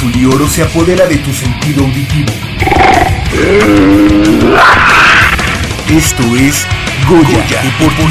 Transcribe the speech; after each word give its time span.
Azul 0.00 0.16
y 0.16 0.24
oro 0.24 0.48
se 0.48 0.62
apodera 0.62 1.06
de 1.06 1.16
tu 1.18 1.30
sentido 1.32 1.84
auditivo. 1.84 2.32
Esto 5.88 6.22
es 6.36 6.66
Goya, 7.06 7.62
Deportivo. 7.62 8.08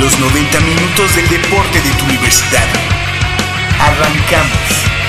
Los 0.00 0.18
90 0.18 0.60
minutos 0.60 1.16
del 1.16 1.28
deporte 1.28 1.82
de 1.82 1.90
tu 1.98 2.04
universidad. 2.06 2.66
Arrancamos. 3.78 5.03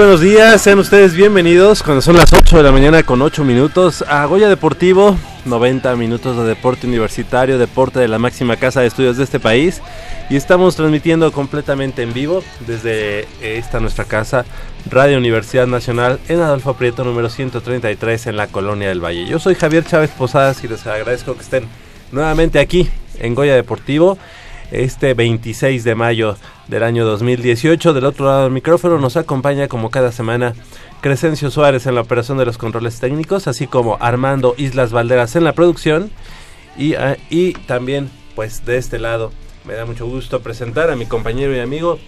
Buenos 0.00 0.22
días, 0.22 0.62
sean 0.62 0.78
ustedes 0.78 1.14
bienvenidos 1.14 1.82
cuando 1.82 2.00
son 2.00 2.16
las 2.16 2.32
8 2.32 2.56
de 2.56 2.62
la 2.62 2.72
mañana 2.72 3.02
con 3.02 3.20
8 3.20 3.44
minutos 3.44 4.02
a 4.08 4.24
Goya 4.24 4.48
Deportivo, 4.48 5.14
90 5.44 5.94
minutos 5.96 6.38
de 6.38 6.44
deporte 6.44 6.86
universitario, 6.86 7.58
deporte 7.58 8.00
de 8.00 8.08
la 8.08 8.18
máxima 8.18 8.56
casa 8.56 8.80
de 8.80 8.86
estudios 8.86 9.18
de 9.18 9.24
este 9.24 9.38
país 9.40 9.82
y 10.30 10.36
estamos 10.36 10.74
transmitiendo 10.74 11.30
completamente 11.32 12.00
en 12.00 12.14
vivo 12.14 12.42
desde 12.66 13.28
esta 13.42 13.78
nuestra 13.78 14.06
casa, 14.06 14.46
Radio 14.90 15.18
Universidad 15.18 15.66
Nacional 15.66 16.18
en 16.28 16.40
Adolfo 16.40 16.72
Prieto 16.72 17.04
número 17.04 17.28
133 17.28 18.28
en 18.28 18.38
la 18.38 18.46
Colonia 18.46 18.88
del 18.88 19.04
Valle. 19.04 19.26
Yo 19.26 19.38
soy 19.38 19.54
Javier 19.54 19.84
Chávez 19.84 20.08
Posadas 20.16 20.64
y 20.64 20.68
les 20.68 20.86
agradezco 20.86 21.34
que 21.34 21.42
estén 21.42 21.68
nuevamente 22.10 22.58
aquí 22.58 22.88
en 23.18 23.34
Goya 23.34 23.54
Deportivo 23.54 24.16
este 24.70 25.14
26 25.14 25.84
de 25.84 25.94
mayo 25.94 26.36
del 26.68 26.82
año 26.82 27.04
2018. 27.04 27.92
Del 27.92 28.04
otro 28.04 28.26
lado 28.26 28.44
del 28.44 28.52
micrófono 28.52 28.98
nos 28.98 29.16
acompaña 29.16 29.68
como 29.68 29.90
cada 29.90 30.12
semana 30.12 30.54
Crescencio 31.00 31.50
Suárez 31.50 31.86
en 31.86 31.94
la 31.94 32.00
operación 32.00 32.38
de 32.38 32.46
los 32.46 32.58
controles 32.58 33.00
técnicos, 33.00 33.46
así 33.46 33.66
como 33.66 33.96
Armando 34.00 34.54
Islas 34.56 34.92
Valderas 34.92 35.36
en 35.36 35.44
la 35.44 35.52
producción. 35.52 36.10
Y, 36.76 36.94
ah, 36.94 37.16
y 37.30 37.52
también, 37.52 38.10
pues 38.34 38.64
de 38.64 38.78
este 38.78 38.98
lado, 38.98 39.32
me 39.64 39.74
da 39.74 39.86
mucho 39.86 40.06
gusto 40.06 40.40
presentar 40.40 40.90
a 40.90 40.96
mi 40.96 41.06
compañero 41.06 41.54
y 41.54 41.58
amigo 41.58 41.98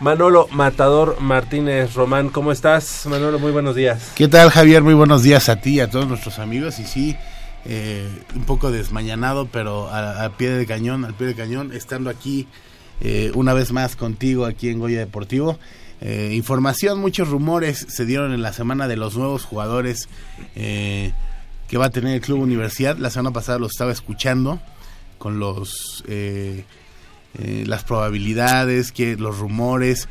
Manolo 0.00 0.48
Matador 0.50 1.20
Martínez 1.20 1.94
Román. 1.94 2.28
¿Cómo 2.28 2.52
estás, 2.52 3.06
Manolo? 3.06 3.38
Muy 3.38 3.52
buenos 3.52 3.74
días. 3.74 4.12
¿Qué 4.14 4.28
tal, 4.28 4.50
Javier? 4.50 4.82
Muy 4.82 4.94
buenos 4.94 5.22
días 5.22 5.48
a 5.48 5.56
ti 5.56 5.74
y 5.74 5.80
a 5.80 5.90
todos 5.90 6.06
nuestros 6.06 6.38
amigos. 6.38 6.78
Y 6.78 6.84
sí, 6.84 7.16
eh, 7.66 8.06
un 8.34 8.44
poco 8.44 8.70
desmañanado, 8.70 9.46
pero 9.46 9.88
a, 9.88 10.28
pie 10.36 10.50
de 10.50 10.66
cañón, 10.66 11.04
al 11.04 11.14
pie 11.14 11.28
de 11.28 11.34
cañón, 11.34 11.72
estando 11.72 12.10
aquí 12.10 12.46
eh, 13.00 13.32
una 13.34 13.54
vez 13.54 13.72
más 13.72 13.96
contigo 13.96 14.44
aquí 14.44 14.68
en 14.68 14.78
Goya 14.78 14.98
Deportivo. 14.98 15.58
Eh, 16.02 16.32
información, 16.34 17.00
muchos 17.00 17.28
rumores 17.28 17.86
se 17.88 18.04
dieron 18.04 18.34
en 18.34 18.42
la 18.42 18.52
semana 18.52 18.86
de 18.86 18.96
los 18.96 19.16
nuevos 19.16 19.44
jugadores 19.44 20.08
que 20.54 21.78
va 21.78 21.86
a 21.86 21.90
tener 21.90 22.16
el 22.16 22.20
Club 22.20 22.40
Universidad. 22.40 22.98
La 22.98 23.08
semana 23.08 23.32
pasada 23.32 23.58
lo 23.58 23.66
estaba 23.66 23.92
escuchando 23.92 24.60
con 25.16 25.38
los 25.38 26.04
las 27.34 27.82
probabilidades, 27.82 28.92
que 28.92 29.16
los 29.16 29.38
rumores 29.38 30.08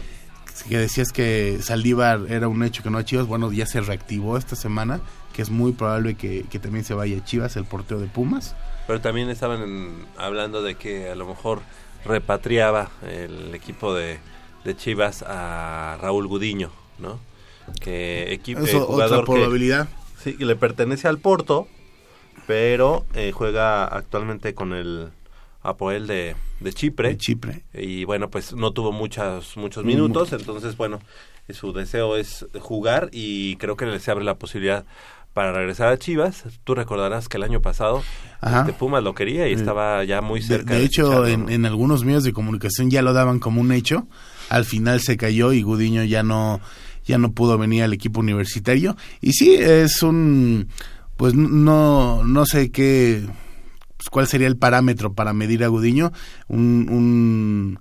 que 0.68 0.78
decías 0.78 1.12
que 1.12 1.60
Saldívar 1.62 2.26
era 2.30 2.48
un 2.48 2.64
hecho 2.64 2.84
que 2.84 2.90
no 2.90 2.98
a 2.98 3.06
Chivas, 3.06 3.28
bueno, 3.28 3.52
ya 3.52 3.66
se 3.66 3.82
reactivó 3.82 4.38
esta 4.38 4.56
semana 4.56 5.02
que 5.34 5.42
es 5.42 5.50
muy 5.50 5.74
probable 5.74 6.16
que, 6.16 6.44
también 6.62 6.86
se 6.86 6.94
vaya 6.94 7.24
Chivas, 7.24 7.56
el 7.58 7.66
porteo 7.66 8.00
de 8.00 8.08
Pumas. 8.08 8.56
Pero 8.88 9.02
también 9.02 9.30
estaban 9.30 10.06
hablando 10.18 10.62
de 10.62 10.76
que 10.76 11.10
a 11.10 11.16
lo 11.16 11.26
mejor 11.26 11.62
repatriaba 12.06 12.90
el 13.08 13.54
equipo 13.56 13.94
de, 13.94 14.20
Chivas 14.78 15.24
a 15.28 15.98
Raúl 16.02 16.28
Gudiño, 16.28 16.72
¿no? 17.00 17.20
Que 17.82 18.32
equipo 18.34 18.62
otra 18.88 19.24
probabilidad. 19.24 19.90
Que, 20.24 20.32
sí, 20.32 20.38
que 20.38 20.46
le 20.46 20.56
pertenece 20.56 21.08
al 21.08 21.18
Porto, 21.18 21.68
pero 22.48 23.06
eh, 23.14 23.32
juega 23.34 23.86
actualmente 23.86 24.54
con 24.54 24.74
el 24.74 25.10
Apoel 25.64 26.08
de, 26.08 26.36
de 26.60 26.74
Chipre. 26.74 27.10
De 27.10 27.18
Chipre. 27.18 27.64
Y 27.74 28.06
bueno, 28.06 28.30
pues 28.30 28.54
no 28.54 28.72
tuvo 28.72 28.92
muchos 28.92 29.58
muchos 29.58 29.84
minutos, 29.84 30.32
entonces 30.34 30.78
bueno, 30.78 31.00
su 31.50 31.74
deseo 31.74 32.16
es 32.16 32.46
jugar 32.60 33.10
y 33.12 33.58
creo 33.58 33.76
que 33.76 34.00
se 34.00 34.12
abre 34.12 34.24
la 34.24 34.36
posibilidad 34.36 34.86
para 35.34 35.52
regresar 35.52 35.90
a 35.90 35.98
Chivas. 35.98 36.44
Tú 36.64 36.76
recordarás 36.76 37.28
que 37.28 37.38
el 37.38 37.44
año 37.44 37.62
pasado 37.62 38.04
este 38.42 38.74
Pumas 38.74 39.04
lo 39.04 39.16
quería 39.16 39.48
y 39.48 39.54
estaba 39.54 40.04
ya 40.04 40.22
muy 40.22 40.42
cerca. 40.42 40.76
De, 40.76 40.84
hecho, 40.84 41.26
en, 41.28 41.66
algunos 41.66 42.04
medios 42.04 42.24
de 42.24 42.34
comunicación 42.34 42.90
ya 42.90 43.02
lo 43.02 43.14
daban 43.14 43.40
como 43.40 43.62
un 43.62 43.72
hecho. 43.72 44.08
Al 44.50 44.66
final 44.66 45.02
se 45.02 45.18
cayó 45.18 45.54
y 45.54 45.62
Gudiño 45.62 46.04
ya 46.04 46.24
no 46.24 46.62
ya 47.06 47.18
no 47.18 47.34
pudo 47.34 47.58
venir 47.58 47.84
al 47.84 47.94
equipo 47.94 48.20
universitario. 48.20 48.96
Y 49.22 49.34
sí, 49.34 49.56
es 49.56 50.04
un 50.04 50.68
pues 51.18 51.34
no 51.34 52.24
no 52.24 52.46
sé 52.46 52.72
qué 52.72 53.24
pues, 53.98 54.10
cuál 54.10 54.28
sería 54.28 54.48
el 54.48 54.58
parámetro 54.58 55.14
para 55.14 55.34
medir 55.34 55.64
a 55.64 55.68
Gudiño, 55.68 56.12
un, 56.48 56.88
un 56.90 57.80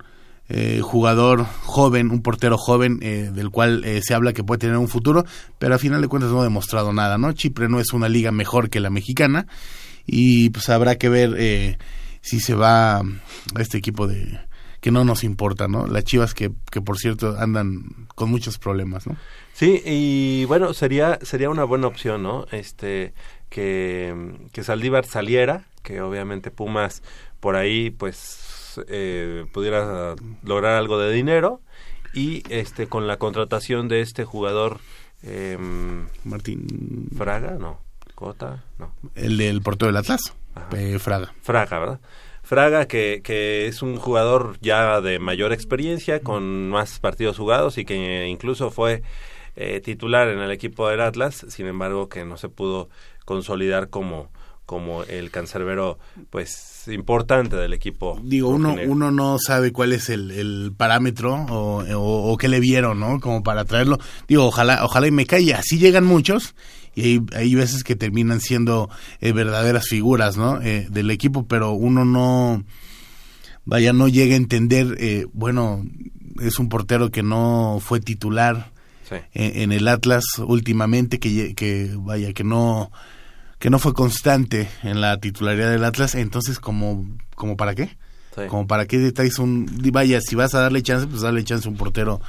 eh, 0.55 0.81
jugador 0.83 1.47
joven, 1.63 2.11
un 2.11 2.21
portero 2.21 2.59
joven 2.59 2.99
eh, 3.01 3.31
del 3.33 3.49
cual 3.49 3.85
eh, 3.87 4.03
se 4.03 4.13
habla 4.13 4.35
que 4.35 4.45
puede 4.45 4.59
tener 4.59 4.77
un 4.77 4.87
futuro, 4.89 5.25
pero 5.59 5.75
a 5.75 5.79
final 5.79 6.03
de 6.03 6.09
cuentas 6.09 6.31
no 6.31 6.41
ha 6.41 6.45
demostrado 6.45 6.93
nada, 6.93 7.17
¿no? 7.17 7.33
Chipre 7.33 7.71
no 7.71 7.81
es 7.81 7.95
una 7.95 8.07
liga 8.11 8.33
mejor 8.33 8.69
que 8.69 8.79
la 8.79 8.91
mexicana 8.91 9.47
y 10.05 10.51
pues 10.51 10.69
habrá 10.69 10.97
que 10.97 11.09
ver 11.09 11.79
si 12.21 12.39
se 12.39 12.55
va 12.55 12.99
a 12.99 13.03
este 13.61 13.79
equipo 13.79 14.07
de 14.07 14.41
que 14.83 14.91
no 14.91 15.05
nos 15.05 15.25
importa, 15.25 15.69
¿no? 15.69 15.87
Las 15.87 16.05
Chivas 16.05 16.35
que, 16.35 16.51
que 16.71 16.83
por 16.83 16.99
cierto 16.99 17.39
andan 17.39 18.07
con 18.15 18.29
muchos 18.29 18.59
problemas, 18.59 19.07
¿no? 19.07 19.17
Sí, 19.55 19.81
y 19.87 20.45
bueno, 20.45 20.75
sería 20.75 21.19
sería 21.23 21.49
una 21.49 21.65
buena 21.65 21.87
opción, 21.87 22.23
¿no? 22.23 22.45
Este 22.53 23.15
que 23.49 24.15
que 24.53 24.65
Saldívar 24.65 25.07
saliera, 25.07 25.65
que 25.83 26.03
obviamente 26.03 26.51
Pumas 26.51 27.03
por 27.41 27.57
ahí 27.57 27.89
pues 27.89 28.42
eh, 28.89 29.47
pudiera 29.53 30.15
lograr 30.43 30.75
algo 30.75 30.99
de 30.99 31.13
dinero 31.13 31.61
y 32.15 32.43
este 32.51 32.87
con 32.87 33.07
la 33.07 33.17
contratación 33.17 33.89
de 33.89 34.01
este 34.01 34.25
jugador 34.25 34.81
em, 35.23 36.07
Martín 36.25 37.09
Fraga, 37.17 37.53
no, 37.53 37.81
Cota, 38.15 38.65
no. 38.79 38.93
El 39.15 39.37
del 39.37 39.63
Porto 39.63 39.87
del 39.87 39.97
Atlas, 39.97 40.35
Fraga. 40.99 41.35
Fraga, 41.43 41.79
¿verdad? 41.79 42.01
Fraga, 42.43 42.87
que, 42.87 43.21
que 43.23 43.67
es 43.67 43.83
un 43.83 43.97
jugador 43.97 44.59
ya 44.61 45.01
de 45.01 45.19
mayor 45.19 45.53
experiencia, 45.53 46.21
con 46.21 46.71
más 46.71 46.99
partidos 46.99 47.39
jugados 47.39 47.79
y 47.79 47.85
que 47.85 48.27
incluso 48.27 48.71
fue 48.71 49.03
eh, 49.55 49.81
titular 49.81 50.29
en 50.29 50.39
el 50.39 50.51
equipo 50.51 50.89
del 50.89 51.01
Atlas, 51.01 51.45
sin 51.49 51.67
embargo 51.67 52.09
que 52.09 52.25
no 52.25 52.37
se 52.37 52.49
pudo 52.49 52.89
consolidar 53.25 53.91
como, 53.91 54.31
como 54.73 55.03
el 55.05 55.31
cancerbero 55.31 55.99
pues 56.31 56.89
importante 56.91 57.57
del 57.57 57.75
equipo. 57.75 58.19
Digo, 58.25 58.49
uno, 58.49 58.75
uno 58.87 59.11
no 59.11 59.39
sabe 59.39 59.71
cuál 59.71 59.93
es 59.93 60.09
el, 60.09 60.73
parámetro 60.75 61.35
o, 61.35 61.85
o, 61.95 62.37
qué 62.39 62.49
le 62.49 62.59
vieron, 62.59 62.99
¿no? 62.99 63.21
Como 63.21 63.43
para 63.43 63.67
traerlo. 63.67 63.99
Digo, 64.29 64.47
ojalá, 64.47 64.83
ojalá 64.83 65.09
y 65.09 65.11
me 65.11 65.27
caiga. 65.27 65.59
Así 65.59 65.79
llegan 65.79 66.07
muchos 66.07 66.55
y 66.95 67.03
hay, 67.03 67.21
hay 67.35 67.55
veces 67.55 67.85
que 67.85 67.97
terminan 67.97 68.41
siendo 68.41 68.89
eh, 69.21 69.33
verdaderas 69.33 69.87
figuras, 69.87 70.39
¿no? 70.39 70.63
Eh, 70.63 70.87
del 70.91 71.11
equipo, 71.11 71.47
pero 71.47 71.73
uno 71.73 72.07
no, 72.07 72.65
vaya, 73.67 73.93
no 73.93 74.09
llega 74.09 74.33
a 74.33 74.39
entender, 74.39 74.97
eh, 75.01 75.27
bueno, 75.35 75.85
es 76.41 76.59
un 76.59 76.71
portero 76.71 77.11
que 77.11 77.23
no 77.23 77.77
fue 77.79 78.01
titular 78.01 78.73
en, 79.35 79.71
el 79.71 79.87
Atlas 79.87 80.25
últimamente, 80.39 81.21
que, 81.21 81.55
que 81.55 81.91
vaya, 81.99 82.33
que 82.33 82.45
no 82.45 82.91
que 83.63 83.71
no 83.71 83.79
fue 83.79 83.95
constante 83.95 84.69
en 84.83 85.01
la 85.01 85.19
titularidad 85.19 85.71
del 85.71 85.85
Atlas, 85.85 86.17
entonces 86.17 86.59
como, 86.59 87.07
como 87.37 87.57
para 87.57 87.77
qué? 87.77 87.97
Como 88.49 88.67
para 88.67 88.87
qué 88.87 89.13
traes 89.13 89.39
un 89.39 89.71
vaya, 89.93 90.21
si 90.21 90.35
vas 90.35 90.53
a 90.57 90.63
darle 90.63 90.83
chance, 90.83 91.07
pues 91.07 91.23
darle 91.23 91.45
chance 91.45 91.69
a 91.69 91.71
un 91.71 91.77
portero 91.77 92.21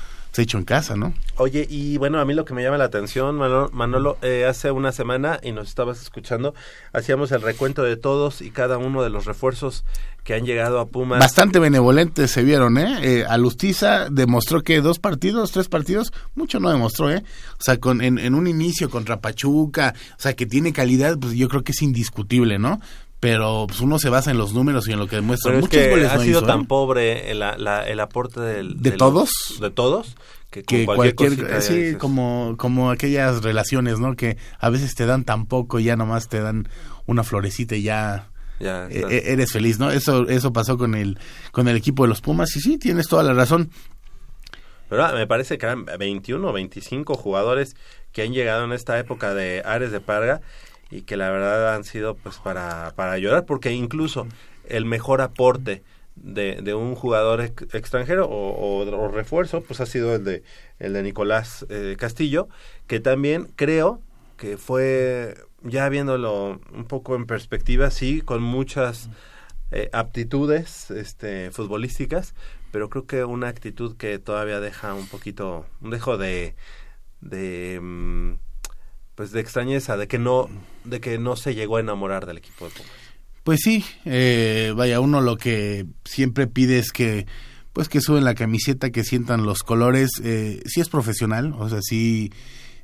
hecho 0.41 0.57
en 0.57 0.65
casa, 0.65 0.95
¿no? 0.95 1.13
Oye, 1.37 1.67
y 1.69 1.97
bueno, 1.97 2.19
a 2.19 2.25
mí 2.25 2.33
lo 2.33 2.43
que 2.43 2.55
me 2.55 2.63
llama 2.63 2.77
la 2.77 2.85
atención, 2.85 3.37
Manolo, 3.71 4.17
eh, 4.23 4.45
hace 4.45 4.71
una 4.71 4.91
semana, 4.91 5.39
y 5.43 5.51
nos 5.51 5.67
estabas 5.67 6.01
escuchando, 6.01 6.55
hacíamos 6.91 7.31
el 7.31 7.41
recuento 7.41 7.83
de 7.83 7.97
todos 7.97 8.41
y 8.41 8.49
cada 8.49 8.77
uno 8.79 9.03
de 9.03 9.11
los 9.11 9.25
refuerzos 9.25 9.85
que 10.23 10.33
han 10.33 10.45
llegado 10.45 10.79
a 10.79 10.87
Pumas. 10.87 11.19
Bastante 11.19 11.59
benevolentes 11.59 12.31
se 12.31 12.43
vieron, 12.43 12.77
¿eh? 12.77 12.97
eh 13.01 13.25
Alustiza 13.27 14.09
demostró 14.09 14.63
que 14.63 14.81
dos 14.81 14.97
partidos, 14.97 15.51
tres 15.51 15.67
partidos, 15.67 16.13
mucho 16.33 16.59
no 16.59 16.71
demostró, 16.71 17.11
¿eh? 17.11 17.23
O 17.59 17.63
sea, 17.63 17.77
con, 17.77 18.01
en, 18.01 18.17
en 18.17 18.33
un 18.33 18.47
inicio 18.47 18.89
contra 18.89 19.19
Pachuca, 19.19 19.93
o 20.17 20.21
sea, 20.21 20.33
que 20.33 20.45
tiene 20.45 20.73
calidad, 20.73 21.19
pues 21.19 21.33
yo 21.33 21.49
creo 21.49 21.63
que 21.63 21.73
es 21.73 21.81
indiscutible, 21.81 22.57
¿no? 22.57 22.79
Pero 23.23 23.67
pues 23.69 23.79
uno 23.79 23.99
se 23.99 24.09
basa 24.09 24.31
en 24.31 24.37
los 24.37 24.51
números 24.53 24.85
y 24.89 24.91
en 24.91 24.99
lo 24.99 25.07
que 25.07 25.15
demuestra. 25.15 25.53
Muchos 25.53 25.89
goles 25.89 26.11
ha 26.11 26.19
sido 26.19 26.43
tan 26.43 26.63
¿eh? 26.63 26.65
pobre 26.67 27.31
el, 27.31 27.41
el 27.41 27.99
aporte 28.01 28.41
del, 28.41 28.81
de, 28.81 28.91
todos, 28.91 29.29
de 29.61 29.69
todos, 29.69 30.17
que, 30.51 30.83
cualquier, 30.83 31.61
sí, 31.61 31.95
como 31.97 32.55
como 32.57 32.91
aquellas 32.91 33.41
relaciones, 33.41 34.01
¿no? 34.01 34.17
Que 34.17 34.35
a 34.59 34.69
veces 34.69 34.93
te 34.93 35.05
dan 35.05 35.23
tan 35.23 35.45
poco 35.45 35.79
y 35.79 35.85
ya 35.85 35.95
nomás 35.95 36.27
te 36.27 36.41
dan 36.41 36.67
una 37.05 37.23
florecita 37.23 37.77
y 37.77 37.83
ya 37.83 38.29
ya 38.59 38.87
e, 38.89 38.99
e, 38.99 39.31
eres 39.31 39.53
feliz, 39.53 39.79
¿no? 39.79 39.89
Eso 39.89 40.27
eso 40.27 40.51
pasó 40.51 40.77
con 40.77 40.93
el 40.93 41.17
con 41.53 41.69
el 41.69 41.77
equipo 41.77 42.03
de 42.03 42.09
los 42.09 42.19
Pumas 42.19 42.53
y 42.57 42.59
sí 42.59 42.77
tienes 42.77 43.07
toda 43.07 43.23
la 43.23 43.33
razón. 43.33 43.69
Pero 44.89 45.05
ah, 45.05 45.13
me 45.13 45.27
parece 45.27 45.57
que 45.57 45.65
eran 45.65 45.85
21 45.85 46.45
o 46.45 46.51
25 46.51 47.15
jugadores 47.15 47.77
que 48.11 48.23
han 48.23 48.33
llegado 48.33 48.65
en 48.65 48.73
esta 48.73 48.99
época 48.99 49.33
de 49.33 49.61
Ares 49.63 49.93
de 49.93 50.01
Parga 50.01 50.41
y 50.93 51.01
que 51.01 51.17
la 51.17 51.31
verdad 51.31 51.73
han 51.73 51.83
sido 51.83 52.15
pues 52.15 52.37
para, 52.37 52.93
para 52.95 53.17
llorar 53.17 53.45
porque 53.45 53.71
incluso 53.71 54.27
el 54.65 54.85
mejor 54.85 55.21
aporte 55.21 55.81
de, 56.15 56.61
de 56.61 56.75
un 56.75 56.93
jugador 56.93 57.41
extranjero 57.41 58.27
o, 58.29 59.09
refuerzo 59.11 59.61
pues 59.61 59.81
ha 59.81 59.87
sido 59.87 60.15
el 60.15 60.23
de 60.23 60.43
el 60.77 60.93
de 60.93 61.01
Nicolás 61.01 61.65
eh, 61.69 61.95
Castillo 61.97 62.47
que 62.85 62.99
también 62.99 63.47
creo 63.55 64.01
que 64.37 64.57
fue 64.57 65.35
ya 65.63 65.89
viéndolo 65.89 66.61
un 66.71 66.85
poco 66.85 67.15
en 67.15 67.25
perspectiva 67.25 67.89
sí 67.89 68.21
con 68.21 68.43
muchas 68.43 69.09
eh, 69.71 69.89
aptitudes 69.93 70.91
este 70.91 71.49
futbolísticas 71.49 72.35
pero 72.71 72.89
creo 72.89 73.07
que 73.07 73.23
una 73.23 73.47
actitud 73.47 73.97
que 73.97 74.19
todavía 74.19 74.59
deja 74.59 74.93
un 74.93 75.07
poquito 75.07 75.65
un 75.81 75.89
dejo 75.89 76.17
de 76.19 76.55
de 77.21 77.79
mm, 77.81 78.33
pues 79.15 79.31
de 79.31 79.39
extrañeza 79.39 79.97
de 79.97 80.07
que 80.07 80.17
no 80.17 80.49
de 80.83 80.99
que 80.99 81.17
no 81.17 81.35
se 81.35 81.55
llegó 81.55 81.77
a 81.77 81.79
enamorar 81.79 82.25
del 82.25 82.37
equipo 82.37 82.65
de 82.65 82.71
Pumas. 82.71 82.91
Pues 83.43 83.59
sí, 83.61 83.83
eh, 84.05 84.73
vaya 84.75 84.99
uno 84.99 85.19
lo 85.21 85.37
que 85.37 85.85
siempre 86.05 86.47
pide 86.47 86.79
es 86.79 86.91
que 86.91 87.25
pues 87.73 87.89
que 87.89 88.01
suben 88.01 88.23
la 88.23 88.35
camiseta, 88.35 88.91
que 88.91 89.03
sientan 89.03 89.45
los 89.45 89.63
colores, 89.63 90.11
eh, 90.23 90.61
sí 90.65 90.79
es 90.79 90.89
profesional, 90.89 91.53
o 91.57 91.67
sea 91.69 91.79
sí 91.81 92.31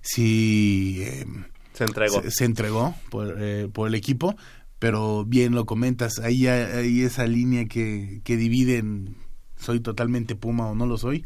sí 0.02 1.02
eh, 1.02 1.26
se 1.74 1.84
entregó 1.86 2.22
se, 2.30 2.46
entregó 2.46 2.96
por, 3.10 3.36
eh, 3.40 3.70
por 3.72 3.88
el 3.88 3.96
equipo, 3.96 4.36
pero 4.80 5.26
bien 5.26 5.54
lo 5.54 5.66
comentas, 5.66 6.20
ahí 6.20 6.48
hay 6.48 7.02
esa 7.02 7.26
línea 7.26 7.66
que 7.66 8.22
que 8.24 8.36
dividen 8.36 9.16
soy 9.58 9.80
totalmente 9.80 10.36
Puma 10.36 10.68
o 10.70 10.76
no 10.76 10.86
lo 10.86 10.98
soy 10.98 11.26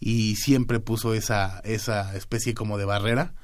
y 0.00 0.36
siempre 0.36 0.78
puso 0.80 1.14
esa 1.14 1.60
esa 1.60 2.16
especie 2.16 2.54
como 2.54 2.78
de 2.78 2.84
barrera 2.84 3.34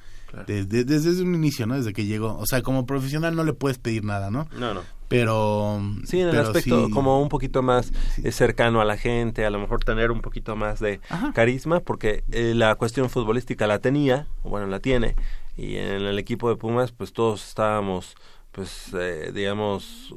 desde, 0.47 0.83
desde, 0.83 1.21
un 1.21 1.35
inicio, 1.35 1.65
¿no? 1.65 1.75
Desde 1.75 1.93
que 1.93 2.05
llegó. 2.05 2.37
O 2.37 2.45
sea, 2.45 2.61
como 2.61 2.85
profesional 2.85 3.35
no 3.35 3.43
le 3.43 3.53
puedes 3.53 3.77
pedir 3.77 4.03
nada, 4.03 4.31
¿no? 4.31 4.47
No, 4.57 4.73
no. 4.73 4.81
Pero... 5.07 5.81
Sí, 6.05 6.19
en 6.19 6.29
el 6.29 6.39
aspecto 6.39 6.89
como 6.89 7.21
un 7.21 7.29
poquito 7.29 7.61
más 7.61 7.91
eh, 8.23 8.31
cercano 8.31 8.81
a 8.81 8.85
la 8.85 8.97
gente, 8.97 9.45
a 9.45 9.49
lo 9.49 9.59
mejor 9.59 9.83
tener 9.83 10.11
un 10.11 10.21
poquito 10.21 10.55
más 10.55 10.79
de 10.79 10.99
carisma, 11.33 11.79
porque 11.79 12.23
eh, 12.31 12.53
la 12.55 12.75
cuestión 12.75 13.09
futbolística 13.09 13.67
la 13.67 13.79
tenía, 13.79 14.27
bueno, 14.43 14.67
la 14.67 14.79
tiene, 14.79 15.15
y 15.57 15.77
en 15.77 16.01
el 16.01 16.19
equipo 16.19 16.49
de 16.49 16.55
Pumas, 16.55 16.91
pues 16.91 17.13
todos 17.13 17.47
estábamos 17.47 18.15
pues 18.51 18.91
eh, 18.93 19.31
digamos 19.33 20.15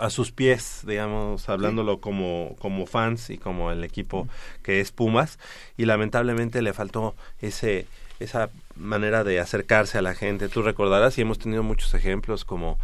a 0.00 0.10
sus 0.10 0.32
pies 0.32 0.82
digamos 0.84 1.48
hablándolo 1.48 2.00
como 2.00 2.56
como 2.58 2.84
fans 2.84 3.30
y 3.30 3.38
como 3.38 3.70
el 3.70 3.84
equipo 3.84 4.26
que 4.64 4.80
es 4.80 4.90
Pumas 4.90 5.38
y 5.76 5.84
lamentablemente 5.84 6.62
le 6.62 6.72
faltó 6.72 7.14
ese 7.38 7.86
esa 8.18 8.50
manera 8.76 9.24
de 9.24 9.40
acercarse 9.40 9.98
a 9.98 10.02
la 10.02 10.14
gente. 10.14 10.48
Tú 10.48 10.62
recordarás 10.62 11.18
y 11.18 11.22
hemos 11.22 11.38
tenido 11.38 11.62
muchos 11.62 11.94
ejemplos 11.94 12.44
como 12.44 12.78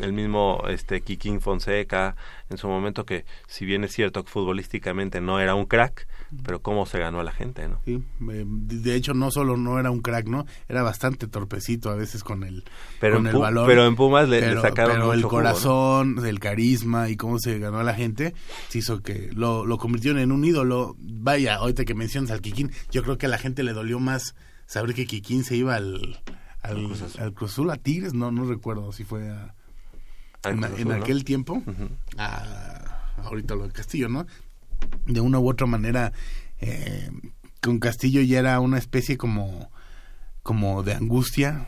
el 0.00 0.12
mismo 0.12 0.64
este 0.68 1.00
Kikín 1.02 1.40
Fonseca 1.40 2.16
en 2.50 2.58
su 2.58 2.68
momento 2.68 3.04
que 3.04 3.24
si 3.46 3.64
bien 3.64 3.84
es 3.84 3.92
cierto 3.92 4.24
que 4.24 4.30
futbolísticamente 4.30 5.20
no 5.20 5.40
era 5.40 5.54
un 5.54 5.66
crack 5.66 6.06
pero 6.44 6.60
cómo 6.60 6.86
se 6.86 6.98
ganó 6.98 7.20
a 7.20 7.24
la 7.24 7.32
gente 7.32 7.68
no 7.68 7.78
sí 7.84 8.02
eh, 8.32 8.44
de 8.46 8.94
hecho 8.94 9.14
no 9.14 9.30
solo 9.30 9.56
no 9.56 9.78
era 9.78 9.90
un 9.90 10.00
crack 10.00 10.26
no 10.26 10.46
era 10.68 10.82
bastante 10.82 11.28
torpecito 11.28 11.90
a 11.90 11.94
veces 11.94 12.24
con 12.24 12.42
el 12.42 12.64
pero 13.00 13.16
con 13.16 13.26
el 13.28 13.36
valor. 13.36 13.66
pero 13.66 13.86
en 13.86 13.94
Pumas 13.94 14.28
le, 14.28 14.60
sacaron 14.60 14.96
pero 14.96 15.12
el 15.12 15.22
corazón 15.22 16.24
el 16.26 16.40
carisma 16.40 17.08
y 17.08 17.16
cómo 17.16 17.38
se 17.38 17.58
ganó 17.58 17.78
a 17.78 17.84
la 17.84 17.94
gente 17.94 18.34
se 18.68 18.78
hizo 18.78 19.00
que 19.00 19.30
lo, 19.32 19.64
lo 19.64 19.78
convirtieron 19.78 20.20
en 20.20 20.32
un 20.32 20.44
ídolo. 20.44 20.96
Vaya 20.98 21.56
ahorita 21.56 21.84
que 21.84 21.94
mencionas 21.94 22.30
al 22.30 22.40
Kikín 22.40 22.72
yo 22.90 23.02
creo 23.02 23.18
que 23.18 23.26
a 23.26 23.28
la 23.28 23.38
gente 23.38 23.62
le 23.62 23.72
dolió 23.72 24.00
más 24.00 24.34
saber 24.66 24.94
que 24.94 25.06
Kikín 25.06 25.44
se 25.44 25.56
iba 25.56 25.76
al, 25.76 26.20
al, 26.62 27.34
Cruz 27.34 27.58
a 27.70 27.76
Tigres, 27.76 28.14
no, 28.14 28.30
no 28.30 28.44
recuerdo 28.44 28.92
si 28.92 29.04
fue 29.04 29.30
a, 29.30 29.54
en, 30.44 30.92
aquel 30.92 31.24
tiempo, 31.24 31.62
a, 32.18 33.12
ahorita 33.22 33.54
lo 33.54 33.66
de 33.66 33.72
Castillo, 33.72 34.08
¿no? 34.08 34.26
De 35.06 35.20
una 35.20 35.38
u 35.38 35.48
otra 35.48 35.66
manera, 35.66 36.12
eh, 36.60 37.10
con 37.60 37.78
Castillo 37.78 38.20
ya 38.22 38.40
era 38.40 38.60
una 38.60 38.78
especie 38.78 39.16
como, 39.16 39.70
como 40.42 40.82
de 40.82 40.94
angustia, 40.94 41.66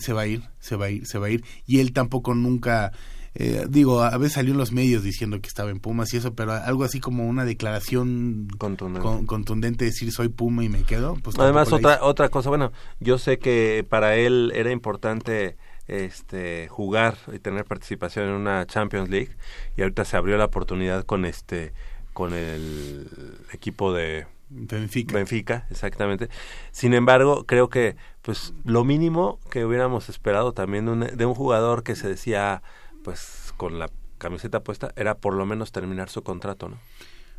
se 0.00 0.12
va 0.12 0.22
a 0.22 0.26
ir, 0.26 0.42
se 0.58 0.76
va 0.76 0.86
a 0.86 0.90
ir, 0.90 1.06
se 1.06 1.18
va 1.18 1.26
a 1.26 1.30
ir, 1.30 1.44
y 1.66 1.80
él 1.80 1.92
tampoco 1.92 2.34
nunca 2.34 2.92
eh, 3.34 3.64
digo, 3.68 4.02
a 4.02 4.16
veces 4.18 4.34
salió 4.34 4.52
en 4.52 4.58
los 4.58 4.72
medios 4.72 5.02
diciendo 5.02 5.40
que 5.40 5.48
estaba 5.48 5.70
en 5.70 5.80
Pumas 5.80 6.12
y 6.12 6.18
eso, 6.18 6.34
pero 6.34 6.52
algo 6.52 6.84
así 6.84 7.00
como 7.00 7.26
una 7.26 7.44
declaración 7.46 8.48
contundente, 8.58 9.26
contundente 9.26 9.84
decir 9.86 10.12
soy 10.12 10.28
Puma 10.28 10.64
y 10.64 10.68
me 10.68 10.82
quedo. 10.82 11.16
Pues 11.22 11.38
Además, 11.38 11.72
otra, 11.72 12.00
otra 12.02 12.28
cosa, 12.28 12.50
bueno, 12.50 12.72
yo 13.00 13.16
sé 13.16 13.38
que 13.38 13.86
para 13.88 14.16
él 14.16 14.52
era 14.54 14.70
importante 14.70 15.56
este 15.88 16.68
jugar 16.68 17.16
y 17.32 17.38
tener 17.38 17.64
participación 17.64 18.26
en 18.26 18.32
una 18.32 18.66
Champions 18.66 19.08
League 19.08 19.30
y 19.76 19.82
ahorita 19.82 20.04
se 20.04 20.16
abrió 20.16 20.36
la 20.36 20.44
oportunidad 20.44 21.04
con 21.04 21.24
este 21.24 21.72
con 22.12 22.34
el 22.34 23.08
equipo 23.52 23.92
de 23.92 24.26
Benfica. 24.50 25.14
Benfica, 25.14 25.66
exactamente. 25.70 26.28
Sin 26.70 26.92
embargo, 26.92 27.46
creo 27.46 27.70
que 27.70 27.96
pues 28.20 28.52
lo 28.64 28.84
mínimo 28.84 29.40
que 29.50 29.64
hubiéramos 29.64 30.10
esperado 30.10 30.52
también 30.52 30.84
de 30.84 30.92
un, 30.92 31.00
de 31.00 31.26
un 31.26 31.34
jugador 31.34 31.82
que 31.82 31.96
se 31.96 32.08
decía 32.08 32.62
pues 33.02 33.52
con 33.56 33.78
la 33.78 33.90
camiseta 34.18 34.60
puesta 34.60 34.92
era 34.96 35.16
por 35.16 35.34
lo 35.34 35.46
menos 35.46 35.72
terminar 35.72 36.08
su 36.08 36.22
contrato, 36.22 36.68
¿no? 36.68 36.78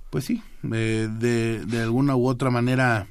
Pues 0.09 0.25
sí, 0.25 0.43
eh, 0.71 1.09
de, 1.11 1.65
de 1.65 1.81
alguna 1.81 2.15
u 2.15 2.27
otra 2.27 2.51
manera, 2.51 3.07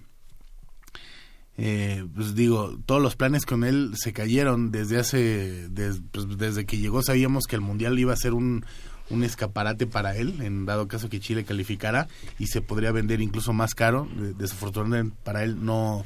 eh, 1.57 2.07
pues 2.15 2.35
digo, 2.35 2.79
todos 2.87 3.03
los 3.03 3.17
planes 3.17 3.45
con 3.45 3.65
él 3.65 3.93
se 3.97 4.13
cayeron 4.13 4.71
desde 4.71 4.99
hace, 4.99 5.69
pues 6.13 6.39
desde 6.39 6.65
que 6.65 6.79
llegó 6.79 7.03
sabíamos 7.03 7.47
que 7.47 7.57
el 7.57 7.63
Mundial 7.63 7.99
iba 7.99 8.13
a 8.13 8.17
ser 8.17 8.35
un, 8.35 8.65
un 9.11 9.25
escaparate 9.25 9.87
para 9.87 10.17
él, 10.17 10.41
en 10.43 10.65
dado 10.65 10.89
caso 10.89 11.09
que 11.09 11.21
Chile 11.21 11.45
calificara, 11.45 12.09
y 12.39 12.47
se 12.47 12.63
podría 12.63 12.93
vender 12.93 13.21
incluso 13.21 13.53
más 13.53 13.75
caro. 13.75 14.09
Desafortunadamente 14.39 15.17
para 15.25 15.45
él 15.45 15.65
no, 15.65 16.05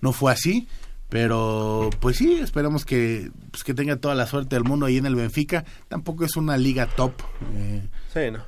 no 0.00 0.12
fue 0.12 0.32
así. 0.32 0.68
Pero 1.08 1.90
pues 2.00 2.16
sí, 2.16 2.34
esperamos 2.34 2.84
que, 2.84 3.30
pues, 3.50 3.62
que 3.62 3.74
tenga 3.74 3.96
toda 3.96 4.14
la 4.14 4.26
suerte 4.26 4.56
del 4.56 4.64
mundo 4.64 4.86
ahí 4.86 4.96
en 4.96 5.06
el 5.06 5.14
Benfica. 5.14 5.64
Tampoco 5.88 6.24
es 6.24 6.36
una 6.36 6.56
liga 6.56 6.86
top 6.86 7.12
eh, 7.54 7.88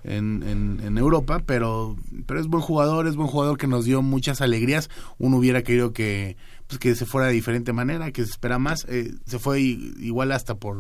en, 0.05 0.43
en, 0.43 0.99
Europa, 0.99 1.43
pero, 1.45 1.97
pero 2.27 2.41
es 2.41 2.47
buen 2.47 2.63
jugador, 2.63 3.07
es 3.07 3.15
buen 3.15 3.29
jugador 3.29 3.59
que 3.59 3.67
nos 3.67 3.85
dio 3.85 4.03
muchas 4.03 4.41
alegrías. 4.41 4.91
Uno 5.19 5.37
hubiera 5.37 5.63
querido 5.63 5.93
que, 5.93 6.37
pues, 6.67 6.79
que 6.79 6.95
se 6.95 7.07
fuera 7.07 7.29
de 7.29 7.35
diferente 7.35 7.73
manera, 7.73 8.11
que 8.11 8.25
se 8.25 8.31
espera 8.31 8.59
más. 8.59 8.85
Eh, 8.89 9.13
se 9.27 9.39
fue 9.39 9.61
igual 9.61 10.33
hasta 10.33 10.57
por 10.57 10.79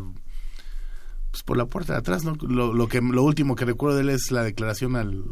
pues 1.36 1.42
por 1.42 1.58
la 1.58 1.66
puerta 1.66 1.92
de 1.92 1.98
atrás, 1.98 2.24
¿no? 2.24 2.34
Lo, 2.40 2.72
lo, 2.72 2.88
que 2.88 3.02
lo 3.02 3.22
último 3.22 3.56
que 3.56 3.66
recuerdo 3.66 3.96
de 3.96 4.04
él 4.04 4.08
es 4.08 4.30
la 4.30 4.42
declaración 4.42 4.96
al, 4.96 5.22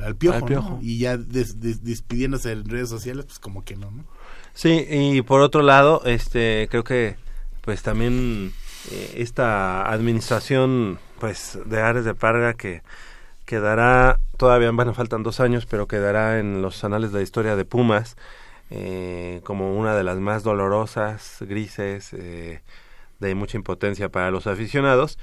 al, 0.00 0.16
piojo, 0.16 0.78
Y 0.80 0.98
ya 0.98 1.16
despidiéndose 1.16 2.52
en 2.52 2.68
redes 2.68 2.88
sociales, 2.88 3.24
pues 3.24 3.40
como 3.40 3.64
que 3.64 3.74
no, 3.74 3.90
¿no? 3.90 4.04
Sí, 4.60 4.86
y 4.90 5.22
por 5.22 5.40
otro 5.40 5.62
lado, 5.62 6.02
este, 6.04 6.68
creo 6.70 6.84
que 6.84 7.16
pues 7.62 7.82
también 7.82 8.52
eh, 8.90 9.14
esta 9.16 9.90
administración 9.90 10.98
pues 11.18 11.58
de 11.64 11.80
Ares 11.80 12.04
de 12.04 12.14
Parga 12.14 12.52
que 12.52 12.82
quedará 13.46 14.20
todavía 14.36 14.70
bueno 14.70 14.92
faltan 14.92 15.22
dos 15.22 15.40
años 15.40 15.64
pero 15.64 15.88
quedará 15.88 16.38
en 16.40 16.60
los 16.60 16.84
anales 16.84 17.10
de 17.10 17.20
la 17.20 17.22
historia 17.22 17.56
de 17.56 17.64
Pumas 17.64 18.18
eh, 18.68 19.40
como 19.44 19.78
una 19.78 19.94
de 19.94 20.04
las 20.04 20.18
más 20.18 20.42
dolorosas, 20.42 21.38
grises, 21.40 22.12
eh, 22.12 22.60
de 23.18 23.34
mucha 23.34 23.56
impotencia 23.56 24.10
para 24.10 24.30
los 24.30 24.46
aficionados. 24.46 25.18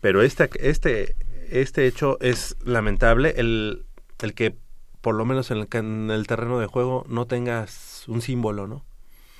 Pero 0.00 0.22
este, 0.22 0.48
este, 0.58 1.16
este 1.50 1.86
hecho 1.86 2.16
es 2.22 2.56
lamentable, 2.64 3.34
el, 3.36 3.84
el 4.22 4.32
que 4.32 4.56
por 5.02 5.16
lo 5.16 5.26
menos 5.26 5.50
en 5.50 5.58
el, 5.58 5.68
en 5.70 6.10
el 6.10 6.26
terreno 6.26 6.58
de 6.58 6.66
juego 6.66 7.04
no 7.08 7.26
tengas 7.26 7.93
un 8.08 8.20
símbolo, 8.20 8.66
¿no? 8.66 8.84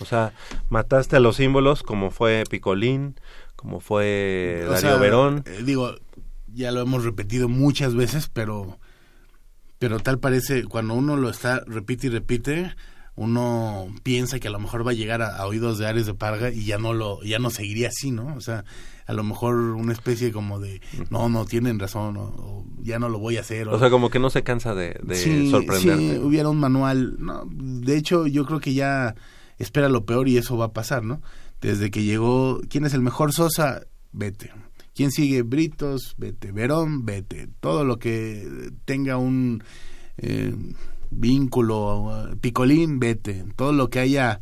O 0.00 0.04
sea, 0.04 0.32
mataste 0.68 1.16
a 1.16 1.20
los 1.20 1.36
símbolos 1.36 1.82
como 1.82 2.10
fue 2.10 2.44
Picolín, 2.50 3.14
como 3.56 3.80
fue 3.80 4.66
Darío 4.68 4.98
Verón. 4.98 5.44
Eh, 5.46 5.62
digo, 5.64 5.94
ya 6.52 6.72
lo 6.72 6.80
hemos 6.80 7.04
repetido 7.04 7.48
muchas 7.48 7.94
veces, 7.94 8.28
pero 8.32 8.78
pero 9.78 10.00
tal 10.00 10.18
parece 10.18 10.64
cuando 10.64 10.94
uno 10.94 11.16
lo 11.16 11.28
está 11.28 11.60
repite 11.66 12.06
y 12.06 12.10
repite, 12.10 12.74
uno 13.16 13.86
piensa 14.02 14.40
que 14.40 14.48
a 14.48 14.50
lo 14.50 14.58
mejor 14.58 14.86
va 14.86 14.90
a 14.90 14.94
llegar 14.94 15.22
a, 15.22 15.46
oídos 15.46 15.78
de 15.78 15.86
Ares 15.86 16.06
de 16.06 16.14
Parga 16.14 16.50
y 16.50 16.64
ya 16.64 16.78
no 16.78 16.92
lo 16.92 17.22
ya 17.22 17.38
no 17.38 17.50
seguiría 17.50 17.88
así, 17.88 18.10
¿no? 18.10 18.34
O 18.34 18.40
sea, 18.40 18.64
a 19.06 19.12
lo 19.12 19.22
mejor 19.22 19.54
una 19.54 19.92
especie 19.92 20.32
como 20.32 20.58
de 20.58 20.80
no, 21.10 21.28
no 21.28 21.44
tienen 21.44 21.78
razón 21.78 22.16
o, 22.16 22.64
ya 22.80 22.98
no 22.98 23.08
lo 23.08 23.18
voy 23.18 23.36
a 23.36 23.40
hacer. 23.40 23.68
O, 23.68 23.78
sea, 23.78 23.90
como 23.90 24.10
que 24.10 24.18
no 24.18 24.30
se 24.30 24.42
cansa 24.42 24.74
de, 24.74 24.98
de 25.02 25.50
sorprenderte. 25.50 26.14
Sí, 26.14 26.18
hubiera 26.18 26.48
un 26.48 26.58
manual, 26.58 27.16
no, 27.18 27.44
de 27.48 27.96
hecho 27.96 28.26
yo 28.26 28.44
creo 28.46 28.60
que 28.60 28.74
ya 28.74 29.14
espera 29.58 29.88
lo 29.88 30.04
peor 30.04 30.28
y 30.28 30.36
eso 30.36 30.56
va 30.56 30.66
a 30.66 30.72
pasar, 30.72 31.04
¿no? 31.04 31.22
Desde 31.60 31.90
que 31.90 32.02
llegó, 32.02 32.60
¿quién 32.68 32.84
es 32.84 32.94
el 32.94 33.00
mejor 33.00 33.32
Sosa? 33.32 33.82
Vete. 34.12 34.52
¿Quién 34.94 35.10
sigue? 35.10 35.42
Britos, 35.42 36.14
vete. 36.18 36.52
Verón, 36.52 37.04
vete. 37.04 37.48
Todo 37.60 37.84
lo 37.84 37.98
que 37.98 38.70
tenga 38.84 39.16
un 39.16 39.62
eh, 40.18 40.54
vínculo, 41.16 42.30
picolín, 42.40 43.00
vete. 43.00 43.44
Todo 43.56 43.72
lo 43.72 43.90
que 43.90 44.00
haya... 44.00 44.40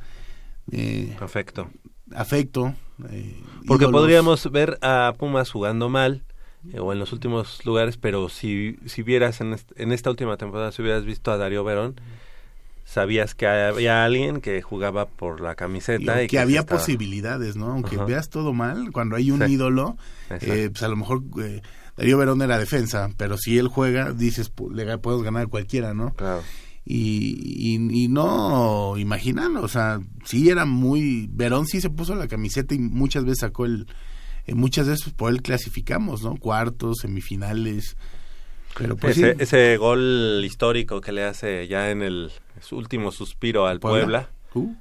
Eh, 0.71 1.17
afecto. 1.21 1.71
Afecto. 2.15 2.75
Eh, 3.11 3.41
Porque 3.67 3.89
podríamos 3.89 4.51
ver 4.51 4.79
a 4.83 5.15
Pumas 5.19 5.51
jugando 5.51 5.89
mal 5.89 6.23
eh, 6.73 6.79
o 6.79 6.93
en 6.93 6.99
los 6.99 7.13
últimos 7.13 7.65
lugares, 7.65 7.97
pero 7.97 8.29
si, 8.29 8.79
si 8.87 9.03
vieras 9.03 9.41
en, 9.41 9.57
en 9.77 9.93
esta 9.93 10.11
última 10.11 10.37
temporada, 10.37 10.73
si 10.73 10.83
hubieras 10.83 11.05
visto 11.05 11.33
a 11.33 11.37
Darío 11.37 11.65
Verón, 11.65 11.97
sabías 12.85 13.35
que 13.35 13.47
había 13.47 14.05
alguien 14.05 14.41
que 14.41 14.61
jugaba 14.63 15.07
por 15.07 15.41
la 15.41 15.55
camiseta 15.55 16.23
y, 16.23 16.27
que, 16.27 16.39
había 16.39 16.67
posibilidades, 16.67 17.57
¿no? 17.57 17.73
Aunque 17.73 17.97
veas 17.97 18.29
todo 18.29 18.53
mal, 18.53 18.93
cuando 18.93 19.17
hay 19.17 19.31
un 19.31 19.49
ídolo, 19.49 19.97
eh, 20.31 20.69
pues 20.71 20.83
a 20.83 20.89
lo 20.89 20.97
mejor 20.97 21.23
eh, 21.43 21.63
Darío 21.97 22.19
Verón 22.19 22.41
era 22.43 22.59
defensa, 22.59 23.11
pero 23.17 23.37
si 23.37 23.59
él 23.59 23.69
juega, 23.69 24.13
dices, 24.13 24.53
le 24.73 24.99
puedes 24.99 25.23
ganar 25.23 25.49
cualquiera, 25.49 25.95
¿no? 25.95 26.15
Claro. 26.15 26.43
Y, 26.85 27.75
y, 27.75 28.09
no 28.09 28.95
imaginando, 28.99 29.63
o 29.63 29.69
sea, 29.69 30.01
sí 30.25 30.51
era 30.51 30.65
muy... 30.65 31.29
Verón 31.31 31.67
sí 31.67 31.81
se 31.81 31.91
puso 31.91 32.17
la 32.17 32.27
camiseta 32.27 32.75
y 32.75 32.79
muchas 32.79 33.25
veces 33.25 33.39
sacó 33.41 33.67
el... 33.67 33.87
Eh, 34.47 34.55
muchas 34.55 34.89
veces 34.89 35.13
por 35.13 35.31
él 35.31 35.43
clasificamos, 35.43 36.23
¿no? 36.23 36.37
Cuartos, 36.37 36.99
semifinales. 37.03 37.97
Pero 38.77 38.97
pues 38.97 39.19
ese, 39.19 39.37
ese 39.39 39.77
gol 39.77 40.43
histórico 40.45 41.01
que 41.01 41.13
le 41.13 41.25
hace 41.25 41.69
ya 41.69 41.91
en 41.91 42.03
el 42.03 42.33
su 42.61 42.77
último 42.77 43.13
suspiro 43.13 43.67
al 43.67 43.79
Puebla. 43.79 44.31
Uh. 44.55 44.75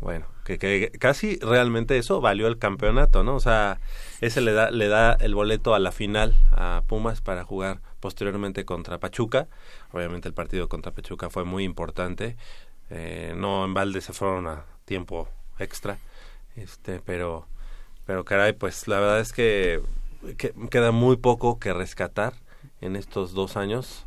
Bueno, 0.00 0.26
que, 0.44 0.58
que, 0.58 0.90
casi 0.98 1.38
realmente 1.40 1.98
eso 1.98 2.22
valió 2.22 2.46
el 2.46 2.58
campeonato, 2.58 3.22
¿no? 3.22 3.36
O 3.36 3.40
sea, 3.40 3.80
ese 4.22 4.40
le 4.40 4.52
da, 4.52 4.70
le 4.70 4.88
da 4.88 5.12
el 5.12 5.34
boleto 5.34 5.74
a 5.74 5.78
la 5.78 5.92
final 5.92 6.34
a 6.52 6.82
Pumas 6.86 7.20
para 7.20 7.44
jugar 7.44 7.80
posteriormente 8.00 8.64
contra 8.64 8.98
Pachuca. 8.98 9.46
Obviamente 9.92 10.26
el 10.26 10.34
partido 10.34 10.68
contra 10.68 10.92
Pachuca 10.92 11.28
fue 11.28 11.44
muy 11.44 11.64
importante. 11.64 12.36
Eh, 12.88 13.34
no 13.36 13.64
en 13.64 13.74
balde 13.74 14.00
se 14.00 14.14
fueron 14.14 14.48
a 14.48 14.64
tiempo 14.86 15.28
extra. 15.58 15.98
Este, 16.56 17.00
pero, 17.00 17.46
pero 18.06 18.24
caray, 18.24 18.54
pues 18.54 18.88
la 18.88 19.00
verdad 19.00 19.20
es 19.20 19.34
que, 19.34 19.82
que 20.38 20.54
queda 20.70 20.92
muy 20.92 21.16
poco 21.16 21.58
que 21.58 21.74
rescatar 21.74 22.32
en 22.80 22.96
estos 22.96 23.32
dos 23.32 23.56
años 23.56 24.06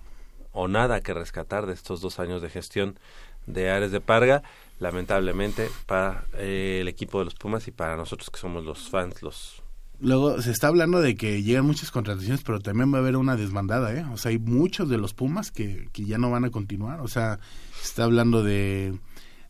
o 0.52 0.68
nada 0.68 1.02
que 1.02 1.14
rescatar 1.14 1.66
de 1.68 1.74
estos 1.74 2.02
dos 2.02 2.20
años 2.20 2.42
de 2.42 2.50
gestión 2.50 3.00
de 3.46 3.70
Ares 3.70 3.92
de 3.92 4.02
Parga, 4.02 4.44
lamentablemente 4.84 5.70
para 5.88 6.26
eh, 6.34 6.80
el 6.82 6.88
equipo 6.90 7.20
de 7.20 7.26
los 7.26 7.36
Pumas 7.36 7.68
y 7.68 7.72
para 7.72 7.96
nosotros 7.96 8.30
que 8.30 8.40
somos 8.40 8.64
los 8.64 8.90
fans, 8.90 9.24
los... 9.24 9.64
Luego 10.00 10.42
se 10.42 10.52
está 10.52 10.68
hablando 10.68 11.00
de 11.00 11.16
que 11.16 11.42
llegan 11.42 11.66
muchas 11.66 11.90
contrataciones, 11.90 12.44
pero 12.44 12.60
también 12.60 12.92
va 12.94 12.98
a 12.98 13.02
haber 13.02 13.16
una 13.16 13.38
desbandada, 13.38 13.94
¿eh? 13.94 14.04
O 14.12 14.18
sea, 14.18 14.32
hay 14.32 14.40
muchos 14.40 14.90
de 14.90 14.98
los 14.98 15.14
Pumas 15.14 15.52
que, 15.52 15.88
que 15.94 16.04
ya 16.04 16.18
no 16.18 16.30
van 16.30 16.44
a 16.44 16.50
continuar, 16.50 17.00
o 17.00 17.08
sea, 17.08 17.40
se 17.80 17.88
está 17.88 18.04
hablando 18.04 18.44
de, 18.44 19.00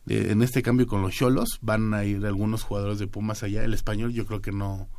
en 0.07 0.41
este 0.43 0.61
cambio 0.61 0.85
con 0.85 1.01
los 1.01 1.13
Cholos, 1.13 1.57
van 1.61 1.95
a 1.95 2.05
ir 2.05 2.23
algunos 2.25 2.61
jugadores 2.61 2.99
de 2.99 3.07
Pumas 3.07 3.41
allá, 3.41 3.63
el 3.63 3.73
español 3.73 4.13
yo 4.13 4.27
creo 4.27 4.41
que 4.41 4.51
no 4.51 4.89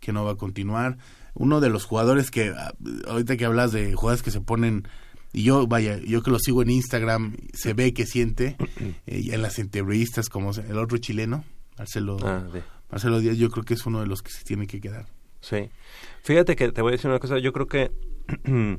que 0.00 0.12
no 0.12 0.24
va 0.24 0.32
a 0.32 0.36
continuar. 0.36 0.98
Uno 1.32 1.60
de 1.60 1.70
los 1.70 1.86
jugadores 1.86 2.30
que, 2.30 2.50
ah, 2.50 2.74
ahorita 3.08 3.38
que 3.38 3.46
hablas 3.46 3.72
de 3.72 3.94
jugadores 3.94 4.22
que 4.22 4.30
se 4.30 4.42
ponen 4.42 4.86
y 5.34 5.42
yo, 5.42 5.66
vaya, 5.66 5.98
yo 5.98 6.22
que 6.22 6.30
lo 6.30 6.38
sigo 6.38 6.62
en 6.62 6.70
Instagram, 6.70 7.36
se 7.52 7.74
ve 7.74 7.92
que 7.92 8.06
siente, 8.06 8.56
eh, 9.06 9.30
en 9.32 9.42
las 9.42 9.58
entrevistas, 9.58 10.28
como 10.28 10.52
el 10.52 10.78
otro 10.78 10.96
chileno, 10.98 11.44
Marcelo, 11.76 12.16
ah, 12.22 12.44
Marcelo 12.88 13.18
Díaz, 13.18 13.36
yo 13.36 13.50
creo 13.50 13.64
que 13.64 13.74
es 13.74 13.84
uno 13.84 14.00
de 14.00 14.06
los 14.06 14.22
que 14.22 14.30
se 14.30 14.44
tiene 14.44 14.68
que 14.68 14.80
quedar. 14.80 15.06
Sí. 15.40 15.70
Fíjate 16.22 16.54
que 16.54 16.70
te 16.70 16.80
voy 16.82 16.90
a 16.90 16.92
decir 16.92 17.10
una 17.10 17.18
cosa, 17.18 17.38
yo 17.38 17.52
creo 17.52 17.66
que, 17.66 17.90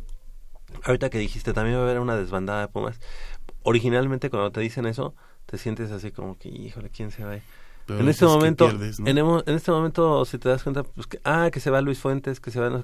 ahorita 0.83 1.09
que 1.09 1.17
dijiste, 1.17 1.51
también 1.51 1.75
va 1.75 1.81
a 1.81 1.83
haber 1.83 2.00
una 2.00 2.15
desbandada 2.15 2.62
de 2.62 2.67
Pumas. 2.69 3.01
Originalmente 3.63 4.29
cuando 4.29 4.51
te 4.51 4.62
dicen 4.62 4.85
eso, 4.85 5.13
te 5.45 5.57
sientes 5.57 5.91
así 5.91 6.12
como 6.12 6.38
que, 6.38 6.47
híjole, 6.47 6.89
¿quién 6.89 7.12
se 7.12 7.25
va? 7.25 7.35
en 7.88 8.07
este 8.07 8.25
momento, 8.25 8.69
en, 8.69 9.17
en, 9.17 9.55
este 9.55 9.71
momento, 9.71 10.25
si 10.25 10.39
te 10.39 10.50
das 10.50 10.63
cuenta, 10.63 10.83
pues 10.83 11.05
que, 11.05 11.19
ah, 11.24 11.50
que 11.51 11.59
se 11.59 11.69
va 11.69 11.81
Luis 11.81 12.00
Fuentes, 12.00 12.39
que 12.39 12.50
se 12.50 12.59
va, 12.59 12.69
no 12.69 12.81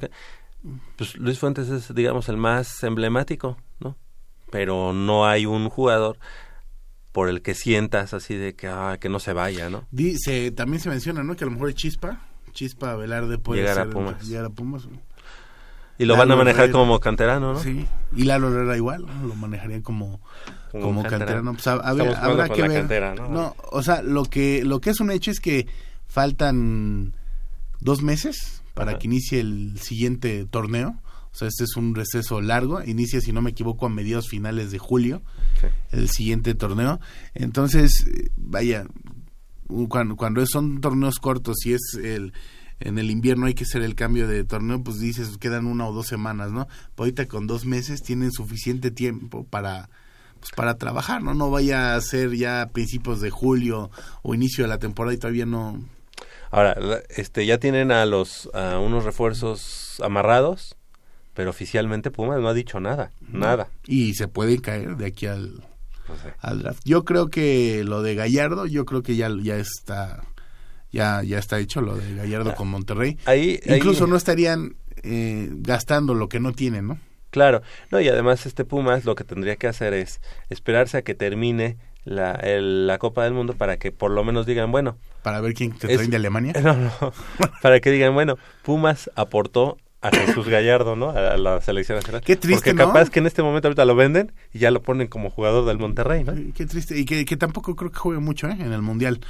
pues 0.95 1.17
Luis 1.17 1.39
Fuentes 1.39 1.69
es, 1.69 1.93
digamos, 1.93 2.29
el 2.29 2.37
más 2.37 2.83
emblemático, 2.83 3.57
¿no? 3.79 3.97
Pero 4.51 4.93
no 4.93 5.25
hay 5.25 5.45
un 5.45 5.69
jugador 5.69 6.17
por 7.11 7.29
el 7.29 7.41
que 7.41 7.55
sientas 7.55 8.13
así 8.13 8.35
de 8.35 8.55
que, 8.55 8.67
ah, 8.67 8.97
que 8.99 9.09
no 9.09 9.19
se 9.19 9.33
vaya, 9.33 9.69
¿no? 9.69 9.85
Dice, 9.91 10.51
también 10.51 10.81
se 10.81 10.89
menciona, 10.89 11.23
¿no? 11.23 11.35
Que 11.35 11.43
a 11.43 11.47
lo 11.47 11.53
mejor 11.53 11.69
es 11.69 11.75
Chispa, 11.75 12.21
Chispa 12.51 12.95
Velarde 12.95 13.37
puede 13.37 13.61
llegar 13.61 13.79
a 13.79 13.89
Pumas. 13.89 14.23
Llegar 14.27 14.45
a 14.45 14.49
Pumas. 14.49 14.87
Y 15.97 16.05
lo 16.05 16.17
van 16.17 16.31
a 16.31 16.35
manejar 16.35 16.71
como 16.71 16.99
canterano, 16.99 17.53
¿no? 17.53 17.59
Sí, 17.59 17.85
y 18.15 18.23
Lalo 18.23 18.49
Herrera 18.49 18.75
igual, 18.75 19.05
lo 19.23 19.35
manejarían 19.35 19.81
como, 19.81 20.19
como, 20.71 21.03
canterano. 21.03 21.53
Pues, 21.53 21.67
a, 21.67 21.93
ver, 21.93 22.15
habrá 22.15 22.49
que 22.49 22.67
ver. 22.67 23.19
¿no? 23.19 23.29
¿no? 23.29 23.55
o 23.71 23.83
sea, 23.83 24.01
lo 24.01 24.25
que, 24.25 24.63
lo 24.63 24.81
que 24.81 24.91
es 24.91 24.99
un 24.99 25.11
hecho 25.11 25.31
es 25.31 25.39
que 25.39 25.67
faltan 26.07 27.13
dos 27.81 28.01
meses 28.01 28.60
para 28.73 28.97
que 28.97 29.07
inicie 29.07 29.39
el 29.39 29.79
siguiente 29.79 30.45
torneo. 30.45 31.01
O 31.31 31.35
sea, 31.35 31.47
este 31.47 31.63
es 31.63 31.75
un 31.77 31.95
receso 31.95 32.41
largo. 32.41 32.83
Inicia, 32.83 33.21
si 33.21 33.31
no 33.31 33.41
me 33.41 33.51
equivoco, 33.51 33.85
a 33.85 33.89
mediados 33.89 34.27
finales 34.27 34.71
de 34.71 34.79
julio, 34.79 35.21
el 35.91 36.09
siguiente 36.09 36.55
torneo. 36.55 36.99
Entonces, 37.33 38.05
vaya, 38.35 38.85
cuando, 39.87 40.15
cuando 40.15 40.45
son 40.45 40.81
torneos 40.81 41.19
cortos 41.19 41.65
y 41.65 41.73
es 41.73 41.93
el 42.01 42.33
en 42.81 42.97
el 42.97 43.11
invierno 43.11 43.45
hay 43.45 43.53
que 43.53 43.63
hacer 43.63 43.83
el 43.83 43.95
cambio 43.95 44.27
de 44.27 44.43
torneo, 44.43 44.83
pues 44.83 44.99
dices, 44.99 45.37
quedan 45.37 45.65
una 45.65 45.87
o 45.87 45.93
dos 45.93 46.07
semanas, 46.07 46.51
¿no? 46.51 46.67
Pues 46.95 47.07
ahorita 47.07 47.27
con 47.27 47.47
dos 47.47 47.65
meses 47.65 48.01
tienen 48.01 48.31
suficiente 48.31 48.91
tiempo 48.91 49.45
para 49.45 49.89
pues 50.39 50.51
para 50.55 50.75
trabajar, 50.75 51.21
¿no? 51.21 51.35
No 51.35 51.51
vaya 51.51 51.95
a 51.95 52.01
ser 52.01 52.35
ya 52.35 52.71
principios 52.73 53.21
de 53.21 53.29
julio 53.29 53.91
o 54.23 54.33
inicio 54.33 54.63
de 54.63 54.69
la 54.69 54.79
temporada 54.79 55.13
y 55.13 55.19
todavía 55.19 55.45
no 55.45 55.79
Ahora, 56.51 56.75
este, 57.09 57.45
ya 57.45 57.57
tienen 57.57 57.91
a 57.91 58.05
los 58.05 58.49
a 58.53 58.77
unos 58.79 59.05
refuerzos 59.05 59.99
amarrados, 60.03 60.75
pero 61.33 61.49
oficialmente 61.49 62.11
Pumas 62.11 62.39
no 62.41 62.49
ha 62.49 62.53
dicho 62.53 62.79
nada, 62.79 63.11
nada. 63.21 63.69
Y 63.87 64.13
se 64.15 64.27
pueden 64.27 64.59
caer 64.59 64.97
de 64.97 65.05
aquí 65.05 65.27
al, 65.27 65.63
draft. 66.43 66.81
Yo 66.83 67.05
creo 67.05 67.29
que 67.29 67.83
lo 67.85 68.01
de 68.01 68.15
Gallardo, 68.15 68.65
yo 68.65 68.85
creo 68.85 69.01
que 69.01 69.15
ya, 69.15 69.29
ya 69.41 69.55
está 69.55 70.23
ya 70.91 71.23
ya 71.23 71.39
está 71.39 71.57
hecho 71.59 71.79
lo 71.79 71.95
de 71.95 72.15
Gallardo 72.15 72.51
ah, 72.51 72.55
con 72.55 72.67
Monterrey. 72.67 73.17
Ahí, 73.25 73.59
Incluso 73.65 74.07
no 74.07 74.17
estarían 74.17 74.75
eh, 75.03 75.47
gastando 75.51 76.13
lo 76.13 76.27
que 76.27 76.41
no 76.41 76.51
tienen, 76.51 76.87
¿no? 76.87 76.99
Claro, 77.29 77.61
no 77.91 78.01
y 78.01 78.09
además 78.09 78.45
este 78.45 78.65
Pumas 78.65 79.05
lo 79.05 79.15
que 79.15 79.23
tendría 79.23 79.55
que 79.55 79.67
hacer 79.67 79.93
es 79.93 80.19
esperarse 80.49 80.97
a 80.97 81.01
que 81.01 81.15
termine 81.15 81.77
la, 82.03 82.39
la 82.43 82.97
Copa 82.97 83.23
del 83.23 83.33
Mundo 83.33 83.53
para 83.53 83.77
que 83.77 83.91
por 83.91 84.11
lo 84.11 84.23
menos 84.23 84.45
digan, 84.45 84.71
bueno. 84.71 84.97
Para 85.23 85.39
ver 85.41 85.53
quién 85.53 85.71
te 85.71 85.87
traen 85.87 86.09
de 86.09 86.17
Alemania. 86.17 86.53
No, 86.63 86.73
no. 86.73 86.91
para 87.61 87.79
que 87.79 87.91
digan, 87.91 88.13
bueno, 88.13 88.37
Pumas 88.63 89.09
aportó 89.15 89.77
a 90.01 90.09
Jesús 90.09 90.47
Gallardo, 90.47 90.95
¿no? 90.95 91.11
A 91.11 91.37
la 91.37 91.61
selección 91.61 91.97
nacional. 91.97 92.21
Qué 92.21 92.35
triste, 92.35 92.71
Porque 92.71 92.75
capaz 92.75 93.11
que 93.11 93.19
en 93.19 93.27
este 93.27 93.43
momento 93.43 93.67
ahorita 93.67 93.85
lo 93.85 93.95
venden 93.95 94.31
y 94.51 94.59
ya 94.59 94.71
lo 94.71 94.81
ponen 94.81 95.07
como 95.07 95.29
jugador 95.29 95.65
del 95.65 95.77
Monterrey, 95.77 96.23
¿no? 96.23 96.33
Qué 96.55 96.65
triste. 96.65 96.97
Y 96.97 97.05
que, 97.05 97.23
que 97.23 97.37
tampoco 97.37 97.75
creo 97.75 97.91
que 97.91 97.99
juegue 97.99 98.19
mucho, 98.19 98.47
¿eh? 98.47 98.57
En 98.59 98.73
el 98.73 98.81
Mundial. 98.81 99.21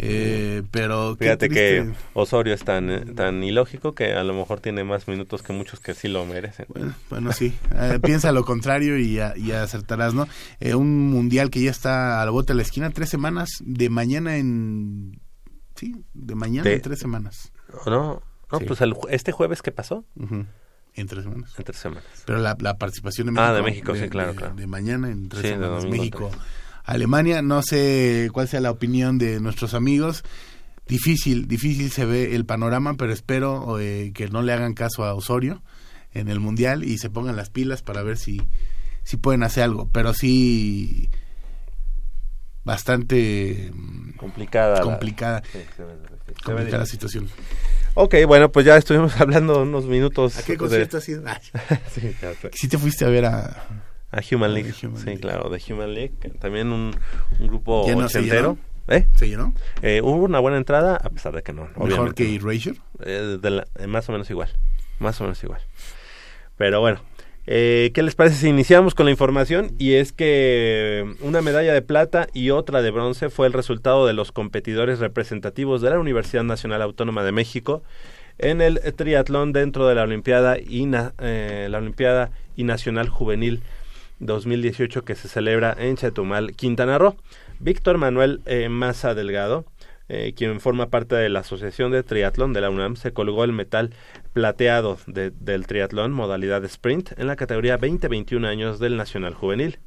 Eh, 0.00 0.62
pero 0.70 1.16
qué 1.18 1.24
Fíjate 1.24 1.48
que. 1.48 1.92
Osorio 2.14 2.54
es 2.54 2.62
tan, 2.64 2.88
eh, 2.90 3.00
tan 3.16 3.42
ilógico 3.42 3.94
que 3.94 4.12
a 4.12 4.22
lo 4.22 4.32
mejor 4.32 4.60
tiene 4.60 4.84
más 4.84 5.08
minutos 5.08 5.42
que 5.42 5.52
muchos 5.52 5.80
que 5.80 5.94
sí 5.94 6.06
lo 6.08 6.24
merecen. 6.24 6.66
Bueno, 6.68 6.94
bueno, 7.10 7.32
sí. 7.32 7.52
Eh, 7.74 7.98
piensa 8.02 8.30
lo 8.32 8.44
contrario 8.44 8.96
y, 8.98 9.14
ya- 9.14 9.34
y 9.36 9.50
acertarás, 9.52 10.14
¿no? 10.14 10.28
Eh, 10.60 10.74
un 10.76 11.10
mundial 11.10 11.50
que 11.50 11.60
ya 11.62 11.70
está 11.72 12.22
a 12.22 12.24
la 12.24 12.30
vuelta 12.30 12.52
de 12.52 12.58
la 12.58 12.62
esquina, 12.62 12.90
tres 12.90 13.08
semanas, 13.08 13.48
de 13.60 13.90
mañana 13.90 14.36
en... 14.36 15.20
Sí, 15.74 15.94
de 16.14 16.34
mañana 16.34 16.68
De- 16.68 16.76
en 16.76 16.82
tres 16.82 16.98
semanas. 17.00 17.52
¿O 17.84 17.90
no? 17.90 18.22
No, 18.52 18.58
Sí. 18.60 18.64
pues 18.66 18.80
el 18.80 18.94
este 19.10 19.30
jueves 19.32 19.62
que 19.62 19.72
pasó, 19.72 20.04
En 20.94 21.06
tres 21.06 21.24
semanas. 21.24 21.52
en 21.58 21.64
tres 21.64 21.76
semanas. 21.78 22.04
Pero 22.24 22.38
la, 22.38 22.56
la 22.60 22.78
participación 22.78 23.26
de 23.26 23.32
México. 23.32 23.50
Ah, 23.50 23.54
de 23.54 23.62
México, 23.62 23.94
sí, 23.94 24.08
claro, 24.08 24.30
de, 24.30 24.36
claro. 24.36 24.54
de 24.54 24.66
mañana 24.66 25.10
en 25.10 25.28
tres 25.28 25.42
Sí, 25.42 25.48
de 25.48 25.54
semanas. 25.54 25.84
México, 25.86 26.30
tres. 26.32 26.42
Alemania, 26.88 27.42
no 27.42 27.62
sé 27.62 28.30
cuál 28.32 28.48
sea 28.48 28.60
la 28.60 28.70
opinión 28.70 29.18
de 29.18 29.40
nuestros 29.40 29.74
amigos. 29.74 30.24
Difícil, 30.86 31.46
difícil 31.46 31.90
se 31.92 32.06
ve 32.06 32.34
el 32.34 32.46
panorama, 32.46 32.94
pero 32.94 33.12
espero 33.12 33.78
eh, 33.78 34.10
que 34.14 34.28
no 34.28 34.40
le 34.40 34.54
hagan 34.54 34.72
caso 34.72 35.04
a 35.04 35.12
Osorio 35.14 35.62
en 36.14 36.28
el 36.28 36.40
Mundial 36.40 36.84
y 36.84 36.96
se 36.96 37.10
pongan 37.10 37.36
las 37.36 37.50
pilas 37.50 37.82
para 37.82 38.02
ver 38.02 38.16
si, 38.16 38.40
si 39.04 39.18
pueden 39.18 39.42
hacer 39.42 39.64
algo. 39.64 39.90
Pero 39.92 40.14
sí, 40.14 41.10
bastante 42.64 43.70
mm, 43.74 44.12
Complicada. 44.16 44.76
la- 44.76 44.82
complicada, 44.82 45.42
Sí, 45.52 45.58
se 45.76 45.84
ve- 45.84 45.92
se 45.96 46.14
ve 46.32 46.34
complicada 46.42 46.78
la 46.78 46.86
situación. 46.86 47.28
Ok, 47.94 48.14
bueno, 48.26 48.50
pues 48.50 48.64
ya 48.64 48.76
estuvimos 48.76 49.14
hablando 49.20 49.62
unos 49.62 49.84
minutos. 49.86 50.38
¿A 50.38 50.42
qué 50.42 50.52
de- 50.52 50.58
concierto 50.58 50.96
has 50.98 51.08
ido? 51.08 51.22
Sí, 51.94 52.00
sé. 52.00 52.50
sí 52.54 52.68
te 52.68 52.78
fuiste 52.78 53.04
a 53.04 53.08
ver 53.08 53.26
a... 53.26 53.66
A 54.10 54.20
Human 54.30 54.54
League. 54.54 54.70
A 54.70 54.86
Human 54.86 54.98
sí, 55.00 55.06
League. 55.06 55.20
claro, 55.20 55.50
de 55.50 55.62
Human 55.72 55.92
League. 55.94 56.12
También 56.40 56.72
un, 56.72 56.94
un 57.40 57.46
grupo 57.46 57.86
¿Ya 57.86 57.94
no 57.94 58.06
ochentero. 58.06 58.56
¿Eh? 58.88 59.06
¿Se 59.16 59.28
llenó? 59.28 59.52
Eh, 59.82 60.00
hubo 60.02 60.24
una 60.24 60.38
buena 60.38 60.56
entrada, 60.56 60.96
a 60.96 61.10
pesar 61.10 61.34
de 61.34 61.42
que 61.42 61.52
no. 61.52 61.64
Mejor 61.68 61.82
obviamente 61.84 62.24
que. 62.24 62.34
Erasure. 62.36 62.76
Eh, 63.04 63.38
de 63.40 63.50
la- 63.50 63.66
eh, 63.78 63.86
más 63.86 64.08
o 64.08 64.12
menos 64.12 64.30
igual. 64.30 64.48
Más 64.98 65.20
o 65.20 65.24
menos 65.24 65.42
igual. 65.44 65.60
Pero 66.56 66.80
bueno, 66.80 67.00
eh, 67.46 67.90
¿qué 67.92 68.02
les 68.02 68.14
parece 68.14 68.36
si 68.36 68.48
iniciamos 68.48 68.94
con 68.94 69.04
la 69.04 69.10
información? 69.12 69.72
Y 69.78 69.92
es 69.94 70.12
que 70.12 71.04
una 71.20 71.42
medalla 71.42 71.74
de 71.74 71.82
plata 71.82 72.28
y 72.32 72.48
otra 72.50 72.80
de 72.80 72.90
bronce 72.90 73.28
fue 73.28 73.46
el 73.46 73.52
resultado 73.52 74.06
de 74.06 74.14
los 74.14 74.32
competidores 74.32 75.00
representativos 75.00 75.82
de 75.82 75.90
la 75.90 75.98
Universidad 75.98 76.44
Nacional 76.44 76.80
Autónoma 76.82 77.22
de 77.24 77.32
México 77.32 77.82
en 78.38 78.60
el 78.62 78.80
triatlón 78.96 79.52
dentro 79.52 79.86
de 79.86 79.94
la 79.96 80.02
Olimpiada 80.02 80.56
y, 80.58 80.86
na- 80.86 81.12
eh, 81.20 81.68
la 81.70 81.78
Olimpiada 81.78 82.30
y 82.56 82.64
Nacional 82.64 83.08
Juvenil 83.08 83.62
2018 84.20 85.04
que 85.04 85.14
se 85.14 85.28
celebra 85.28 85.74
en 85.78 85.96
Chetumal, 85.96 86.54
Quintana 86.54 86.98
Roo. 86.98 87.16
Víctor 87.60 87.98
Manuel 87.98 88.40
eh, 88.46 88.68
Maza 88.68 89.14
Delgado, 89.14 89.64
eh, 90.08 90.32
quien 90.36 90.60
forma 90.60 90.88
parte 90.90 91.16
de 91.16 91.28
la 91.28 91.40
Asociación 91.40 91.90
de 91.92 92.02
Triatlón 92.02 92.52
de 92.52 92.60
la 92.60 92.70
UNAM, 92.70 92.96
se 92.96 93.12
colgó 93.12 93.44
el 93.44 93.52
metal 93.52 93.90
plateado 94.32 94.98
de- 95.06 95.30
del 95.30 95.66
triatlón 95.66 96.12
modalidad 96.12 96.64
sprint 96.64 97.12
en 97.18 97.26
la 97.26 97.36
categoría 97.36 97.78
20-21 97.78 98.46
años 98.46 98.78
del 98.78 98.96
Nacional 98.96 99.34
Juvenil. 99.34 99.78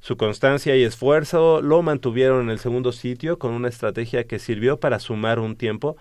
Su 0.00 0.16
constancia 0.16 0.74
y 0.76 0.82
esfuerzo 0.82 1.60
lo 1.62 1.82
mantuvieron 1.82 2.42
en 2.42 2.50
el 2.50 2.58
segundo 2.58 2.90
sitio 2.92 3.38
con 3.38 3.52
una 3.52 3.68
estrategia 3.68 4.24
que 4.24 4.38
sirvió 4.40 4.80
para 4.80 4.98
sumar 4.98 5.38
un 5.38 5.54
tiempo 5.54 5.96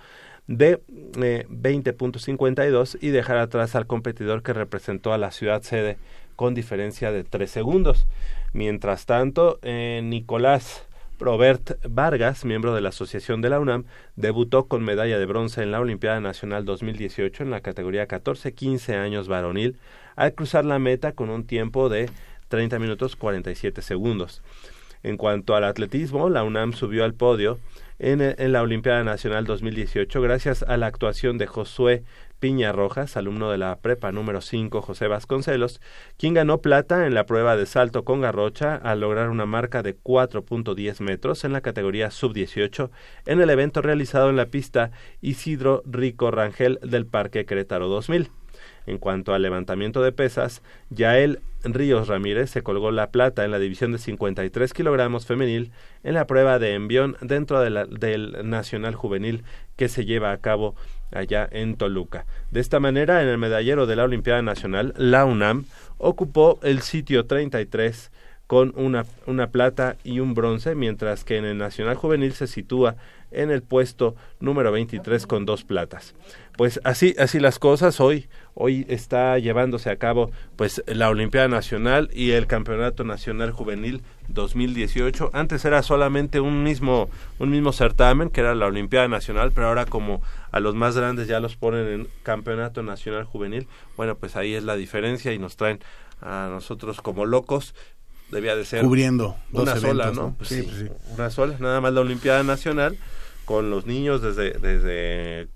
de 0.48 0.82
eh, 1.22 1.46
20.52 1.50 2.98
y 3.00 3.10
dejar 3.10 3.38
atrás 3.38 3.76
al 3.76 3.86
competidor 3.88 4.44
que 4.44 4.54
representó 4.54 5.14
a 5.14 5.18
la 5.18 5.32
ciudad 5.32 5.62
sede 5.62 5.98
con 6.36 6.54
diferencia 6.54 7.12
de 7.12 7.24
3 7.24 7.50
segundos. 7.50 8.08
Mientras 8.54 9.06
tanto, 9.06 9.60
eh, 9.62 10.02
Nicolás 10.04 10.86
Robert 11.22 11.78
Vargas, 11.88 12.46
miembro 12.46 12.74
de 12.74 12.82
la 12.82 12.90
Asociación 12.90 13.42
de 13.42 13.50
la 13.50 13.60
UNAM, 13.60 13.86
debutó 14.16 14.66
con 14.66 14.84
medalla 14.84 15.20
de 15.20 15.26
bronce 15.28 15.62
en 15.62 15.72
la 15.72 15.80
Olimpiada 15.80 16.20
Nacional 16.20 16.66
2018 16.66 17.44
en 17.44 17.52
la 17.52 17.62
categoría 17.62 18.08
14-15 18.08 18.96
años 18.96 19.28
varonil, 19.28 19.78
al 20.16 20.34
cruzar 20.34 20.66
la 20.66 20.80
meta 20.80 21.12
con 21.12 21.30
un 21.30 21.46
tiempo 21.46 21.90
de 21.90 22.10
30 22.48 22.80
minutos 22.80 23.16
47 23.16 23.84
segundos. 23.84 24.42
En 25.04 25.18
cuanto 25.18 25.56
al 25.56 25.64
atletismo, 25.64 26.30
la 26.30 26.44
UNAM 26.44 26.74
subió 26.74 27.04
al 27.04 27.14
podio 27.14 27.60
en, 28.02 28.52
la 28.52 28.64
Olimpiada 28.64 29.04
Nacional 29.04 29.46
2018 29.46 30.22
gracias 30.22 30.64
a 30.64 30.76
la 30.78 30.88
actuación 30.88 31.38
de 31.38 31.46
Josué 31.46 32.04
Piña 32.40 32.72
Rojas, 32.72 33.16
alumno 33.16 33.52
de 33.52 33.60
la 33.60 33.78
prepa 33.80 34.12
número 34.12 34.42
5 34.42 34.82
José 34.82 35.08
Vasconcelos, 35.08 35.80
quien 36.18 36.34
ganó 36.34 36.62
plata 36.62 37.06
en 37.06 37.14
la 37.14 37.28
prueba 37.28 37.56
de 37.56 37.68
salto 37.68 38.04
con 38.04 38.22
garrocha 38.22 38.76
al 38.76 39.02
lograr 39.02 39.30
una 39.30 39.46
marca 39.46 39.84
de 39.84 39.96
4.10 39.96 41.00
metros 41.02 41.44
en 41.44 41.54
la 41.54 41.62
categoría 41.62 42.10
sub-18 42.10 42.90
en 43.28 43.40
el 43.40 43.52
evento 43.52 43.84
realizado 43.84 44.32
en 44.32 44.36
la 44.36 44.48
pista 44.48 44.90
Isidro 45.22 45.84
Rico 45.86 46.32
Rangel 46.32 46.80
del 46.82 47.06
Parque 47.06 47.46
Querétaro 47.46 47.88
2000. 47.88 48.41
En 48.86 48.98
cuanto 48.98 49.34
al 49.34 49.42
levantamiento 49.42 50.02
de 50.02 50.12
pesas, 50.12 50.62
Yael 50.90 51.40
Ríos 51.64 52.08
Ramírez 52.08 52.50
se 52.50 52.64
colgó 52.64 52.92
la 52.92 53.12
plata 53.12 53.46
en 53.46 53.52
la 53.52 53.60
división 53.60 53.92
de 53.92 54.00
53 54.00 54.74
kilogramos 54.74 55.26
femenil 55.26 55.72
en 56.04 56.16
la 56.16 56.26
prueba 56.26 56.58
de 56.58 56.74
envión 56.74 57.18
dentro 57.22 57.62
del 57.62 58.50
Nacional 58.50 58.96
Juvenil 58.96 59.44
que 59.76 59.88
se 59.88 60.06
lleva 60.06 60.32
a 60.32 60.38
cabo 60.38 60.76
allá 61.12 61.48
en 61.52 61.76
Toluca. 61.76 62.26
De 62.52 62.60
esta 62.60 62.80
manera, 62.80 63.22
en 63.22 63.28
el 63.28 63.38
medallero 63.38 63.86
de 63.86 63.96
la 63.96 64.06
Olimpiada 64.06 64.42
Nacional, 64.42 64.94
la 64.98 65.26
UNAM 65.26 65.66
ocupó 65.98 66.60
el 66.64 66.82
sitio 66.82 67.26
33 67.26 68.12
con 68.48 68.74
una, 68.76 69.06
una 69.28 69.48
plata 69.48 69.96
y 70.04 70.20
un 70.20 70.34
bronce, 70.34 70.76
mientras 70.76 71.24
que 71.24 71.38
en 71.38 71.46
el 71.46 71.58
Nacional 71.58 71.96
Juvenil 71.96 72.34
se 72.34 72.48
sitúa 72.48 72.98
en 73.32 73.50
el 73.50 73.62
puesto 73.62 74.16
número 74.42 74.74
23 74.74 75.26
con 75.26 75.46
dos 75.46 75.64
platas. 75.64 76.16
Pues 76.58 76.82
así, 76.84 77.16
así 77.18 77.40
las 77.40 77.60
cosas, 77.60 78.02
hoy, 78.02 78.28
hoy 78.54 78.86
está 78.90 79.38
llevándose 79.40 79.90
a 79.90 79.98
cabo 79.98 80.32
pues 80.56 80.84
la 80.88 81.10
Olimpiada 81.10 81.48
Nacional 81.48 82.10
y 82.14 82.32
el 82.32 82.48
Campeonato 82.48 83.04
Nacional 83.04 83.52
Juvenil 83.52 84.02
2018. 84.28 85.32
Antes 85.34 85.66
era 85.66 85.84
solamente 85.84 86.40
un 86.40 86.64
mismo, 86.64 87.10
un 87.40 87.50
mismo 87.50 87.72
certamen, 87.74 88.30
que 88.30 88.42
era 88.42 88.56
la 88.56 88.68
Olimpiada 88.68 89.08
Nacional, 89.08 89.52
pero 89.54 89.68
ahora 89.68 89.86
como 89.86 90.22
a 90.52 90.60
los 90.60 90.76
más 90.76 90.96
grandes 90.96 91.28
ya 91.28 91.40
los 91.40 91.56
ponen 91.56 91.88
en 91.88 92.08
Campeonato 92.24 92.84
Nacional 92.84 93.26
Juvenil, 93.26 93.68
bueno, 93.98 94.16
pues 94.16 94.36
ahí 94.36 94.54
es 94.54 94.64
la 94.64 94.76
diferencia 94.76 95.34
y 95.34 95.40
nos 95.40 95.56
traen 95.56 95.80
a 96.22 96.50
nosotros 96.52 97.02
como 97.02 97.26
locos. 97.26 97.74
Debía 98.32 98.56
de 98.56 98.64
ser 98.64 98.82
Cubriendo 98.82 99.36
dos 99.50 99.64
una 99.64 99.76
sola, 99.76 100.04
eventos, 100.06 100.26
¿no? 100.26 100.36
Pues 100.38 100.50
Sí, 100.50 100.62
sí, 100.62 100.64
pues 100.64 100.78
sí. 100.78 101.14
Una 101.14 101.30
sola, 101.30 101.58
nada 101.60 101.82
más 101.82 101.92
la 101.92 102.00
Olimpiada 102.00 102.44
Nacional 102.44 102.98
con 103.44 103.70
los 103.70 103.86
niños 103.86 104.22
desde 104.22 104.52
desde 104.52 105.50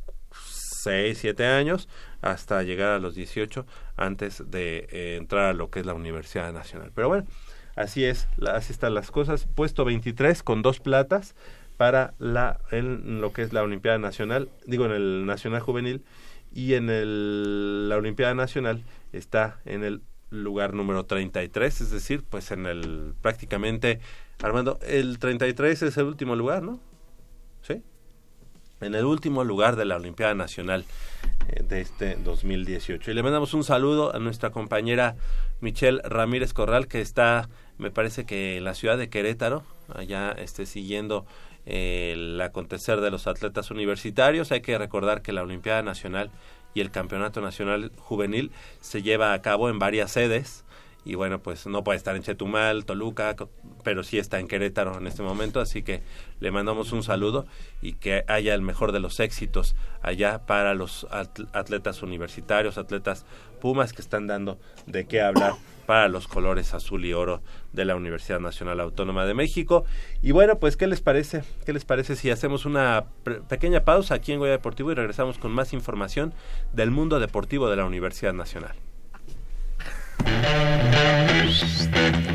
6, 0.83 1.17
7 1.17 1.45
años 1.45 1.87
hasta 2.25 2.61
llegar 2.63 2.89
a 2.91 2.99
los 2.99 3.15
18 3.15 3.65
antes 3.97 4.43
de 4.49 4.87
eh, 4.91 5.15
entrar 5.17 5.45
a 5.45 5.53
lo 5.53 5.69
que 5.69 5.79
es 5.79 5.85
la 5.85 5.93
Universidad 5.93 6.51
Nacional. 6.51 6.91
Pero 6.93 7.07
bueno, 7.07 7.25
así 7.75 8.03
es, 8.03 8.27
la- 8.37 8.55
así 8.55 8.73
están 8.73 8.93
las 8.93 9.11
cosas. 9.11 9.47
Puesto 9.55 9.85
23 9.85 10.43
con 10.43 10.61
dos 10.61 10.79
platas 10.79 11.35
para 11.77 12.13
la 12.19 12.59
en 12.71 13.21
lo 13.21 13.31
que 13.33 13.41
es 13.43 13.53
la 13.53 13.61
Olimpiada 13.63 13.97
Nacional, 13.99 14.49
digo 14.65 14.85
en 14.85 14.91
el 14.91 15.25
Nacional 15.25 15.61
Juvenil 15.61 16.03
y 16.53 16.73
en 16.75 16.89
el, 16.89 17.89
la 17.89 17.97
Olimpiada 17.97 18.33
Nacional 18.33 18.83
está 19.11 19.59
en 19.65 19.83
el 19.83 20.01
lugar 20.31 20.73
número 20.73 21.05
33, 21.05 21.81
es 21.81 21.91
decir, 21.91 22.23
pues 22.29 22.51
en 22.51 22.65
el 22.65 23.13
prácticamente 23.21 23.99
Armando, 24.41 24.79
el 24.87 25.19
33 25.19 25.81
es 25.83 25.97
el 25.97 26.05
último 26.05 26.35
lugar, 26.35 26.63
¿no? 26.63 26.79
¿Sí? 27.61 27.81
En 28.81 28.93
el 28.93 29.05
último 29.05 29.43
lugar 29.43 29.75
de 29.75 29.85
la 29.85 29.95
Olimpiada 29.95 30.33
Nacional 30.33 30.85
eh, 31.47 31.63
de 31.63 31.81
este 31.81 32.15
2018. 32.15 33.09
Y 33.09 33.13
le 33.13 33.23
mandamos 33.23 33.53
un 33.53 33.63
saludo 33.63 34.13
a 34.13 34.19
nuestra 34.19 34.49
compañera 34.49 35.15
Michelle 35.61 36.01
Ramírez 36.03 36.53
Corral, 36.53 36.87
que 36.87 37.01
está, 37.01 37.47
me 37.77 37.89
parece 37.89 38.25
que 38.25 38.57
en 38.57 38.65
la 38.65 38.73
ciudad 38.75 38.97
de 38.97 39.09
Querétaro, 39.09 39.63
allá 39.93 40.31
este, 40.31 40.65
siguiendo 40.65 41.25
eh, 41.65 42.11
el 42.15 42.41
acontecer 42.41 42.99
de 42.99 43.11
los 43.11 43.27
atletas 43.27 43.71
universitarios. 43.71 44.51
Hay 44.51 44.61
que 44.61 44.77
recordar 44.77 45.21
que 45.21 45.31
la 45.31 45.43
Olimpiada 45.43 45.81
Nacional 45.81 46.29
y 46.73 46.81
el 46.81 46.91
Campeonato 46.91 47.39
Nacional 47.39 47.93
Juvenil 47.97 48.51
se 48.81 49.01
lleva 49.01 49.31
a 49.31 49.41
cabo 49.41 49.69
en 49.69 49.79
varias 49.79 50.11
sedes 50.11 50.64
y 51.05 51.15
bueno, 51.15 51.39
pues 51.39 51.67
no 51.67 51.83
puede 51.83 51.97
estar 51.97 52.15
en 52.15 52.23
Chetumal, 52.23 52.83
Toluca, 52.83 53.35
pero 53.83 54.03
sí 54.03 54.17
está 54.17 54.39
en 54.39 54.47
Querétaro 54.47 54.97
en 54.97 55.07
este 55.07 55.21
momento, 55.21 55.61
así 55.61 55.83
que 55.83 56.01
le 56.39 56.51
mandamos 56.51 56.91
un 56.91 57.03
saludo 57.03 57.45
y 57.81 57.93
que 57.93 58.25
haya 58.27 58.53
el 58.55 58.61
mejor 58.61 58.91
de 58.91 58.99
los 58.99 59.19
éxitos 59.19 59.75
allá 60.01 60.45
para 60.45 60.73
los 60.73 61.07
atl- 61.11 61.47
atletas 61.53 62.01
universitarios, 62.01 62.77
atletas 62.77 63.25
Pumas 63.61 63.93
que 63.93 64.01
están 64.01 64.27
dando 64.27 64.59
de 64.85 65.05
qué 65.05 65.21
hablar 65.21 65.53
para 65.87 66.07
los 66.07 66.27
colores 66.27 66.73
azul 66.73 67.05
y 67.05 67.13
oro 67.13 67.41
de 67.73 67.85
la 67.85 67.95
Universidad 67.95 68.39
Nacional 68.39 68.79
Autónoma 68.79 69.25
de 69.25 69.33
México. 69.33 69.85
Y 70.21 70.31
bueno, 70.31 70.59
pues 70.59 70.77
¿qué 70.77 70.87
les 70.87 71.01
parece? 71.01 71.43
¿Qué 71.65 71.73
les 71.73 71.85
parece 71.85 72.15
si 72.15 72.29
hacemos 72.29 72.65
una 72.65 73.05
pequeña 73.47 73.83
pausa 73.83 74.15
aquí 74.15 74.33
en 74.33 74.39
Goya 74.39 74.51
Deportivo 74.51 74.91
y 74.91 74.95
regresamos 74.95 75.37
con 75.37 75.51
más 75.51 75.73
información 75.73 76.33
del 76.73 76.91
mundo 76.91 77.19
deportivo 77.19 77.69
de 77.69 77.77
la 77.77 77.85
Universidad 77.85 78.33
Nacional? 78.33 78.75
Thank 81.95 82.29
you. 82.29 82.34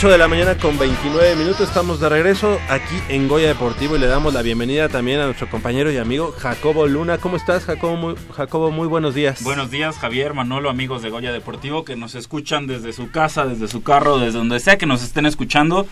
8 0.00 0.08
de 0.08 0.16
la 0.16 0.28
mañana 0.28 0.56
con 0.56 0.78
29 0.78 1.36
minutos, 1.36 1.68
estamos 1.68 2.00
de 2.00 2.08
regreso 2.08 2.58
aquí 2.70 2.98
en 3.10 3.28
Goya 3.28 3.48
Deportivo 3.48 3.96
y 3.96 3.98
le 3.98 4.06
damos 4.06 4.32
la 4.32 4.40
bienvenida 4.40 4.88
también 4.88 5.20
a 5.20 5.26
nuestro 5.26 5.50
compañero 5.50 5.92
y 5.92 5.98
amigo 5.98 6.34
Jacobo 6.38 6.86
Luna. 6.86 7.18
¿Cómo 7.18 7.36
estás, 7.36 7.66
Jacobo? 7.66 7.96
Muy, 7.96 8.14
Jacobo, 8.34 8.70
muy 8.70 8.88
buenos 8.88 9.14
días. 9.14 9.42
Buenos 9.42 9.70
días, 9.70 9.98
Javier, 9.98 10.32
Manolo, 10.32 10.70
amigos 10.70 11.02
de 11.02 11.10
Goya 11.10 11.32
Deportivo 11.32 11.84
que 11.84 11.96
nos 11.96 12.14
escuchan 12.14 12.66
desde 12.66 12.94
su 12.94 13.10
casa, 13.10 13.44
desde 13.44 13.68
su 13.68 13.82
carro, 13.82 14.16
desde 14.16 14.38
donde 14.38 14.58
sea 14.58 14.78
que 14.78 14.86
nos 14.86 15.02
estén 15.02 15.26
escuchando. 15.26 15.86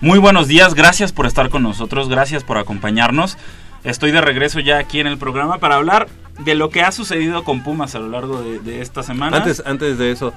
Muy 0.00 0.18
buenos 0.18 0.48
días, 0.48 0.72
gracias 0.72 1.12
por 1.12 1.26
estar 1.26 1.50
con 1.50 1.62
nosotros, 1.62 2.08
gracias 2.08 2.44
por 2.44 2.56
acompañarnos. 2.56 3.36
Estoy 3.84 4.10
de 4.10 4.22
regreso 4.22 4.60
ya 4.60 4.78
aquí 4.78 5.00
en 5.00 5.06
el 5.06 5.18
programa 5.18 5.58
para 5.58 5.74
hablar 5.74 6.08
de 6.38 6.54
lo 6.54 6.70
que 6.70 6.80
ha 6.80 6.92
sucedido 6.92 7.44
con 7.44 7.62
Pumas 7.62 7.94
a 7.94 7.98
lo 7.98 8.08
largo 8.08 8.40
de, 8.40 8.58
de 8.60 8.80
esta 8.80 9.02
semana. 9.02 9.36
Antes, 9.36 9.62
antes 9.66 9.98
de 9.98 10.12
eso, 10.12 10.32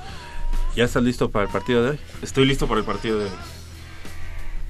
¿ya 0.76 0.84
estás 0.86 1.04
listo 1.04 1.30
para 1.30 1.46
el 1.46 1.52
partido 1.52 1.84
de 1.84 1.90
hoy? 1.92 2.00
Estoy 2.22 2.46
listo 2.46 2.68
para 2.68 2.80
el 2.80 2.86
partido 2.86 3.20
de 3.20 3.26
hoy. 3.26 3.32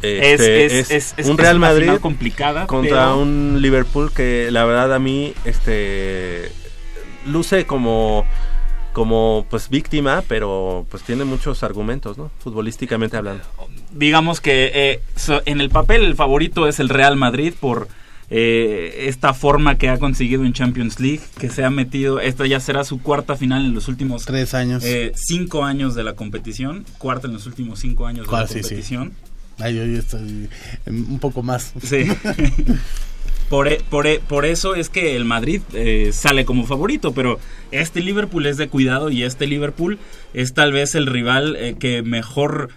Este, 0.01 0.65
es, 0.65 0.91
es- 0.91 1.13
es- 1.17 1.25
un 1.27 1.31
es 1.33 1.37
Real 1.37 1.57
una 1.57 1.67
Madrid 1.69 1.91
complicada 2.01 2.67
contra 2.67 3.05
pero- 3.05 3.17
un 3.19 3.59
Liverpool 3.61 4.11
que 4.11 4.49
la 4.51 4.65
verdad 4.65 4.93
a 4.93 4.99
mí 4.99 5.33
este 5.45 6.51
luce 7.25 7.65
como 7.65 8.25
como 8.91 9.47
pues 9.49 9.69
víctima, 9.69 10.23
pero 10.27 10.85
pues 10.91 11.01
tiene 11.03 11.23
muchos 11.23 11.63
argumentos, 11.63 12.17
¿no? 12.17 12.29
Futbolísticamente 12.43 13.17
hablando. 13.17 13.43
digamos 13.91 14.39
que 14.41 14.71
eh, 14.73 14.99
so- 15.15 15.41
en 15.45 15.61
el 15.61 15.69
papel 15.69 16.03
el 16.03 16.15
favorito 16.15 16.67
es 16.67 16.79
el 16.79 16.89
Real 16.89 17.15
Madrid 17.15 17.53
por 17.59 17.87
eh, 18.35 19.05
esta 19.09 19.35
forma 19.35 19.77
que 19.77 19.89
ha 19.89 19.99
conseguido 19.99 20.43
en 20.43 20.53
Champions 20.53 20.99
League, 20.99 21.21
que 21.39 21.49
se 21.51 21.63
ha 21.63 21.69
metido, 21.69 22.19
esta 22.19 22.47
ya 22.47 22.59
será 22.59 22.83
su 22.83 22.99
cuarta 22.99 23.35
final 23.35 23.63
en 23.63 23.75
los 23.75 23.87
últimos 23.87 24.25
Tres 24.25 24.55
años. 24.55 24.83
eh, 24.83 25.11
cinco 25.15 25.63
años 25.65 25.93
de 25.93 26.03
la 26.03 26.13
competición, 26.13 26.83
cuarta 26.97 27.27
en 27.27 27.33
los 27.33 27.45
últimos 27.45 27.79
cinco 27.79 28.07
años 28.07 28.27
de 28.27 28.35
Ah, 28.35 28.41
la 28.41 28.47
sí, 28.47 28.55
sí. 28.55 28.61
competición. 28.61 29.13
Ay, 29.59 29.75
yo, 29.75 29.85
yo 29.85 29.99
estoy 29.99 30.49
em, 30.87 31.11
un 31.11 31.19
poco 31.19 31.43
más. 31.43 31.73
Sí. 31.83 32.05
Por, 33.49 33.67
e- 33.67 33.81
por, 33.89 34.07
e- 34.07 34.19
por 34.19 34.45
eso 34.45 34.73
es 34.73 34.89
que 34.89 35.15
el 35.15 35.25
Madrid 35.25 35.61
eh, 35.73 36.09
sale 36.11 36.43
como 36.43 36.65
favorito, 36.65 37.13
pero 37.13 37.39
este 37.71 38.01
Liverpool 38.01 38.47
es 38.47 38.57
de 38.57 38.67
cuidado 38.67 39.11
y 39.11 39.21
este 39.23 39.45
Liverpool 39.45 39.99
es 40.33 40.53
tal 40.55 40.71
vez 40.71 40.95
el 40.95 41.05
rival 41.05 41.55
eh, 41.57 41.75
que 41.79 42.01
mejor 42.01 42.69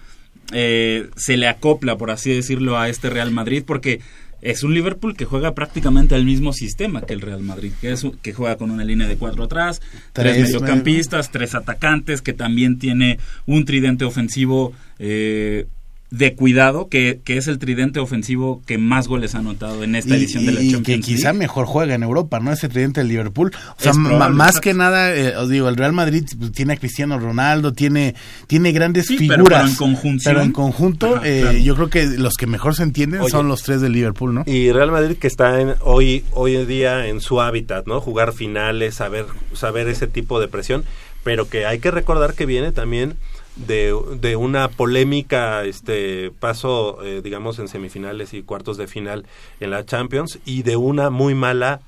eh, 0.51 1.09
se 1.15 1.35
le 1.35 1.47
acopla, 1.47 1.97
por 1.97 2.11
así 2.11 2.31
decirlo, 2.31 2.77
a 2.77 2.89
este 2.89 3.09
Real 3.09 3.31
Madrid, 3.31 3.63
porque 3.65 4.01
es 4.41 4.63
un 4.63 4.73
Liverpool 4.73 5.15
que 5.15 5.25
juega 5.25 5.53
prácticamente 5.53 6.15
el 6.15 6.25
mismo 6.25 6.53
sistema 6.53 7.01
que 7.01 7.13
el 7.13 7.21
Real 7.21 7.41
Madrid, 7.41 7.71
que, 7.81 7.91
es 7.91 8.05
que 8.21 8.33
juega 8.33 8.57
con 8.57 8.71
una 8.71 8.83
línea 8.83 9.07
de 9.07 9.17
cuatro 9.17 9.43
atrás, 9.45 9.81
tres, 10.13 10.35
Tres, 10.35 10.47
mediocampistas, 10.47 11.31
tres 11.31 11.55
atacantes, 11.55 12.21
que 12.21 12.33
también 12.33 12.77
tiene 12.77 13.19
un 13.45 13.65
tridente 13.65 14.05
ofensivo 14.05 14.73
eh, 14.99 15.67
de 16.09 16.35
cuidado, 16.35 16.87
que, 16.87 17.19
que 17.25 17.35
es 17.35 17.47
el 17.47 17.59
tridente 17.59 17.99
ofensivo 17.99 18.61
que 18.65 18.77
más 18.77 19.09
goles 19.09 19.35
ha 19.35 19.39
anotado 19.39 19.83
en 19.83 19.93
esta 19.93 20.15
Y, 20.15 20.19
edición 20.19 20.45
de 20.45 20.53
la 20.53 20.59
Champions 20.61 20.85
que 20.85 20.99
quizá 21.01 21.29
League. 21.33 21.39
mejor 21.39 21.65
juega 21.65 21.95
en 21.95 22.03
Europa, 22.03 22.39
¿no? 22.39 22.51
Ese 22.53 22.69
tridente 22.69 23.01
del 23.01 23.09
Liverpool. 23.09 23.51
O 23.77 23.81
sea, 23.83 23.91
probable, 23.91 24.35
más 24.35 24.47
exacto. 24.51 24.61
que 24.63 24.73
nada, 24.73 25.13
eh, 25.13 25.35
os 25.35 25.49
digo, 25.49 25.67
el 25.67 25.75
Real 25.75 25.91
Madrid 25.91 26.23
pues, 26.39 26.53
tiene 26.53 26.73
a 26.73 26.77
Cristiano 26.77 27.19
Ronaldo, 27.19 27.73
tiene, 27.73 28.15
tiene 28.47 28.71
grandes 28.71 29.07
Sí, 29.07 29.17
pero- 29.27 29.43
figuras. 29.43 29.59
pero 29.63 29.69
en 29.69 29.75
conjunción. 29.75 30.33
Pero 30.33 30.45
en 30.45 30.51
conjunto, 30.53 31.15
Ajá, 31.17 31.27
eh, 31.27 31.41
claro. 31.41 31.57
yo 31.57 31.75
creo 31.75 31.89
que 31.89 32.05
los 32.17 32.35
que 32.35 32.47
mejor 32.47 32.73
se 32.75 32.83
entienden 32.83 33.19
Oye. 33.19 33.29
son 33.31 33.49
los 33.49 33.63
tres 33.63 33.81
del 33.81 33.91
Liverpool, 33.91 34.33
¿no? 34.33 34.43
Y 34.45 34.71
Real 34.71 34.91
Madrid 34.91 35.17
que 35.17 35.27
está 35.27 35.59
en, 35.59 35.73
hoy 35.81 36.23
hoy 36.31 36.55
en 36.55 36.67
día 36.67 37.07
en 37.07 37.19
su 37.19 37.41
hábitat, 37.41 37.85
¿no? 37.85 37.99
Jugar 37.99 38.31
finales, 38.31 38.95
saber 38.95 39.25
saber 39.53 39.89
ese 39.89 40.07
tipo 40.07 40.39
de 40.39 40.47
presión, 40.47 40.85
pero 41.25 41.49
que 41.49 41.65
hay 41.65 41.79
que 41.79 41.91
recordar 41.91 42.33
que 42.33 42.45
viene 42.45 42.71
también 42.71 43.15
de, 43.65 43.95
de 44.19 44.35
una 44.35 44.67
polémica 44.69 45.63
este 45.63 46.31
paso 46.39 47.03
eh, 47.03 47.21
digamos 47.23 47.57
en 47.59 47.67
semifinales 47.67 48.33
y 48.33 48.43
cuartos 48.43 48.77
de 48.77 48.87
final 48.87 49.25
en 49.59 49.71
la 49.71 49.85
Champions 49.85 50.39
y 50.45 50.63
de 50.63 50.75
una 50.75 51.09
muy 51.09 51.33
mala 51.33 51.81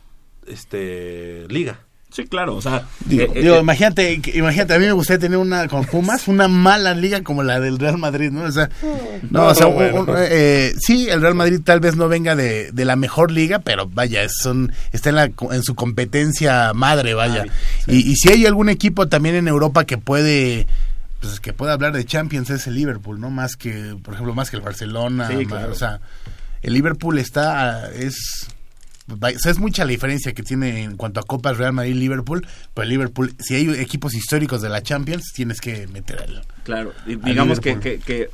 este 0.48 1.46
liga. 1.50 1.80
Sí, 2.12 2.26
claro, 2.26 2.56
o 2.56 2.62
sea... 2.62 2.88
Digo, 3.06 3.22
eh, 3.22 3.32
eh, 3.36 3.42
digo, 3.44 3.58
eh, 3.58 3.60
imagínate, 3.60 4.20
imagínate, 4.34 4.74
a 4.74 4.80
mí 4.80 4.86
me 4.88 4.94
gustaría 4.94 5.20
tener 5.20 5.38
una 5.38 5.68
con 5.68 5.86
Pumas, 5.86 6.28
una 6.28 6.48
mala 6.48 6.96
liga 6.96 7.22
como 7.22 7.44
la 7.44 7.60
del 7.60 7.78
Real 7.78 8.00
Madrid, 8.00 8.32
¿no? 8.32 8.46
O 8.46 8.52
sea, 8.52 8.68
no, 9.30 9.46
o 9.46 9.54
sea, 9.54 9.68
un- 9.68 9.76
bueno. 9.76 10.02
un- 10.02 10.16
eh, 10.18 10.74
sí, 10.80 11.08
el 11.08 11.22
Real 11.22 11.36
Madrid 11.36 11.60
tal 11.64 11.82
vez 11.82 11.96
no 11.98 12.08
venga 12.08 12.36
de, 12.36 12.72
de 12.72 12.86
la 12.86 12.96
mejor 12.96 13.30
liga, 13.30 13.60
pero 13.60 13.88
vaya, 13.88 14.24
es 14.24 14.44
un- 14.48 14.72
está 14.92 15.10
en, 15.10 15.16
la, 15.18 15.30
co- 15.30 15.54
en 15.54 15.62
su 15.62 15.76
competencia 15.76 16.74
madre, 16.74 17.14
vaya. 17.14 17.46
y, 17.86 17.98
y 18.12 18.16
si 18.16 18.30
hay 18.32 18.48
algún 18.48 18.70
equipo 18.70 19.08
también 19.08 19.36
en 19.36 19.48
Europa 19.48 19.86
que 19.86 20.00
puede, 20.00 20.66
pues 21.20 21.40
que 21.40 21.54
puede 21.54 21.72
hablar 21.74 21.94
de 21.94 22.06
Champions 22.06 22.50
es 22.50 22.68
el 22.68 22.76
Liverpool, 22.76 23.20
¿no? 23.20 23.30
Más 23.30 23.56
que, 23.56 23.96
por 24.04 24.14
ejemplo, 24.14 24.34
más 24.34 24.50
que 24.50 24.56
el 24.58 24.62
Barcelona, 24.62 25.28
Sí, 25.28 25.36
más- 25.36 25.46
claro. 25.48 25.72
o 25.72 25.76
sea, 25.76 26.00
el 26.62 26.74
Liverpool 26.74 27.18
está, 27.20 27.92
es 27.92 28.48
o 29.12 29.18
sea, 29.40 29.52
es 29.52 29.58
mucha 29.58 29.86
la 29.86 29.90
diferencia 29.92 30.34
que 30.34 30.44
tiene 30.44 30.84
en 30.84 30.96
cuanto 30.96 31.20
a 31.20 31.24
Copas 31.24 31.58
Real 31.58 31.74
Madrid-Liverpool, 31.74 32.46
pero 32.76 32.84
el 32.84 32.90
Liverpool, 32.90 33.34
si 33.40 33.56
hay 33.56 33.68
equipos 33.82 34.14
históricos 34.14 34.62
de 34.62 34.70
la 34.70 34.84
Champions, 34.84 35.32
tienes 35.34 35.60
que 35.62 35.88
meter 35.88 36.20
al... 36.20 36.46
Claro, 36.64 36.94
digamos 37.08 37.60
que, 37.60 37.70
Liverpool. 37.70 37.80
que, 37.82 38.00
que 38.00 38.30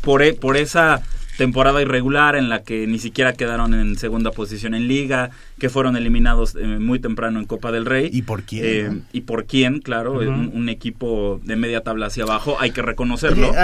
por, 0.00 0.22
e- 0.22 0.34
por 0.34 0.56
esa 0.56 1.02
temporada 1.38 1.80
irregular 1.80 2.36
en 2.36 2.48
la 2.48 2.62
que 2.62 2.86
ni 2.86 2.98
siquiera 2.98 3.32
quedaron 3.32 3.72
en 3.74 3.96
segunda 3.98 4.30
posición 4.32 4.74
en 4.74 4.86
liga, 4.88 5.30
que 5.58 5.68
fueron 5.70 5.96
eliminados 5.96 6.54
eh, 6.54 6.64
muy 6.66 6.98
temprano 6.98 7.38
en 7.38 7.46
Copa 7.46 7.72
del 7.72 7.86
Rey. 7.86 8.10
¿Y 8.12 8.22
por 8.22 8.42
quién? 8.42 8.64
Eh, 8.64 8.88
no? 8.90 9.00
y 9.12 9.20
por 9.22 9.46
quién, 9.46 9.80
claro, 9.80 10.14
un, 10.20 10.50
un 10.52 10.68
equipo 10.68 11.40
de 11.44 11.56
media 11.56 11.80
tabla 11.82 12.06
hacia 12.06 12.24
abajo, 12.24 12.56
hay 12.60 12.70
que 12.72 12.82
reconocerlo. 12.82 13.50
Oye, 13.50 13.58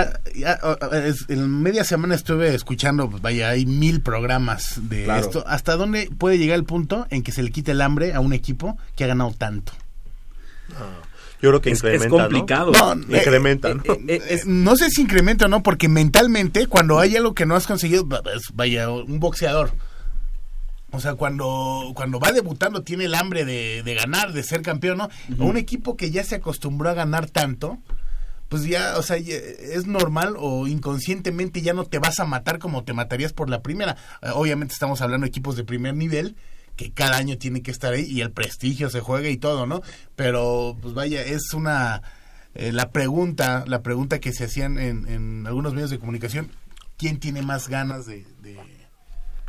ah, 0.46 0.78
es- 1.04 1.26
en 1.28 1.62
media 1.62 1.84
semana 1.84 2.14
estuve 2.14 2.54
escuchando, 2.54 3.08
pues, 3.10 3.22
vaya, 3.22 3.50
hay 3.50 3.66
mil 3.66 4.00
programas 4.00 4.80
de 4.88 5.04
Claro. 5.04 5.20
esto. 5.20 5.44
¿Hasta 5.46 5.76
dónde 5.76 6.08
puede 6.16 6.38
llegar 6.38 6.56
el 6.58 6.64
punto 6.64 7.06
en 7.10 7.22
que 7.22 7.32
se 7.32 7.42
le 7.42 7.50
quite 7.50 7.72
el 7.72 7.80
hambre 7.80 8.14
a 8.14 8.20
un 8.20 8.32
equipo 8.32 8.78
que 8.96 9.04
ha 9.04 9.06
ganado 9.08 9.34
tanto? 9.36 9.72
Yo 11.40 11.50
creo 11.50 11.60
que 11.60 11.70
Es- 11.70 11.78
es 11.78 11.84
incrementa, 11.84 12.16
¿no? 12.16 12.22
complicado. 12.28 12.72
No, 12.72 12.92
eh, 13.14 13.18
Incrementa, 13.18 13.74
¿no? 13.74 13.82
Eh, 14.08 14.20
es- 14.28 14.46
No 14.46 14.76
sé 14.76 14.90
si 14.90 15.02
incrementa 15.02 15.46
o 15.46 15.48
no, 15.48 15.62
porque 15.62 15.88
mentalmente, 15.88 16.66
cuando 16.66 16.98
hay 16.98 17.16
algo 17.16 17.34
que 17.34 17.46
no 17.46 17.54
has 17.54 17.66
conseguido, 17.66 18.06
va- 18.08 18.22
es- 18.34 18.52
vaya, 18.54 18.90
un 18.90 19.20
boxeador. 19.20 19.72
O 20.90 21.00
sea, 21.00 21.14
cuando, 21.16 21.92
cuando 21.94 22.18
va 22.18 22.32
debutando 22.32 22.82
tiene 22.82 23.04
el 23.04 23.14
hambre 23.14 23.44
de, 23.44 23.82
de 23.82 23.94
ganar, 23.94 24.32
de 24.32 24.42
ser 24.42 24.62
campeón, 24.62 24.98
¿no? 24.98 25.08
Un 25.38 25.56
equipo 25.58 25.96
que 25.96 26.10
ya 26.10 26.24
se 26.24 26.36
acostumbró 26.36 26.88
a 26.88 26.94
ganar 26.94 27.28
tanto, 27.28 27.78
pues 28.48 28.64
ya, 28.64 28.94
o 28.96 29.02
sea, 29.02 29.18
ya 29.18 29.34
es 29.36 29.86
normal 29.86 30.34
o 30.38 30.66
inconscientemente 30.66 31.60
ya 31.60 31.74
no 31.74 31.84
te 31.84 31.98
vas 31.98 32.18
a 32.20 32.24
matar 32.24 32.58
como 32.58 32.84
te 32.84 32.94
matarías 32.94 33.34
por 33.34 33.50
la 33.50 33.60
primera. 33.60 33.96
Eh, 34.22 34.30
Obviamente 34.32 34.72
estamos 34.72 35.02
hablando 35.02 35.24
de 35.26 35.28
equipos 35.28 35.56
de 35.56 35.64
primer 35.64 35.94
nivel 35.94 36.36
que 36.78 36.92
cada 36.92 37.18
año 37.18 37.36
tienen 37.36 37.62
que 37.62 37.70
estar 37.70 37.92
ahí 37.92 38.04
y 38.06 38.22
el 38.22 38.30
prestigio 38.30 38.88
se 38.88 39.00
juega 39.00 39.28
y 39.28 39.36
todo, 39.36 39.66
¿no? 39.66 39.82
Pero, 40.16 40.78
pues 40.80 40.94
vaya, 40.94 41.20
es 41.22 41.52
una... 41.52 42.00
eh, 42.54 42.72
la 42.72 42.90
pregunta, 42.92 43.64
la 43.66 43.82
pregunta 43.82 44.20
que 44.20 44.32
se 44.32 44.44
hacían 44.44 44.78
en, 44.78 45.06
en 45.08 45.46
algunos 45.46 45.74
medios 45.74 45.90
de 45.90 45.98
comunicación, 45.98 46.50
¿quién 46.96 47.18
tiene 47.18 47.42
más 47.42 47.68
ganas 47.68 48.06
de- 48.06 48.24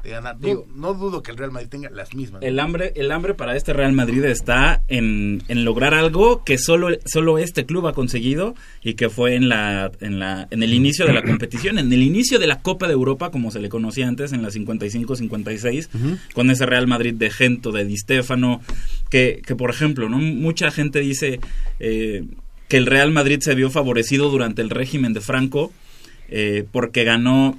de 0.04 0.10
ganar? 0.12 0.38
Digo- 0.40 0.66
no, 0.76 0.94
dudo 0.94 1.22
que 1.22 1.32
el 1.32 1.38
Real 1.38 1.52
Madrid 1.52 1.70
tenga 1.70 1.90
las 1.90 2.14
mismas. 2.16 2.42
El 2.44 2.60
hambre, 2.60 2.94
el 2.96 3.12
hambre 3.12 3.34
para 3.34 3.56
este 3.56 3.74
Real 3.74 3.94
Madrid 3.94 4.24
está 4.26 4.84
en, 4.88 5.44
en 5.48 5.66
lograr 5.66 5.94
algo 5.94 6.44
que 6.44 6.58
solo, 6.58 6.90
solo 7.06 7.38
este 7.38 7.66
club 7.66 7.88
ha 7.88 7.94
conseguido 7.94 8.56
y 8.84 8.94
que 8.94 9.10
fue 9.10 9.36
en 9.36 9.50
la, 9.50 9.92
en 10.00 10.20
la, 10.20 10.48
en 10.52 10.64
el 10.64 10.74
inicio 10.74 11.06
de 11.06 11.14
la 11.14 11.22
competición, 11.24 11.80
en 11.80 11.92
el 11.92 12.02
inicio 12.02 12.40
de 12.40 12.48
la 12.48 12.62
Copa 12.62 12.88
de 12.88 12.94
Europa, 12.94 13.32
como 13.32 13.52
se 13.52 13.60
le 13.60 13.70
conocía 13.70 14.08
antes, 14.08 14.32
en 14.34 14.42
la 14.42 14.50
55-56, 14.50 15.90
con 16.34 16.50
ese 16.50 16.66
Real 16.66 16.88
Madrid 16.88 17.14
de 17.14 17.30
Gento, 17.30 17.72
de 17.72 17.86
Di 17.86 17.98
Stéfano, 17.98 18.62
que, 19.10 19.42
que 19.46 19.56
por 19.56 19.70
ejemplo, 19.70 20.10
¿no? 20.10 20.18
mucha 20.18 20.72
gente 20.72 21.00
dice 21.00 21.40
eh, 21.80 22.24
que 22.68 22.78
el 22.78 22.86
Real 22.86 23.12
Madrid 23.12 23.40
se 23.42 23.56
vio 23.56 23.70
favorecido 23.70 24.30
durante 24.30 24.62
el 24.62 24.70
régimen 24.70 25.14
de 25.14 25.22
Franco 25.22 25.72
eh, 26.30 26.64
porque 26.72 27.04
ganó 27.04 27.58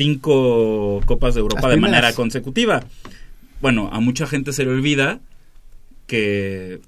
cinco 0.00 1.00
Copas 1.04 1.34
de 1.34 1.40
Europa 1.40 1.62
Las 1.62 1.70
de 1.72 1.76
primeras. 1.76 2.00
manera 2.00 2.14
consecutiva. 2.14 2.84
Bueno, 3.60 3.90
a 3.92 4.00
mucha 4.00 4.26
gente 4.26 4.54
se 4.54 4.64
le 4.64 4.70
olvida 4.70 5.20
que 6.06 6.80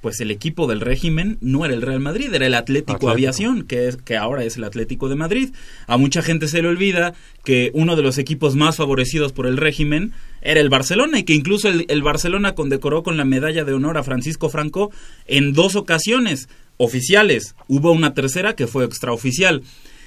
pues 0.00 0.20
el 0.20 0.30
equipo 0.30 0.66
del 0.68 0.80
régimen 0.80 1.36
no 1.40 1.64
era 1.64 1.74
el 1.74 1.82
Real 1.82 2.00
Madrid, 2.00 2.32
era 2.32 2.46
el 2.46 2.54
Atlético, 2.54 2.92
Atlético. 2.92 3.10
Aviación, 3.10 3.64
que 3.64 3.88
es 3.88 3.96
que 3.96 4.16
ahora 4.16 4.44
es 4.44 4.56
el 4.56 4.64
Atlético 4.64 5.08
de 5.08 5.16
Madrid. 5.16 5.50
A 5.88 5.98
mucha 5.98 6.22
gente 6.22 6.48
se 6.48 6.62
le 6.62 6.68
olvida 6.68 7.12
que 7.44 7.70
uno 7.74 7.96
de 7.96 8.02
los 8.02 8.16
equipos 8.16 8.54
más 8.54 8.76
favorecidos 8.76 9.32
por 9.32 9.46
el 9.46 9.56
régimen 9.56 10.12
era 10.40 10.60
el 10.60 10.70
Barcelona 10.70 11.18
y 11.18 11.24
que 11.24 11.34
incluso 11.34 11.68
el, 11.68 11.84
el 11.88 12.02
Barcelona 12.02 12.54
condecoró 12.54 13.02
con 13.02 13.16
la 13.16 13.24
medalla 13.24 13.64
de 13.64 13.74
honor 13.74 13.98
a 13.98 14.02
Francisco 14.04 14.48
Franco 14.48 14.90
en 15.26 15.52
dos 15.52 15.74
ocasiones 15.76 16.48
oficiales. 16.78 17.54
Hubo 17.68 17.92
una 17.92 18.14
tercera 18.14 18.54
que 18.54 18.66
fue 18.68 18.84
extraoficial. 18.86 19.62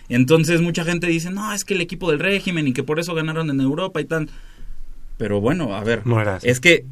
Entonces 0.10 0.62
mucha 0.62 0.84
gente 0.84 1.08
dice, 1.08 1.32
no, 1.32 1.54
es 1.54 1.64
que 1.66 1.74
el 1.74 1.82
equipo 1.82 2.12
del 2.12 2.20
régimen 2.20 2.68
y 2.68 2.74
que 2.74 2.84
por 2.84 3.00
eso 3.00 3.14
ganaron 3.16 3.50
en 3.50 3.60
Europa 3.62 4.02
y 4.02 4.06
tal. 4.06 4.30
Pero 5.18 5.40
bueno, 5.42 5.76
a 5.76 5.84
ver, 5.84 6.06
No 6.06 6.22
es 6.44 6.60
que, 6.60 6.86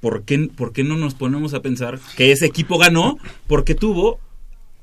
¿por 0.00 0.24
qué, 0.24 0.50
¿por 0.54 0.72
qué 0.72 0.84
no 0.84 0.96
nos 0.96 1.14
ponemos 1.14 1.54
a 1.54 1.62
pensar 1.62 1.98
que 2.16 2.32
ese 2.32 2.46
equipo 2.46 2.78
ganó? 2.78 3.18
Porque 3.46 3.74
tuvo 3.74 4.18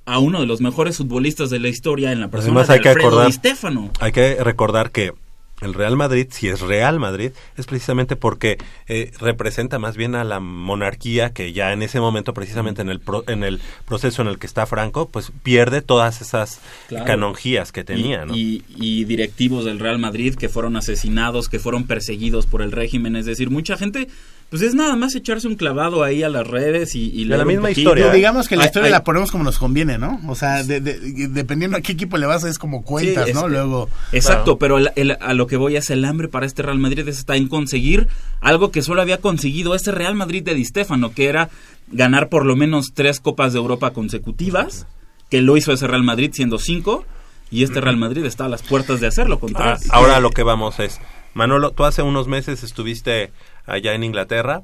a 0.05 0.19
uno 0.19 0.39
de 0.39 0.45
los 0.47 0.61
mejores 0.61 0.97
futbolistas 0.97 1.49
de 1.49 1.59
la 1.59 1.67
historia 1.67 2.11
en 2.11 2.19
la 2.19 2.29
persona 2.29 2.51
Además, 2.61 2.67
de 2.67 2.73
hay 2.75 2.79
que 2.81 2.89
acordar- 2.89 3.27
Di. 3.27 3.89
Hay 3.99 4.11
que 4.11 4.43
recordar 4.43 4.91
que 4.91 5.13
el 5.61 5.73
Real 5.73 5.95
Madrid, 5.95 6.27
si 6.31 6.49
es 6.49 6.59
Real 6.61 6.99
Madrid, 6.99 7.31
es 7.57 7.65
precisamente 7.65 8.15
porque 8.15 8.57
eh, 8.87 9.11
representa 9.19 9.79
más 9.79 9.95
bien 9.95 10.13
a 10.15 10.23
la 10.23 10.39
monarquía 10.41 11.31
que 11.31 11.53
ya 11.53 11.71
en 11.71 11.81
ese 11.81 11.99
momento, 11.99 12.33
precisamente 12.33 12.81
en 12.81 12.89
el, 12.89 12.99
pro- 12.99 13.23
en 13.27 13.43
el 13.43 13.61
proceso 13.87 14.21
en 14.21 14.27
el 14.27 14.37
que 14.37 14.47
está 14.47 14.65
Franco, 14.65 15.07
pues 15.09 15.31
pierde 15.43 15.81
todas 15.81 16.21
esas 16.21 16.59
Claro. 16.87 17.05
canonjías 17.05 17.71
que 17.71 17.83
tenía, 17.83 18.23
y, 18.23 18.25
¿no? 18.27 18.35
y- 18.35 18.63
y 18.75 19.05
directivos 19.05 19.63
del 19.65 19.79
Real 19.79 19.97
Madrid 19.97 20.35
que 20.35 20.49
fueron 20.49 20.75
asesinados, 20.75 21.47
que 21.49 21.59
fueron 21.59 21.85
perseguidos 21.87 22.45
por 22.47 22.61
el 22.61 22.71
régimen. 22.71 23.15
Es 23.15 23.25
decir, 23.25 23.49
mucha 23.49 23.77
gente, 23.77 24.09
pues 24.57 24.69
es 24.69 24.75
nada 24.75 24.95
más 24.95 25.13
echarse 25.15 25.47
un 25.47 25.55
clavado 25.55 26.03
ahí 26.03 26.23
a 26.23 26.29
las 26.29 26.47
redes 26.47 26.95
y, 26.95 27.09
y 27.13 27.23
De 27.23 27.29
leer 27.29 27.39
la 27.39 27.45
misma 27.45 27.71
historia, 27.71 28.03
Pero 28.05 28.13
¿eh? 28.13 28.17
digamos 28.17 28.47
que 28.47 28.55
la 28.55 28.63
Hay- 28.63 28.67
historia 28.67 28.85
hay- 28.87 28.91
la 28.91 29.03
ponemos 29.03 29.31
como 29.31 29.43
nos 29.43 29.57
conviene, 29.59 29.97
¿no? 29.97 30.19
O 30.27 30.35
sea, 30.35 30.63
de- 30.63 30.79
de- 30.81 31.27
dependiendo 31.27 31.77
a 31.77 31.81
qué 31.81 31.91
equipo 31.91 32.17
le 32.17 32.25
vas, 32.25 32.43
es 32.43 32.57
como 32.57 32.83
cuentas, 32.83 33.25
Sí, 33.25 33.31
es 33.31 33.35
¿no? 33.35 33.47
Luego, 33.47 33.89
Exacto, 34.11 34.57
pero 34.57 34.77
el- 34.77 34.91
el- 34.95 35.17
a 35.19 35.33
lo 35.33 35.47
que 35.47 35.57
voy 35.57 35.75
es 35.75 35.89
el 35.89 36.05
hambre 36.05 36.27
para 36.27 36.45
este 36.45 36.61
Real 36.61 36.79
Madrid 36.79 37.07
está 37.07 37.35
en 37.35 37.47
conseguir 37.47 38.07
algo 38.41 38.71
que 38.71 38.81
solo 38.81 39.01
había 39.01 39.19
conseguido 39.19 39.75
este 39.75 39.91
Real 39.91 40.15
Madrid 40.15 40.43
de 40.43 40.53
Di 40.55 40.63
Stéfano, 40.65 41.13
que 41.13 41.25
era 41.27 41.49
ganar 41.91 42.29
por 42.29 42.45
lo 42.45 42.55
menos 42.55 42.93
tres 42.93 43.19
Copas 43.19 43.53
de 43.53 43.59
Europa 43.59 43.91
consecutivas, 43.91 44.87
que 45.29 45.41
lo 45.41 45.57
hizo 45.57 45.71
ese 45.73 45.87
Real 45.87 46.03
Madrid 46.03 46.31
siendo 46.33 46.57
cinco, 46.59 47.05
y 47.51 47.63
este 47.63 47.79
Real 47.81 47.97
Madrid 47.97 48.25
está 48.25 48.45
a 48.45 48.49
las 48.49 48.63
puertas 48.63 48.99
de 48.99 49.07
hacerlo 49.07 49.39
con 49.39 49.51
Ah, 49.55 49.75
tres. 49.77 49.91
ahora 49.91 50.19
lo 50.19 50.31
que 50.31 50.43
vamos 50.43 50.79
es, 50.79 50.99
Manolo, 51.33 51.71
tú 51.71 51.83
hace 51.83 52.01
unos 52.01 52.27
meses 52.27 52.63
estuviste 52.63 53.31
allá 53.65 53.93
en 53.93 54.03
Inglaterra, 54.03 54.63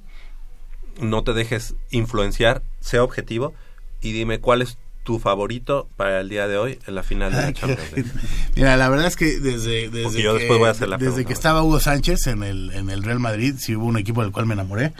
no 0.99 1.23
te 1.23 1.33
dejes 1.33 1.75
influenciar, 1.89 2.61
sea 2.79 3.03
objetivo 3.03 3.53
y 4.01 4.11
dime 4.11 4.39
cuál 4.39 4.61
es 4.61 4.77
tu 5.03 5.19
favorito 5.19 5.89
para 5.97 6.19
el 6.19 6.29
día 6.29 6.47
de 6.47 6.57
hoy 6.57 6.79
en 6.85 6.95
la 6.95 7.03
final 7.03 7.31
de 7.31 7.41
la 7.41 7.53
Champions 7.53 7.91
League. 7.93 8.11
Mira, 8.55 8.77
la 8.77 8.89
verdad 8.89 9.07
es 9.07 9.15
que 9.15 9.39
desde, 9.39 9.89
desde, 9.89 10.21
yo 10.21 10.33
que, 10.33 10.39
después 10.39 10.59
voy 10.59 10.67
a 10.67 10.71
hacer 10.71 10.89
la 10.89 10.97
desde 10.97 11.07
pregunta. 11.07 11.27
que 11.27 11.33
estaba 11.33 11.63
Hugo 11.63 11.79
Sánchez 11.79 12.27
en 12.27 12.43
el, 12.43 12.71
en 12.71 12.89
el 12.89 13.03
Real 13.03 13.19
Madrid, 13.19 13.55
si 13.57 13.75
hubo 13.75 13.85
un 13.85 13.97
equipo 13.97 14.21
del 14.21 14.31
cual 14.31 14.45
me 14.45 14.53
enamoré, 14.53 14.93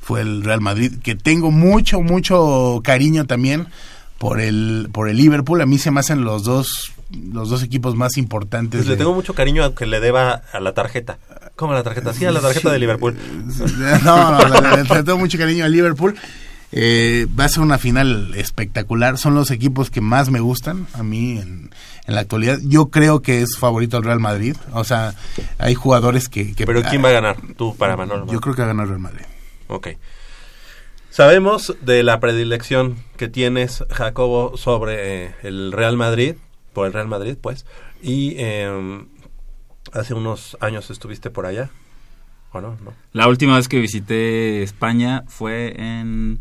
fue 0.00 0.20
el 0.20 0.44
Real 0.44 0.60
Madrid, 0.60 0.98
que 1.02 1.14
tengo 1.14 1.50
mucho, 1.50 2.00
mucho 2.00 2.80
cariño 2.84 3.26
también 3.26 3.66
por 4.18 4.40
el, 4.40 4.88
por 4.92 5.08
el 5.08 5.16
Liverpool. 5.16 5.60
A 5.60 5.66
mí 5.66 5.78
se 5.78 5.90
me 5.90 6.00
hacen 6.00 6.24
los 6.24 6.44
dos, 6.44 6.92
los 7.10 7.48
dos 7.48 7.62
equipos 7.62 7.96
más 7.96 8.16
importantes. 8.18 8.80
Pues 8.80 8.88
le 8.88 8.96
tengo 8.96 9.14
mucho 9.14 9.34
cariño 9.34 9.64
a 9.64 9.74
que 9.74 9.86
le 9.86 9.98
deba 9.98 10.42
a 10.52 10.60
la 10.60 10.74
tarjeta. 10.74 11.18
¿Cómo 11.60 11.74
a 11.74 11.76
la 11.76 11.82
tarjeta? 11.82 12.14
Sí, 12.14 12.24
a 12.24 12.32
la 12.32 12.40
tarjeta 12.40 12.72
de 12.72 12.78
Liverpool. 12.78 13.14
No, 14.02 14.38
no, 14.48 14.76
le- 14.94 15.02
tengo 15.02 15.18
mucho 15.18 15.36
cariño 15.36 15.62
al 15.66 15.72
Liverpool. 15.72 16.16
Eh, 16.72 17.26
va 17.38 17.44
a 17.44 17.48
ser 17.50 17.62
una 17.62 17.76
final 17.76 18.32
espectacular. 18.34 19.18
Son 19.18 19.34
los 19.34 19.50
equipos 19.50 19.90
que 19.90 20.00
más 20.00 20.30
me 20.30 20.40
gustan 20.40 20.86
a 20.94 21.02
mí 21.02 21.36
en, 21.38 21.68
en 22.06 22.14
la 22.14 22.22
actualidad. 22.22 22.58
Yo 22.64 22.86
creo 22.90 23.20
que 23.20 23.42
es 23.42 23.58
favorito 23.58 23.98
el 23.98 24.04
Real 24.04 24.20
Madrid. 24.20 24.56
O 24.72 24.84
sea, 24.84 25.12
hay 25.58 25.74
jugadores 25.74 26.30
que... 26.30 26.54
que- 26.54 26.64
Pero 26.64 26.82
¿quién 26.82 27.04
va 27.04 27.10
a 27.10 27.12
ganar? 27.12 27.36
Tú 27.58 27.76
para 27.76 27.94
Manolo. 27.94 28.26
Yo 28.32 28.40
creo 28.40 28.54
que 28.54 28.62
va 28.62 28.66
a 28.66 28.68
ganar 28.68 28.84
el 28.84 28.88
Real 28.90 29.00
Madrid. 29.02 29.24
Ok. 29.68 29.88
Sabemos 31.10 31.74
de 31.82 32.02
la 32.04 32.20
predilección 32.20 32.96
que 33.18 33.28
tienes, 33.28 33.84
Jacobo, 33.90 34.56
sobre 34.56 35.26
eh, 35.26 35.34
el 35.42 35.72
Real 35.72 35.96
Madrid, 35.98 36.36
por 36.72 36.86
el 36.86 36.92
Real 36.94 37.08
Madrid, 37.08 37.36
pues. 37.40 37.66
Y 38.00 38.36
eh, 38.38 39.04
hace 39.92 40.14
unos 40.14 40.56
años 40.60 40.90
estuviste 40.90 41.30
por 41.30 41.46
allá. 41.46 41.70
¿O 42.52 42.60
no? 42.60 42.76
no? 42.84 42.92
La 43.12 43.28
última 43.28 43.56
vez 43.56 43.68
que 43.68 43.78
visité 43.80 44.62
España 44.62 45.22
fue 45.28 45.74
en 45.78 46.40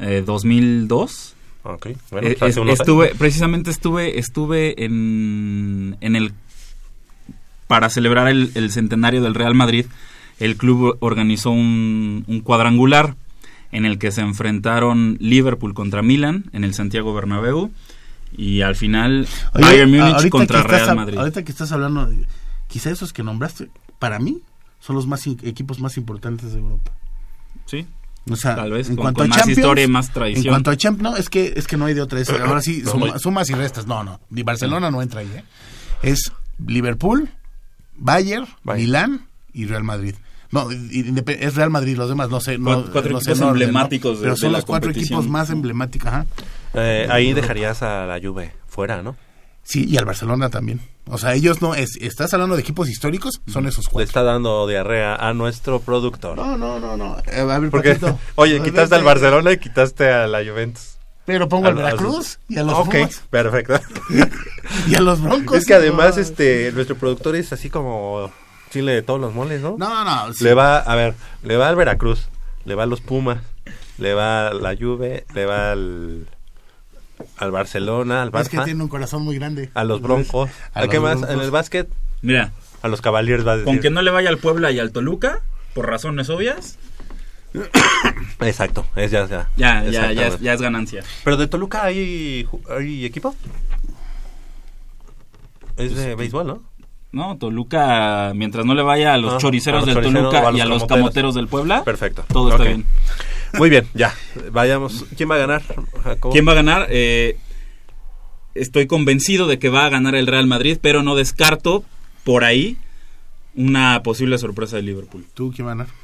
eh, 0.00 0.22
2002. 0.24 1.34
Ok. 1.64 1.88
Bueno, 2.10 2.28
Eh, 2.28 2.36
hace 2.40 2.46
es- 2.50 2.56
unos 2.58 2.74
estuve, 2.80 3.14
precisamente 3.16 3.70
estuve, 3.70 4.18
estuve 4.18 4.84
en, 4.84 5.96
en 6.00 6.16
el 6.16 6.32
para 7.66 7.88
celebrar 7.88 8.28
el, 8.28 8.50
el 8.54 8.70
centenario 8.70 9.22
del 9.22 9.34
Real 9.34 9.54
Madrid. 9.54 9.86
El 10.38 10.56
club 10.56 10.96
organizó 11.00 11.50
un, 11.50 12.24
un 12.26 12.40
cuadrangular 12.40 13.14
en 13.70 13.86
el 13.86 13.98
que 13.98 14.10
se 14.12 14.20
enfrentaron 14.20 15.16
Liverpool 15.20 15.72
contra 15.72 16.02
Milan 16.02 16.44
en 16.52 16.64
el 16.64 16.74
Santiago 16.74 17.14
Bernabéu 17.14 17.70
y 18.36 18.60
al 18.62 18.76
final 18.76 19.26
Oye, 19.54 19.64
Bayern 19.64 19.90
Múnich 19.90 20.28
contra 20.30 20.62
Real 20.62 20.94
Madrid. 20.96 21.18
Ahorita 21.18 21.42
que 21.44 21.52
estás 21.52 21.72
hablando, 21.72 22.10
quizá 22.72 22.90
esos 22.90 23.12
que 23.12 23.22
nombraste, 23.22 23.68
para 23.98 24.18
mí, 24.18 24.40
son 24.80 24.96
los 24.96 25.06
más 25.06 25.26
equipos 25.26 25.78
más 25.78 25.96
importantes 25.98 26.52
de 26.54 26.58
Europa. 26.58 26.90
Sí. 27.66 27.86
O 28.30 28.36
sea, 28.36 28.54
Tal 28.56 28.70
vez, 28.70 28.88
en 28.88 28.96
con- 28.96 29.04
cuanto 29.04 29.18
con 29.18 29.26
a 29.26 29.28
más 29.28 29.38
Champions, 29.38 29.58
historia 29.58 29.84
y 29.84 29.88
más 29.88 30.10
tradición. 30.12 30.46
En 30.46 30.50
cuanto 30.52 30.70
a 30.70 30.76
Champions, 30.76 31.10
no, 31.12 31.16
es 31.16 31.28
que, 31.28 31.52
es 31.56 31.66
que 31.66 31.76
no 31.76 31.84
hay 31.86 31.94
de 31.94 32.00
otra. 32.00 32.20
es- 32.20 32.30
ahora 32.30 32.62
sí, 32.62 32.82
suma- 32.84 33.18
sumas 33.18 33.50
y 33.50 33.54
restas. 33.54 33.86
No, 33.86 34.02
no. 34.04 34.20
Ni 34.30 34.42
Barcelona 34.42 34.90
no 34.90 35.02
entra 35.02 35.20
ahí, 35.20 35.30
¿eh? 35.34 35.44
Es 36.02 36.32
Liverpool, 36.66 37.28
Bayern, 37.96 38.46
Bayern. 38.64 38.84
Milán 38.86 39.26
y 39.52 39.66
Real 39.66 39.84
Madrid. 39.84 40.14
No, 40.50 40.68
es 40.70 41.54
Real 41.54 41.70
Madrid, 41.70 41.96
los 41.96 42.08
demás, 42.08 42.28
no 42.30 42.40
sé. 42.40 42.58
No, 42.58 42.64
Cuatro- 42.74 42.92
cuatro 42.92 43.12
no 43.12 43.20
sé 43.20 43.30
equipos 43.30 43.40
¿no? 43.46 43.48
emblemáticos 43.52 44.18
de- 44.18 44.22
Pero 44.22 44.34
de 44.34 44.40
son 44.40 44.52
la 44.52 44.58
los 44.58 44.64
cuatro 44.66 44.90
equipos 44.90 45.28
más 45.28 45.50
emblemáticos, 45.50 46.08
ajá. 46.08 46.26
Eh, 46.74 47.06
ahí 47.10 47.32
dejarías 47.32 47.82
a 47.82 48.06
la 48.06 48.20
Juve 48.22 48.52
fuera, 48.68 49.02
¿no? 49.02 49.16
Sí, 49.64 49.86
y 49.88 49.96
al 49.96 50.04
Barcelona 50.04 50.50
también. 50.50 50.80
O 51.06 51.18
sea, 51.18 51.34
ellos 51.34 51.60
no, 51.62 51.74
es, 51.74 51.96
estás 52.00 52.32
hablando 52.34 52.54
de 52.56 52.62
equipos 52.62 52.88
históricos, 52.88 53.40
son 53.52 53.66
esos 53.66 53.86
Le 53.86 53.90
cuatro. 53.90 54.06
está 54.06 54.22
dando 54.22 54.66
diarrea 54.66 55.14
a 55.16 55.32
nuestro 55.34 55.80
productor. 55.80 56.36
No, 56.36 56.56
no, 56.56 56.78
no, 56.80 56.96
no. 56.96 57.16
Eh, 57.26 57.40
a 57.40 57.58
ver, 57.58 57.70
Porque, 57.70 57.94
Patito. 57.94 58.18
oye, 58.36 58.60
A 58.60 58.62
quitaste 58.62 58.90
ver, 58.94 59.00
al 59.00 59.04
Barcelona 59.04 59.52
y 59.52 59.58
quitaste 59.58 60.10
a 60.10 60.26
la 60.26 60.38
Juventus. 60.44 60.96
Pero 61.24 61.48
pongo 61.48 61.68
al 61.68 61.74
Veracruz 61.76 62.38
y 62.48 62.58
a 62.58 62.64
los 62.64 62.74
Ok, 62.74 62.90
Pumas. 62.92 63.22
perfecto. 63.30 63.80
Y 64.88 64.94
a 64.94 65.00
los 65.00 65.20
Broncos. 65.20 65.58
es 65.58 65.66
que 65.66 65.74
además, 65.74 66.16
no. 66.16 66.22
este, 66.22 66.70
nuestro 66.72 66.96
productor 66.96 67.36
es 67.36 67.52
así 67.52 67.68
como 67.68 68.30
chile 68.70 68.92
de 68.92 69.02
todos 69.02 69.20
los 69.20 69.34
moles, 69.34 69.60
¿no? 69.60 69.76
No, 69.78 70.04
no. 70.04 70.32
sí. 70.32 70.44
Le 70.44 70.54
va, 70.54 70.78
a 70.78 70.94
ver, 70.94 71.14
le 71.42 71.56
va 71.56 71.68
al 71.68 71.76
Veracruz, 71.76 72.28
le 72.64 72.74
va 72.74 72.84
a 72.84 72.86
los 72.86 73.00
Pumas, 73.00 73.38
le 73.98 74.14
va 74.14 74.48
a 74.48 74.54
la 74.54 74.74
Juve, 74.76 75.26
le 75.34 75.46
va 75.46 75.72
al, 75.72 76.26
al 77.36 77.50
Barcelona, 77.50 78.22
al 78.22 78.28
Es 78.34 78.48
que 78.48 78.58
Barça, 78.58 78.64
tiene 78.64 78.82
un 78.82 78.88
corazón 78.88 79.22
muy 79.22 79.36
grande. 79.36 79.70
a 79.74 79.84
los 79.84 80.00
Broncos. 80.02 80.50
A 80.74 80.80
¿A, 80.82 80.88
qué 80.88 81.00
más? 81.00 81.16
Broncos. 81.20 81.34
En 81.36 81.40
el 81.40 81.50
básquet, 81.50 81.88
Mira, 82.22 82.52
a 82.82 82.88
los 82.88 83.00
Cavaliers 83.00 83.46
va 83.46 83.52
a 83.52 83.56
decir. 83.56 83.66
con 83.66 83.78
que 83.80 83.90
no 83.90 84.02
le 84.02 84.10
vaya 84.10 84.28
al 84.28 84.38
Puebla 84.38 84.70
y 84.70 84.78
al 84.78 84.92
Toluca, 84.92 85.40
por 85.74 85.88
razones 85.88 86.28
obvias, 86.30 86.78
Exacto, 88.40 88.86
es 88.96 89.10
ya, 89.10 89.26
ya. 89.26 89.48
ya, 89.56 89.84
ya, 89.84 90.12
ya, 90.12 90.26
es, 90.28 90.40
ya 90.40 90.52
es 90.54 90.60
ganancia. 90.62 91.02
Pero 91.24 91.36
de 91.36 91.46
Toluca 91.48 91.84
hay, 91.84 92.46
hay 92.70 93.04
equipo. 93.04 93.34
Es 95.76 95.94
de 95.94 96.14
béisbol, 96.14 96.46
¿no? 96.46 96.62
No, 97.12 97.36
Toluca, 97.36 98.32
mientras 98.34 98.64
no 98.64 98.74
le 98.74 98.82
vaya 98.82 99.12
a 99.14 99.18
los 99.18 99.34
Ah, 99.34 99.38
choriceros 99.38 99.82
a 99.82 99.86
los 99.86 99.94
del 99.94 100.02
choriceros 100.04 100.30
Toluca 100.32 100.44
o 100.44 100.48
a 100.48 100.50
los 100.50 100.58
y 100.58 100.60
a 100.62 100.64
los 100.64 100.78
camoteros. 100.80 100.98
camoteros 100.98 101.34
del 101.34 101.48
Puebla, 101.48 101.84
Perfecto. 101.84 102.24
todo 102.32 102.50
está 102.52 102.62
bien. 102.64 102.86
Muy 103.58 103.70
bien, 103.70 103.86
ya. 103.94 104.14
Vayamos. 104.50 105.04
¿Quién 105.16 105.30
va 105.30 105.34
a 105.36 105.38
ganar, 105.38 105.62
Jacobo? 106.02 106.32
¿Quién 106.32 106.46
va 106.46 106.52
a 106.52 106.56
ganar? 106.56 106.86
Eh, 106.90 107.36
estoy 108.54 108.86
convencido 108.86 109.46
de 109.46 109.58
que 109.58 109.68
va 109.68 109.86
a 109.86 109.88
ganar 109.90 110.14
el 110.14 110.26
Real 110.26 110.46
Madrid, 110.46 110.78
pero 110.80 111.02
no 111.02 111.14
descarto 111.14 111.84
por 112.24 112.44
ahí 112.44 112.76
una 113.54 114.02
posible 114.02 114.38
sorpresa 114.38 114.76
de 114.76 114.82
Liverpool. 114.82 115.26
¿Tú 115.34 115.52
quién 115.54 115.66
va 115.66 115.72
a 115.72 115.74
ganar? 115.74 115.94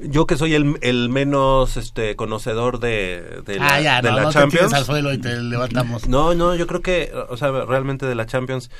Yo 0.00 0.26
que 0.26 0.36
soy 0.36 0.54
el, 0.54 0.78
el 0.82 1.08
menos 1.08 1.76
este 1.76 2.14
conocedor 2.14 2.78
de, 2.78 3.42
de 3.44 3.56
la, 3.56 3.74
ah, 3.74 3.80
ya, 3.80 4.02
de 4.02 4.10
no, 4.10 4.16
la 4.16 4.22
no 4.22 4.28
te 4.28 4.34
Champions. 4.34 4.72
al 4.72 4.84
suelo 4.84 5.12
y 5.12 5.18
te 5.18 5.34
levantamos. 5.42 6.06
No, 6.06 6.34
no, 6.34 6.54
yo 6.54 6.68
creo 6.68 6.82
que, 6.82 7.10
o 7.28 7.36
sea, 7.36 7.50
realmente 7.50 8.06
de 8.06 8.14
la 8.14 8.26
Champions 8.26 8.70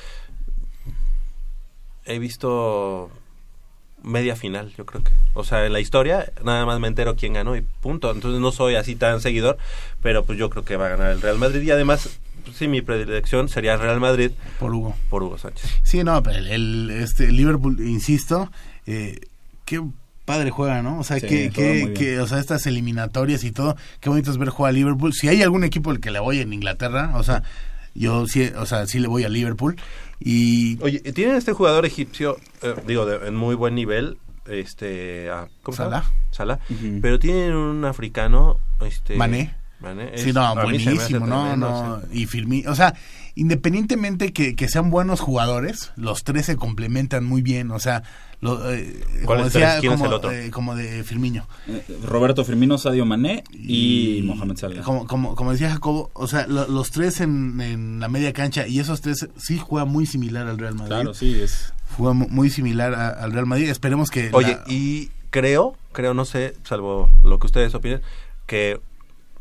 he 2.05 2.19
visto 2.19 3.11
media 4.03 4.35
final, 4.35 4.73
yo 4.77 4.85
creo 4.85 5.03
que. 5.03 5.11
O 5.33 5.43
sea, 5.43 5.65
en 5.65 5.73
la 5.73 5.79
historia 5.79 6.31
nada 6.43 6.65
más 6.65 6.79
me 6.79 6.87
entero 6.87 7.15
quién 7.15 7.33
ganó 7.33 7.55
y 7.55 7.61
punto. 7.81 8.11
Entonces 8.11 8.39
no 8.41 8.51
soy 8.51 8.75
así 8.75 8.95
tan 8.95 9.21
seguidor, 9.21 9.57
pero 10.01 10.23
pues 10.25 10.37
yo 10.37 10.49
creo 10.49 10.63
que 10.65 10.77
va 10.77 10.87
a 10.87 10.89
ganar 10.89 11.11
el 11.11 11.21
Real 11.21 11.37
Madrid 11.37 11.61
y 11.61 11.71
además, 11.71 12.09
pues, 12.45 12.57
sí, 12.57 12.67
mi 12.67 12.81
predilección 12.81 13.49
sería 13.49 13.73
el 13.73 13.79
Real 13.79 13.99
Madrid 13.99 14.31
Por 14.59 14.73
Hugo. 14.73 14.95
por 15.09 15.23
Hugo 15.23 15.37
Sánchez. 15.37 15.69
Sí, 15.83 16.03
no, 16.03 16.21
pero 16.23 16.37
el, 16.39 16.47
el- 16.47 16.89
este, 16.91 17.31
Liverpool, 17.31 17.77
insisto, 17.81 18.51
eh, 18.87 19.19
qué 19.65 19.81
padre 20.25 20.51
juega, 20.51 20.81
¿no? 20.81 20.99
O 20.99 21.03
sea, 21.03 21.19
Sí, 21.19 21.27
que, 21.27 21.91
que, 21.95 22.19
o 22.19 22.27
sea, 22.27 22.37
estas 22.39 22.65
eliminatorias 22.67 23.43
y 23.43 23.51
todo, 23.51 23.75
qué 23.99 24.09
bonito 24.09 24.29
es 24.31 24.37
ver 24.37 24.49
jugar 24.49 24.69
a 24.69 24.73
Liverpool. 24.73 25.11
Si 25.13 25.27
hay 25.27 25.41
algún 25.41 25.63
equipo 25.63 25.89
al 25.91 25.99
que 25.99 26.11
le 26.11 26.19
voy 26.19 26.39
en 26.39 26.53
Inglaterra, 26.53 27.11
o 27.15 27.23
sea, 27.23 27.41
yo 27.99 28.25
sí, 28.27 28.49
o 28.57 28.65
sea, 28.65 28.87
sí 28.87 28.99
le 28.99 29.07
voy 29.07 29.23
a 29.25 29.29
Liverpool. 29.29 29.75
Y 30.19 30.81
Oye, 30.81 30.99
tienen 30.99 31.35
este 31.35 31.53
jugador 31.53 31.85
egipcio, 31.85 32.37
eh, 32.61 32.75
digo, 32.87 33.05
de, 33.05 33.27
en 33.27 33.35
muy 33.35 33.55
buen 33.55 33.75
nivel, 33.75 34.17
este, 34.47 35.29
ah, 35.29 35.47
¿cómo? 35.61 35.75
Salah. 35.77 36.03
Salah. 36.31 36.59
Pero 37.01 37.19
tienen 37.19 37.55
un 37.55 37.85
africano, 37.85 38.59
este, 38.85 39.15
Mané. 39.15 39.53
Mané, 39.79 40.17
Sí, 40.17 40.33
no, 40.33 40.55
buenísimo, 40.55 41.25
no, 41.25 41.43
tremendo, 41.43 41.69
no, 41.69 42.01
sí. 42.01 42.23
y 42.23 42.25
Firmí, 42.25 42.65
o 42.67 42.75
sea, 42.75 42.93
independientemente 43.39 44.33
que, 44.33 44.55
que 44.55 44.67
sean 44.67 44.89
buenos 44.89 45.19
jugadores, 45.19 45.91
los 45.95 46.23
tres 46.23 46.45
se 46.45 46.55
complementan 46.55 47.25
muy 47.25 47.41
bien, 47.41 47.71
o 47.71 47.79
sea, 47.79 48.03
lo, 48.41 48.71
eh, 48.71 49.01
como 49.15 49.25
¿Cuáles 49.25 49.45
decía, 49.53 49.69
tres? 49.71 49.79
¿Quién 49.81 49.93
es 49.93 49.97
como, 49.99 50.09
el 50.09 50.13
otro? 50.13 50.31
eh, 50.31 50.49
como 50.51 50.75
de 50.75 51.03
Firmiño. 51.03 51.45
Eh, 51.67 51.83
Roberto 52.03 52.45
Firmino, 52.45 52.77
Sadio 52.77 53.05
Mané 53.05 53.43
y, 53.51 54.21
Mohamed 54.23 54.55
Salah. 54.57 54.81
Como, 54.83 55.07
como, 55.07 55.35
como 55.35 55.51
decía 55.51 55.69
Jacobo, 55.71 56.09
o 56.13 56.27
sea, 56.27 56.47
lo- 56.47 56.67
los 56.67 56.91
tres 56.91 57.19
en, 57.21 57.59
en 57.59 57.99
la 57.99 58.07
media 58.07 58.31
cancha 58.31 58.65
y 58.67 58.79
esos 58.79 59.01
tres 59.01 59.27
sí 59.37 59.57
juegan 59.57 59.89
muy 59.89 60.05
similar 60.05 60.47
al 60.47 60.57
Real 60.57 60.75
Madrid. 60.75 60.89
Claro, 60.89 61.13
sí, 61.13 61.39
es. 61.41 61.73
Juega 61.97 62.13
mu- 62.13 62.29
muy 62.29 62.49
similar 62.49 62.93
a- 62.93 63.09
al 63.09 63.33
Real 63.33 63.45
Madrid. 63.45 63.69
Esperemos 63.69 64.09
que. 64.09 64.29
Oye, 64.31 64.53
la- 64.53 64.63
y 64.67 65.09
creo, 65.31 65.75
creo, 65.91 66.13
no 66.13 66.23
sé, 66.25 66.55
salvo 66.63 67.11
lo 67.23 67.39
que 67.39 67.47
ustedes 67.47 67.73
opinen, 67.75 68.01
que 68.45 68.79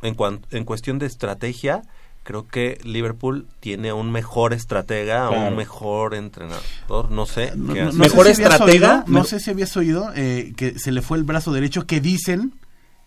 en, 0.03 0.15
cuan- 0.17 0.41
en 0.51 0.65
cuestión 0.65 0.99
de 0.99 1.07
estrategia, 1.07 1.83
creo 2.29 2.47
que 2.47 2.79
Liverpool 2.85 3.47
tiene 3.61 3.95
un 3.95 4.13
mejor 4.13 4.53
estratega, 4.53 5.29
Claro. 5.29 5.49
un 5.49 5.57
mejor 5.57 6.15
entrenador, 6.15 7.11
no 7.11 7.25
sé. 7.25 7.53
no, 7.57 7.73
qué 7.73 7.81
no- 7.85 7.89
hace. 7.89 7.97
no 7.97 8.05
Mejor 8.05 8.27
sé 8.27 8.35
si 8.35 8.43
habías 8.45 8.61
estratega, 8.61 8.93
oído- 8.99 9.05
no 9.19 9.25
sé 9.25 9.41
si 9.41 9.51
habías 9.51 9.77
oído 9.79 10.13
eh, 10.15 10.53
que 10.55 10.79
se 10.79 10.93
le 10.93 11.01
fue 11.01 11.17
el 11.17 11.25
brazo 11.25 11.55
derecho 11.55 11.87
que 11.87 12.03
dicen 12.03 12.53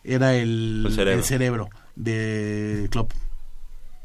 era 0.04 0.34
el, 0.34 0.86
El 0.88 0.92
cerebro. 0.94 1.20
el 1.20 1.24
cerebro 1.24 1.70
de 1.96 2.88
Klopp. 2.90 3.12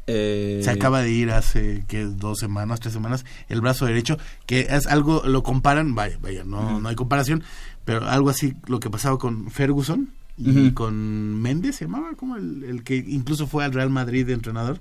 eh, 0.05 0.61
Se 0.63 0.69
acaba 0.69 1.01
de 1.01 1.09
ir 1.09 1.31
hace 1.31 1.83
que 1.87 2.03
dos 2.05 2.37
semanas, 2.37 2.79
tres 2.79 2.93
semanas, 2.93 3.25
el 3.49 3.59
brazo 3.61 3.87
derecho, 3.87 4.17
que 4.45 4.67
es 4.69 4.85
algo, 4.85 5.23
lo 5.25 5.41
comparan, 5.41 5.95
vaya, 5.95 6.19
vaya, 6.21 6.43
no, 6.43 6.79
no 6.79 6.89
hay 6.89 6.95
comparación, 6.95 7.43
pero 7.85 8.05
algo 8.07 8.29
así 8.29 8.53
lo 8.67 8.79
que 8.79 8.91
pasaba 8.91 9.17
con 9.17 9.49
Ferguson 9.49 10.09
y 10.37 10.73
con 10.73 11.41
Méndez, 11.41 11.77
se 11.77 11.85
llamaba 11.85 12.13
como 12.15 12.35
el, 12.35 12.63
el 12.63 12.83
que 12.83 12.95
incluso 12.97 13.47
fue 13.47 13.65
al 13.65 13.73
Real 13.73 13.89
Madrid 13.89 14.27
de 14.27 14.33
entrenador, 14.33 14.79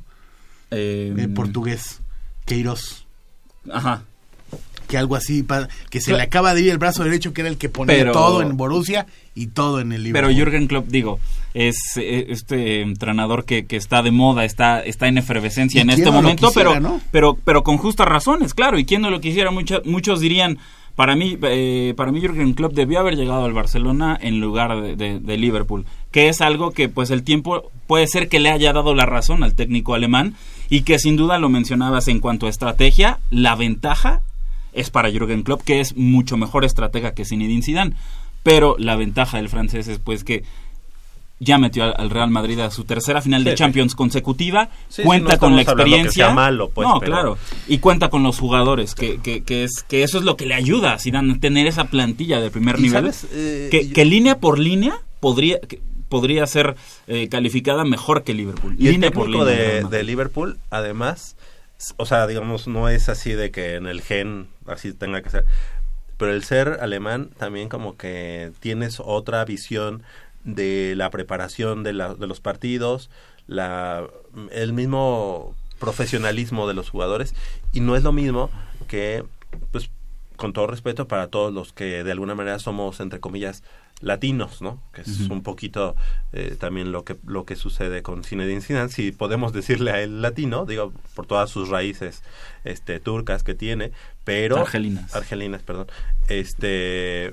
eh, 0.71 1.15
eh, 1.17 1.29
portugués, 1.29 2.01
Queiroz, 2.45 3.07
Ajá. 3.73 4.03
que 4.89 4.97
algo 4.97 5.17
así, 5.17 5.45
que 5.91 6.01
se 6.01 6.07
Pero- 6.07 6.19
le 6.19 6.23
acaba 6.23 6.55
de 6.55 6.63
ir 6.63 6.71
el 6.71 6.79
brazo 6.79 7.03
derecho, 7.03 7.33
que 7.33 7.41
era 7.41 7.51
el 7.51 7.57
que 7.59 7.69
ponía 7.69 7.97
Pero- 7.97 8.13
todo 8.13 8.43
en 8.43 8.57
Borussia 8.57 9.07
y 9.35 9.49
todo 9.49 9.81
en 9.81 9.91
el 9.93 10.03
Pero 10.13 10.29
Liverpool. 10.29 10.35
Jürgen 10.35 10.67
Klopp, 10.69 10.87
digo, 10.89 11.19
es 11.55 11.77
eh, 11.97 12.27
este 12.29 12.83
entrenador 12.83 13.45
que, 13.45 13.67
que 13.67 13.77
está 13.77 14.03
de 14.03 14.11
moda, 14.13 14.45
está, 14.45 14.81
está 14.81 15.09
en 15.09 15.19
efervescencia 15.19 15.79
¿Y 15.81 15.83
en 15.83 15.91
este 15.91 16.05
no 16.05 16.13
momento, 16.13 16.49
quisiera, 16.49 16.71
pero, 16.71 16.81
no? 16.81 17.01
pero, 17.11 17.37
pero 17.45 17.63
con 17.65 17.79
justas 17.79 18.07
razones, 18.07 18.55
claro. 18.55 18.79
Y 18.79 18.85
quién 18.85 19.03
no 19.03 19.11
lo 19.11 19.21
quisiera, 19.21 19.51
Mucha- 19.51 19.81
muchos 19.85 20.21
dirían, 20.21 20.59
para 20.95 21.17
mí, 21.17 21.37
eh, 21.43 21.93
para 21.97 22.13
mí 22.13 22.21
Jürgen 22.21 22.55
Klopp 22.55 22.73
debió 22.73 23.01
haber 23.01 23.17
llegado 23.17 23.45
al 23.45 23.53
Barcelona 23.53 24.17
en 24.21 24.41
lugar 24.41 24.81
de, 24.81 24.95
de- 24.97 25.19
de 25.21 25.37
Liverpool, 25.37 25.85
que 26.13 26.29
es 26.29 26.41
algo 26.41 26.71
que 26.71 26.89
pues 26.89 27.11
el 27.11 27.23
tiempo 27.25 27.71
puede 27.89 28.07
ser 28.07 28.29
que 28.29 28.39
le 28.41 28.51
haya 28.51 28.73
dado 28.73 28.95
la 28.95 29.05
razón 29.05 29.43
al 29.43 29.55
técnico 29.55 29.95
alemán 29.95 30.37
y 30.69 30.83
que 30.83 30.99
sin 30.99 31.17
duda 31.17 31.39
lo 31.39 31.49
mencionabas 31.49 32.09
en 32.09 32.21
cuanto 32.21 32.47
a 32.47 32.51
estrategia, 32.51 33.19
la 33.31 33.55
ventaja 33.55 34.21
es 34.73 34.91
para 34.91 35.11
Jürgen 35.11 35.43
Klopp, 35.43 35.63
que 35.63 35.81
es 35.81 35.97
mucho 35.97 36.37
mejor 36.37 36.65
estratega 36.65 37.13
que 37.15 37.25
Zinedine 37.25 37.63
Zidane. 37.63 37.95
Pero 38.43 38.77
la 38.79 38.95
ventaja 38.97 39.39
del 39.39 39.49
francés 39.49 39.89
es 39.89 39.99
pues 39.99 40.23
que 40.23 40.45
ya 41.39 41.59
metió 41.59 41.85
al, 41.85 41.95
al 41.99 42.09
Real 42.11 42.31
Madrid 42.31 42.59
a 42.61 42.71
su 42.71 42.85
tercera 42.85 43.21
final 43.21 43.45
de 43.45 43.51
sí. 43.51 43.57
Champions 43.59 43.95
consecutiva, 43.95 44.71
Sí, 44.89 45.03
cuenta 45.03 45.35
no 45.35 45.39
con 45.39 45.57
la 45.57 45.63
experiencia. 45.63 46.31
malo, 46.31 46.71
pues, 46.71 46.89
no, 46.89 46.99
pero- 46.99 47.13
claro. 47.13 47.39
Y 47.69 47.79
cuenta 47.79 48.09
con 48.09 48.23
los 48.23 48.39
jugadores, 48.39 48.95
que, 48.95 49.19
que, 49.21 49.43
que 49.43 49.65
es 49.65 49.85
que 49.87 50.03
eso 50.03 50.17
es 50.19 50.25
lo 50.25 50.37
que 50.37 50.47
le 50.47 50.55
ayuda 50.55 50.95
a 50.95 50.99
Zidane 50.99 51.35
a 51.35 51.39
tener 51.39 51.67
esa 51.67 51.85
plantilla 51.85 52.41
de 52.41 52.51
primer 52.51 52.77
nivel. 52.81 52.93
sabes, 52.93 53.27
eh, 53.33 53.69
que, 53.71 53.89
yo- 53.89 53.95
que 53.95 54.05
línea 54.07 54.39
por 54.39 54.59
línea 54.59 54.95
podría 55.21 55.59
que 55.61 55.81
podría 56.09 56.47
ser 56.47 56.77
eh, 57.07 57.29
calificada 57.29 57.85
mejor 57.85 58.23
que 58.25 58.35
Liverpool. 58.35 58.77
Y 58.79 58.87
el 58.87 58.93
línea 58.95 59.11
por 59.11 59.29
línea. 59.29 59.45
de, 59.45 59.85
de 59.85 60.03
Liverpool, 60.03 60.59
además, 60.71 61.37
o 61.97 62.07
sea, 62.07 62.27
digamos, 62.27 62.67
no 62.69 62.89
es 62.89 63.09
así 63.09 63.33
de 63.33 63.51
que 63.51 63.75
en 63.75 63.87
el 63.87 64.01
gen 64.03 64.49
así 64.67 64.93
tenga 64.93 65.23
que 65.23 65.31
ser. 65.31 65.45
Pero 66.17 66.33
el 66.33 66.45
ser 66.45 66.79
alemán 66.81 67.31
también 67.39 67.69
como 67.69 67.97
que 67.97 68.51
tienes 68.61 69.01
otra 69.05 69.45
visión 69.45 70.03
de 70.45 70.95
la 70.97 71.11
preparación 71.11 71.83
de, 71.83 71.93
la- 71.93 72.15
de 72.15 72.27
los 72.27 72.41
partidos, 72.41 73.11
la, 73.47 74.07
el 74.53 74.73
mismo 74.73 75.55
profesionalismo 75.79 76.67
de 76.69 76.75
los 76.75 76.89
jugadores. 76.89 77.35
Y 77.73 77.81
no 77.81 77.97
es 77.97 78.03
lo 78.03 78.13
mismo 78.13 78.49
que, 78.89 79.25
pues, 79.73 79.91
con 80.37 80.53
todo 80.53 80.67
respeto 80.67 81.09
para 81.09 81.29
todos 81.29 81.53
los 81.53 81.73
que 81.73 82.05
de 82.05 82.13
alguna 82.13 82.35
manera 82.35 82.59
somos, 82.59 83.01
entre 83.01 83.21
comillas, 83.21 83.63
latinos, 84.01 84.61
¿no? 84.61 84.83
Que 84.93 85.01
es 85.03 85.21
un 85.31 85.43
poquito 85.43 85.97
eh, 86.33 86.57
también 86.59 86.93
lo 86.93 87.05
que 87.05 87.17
lo 87.27 87.47
que 87.47 87.57
sucede 87.57 88.03
con 88.03 88.25
Zinedine 88.25 88.61
Zidane, 88.61 88.91
si 88.91 89.11
podemos 89.11 89.53
decirle 89.53 89.91
a 89.91 90.03
él 90.03 90.21
latino, 90.21 90.67
digo, 90.67 90.93
por 91.15 91.27
todas 91.27 91.49
sus 91.49 91.71
raíces 91.71 92.23
este 92.65 93.01
turcas 93.01 93.43
que 93.43 93.55
tiene, 93.55 93.93
pero 94.25 94.59
Argelinas. 94.59 95.15
argelinas, 95.15 95.63
perdón. 95.63 95.87
Este 96.29 97.33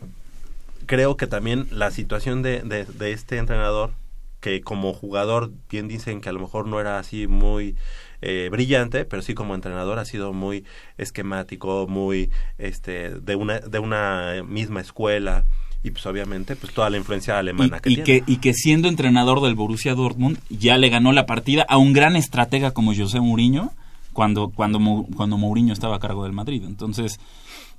creo 0.85 1.17
que 1.17 1.27
también 1.27 1.67
la 1.71 1.91
situación 1.91 2.41
de, 2.41 2.61
de, 2.61 2.85
de 2.85 3.11
este 3.11 3.37
entrenador 3.37 3.91
que 4.39 4.61
como 4.61 4.93
jugador 4.93 5.51
bien 5.69 5.87
dicen 5.87 6.19
que 6.19 6.29
a 6.29 6.33
lo 6.33 6.39
mejor 6.41 6.67
no 6.67 6.79
era 6.81 6.99
así 6.99 7.27
muy 7.27 7.77
eh, 8.25 8.47
brillante, 8.49 9.03
pero 9.03 9.21
sí 9.21 9.33
como 9.33 9.53
entrenador 9.53 9.99
ha 9.99 10.05
sido 10.05 10.31
muy 10.31 10.63
esquemático, 10.97 11.87
muy 11.87 12.29
este 12.57 13.09
de 13.09 13.35
una 13.35 13.59
de 13.59 13.79
una 13.79 14.43
misma 14.47 14.79
escuela 14.79 15.43
y 15.83 15.91
pues 15.91 16.05
obviamente 16.05 16.55
pues 16.55 16.73
toda 16.73 16.89
la 16.89 16.97
influencia 16.97 17.37
alemana 17.37 17.81
que 17.81 17.89
y, 17.89 17.93
y 17.93 17.95
tiene. 17.97 18.05
que, 18.25 18.31
y 18.31 18.37
que 18.37 18.53
siendo 18.53 18.87
entrenador 18.87 19.41
del 19.41 19.55
Borussia 19.55 19.93
Dortmund 19.93 20.39
ya 20.49 20.77
le 20.77 20.87
ganó 20.87 21.11
la 21.11 21.25
partida 21.25 21.65
a 21.67 21.77
un 21.77 21.91
gran 21.91 22.15
estratega 22.15 22.71
como 22.71 22.95
José 22.95 23.19
Mourinho 23.19 23.73
cuando, 24.13 24.49
cuando, 24.49 24.79
cuando 25.15 25.37
Mourinho 25.37 25.73
estaba 25.73 25.97
a 25.97 25.99
cargo 25.99 26.23
del 26.23 26.31
Madrid. 26.31 26.63
Entonces, 26.65 27.19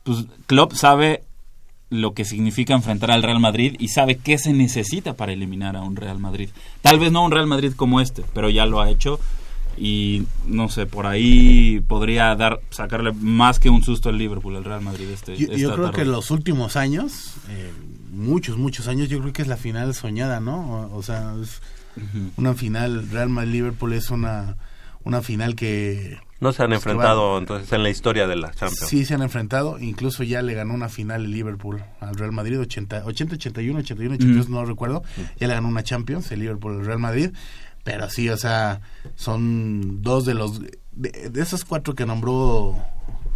pues 0.02 0.26
Klopp 0.46 0.74
sabe 0.74 1.22
lo 1.88 2.12
que 2.12 2.24
significa 2.24 2.74
enfrentar 2.74 3.10
al 3.10 3.22
Real 3.22 3.40
Madrid 3.40 3.76
y 3.78 3.88
sabe 3.88 4.16
qué 4.16 4.36
se 4.36 4.52
necesita 4.52 5.14
para 5.14 5.32
eliminar 5.32 5.76
a 5.76 5.82
un 5.82 5.96
Real 5.96 6.18
Madrid. 6.18 6.50
Tal 6.82 6.98
vez 6.98 7.12
no 7.12 7.24
un 7.24 7.30
Real 7.30 7.46
Madrid 7.46 7.72
como 7.74 8.00
este, 8.00 8.24
pero 8.34 8.50
ya 8.50 8.66
lo 8.66 8.80
ha 8.80 8.90
hecho 8.90 9.18
y 9.76 10.24
no 10.46 10.68
sé, 10.68 10.86
por 10.86 11.06
ahí 11.06 11.80
podría 11.88 12.34
dar 12.36 12.60
sacarle 12.70 13.12
más 13.12 13.58
que 13.58 13.70
un 13.70 13.82
susto 13.82 14.08
al 14.08 14.18
Liverpool 14.18 14.56
al 14.56 14.64
Real 14.64 14.80
Madrid 14.82 15.08
este 15.10 15.36
Yo, 15.36 15.48
yo 15.48 15.54
esta 15.54 15.74
creo 15.74 15.86
tarde. 15.90 15.98
que 15.98 16.04
los 16.04 16.30
últimos 16.30 16.76
años, 16.76 17.34
eh, 17.50 17.72
muchos, 18.12 18.56
muchos 18.56 18.88
años, 18.88 19.08
yo 19.08 19.20
creo 19.20 19.32
que 19.32 19.42
es 19.42 19.48
la 19.48 19.56
final 19.56 19.94
soñada, 19.94 20.40
¿no? 20.40 20.86
O, 20.88 20.96
o 20.98 21.02
sea, 21.02 21.34
es 21.42 21.60
una 22.36 22.54
final, 22.54 23.08
Real 23.10 23.28
Madrid-Liverpool 23.28 23.92
es 23.92 24.10
una, 24.10 24.56
una 25.04 25.22
final 25.22 25.54
que... 25.54 26.18
No 26.40 26.52
se 26.52 26.62
han 26.62 26.70
pues, 26.70 26.78
enfrentado 26.80 27.32
va- 27.34 27.38
entonces 27.38 27.72
en 27.72 27.82
la 27.84 27.90
historia 27.90 28.26
de 28.26 28.36
la 28.36 28.50
Champions. 28.50 28.88
Sí, 28.88 29.04
se 29.04 29.14
han 29.14 29.22
enfrentado, 29.22 29.78
incluso 29.78 30.24
ya 30.24 30.42
le 30.42 30.52
ganó 30.54 30.74
una 30.74 30.88
final 30.88 31.24
el 31.24 31.30
Liverpool 31.30 31.82
al 32.00 32.14
Real 32.16 32.32
Madrid, 32.32 32.58
80, 32.60 33.04
80 33.06 33.34
81, 33.36 33.78
81, 33.78 34.14
82, 34.16 34.48
no 34.50 34.64
recuerdo, 34.64 35.02
ya 35.38 35.46
le 35.46 35.54
ganó 35.54 35.68
una 35.68 35.82
Champions 35.84 36.30
el 36.32 36.40
Liverpool 36.40 36.72
al 36.80 36.84
Real 36.84 36.98
Madrid, 36.98 37.30
pero 37.84 38.10
sí, 38.10 38.28
o 38.28 38.36
sea, 38.36 38.80
son 39.14 40.02
dos 40.02 40.24
de 40.24 40.34
los, 40.34 40.60
de, 40.92 41.30
de 41.30 41.40
esos 41.42 41.64
cuatro 41.64 41.94
que 41.94 42.06
nombró 42.06 42.76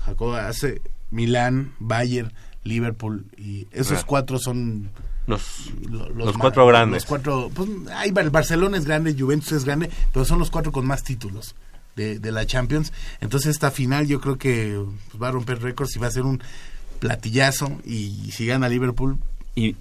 Jacob, 0.05 0.35
hace 0.35 0.83
Milán, 1.11 1.73
Bayern, 1.79 2.33
Liverpool, 2.65 3.27
y 3.37 3.67
esos 3.73 4.05
cuatro 4.05 4.39
son 4.39 4.91
Los, 5.27 5.71
lo- 5.89 6.09
los 6.11 6.37
cuatro 6.37 6.67
grandes. 6.67 7.03
Los 7.03 7.07
cuatro, 7.09 7.51
pues, 7.55 7.69
hay, 7.95 8.13
el 8.17 8.31
Barcelona 8.31 8.77
es 8.79 8.85
grande, 8.85 9.15
Juventus 9.19 9.53
es 9.53 9.65
grande, 9.65 9.91
pero 10.13 10.25
son 10.25 10.39
los 10.39 10.51
cuatro 10.51 10.73
con 10.73 10.87
más 10.87 11.03
títulos 11.05 11.55
de, 11.97 12.19
de 12.19 12.33
la 12.33 12.47
Champions. 12.47 12.93
Entonces 13.21 13.51
esta 13.51 13.71
final 13.71 14.07
yo 14.07 14.21
creo 14.21 14.39
que 14.39 14.83
pues, 15.11 15.23
va 15.23 15.29
a 15.29 15.33
romper 15.33 15.61
récords 15.63 15.95
y 15.97 15.99
va 15.99 16.07
a 16.09 16.11
ser 16.11 16.23
un 16.25 16.43
platillazo 16.99 17.79
y 17.85 18.31
si 18.33 18.47
gana 18.47 18.69
Liverpool, 18.69 19.19
Y 19.55 19.77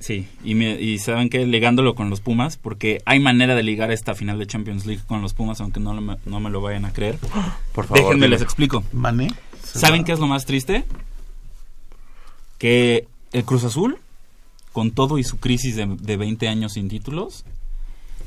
sí, 0.00 0.26
y, 0.42 0.54
me- 0.56 0.80
y 0.80 0.98
saben 0.98 1.28
que 1.30 1.46
ligándolo 1.46 1.94
con 1.94 2.10
los 2.10 2.20
Pumas, 2.20 2.56
porque 2.56 3.00
hay 3.04 3.20
manera 3.20 3.54
de 3.54 3.62
ligar 3.62 3.92
esta 3.92 4.14
final 4.16 4.38
de 4.38 4.46
Champions 4.48 4.84
League 4.86 5.02
con 5.06 5.22
los 5.22 5.32
Pumas, 5.34 5.60
aunque 5.60 5.78
no, 5.78 5.94
lo 5.94 6.00
me- 6.00 6.16
no 6.26 6.40
me 6.40 6.50
lo 6.50 6.60
vayan 6.60 6.84
a 6.86 6.92
creer. 6.92 7.18
Por 7.72 7.84
favor, 7.86 7.98
Déjenme 8.02 8.14
dime. 8.26 8.28
les 8.30 8.42
explico. 8.42 8.82
Mané. 8.92 9.28
¿Saben 9.62 10.02
qué 10.04 10.10
es 10.12 10.18
lo 10.18 10.26
más 10.26 10.44
triste? 10.46 10.84
Que 12.58 13.06
el 13.32 13.44
Cruz 13.44 13.64
Azul, 13.64 13.98
con 14.72 14.90
todo 14.90 15.18
y 15.18 15.24
su 15.24 15.38
crisis 15.38 15.76
de, 15.76 15.86
de 15.86 16.16
20 16.16 16.48
años 16.48 16.72
sin 16.74 16.88
títulos, 16.88 17.44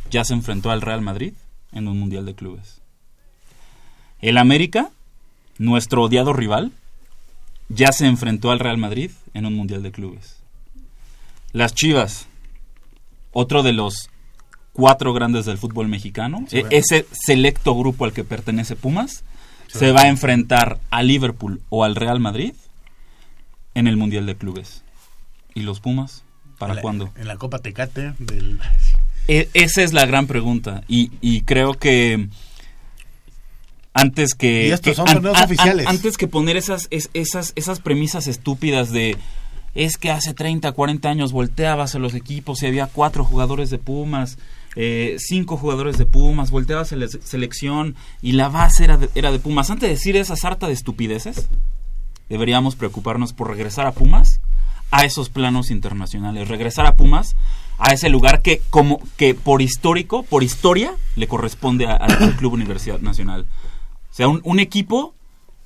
ya 0.09 0.24
se 0.24 0.34
enfrentó 0.34 0.71
al 0.71 0.82
Real 0.82 1.01
Madrid 1.01 1.34
en 1.71 1.88
un 1.88 1.99
Mundial 1.99 2.26
de 2.26 2.36
Clubes. 2.36 2.82
El 4.21 4.38
América, 4.38 4.89
nuestro 5.57 6.03
odiado 6.03 6.34
rival, 6.34 6.71
ya 7.69 7.91
se 7.91 8.05
enfrentó 8.05 8.51
al 8.51 8.59
Real 8.59 8.78
Madrid 8.78 9.11
en 9.34 9.45
un 9.45 9.53
Mundial 9.55 9.84
de 9.84 9.91
Clubes. 9.91 10.38
Las 11.54 11.74
Chivas, 11.74 12.28
otro 13.32 13.64
de 13.64 13.72
los 13.74 14.10
cuatro 14.74 15.14
grandes 15.14 15.45
del 15.45 15.58
fútbol 15.58 15.88
mexicano, 15.88 16.45
Sí, 16.49 16.58
e- 16.58 16.62
bueno. 16.62 16.76
ese 16.78 17.06
selecto 17.12 17.76
grupo 17.76 18.06
al 18.06 18.12
que 18.14 18.24
pertenece 18.24 18.76
Pumas, 18.76 19.24
se 19.68 19.91
va 19.91 20.01
a 20.01 20.08
enfrentar 20.08 20.80
a 20.91 21.01
Liverpool 21.04 21.62
o 21.70 21.84
al 21.84 21.95
Real 21.95 22.20
Madrid 22.20 22.54
en 23.76 23.88
el 23.88 23.97
Mundial 23.97 24.26
de 24.26 24.36
Clubes. 24.36 24.84
¿Y 25.56 25.62
los 25.62 25.80
Pumas? 25.80 26.24
¿Para 26.60 26.74
en 26.74 26.76
la- 26.78 26.82
cuándo? 26.82 27.12
En 27.16 27.28
la 27.28 27.38
Copa 27.38 27.60
Tecate 27.60 28.14
del... 28.20 28.60
E- 29.28 29.49
esa 29.54 29.82
es 29.84 29.93
la 29.93 30.06
gran 30.06 30.28
pregunta. 30.28 30.84
Y, 30.88 31.12
y 31.22 31.41
creo 31.41 31.74
que 31.76 32.28
antes 33.93 34.34
que, 34.34 34.68
Y 34.68 34.72
estos 34.72 34.91
que 34.91 34.95
son 34.95 35.26
oficiales. 35.28 35.88
antes 35.88 36.18
que 36.18 36.28
poner 36.28 36.58
esas 36.58 36.88
es- 36.89 37.10
esas 37.14 37.54
esas 37.56 37.80
premisas 37.80 38.28
estúpidas 38.28 38.91
de 38.91 39.18
es 39.76 39.97
que 39.97 40.11
hace 40.11 40.34
30, 40.34 40.71
40 40.71 41.09
años 41.09 41.32
volteabas 41.32 41.95
a 41.95 41.99
los 41.99 42.13
equipos 42.13 42.61
y 42.61 42.67
había 42.67 42.88
cuatro 42.88 43.24
jugadores 43.26 43.69
de 43.69 43.80
Pumas, 43.80 44.38
eh, 44.76 45.15
cinco 45.19 45.57
jugadores 45.57 45.97
de 45.97 46.05
Pumas, 46.05 46.51
volteabas 46.51 46.91
a 46.93 46.95
la 46.95 47.07
se- 47.07 47.21
selección 47.21 47.95
y 48.21 48.34
la 48.34 48.49
base 48.49 48.84
era 48.84 48.97
de, 48.97 49.09
era 49.15 49.32
de 49.32 49.39
Pumas. 49.39 49.69
Antes 49.69 49.89
de 49.89 49.95
decir 49.95 50.15
esa 50.15 50.36
sarta 50.36 50.67
de 50.67 50.74
estupideces, 50.74 51.47
deberíamos 52.30 52.76
preocuparnos 52.76 53.34
por 53.34 53.49
regresar 53.49 53.86
a 53.86 53.91
Pumas 53.91 54.39
a 54.91 55.05
esos 55.05 55.30
planos 55.30 55.71
internacionales, 55.71 56.47
regresar 56.47 56.86
a 56.86 56.95
Pumas 56.95 57.36
a 57.80 57.91
ese 57.93 58.09
lugar 58.09 58.41
que 58.43 58.61
como 58.69 59.01
que 59.17 59.34
por 59.34 59.61
histórico, 59.63 60.21
por 60.24 60.43
historia 60.43 60.93
le 61.15 61.28
corresponde 61.28 61.88
al, 61.88 62.36
Club 62.38 62.53
Universidad 62.53 62.99
Nacional. 62.99 63.47
O 64.11 64.15
sea, 64.15 64.28
un 64.28 64.59
equipo, 64.59 65.15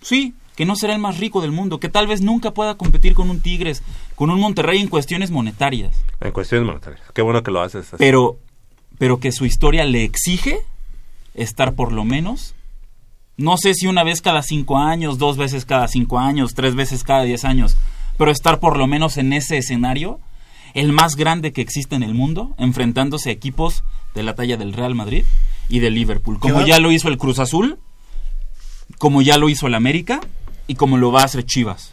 sí, 0.02 0.34
que 0.58 0.66
no 0.66 0.76
será 0.76 0.94
el 0.94 1.00
más 1.00 1.20
rico 1.20 1.40
del 1.40 1.52
mundo, 1.52 1.80
que 1.80 1.88
tal 1.88 2.08
vez 2.08 2.22
nunca 2.22 2.52
pueda 2.52 2.76
competir 2.76 3.14
con 3.14 3.30
un 3.30 3.42
Tigres, 3.42 3.84
con 4.16 4.32
un 4.32 4.40
Monterrey 4.40 4.82
en 4.82 4.88
cuestiones 4.88 5.30
monetarias, 5.30 5.96
En 6.20 6.32
cuestiones 6.32 6.66
monetarias. 6.66 7.04
Qué 7.14 7.22
bueno 7.22 7.44
que 7.44 7.52
lo 7.52 7.62
haces 7.62 7.88
así. 7.88 7.96
pero 7.98 8.40
pero 8.98 9.20
que 9.20 9.32
su 9.32 9.46
historia 9.46 9.86
le 9.86 10.04
exige 10.04 10.62
estar 11.36 11.76
por 11.76 11.94
lo 11.94 12.04
menos 12.04 12.56
no 13.38 13.56
sé 13.58 13.76
si 13.76 13.86
una 13.86 14.04
vez 14.04 14.24
cada 14.24 14.42
cinco 14.42 14.80
años, 14.80 15.20
dos 15.20 15.38
veces 15.38 15.64
cada 15.64 15.88
cinco 15.88 16.18
años, 16.18 16.56
tres 16.56 16.74
veces 16.74 17.04
cada 17.04 17.22
diez 17.22 17.46
años, 17.46 17.78
pero 18.18 18.32
estar 18.32 18.60
por 18.60 18.78
lo 18.78 18.88
menos 18.88 19.18
en 19.18 19.32
ese 19.32 19.60
escenario, 19.60 20.20
el 20.74 20.92
más 20.92 21.16
grande 21.16 21.54
que 21.54 21.62
existe 21.62 21.96
en 21.96 22.02
el 22.02 22.16
mundo, 22.16 22.56
enfrentándose 22.58 23.30
a 23.30 23.34
equipos 23.34 23.84
de 24.16 24.24
la 24.24 24.34
talla 24.34 24.58
del 24.58 24.74
Real 24.74 24.96
Madrid 24.96 25.24
y 25.70 25.80
del 25.80 25.94
Liverpool, 25.94 26.40
como 26.40 26.66
ya 26.66 26.80
lo 26.80 26.92
hizo 26.92 27.10
el 27.10 27.20
Cruz 27.20 27.38
Azul, 27.38 27.78
como 28.98 29.22
ya 29.22 29.38
lo 29.38 29.50
hizo 29.50 29.68
el 29.68 29.76
América 29.76 30.20
y 30.68 30.76
como 30.76 30.98
lo 30.98 31.12
va 31.12 31.22
a 31.22 31.26
hacer 31.26 31.46
Chivas. 31.46 31.92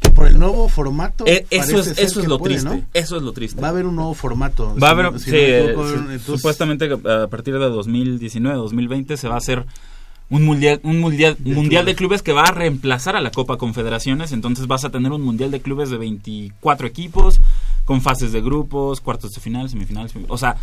Que 0.00 0.10
por 0.10 0.26
el 0.26 0.38
nuevo 0.38 0.68
formato... 0.68 1.24
Eh, 1.26 1.46
eso 1.50 1.78
es, 1.80 1.98
eso 1.98 2.20
es 2.20 2.26
lo 2.28 2.38
puede, 2.38 2.54
triste. 2.56 2.76
¿no? 2.76 2.82
Eso 2.92 3.16
es 3.16 3.22
lo 3.22 3.32
triste. 3.32 3.60
Va 3.60 3.68
a 3.68 3.70
haber 3.70 3.86
un 3.86 3.96
nuevo 3.96 4.12
formato. 4.14 4.74
Va 4.80 4.88
a 4.88 4.90
si 4.90 4.92
haber, 5.00 5.12
no- 5.12 5.18
si 5.18 5.24
sí, 5.24 5.30
no 5.30 5.36
me 5.36 5.42
eh, 5.42 5.64
equivoco, 5.64 5.88
su- 5.88 5.94
entonces- 5.94 6.22
supuestamente 6.22 6.90
a 6.92 7.26
partir 7.28 7.54
de 7.54 7.60
2019, 7.60 8.56
2020 8.56 9.16
se 9.16 9.28
va 9.28 9.34
a 9.34 9.38
hacer 9.38 9.64
un 10.28 10.42
mundial, 10.44 10.80
un 10.82 10.98
mundial, 11.00 11.36
De 11.38 11.54
mundial 11.54 11.84
de 11.86 11.94
clubes. 11.94 12.20
clubes 12.20 12.22
que 12.22 12.32
va 12.32 12.42
a 12.42 12.50
reemplazar 12.52 13.14
a 13.16 13.20
la 13.20 13.30
Copa 13.30 13.56
Confederaciones, 13.58 14.32
entonces 14.32 14.66
vas 14.66 14.84
a 14.84 14.90
tener 14.90 15.12
un 15.12 15.22
mundial 15.22 15.50
de 15.52 15.60
clubes 15.60 15.88
de 15.88 15.98
24 15.98 16.86
equipos 16.88 17.40
con 17.84 18.02
fases 18.02 18.32
de 18.32 18.40
grupos, 18.42 19.00
cuartos 19.00 19.32
de 19.34 19.40
final, 19.40 19.70
semifinales, 19.70 20.12
semi- 20.14 20.26
o 20.28 20.36
sea, 20.36 20.56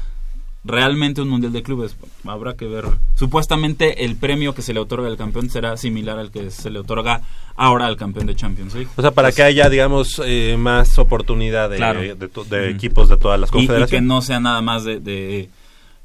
realmente 0.66 1.22
un 1.22 1.30
mundial 1.30 1.52
de 1.54 1.62
clubes 1.64 1.96
habrá 2.26 2.56
que 2.56 2.68
ver. 2.68 2.86
Supuestamente 3.16 4.06
el 4.06 4.16
premio 4.16 4.54
que 4.56 4.62
se 4.62 4.74
le 4.74 4.80
otorga 4.80 5.08
al 5.08 5.18
campeón 5.18 5.50
será 5.50 5.76
similar 5.78 6.18
al 6.20 6.32
que 6.32 6.52
se 6.52 6.70
le 6.70 6.80
otorga 6.80 7.22
ahora 7.56 7.86
al 7.88 7.98
campeón 7.98 8.28
de 8.28 8.36
Champions 8.36 8.74
League. 8.74 8.90
O 8.96 9.02
sea, 9.02 9.12
para 9.12 9.28
Pues, 9.28 9.36
que 9.36 9.44
haya, 9.44 9.70
digamos, 9.70 10.22
eh, 10.26 10.56
más 10.58 10.98
oportunidad 11.00 11.70
de, 11.70 11.78
Claro. 11.78 12.00
de, 12.02 12.16
to- 12.30 12.44
de 12.46 12.68
Ujú. 12.70 12.76
equipos 12.76 13.10
de 13.10 13.18
todas 13.18 13.40
las 13.40 13.50
y, 13.50 13.58
y 13.58 13.62
que 13.62 13.68
confederaciones. 13.68 14.08
no 14.08 14.22
sea 14.22 14.40
nada 14.40 14.62
más 14.62 14.84
de, 14.84 15.00
de 15.00 15.50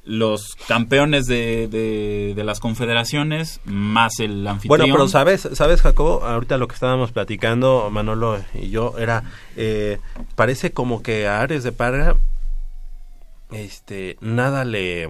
los 0.04 0.54
campeones 0.66 1.26
de, 1.26 1.68
de- 1.68 2.32
de 2.34 2.44
las 2.44 2.60
confederaciones 2.60 3.60
más 3.64 4.18
el 4.20 4.46
anfitrión. 4.46 4.78
Bueno, 4.80 4.92
pero 4.94 5.06
sabes, 5.08 5.48
sabes 5.52 5.82
Jacobo, 5.82 6.24
ahorita 6.24 6.56
lo 6.56 6.66
que 6.66 6.74
estábamos 6.74 7.12
platicando 7.12 7.88
Manolo 7.90 8.38
y 8.54 8.70
yo 8.70 8.94
era, 8.98 9.22
eh, 9.56 9.98
parece 10.34 10.72
como 10.72 11.02
que 11.02 11.26
a 11.28 11.42
Ares 11.42 11.62
de 11.62 11.72
Parga, 11.72 12.16
este, 13.50 14.16
nada 14.20 14.64
le, 14.64 15.08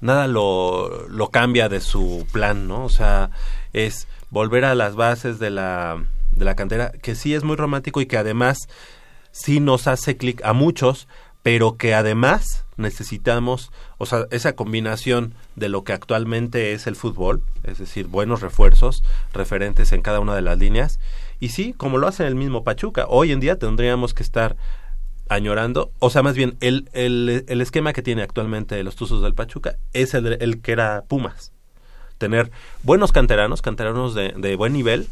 nada 0.00 0.26
lo, 0.26 1.08
lo 1.08 1.30
cambia 1.30 1.68
de 1.68 1.80
su 1.80 2.26
plan, 2.32 2.68
¿no? 2.68 2.84
O 2.84 2.88
sea, 2.88 3.30
es 3.72 4.06
volver 4.30 4.64
a 4.64 4.74
las 4.74 4.94
bases 4.94 5.38
de 5.38 5.50
la, 5.50 6.04
de 6.32 6.44
la 6.44 6.54
cantera, 6.54 6.92
que 6.92 7.14
sí 7.14 7.34
es 7.34 7.44
muy 7.44 7.56
romántico 7.56 8.00
y 8.00 8.06
que 8.06 8.18
además 8.18 8.68
sí 9.30 9.60
nos 9.60 9.86
hace 9.86 10.16
clic 10.16 10.44
a 10.44 10.52
muchos, 10.52 11.08
pero 11.42 11.76
que 11.76 11.94
además 11.94 12.64
necesitamos, 12.76 13.72
o 13.98 14.06
sea, 14.06 14.26
esa 14.30 14.54
combinación 14.54 15.34
de 15.56 15.68
lo 15.68 15.84
que 15.84 15.92
actualmente 15.92 16.72
es 16.72 16.86
el 16.86 16.96
fútbol, 16.96 17.42
es 17.64 17.78
decir, 17.78 18.06
buenos 18.06 18.40
refuerzos, 18.40 19.02
referentes 19.32 19.92
en 19.92 20.02
cada 20.02 20.20
una 20.20 20.34
de 20.34 20.42
las 20.42 20.58
líneas, 20.58 20.98
y 21.40 21.48
sí, 21.48 21.72
como 21.72 21.98
lo 21.98 22.06
hace 22.06 22.26
el 22.26 22.34
mismo 22.34 22.64
Pachuca, 22.64 23.06
hoy 23.08 23.32
en 23.32 23.40
día 23.40 23.58
tendríamos 23.58 24.14
que 24.14 24.22
estar 24.22 24.56
añorando, 25.34 25.90
o 25.98 26.10
sea, 26.10 26.22
más 26.22 26.34
bien, 26.34 26.56
el, 26.60 26.88
el, 26.92 27.44
el 27.48 27.60
esquema 27.60 27.92
que 27.92 28.02
tiene 28.02 28.22
actualmente 28.22 28.82
los 28.82 28.96
Tuzos 28.96 29.22
del 29.22 29.34
Pachuca 29.34 29.76
es 29.92 30.14
el, 30.14 30.38
el 30.40 30.60
que 30.60 30.72
era 30.72 31.04
Pumas, 31.08 31.52
tener 32.18 32.50
buenos 32.82 33.12
canteranos, 33.12 33.62
canteranos 33.62 34.14
de, 34.14 34.34
de 34.36 34.56
buen 34.56 34.72
nivel, 34.72 35.08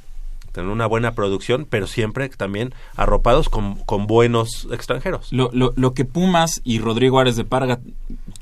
tener 0.52 0.70
una 0.70 0.86
buena 0.86 1.12
producción, 1.12 1.66
pero 1.68 1.86
siempre 1.86 2.28
también 2.28 2.74
arropados 2.96 3.48
con, 3.48 3.76
con 3.84 4.06
buenos 4.06 4.66
extranjeros. 4.72 5.32
Lo, 5.32 5.50
lo, 5.52 5.72
lo 5.76 5.94
que 5.94 6.04
Pumas 6.04 6.60
y 6.64 6.80
Rodrigo 6.80 7.20
Ares 7.20 7.36
de 7.36 7.44
Parga 7.44 7.78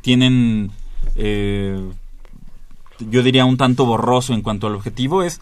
tienen, 0.00 0.70
eh, 1.16 1.78
yo 2.98 3.22
diría 3.22 3.44
un 3.44 3.58
tanto 3.58 3.84
borroso 3.84 4.32
en 4.32 4.42
cuanto 4.42 4.66
al 4.66 4.74
objetivo, 4.74 5.22
es 5.22 5.40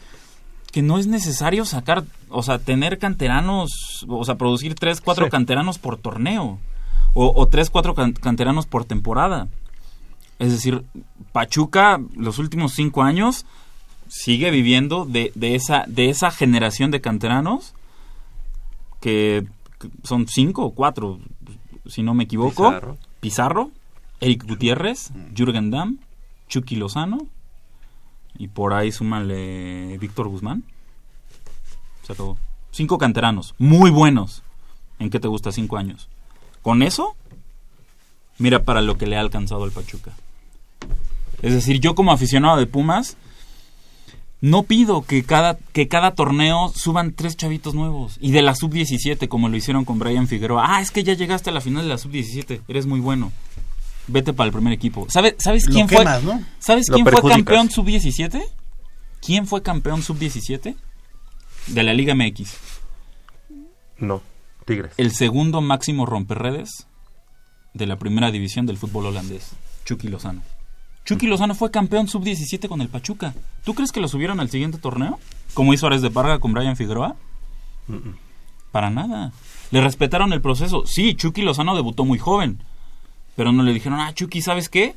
que 0.72 0.82
no 0.82 0.98
es 0.98 1.06
necesario 1.06 1.64
sacar, 1.64 2.04
o 2.28 2.42
sea, 2.42 2.58
tener 2.58 2.98
canteranos, 2.98 4.04
o 4.08 4.24
sea, 4.24 4.36
producir 4.36 4.74
tres, 4.74 5.00
cuatro 5.00 5.26
Sí. 5.26 5.30
canteranos 5.30 5.78
por 5.78 5.96
torneo, 5.98 6.58
o, 7.14 7.32
o 7.34 7.46
tres, 7.48 7.70
cuatro 7.70 7.94
can- 7.94 8.12
canteranos 8.12 8.66
por 8.66 8.84
temporada. 8.84 9.48
Es 10.38 10.52
decir, 10.52 10.84
Pachuca, 11.32 12.00
los 12.14 12.38
últimos 12.38 12.72
cinco 12.74 13.02
años, 13.02 13.46
sigue 14.08 14.50
viviendo 14.50 15.04
de, 15.04 15.32
de 15.34 15.54
esa, 15.54 15.84
de 15.88 16.10
esa 16.10 16.30
generación 16.30 16.90
de 16.90 17.00
canteranos 17.00 17.74
que, 19.00 19.46
son 20.04 20.26
cinco 20.28 20.64
o 20.64 20.74
cuatro, 20.74 21.18
si 21.86 22.02
no 22.02 22.14
me 22.14 22.24
equivoco. 22.24 22.64
Pizarro. 22.68 22.98
Pizarro, 23.20 23.70
Eric 24.20 24.46
Gutiérrez, 24.46 25.10
Jürgen 25.36 25.70
Damm, 25.70 25.98
Chucky 26.48 26.76
Lozano 26.76 27.18
y 28.38 28.48
por 28.48 28.72
ahí 28.74 28.92
súmale 28.92 29.96
Víctor 29.98 30.28
Guzmán. 30.28 30.64
Se 32.06 32.12
acabó. 32.12 32.38
Cinco 32.70 32.98
canteranos, 32.98 33.54
muy 33.58 33.90
buenos. 33.90 34.42
¿En 34.98 35.10
qué 35.10 35.18
te 35.18 35.28
gusta? 35.28 35.50
Cinco 35.52 35.76
años. 35.76 36.08
Con 36.62 36.82
eso, 36.82 37.16
mira 38.38 38.62
para 38.64 38.80
lo 38.82 38.96
que 38.98 39.06
le 39.06 39.16
ha 39.16 39.20
alcanzado 39.20 39.64
al 39.64 39.72
Pachuca. 39.72 40.12
Es 41.42 41.52
decir, 41.52 41.80
yo 41.80 41.94
como 41.94 42.12
aficionado 42.12 42.56
de 42.56 42.66
Pumas, 42.66 43.16
no 44.40 44.62
pido 44.64 45.02
que 45.02 45.24
cada, 45.24 45.58
que 45.72 45.88
cada 45.88 46.14
torneo 46.14 46.70
suban 46.74 47.12
tres 47.12 47.36
chavitos 47.36 47.74
nuevos. 47.74 48.16
Y 48.20 48.30
de 48.32 48.42
la 48.42 48.54
sub-17, 48.54 49.28
como 49.28 49.48
lo 49.48 49.56
hicieron 49.56 49.84
con 49.84 49.98
Brian 49.98 50.28
Figueroa. 50.28 50.76
Ah, 50.76 50.80
es 50.80 50.90
que 50.90 51.02
ya 51.04 51.14
llegaste 51.14 51.50
a 51.50 51.52
la 51.52 51.60
final 51.60 51.82
de 51.84 51.88
la 51.88 51.98
sub-17. 51.98 52.60
Eres 52.68 52.86
muy 52.86 53.00
bueno. 53.00 53.32
Vete 54.08 54.32
para 54.32 54.46
el 54.46 54.52
primer 54.52 54.72
equipo. 54.72 55.06
¿Sabe- 55.10 55.34
¿Sabes 55.38 55.66
Lo 55.66 55.72
quién 55.74 55.86
quemas, 55.88 56.22
fue? 56.22 56.34
¿no? 56.34 56.42
¿Sabes 56.58 56.86
Lo 56.88 56.94
quién 56.96 57.06
fue 57.06 57.30
campeón 57.30 57.70
sub-17? 57.70 58.42
¿Quién 59.20 59.46
fue 59.46 59.62
campeón 59.62 60.02
sub-17? 60.02 60.76
De 61.66 61.82
la 61.82 61.92
Liga 61.94 62.14
MX. 62.14 62.56
No, 63.98 64.22
Tigres. 64.64 64.92
El 64.96 65.12
segundo 65.12 65.60
máximo 65.60 66.06
romperredes 66.06 66.86
de 67.74 67.86
la 67.86 67.96
primera 67.96 68.30
división 68.30 68.66
del 68.66 68.76
fútbol 68.78 69.06
holandés. 69.06 69.52
Chucky 69.84 70.08
Lozano. 70.08 70.42
Chucky 71.04 71.26
Lozano 71.28 71.54
fue 71.54 71.70
campeón 71.70 72.08
sub-17 72.08 72.68
con 72.68 72.80
el 72.80 72.88
Pachuca. 72.88 73.32
¿Tú 73.64 73.74
crees 73.74 73.92
que 73.92 74.00
lo 74.00 74.08
subieron 74.08 74.40
al 74.40 74.50
siguiente 74.50 74.78
torneo? 74.78 75.20
Como 75.54 75.72
hizo 75.72 75.86
Ares 75.86 76.02
de 76.02 76.10
Parga 76.10 76.40
con 76.40 76.52
Brian 76.52 76.76
Figueroa. 76.76 77.14
Para 78.72 78.90
nada. 78.90 79.32
Le 79.70 79.80
respetaron 79.80 80.32
el 80.32 80.40
proceso. 80.40 80.84
Sí, 80.84 81.14
Chucky 81.14 81.42
Lozano 81.42 81.76
debutó 81.76 82.04
muy 82.04 82.18
joven. 82.18 82.58
Pero 83.36 83.52
no 83.52 83.62
le 83.62 83.72
dijeron, 83.72 84.00
ah, 84.00 84.12
Chucky, 84.14 84.42
¿sabes 84.42 84.68
qué? 84.68 84.96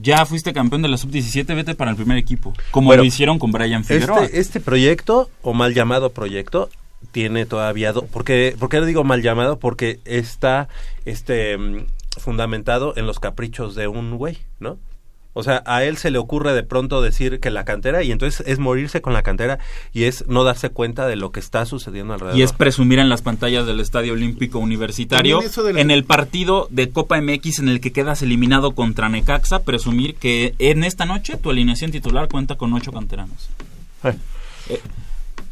Ya 0.00 0.24
fuiste 0.26 0.52
campeón 0.52 0.82
de 0.82 0.88
la 0.88 0.96
sub-17, 0.96 1.46
vete 1.56 1.74
para 1.74 1.90
el 1.90 1.96
primer 1.96 2.18
equipo. 2.18 2.54
Como 2.70 2.86
Bueno, 2.86 3.02
lo 3.02 3.06
hicieron 3.06 3.38
con 3.38 3.50
Brian 3.52 3.84
Figueroa. 3.84 4.24
Este, 4.24 4.38
este 4.40 4.60
proyecto, 4.60 5.28
o 5.42 5.54
mal 5.54 5.74
llamado 5.74 6.10
proyecto, 6.12 6.70
tiene 7.10 7.46
todavía... 7.46 7.92
do- 7.92 8.06
porque, 8.06 8.54
¿Por 8.58 8.68
qué 8.68 8.80
digo 8.82 9.02
mal 9.04 9.22
llamado? 9.22 9.58
Porque 9.58 9.98
está 10.04 10.68
este 11.04 11.58
mm, 11.58 11.86
fundamentado 12.18 12.94
en 12.96 13.06
los 13.06 13.18
caprichos 13.20 13.74
de 13.74 13.88
un 13.88 14.16
güey, 14.16 14.38
¿no? 14.60 14.78
O 15.38 15.44
sea, 15.44 15.62
a 15.66 15.84
él 15.84 15.96
se 15.98 16.10
le 16.10 16.18
ocurre 16.18 16.52
de 16.52 16.64
pronto 16.64 17.00
decir 17.00 17.38
que 17.38 17.50
la 17.50 17.64
cantera, 17.64 18.02
y 18.02 18.10
entonces 18.10 18.42
es 18.46 18.58
morirse 18.58 19.00
con 19.00 19.12
la 19.12 19.22
cantera, 19.22 19.58
y 19.92 20.04
es 20.04 20.26
no 20.26 20.42
darse 20.42 20.70
cuenta 20.70 21.06
de 21.06 21.14
lo 21.14 21.30
que 21.30 21.38
está 21.38 21.64
sucediendo 21.64 22.14
alrededor. 22.14 22.36
Y 22.36 22.42
es 22.42 22.52
presumir 22.52 22.98
en 22.98 23.08
las 23.08 23.22
pantallas 23.22 23.64
del 23.66 23.78
Estadio 23.78 24.14
Olímpico 24.14 24.58
Universitario, 24.58 25.40
en 25.76 25.90
el 25.92 26.04
partido 26.04 26.66
de 26.70 26.90
Copa 26.90 27.20
MX 27.20 27.60
en 27.60 27.68
el 27.68 27.80
que 27.80 27.92
quedas 27.92 28.20
eliminado 28.22 28.72
contra 28.74 29.08
Necaxa, 29.08 29.60
presumir 29.60 30.16
que 30.16 30.54
en 30.58 30.82
esta 30.82 31.04
noche 31.04 31.36
tu 31.36 31.50
alineación 31.50 31.92
titular 31.92 32.28
cuenta 32.28 32.56
con 32.56 32.72
ocho 32.72 32.90
canteranos. 32.92 33.48
Eh. 34.04 34.14
Eh, 34.70 34.80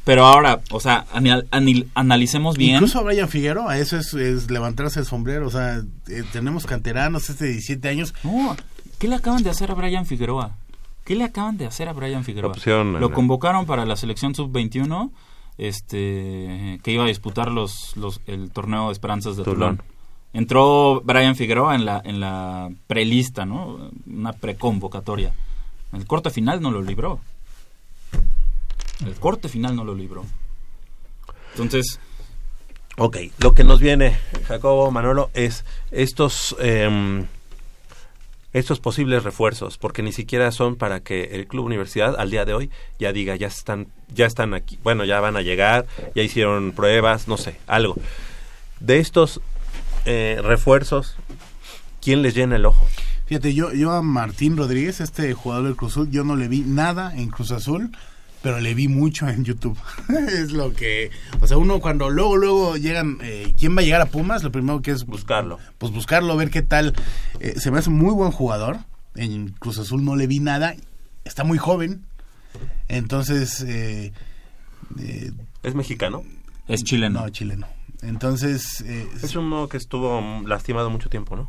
pero 0.05 0.25
ahora, 0.25 0.61
o 0.71 0.79
sea, 0.79 1.05
anal- 1.13 1.47
analicemos 1.95 2.57
bien. 2.57 2.75
Incluso 2.75 3.01
a 3.01 3.03
Brian 3.03 3.29
Figueroa, 3.29 3.79
eso 3.79 3.97
es, 3.97 4.15
es 4.15 4.51
levantarse 4.51 5.01
el 5.01 5.07
sombrero. 5.07 5.49
O 5.49 5.51
sea, 5.51 5.83
eh, 6.09 6.23
tenemos 6.33 6.65
canteranos 6.65 7.29
este 7.29 7.47
de 7.47 7.51
17 7.53 7.89
años. 7.89 8.15
No, 8.23 8.57
¿qué 8.99 9.09
le 9.09 9.17
acaban 9.17 9.43
de 9.43 9.51
hacer 9.51 9.71
a 9.71 9.75
Brian 9.75 10.07
Figueroa? 10.07 10.57
¿Qué 11.05 11.15
le 11.15 11.25
acaban 11.25 11.57
de 11.57 11.67
hacer 11.67 11.89
a 11.89 11.93
Brian 11.93 12.25
Figueroa? 12.25 12.55
En 12.65 13.01
Lo 13.01 13.13
convocaron 13.13 13.67
para 13.67 13.85
la 13.85 13.97
selección 13.97 14.35
sub-21, 14.35 15.11
este, 15.59 16.81
que 16.83 16.91
iba 16.91 17.05
a 17.05 17.09
disputar 17.09 17.51
los, 17.51 17.97
los, 17.97 18.21
el 18.27 18.51
torneo 18.51 18.87
de 18.87 18.93
Esperanzas 18.93 19.37
de 19.37 19.45
Tulón. 19.45 19.77
Tulón. 19.77 19.83
Entró 20.33 21.01
Brian 21.05 21.37
Figueroa 21.37 21.75
en 21.75 21.85
la, 21.85 22.03
en 22.05 22.21
la 22.21 22.71
prelista, 22.87 23.47
¿no? 23.47 23.91
Una 24.07 24.33
preconvocatoria. 24.33 25.33
El 25.93 26.07
corte 26.07 26.31
final 26.31 26.61
no 26.61 26.71
lo 26.71 26.83
libró. 26.83 27.21
El 29.05 29.15
corte 29.15 29.49
final 29.49 29.77
no 29.77 29.85
lo 29.85 29.95
libró. 29.95 30.25
Entonces, 31.53 32.01
Ok, 32.99 33.19
lo 33.41 33.53
que 33.53 33.63
nos 33.63 33.79
viene, 33.79 34.17
Jacobo, 34.49 34.91
Manolo, 34.91 35.31
es 35.35 35.67
estos 35.91 36.57
em, 36.61 37.27
estos 38.59 38.81
posibles 38.81 39.23
refuerzos, 39.23 39.77
porque 39.77 40.03
ni 40.03 40.13
siquiera 40.13 40.51
son 40.51 40.77
para 40.77 41.01
que 41.01 41.25
el 41.33 41.47
club 41.47 41.67
universidad 41.67 42.17
al 42.19 42.31
día 42.31 42.47
de 42.47 42.55
hoy 42.55 42.71
ya 42.99 43.13
diga 43.13 43.37
ya 43.37 43.49
están 43.49 43.89
ya 44.15 44.25
están 44.25 44.55
aquí, 44.55 44.79
bueno 44.83 45.05
ya 45.05 45.21
van 45.21 45.37
a 45.37 45.43
llegar, 45.43 45.87
ya 46.15 46.23
hicieron 46.23 46.73
pruebas, 46.73 47.29
no 47.29 47.37
sé, 47.37 47.59
algo. 47.67 47.97
De 48.81 48.99
estos 48.99 49.43
eh, 50.07 50.41
refuerzos, 50.43 51.17
¿quién 52.01 52.23
les 52.23 52.35
llena 52.35 52.57
el 52.57 52.65
ojo? 52.65 52.87
Fíjate, 53.27 53.53
yo, 53.53 53.75
yo 53.75 53.93
a 53.93 54.01
Martín 54.01 54.57
Rodríguez, 54.57 55.01
este 55.01 55.35
jugador 55.35 55.67
del 55.67 55.77
Cruz 55.77 55.93
Azul, 55.93 56.11
yo 56.11 56.25
no 56.25 56.35
le 56.35 56.49
vi 56.49 56.61
nada 56.61 57.15
en 57.15 57.29
Cruz 57.29 57.51
Azul, 57.51 57.91
pero 58.43 58.61
le 58.61 58.75
vi 58.75 58.89
mucho 58.89 59.29
en 59.29 59.45
YouTube. 59.45 59.79
es 60.29 60.53
lo 60.53 60.73
que, 60.73 61.11
o 61.41 61.47
sea, 61.47 61.57
uno 61.57 61.81
cuando 61.81 62.11
luego, 62.11 62.37
luego 62.37 62.77
llegan, 62.77 63.19
eh, 63.23 63.53
¿quién 63.59 63.77
va 63.77 63.81
a 63.81 63.85
llegar 63.85 64.01
a 64.01 64.07
Pumas? 64.07 64.43
Lo 64.43 64.53
primero 64.53 64.83
que 64.83 64.91
es 64.93 65.05
Buscarlo. 65.05 65.59
Pues 65.79 65.93
buscarlo, 65.93 66.37
ver 66.37 66.51
qué 66.51 66.63
tal. 66.63 66.95
Eh, 67.41 67.55
se 67.59 67.71
me 67.71 67.79
hace 67.79 67.91
muy 67.91 68.13
buen 68.13 68.33
jugador. 68.33 68.79
En 69.15 69.49
Cruz 69.53 69.79
Azul 69.79 70.05
no 70.05 70.17
le 70.17 70.27
vi 70.27 70.41
nada. 70.41 70.75
Está 71.25 71.43
muy 71.45 71.59
joven. 71.59 72.05
Entonces, 72.89 73.63
eh, 73.63 74.13
eh, 74.99 75.33
¿Es 75.63 75.75
mexicano? 75.75 76.23
es 76.69 76.83
chileno. 76.85 77.23
no, 77.23 77.29
chileno. 77.31 77.67
Entonces, 78.03 78.83
eh, 78.83 79.09
Es 79.23 79.35
uno 79.37 79.69
que 79.69 79.77
estuvo 79.77 80.21
lastimado 80.47 80.91
mucho 80.91 81.09
tiempo, 81.09 81.37
¿no? 81.37 81.49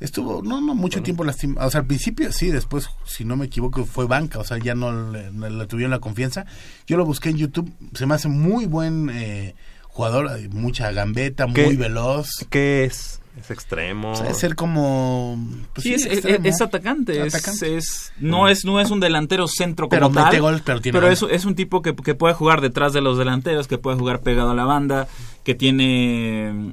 Estuvo, 0.00 0.42
no, 0.42 0.60
no, 0.62 0.74
mucho 0.74 1.02
tiempo 1.02 1.24
lastimado. 1.24 1.68
O 1.68 1.70
sea, 1.70 1.82
al 1.82 1.86
principio 1.86 2.32
sí, 2.32 2.50
después, 2.50 2.88
si 3.04 3.24
no 3.26 3.36
me 3.36 3.46
equivoco, 3.46 3.84
fue 3.84 4.06
banca. 4.06 4.38
O 4.38 4.44
sea, 4.44 4.56
ya 4.58 4.74
no 4.74 5.12
le, 5.12 5.30
tuvieron 5.66 5.90
la 5.90 5.98
confianza. 5.98 6.46
Yo 6.86 6.96
lo 6.96 7.04
busqué 7.04 7.28
en 7.28 7.36
YouTube. 7.36 7.70
Se 7.92 8.06
me 8.06 8.14
hace 8.14 8.28
muy 8.28 8.64
buen 8.64 9.10
eh, 9.12 9.54
jugador. 9.88 10.30
Mucha 10.50 10.90
gambeta, 10.92 11.46
¿Qué? 11.54 11.66
muy 11.66 11.76
veloz. 11.76 12.46
¿Qué 12.48 12.84
es? 12.84 13.20
¿Es 13.38 13.50
extremo? 13.50 14.10
O 14.12 14.14
sea, 14.16 14.28
es 14.30 14.38
ser 14.38 14.54
como... 14.56 15.38
pues 15.74 15.82
sí, 15.84 15.94
es, 15.94 16.04
es- 16.04 16.12
extremo. 16.14 16.44
es 16.46 16.60
atacante, 16.60 17.26
es- 17.26 17.34
Atacante. 17.34 17.76
es- 17.76 18.12
no 18.18 18.48
es 18.48 18.64
no 18.64 18.80
es 18.80 18.90
un 18.90 19.00
delantero 19.00 19.46
centro 19.48 19.88
como 19.88 19.90
Pero 19.90 20.10
mete 20.10 20.30
tal, 20.32 20.40
gol, 20.40 20.62
pero 20.64 20.80
tiene 20.80 20.98
gol. 20.98 21.12
es, 21.12 21.22
es 21.30 21.44
un 21.44 21.54
tipo 21.54 21.80
que, 21.80 21.94
que 21.94 22.14
puede 22.14 22.34
jugar 22.34 22.60
detrás 22.60 22.92
de 22.92 23.00
los 23.00 23.16
delanteros, 23.18 23.68
que 23.68 23.78
puede 23.78 23.96
jugar 23.98 24.20
pegado 24.22 24.50
a 24.50 24.54
la 24.54 24.64
banda, 24.64 25.06
que 25.44 25.54
tiene 25.54 26.52
mm, 26.52 26.72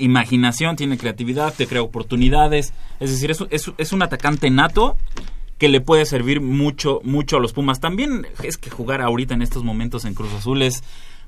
imaginación, 0.00 0.76
tiene 0.76 0.98
creatividad, 0.98 1.54
te 1.54 1.66
crea 1.66 1.82
oportunidades, 1.82 2.72
es 2.98 3.10
decir, 3.10 3.30
es, 3.30 3.44
es, 3.50 3.70
es 3.78 3.92
un 3.92 4.02
atacante 4.02 4.50
nato 4.50 4.96
que 5.58 5.68
le 5.68 5.80
puede 5.80 6.06
servir 6.06 6.40
mucho 6.40 7.00
mucho 7.04 7.36
a 7.36 7.40
los 7.40 7.52
Pumas. 7.52 7.80
También 7.80 8.26
es 8.42 8.56
que 8.58 8.70
jugar 8.70 9.02
ahorita 9.02 9.34
en 9.34 9.42
estos 9.42 9.62
momentos 9.62 10.04
en 10.06 10.14
Cruz 10.14 10.32
Azul 10.32 10.62
es 10.62 10.82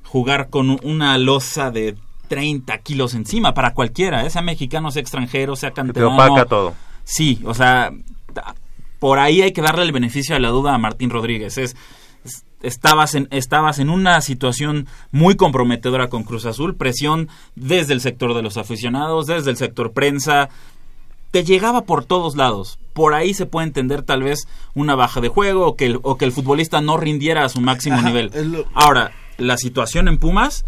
jugar 0.05 0.49
con 0.51 0.79
una 0.83 1.17
losa 1.19 1.71
de 1.71 1.97
30 2.29 2.79
kilos 2.79 3.15
encima 3.15 3.53
para 3.53 3.75
cualquiera, 3.75 4.25
¿eh? 4.25 4.31
sea 4.31 4.41
mexicano, 4.43 4.91
sea 4.91 5.03
extranjero, 5.03 5.55
sea 5.55 5.71
Te 5.71 5.75
canterano. 5.77 6.15
opaca 6.15 6.47
todo. 6.47 6.75
Sí, 7.05 7.41
o 7.45 7.53
sea, 7.53 7.93
por 8.99 9.19
ahí 9.19 9.43
hay 9.43 9.53
que 9.53 9.61
darle 9.63 9.83
el 9.85 9.93
beneficio 9.93 10.35
de 10.35 10.41
la 10.41 10.49
duda 10.49 10.75
a 10.75 10.79
Martín 10.79 11.11
Rodríguez. 11.11 11.59
Es- 11.59 11.77
estabas, 12.63 13.15
en, 13.15 13.29
estabas 13.31 13.79
en 13.79 13.91
una 13.91 14.21
situación 14.21 14.87
muy 15.11 15.35
comprometedora 15.37 16.09
con 16.09 16.23
Cruz 16.25 16.47
Azul, 16.47 16.75
presión 16.77 17.29
desde 17.55 17.93
el 17.95 18.01
sector 18.01 18.35
de 18.35 18.43
los 18.43 18.57
aficionados, 18.57 19.27
desde 19.27 19.51
el 19.51 19.57
sector 19.57 19.93
prensa. 19.93 20.49
Te 21.31 21.45
llegaba 21.45 21.83
por 21.83 22.05
todos 22.05 22.37
lados. 22.37 22.79
Por 22.93 23.15
ahí 23.15 23.33
se 23.35 23.47
puede 23.47 23.67
entender 23.67 24.03
tal 24.03 24.23
vez 24.23 24.47
una 24.75 24.95
baja 24.95 25.21
de 25.21 25.29
juego 25.29 25.67
o 25.67 25.77
que 25.77 25.87
el, 25.87 25.99
o 26.03 26.17
que 26.19 26.25
el 26.27 26.33
futbolista 26.33 26.81
no 26.83 26.97
rindiera 26.99 27.45
a 27.45 27.49
su 27.49 27.61
máximo 27.61 27.97
Ajá, 27.97 28.09
nivel. 28.09 28.31
lo- 28.53 28.65
Ahora, 28.75 29.13
la 29.39 29.57
situación 29.57 30.09
en 30.09 30.19
Pumas 30.19 30.65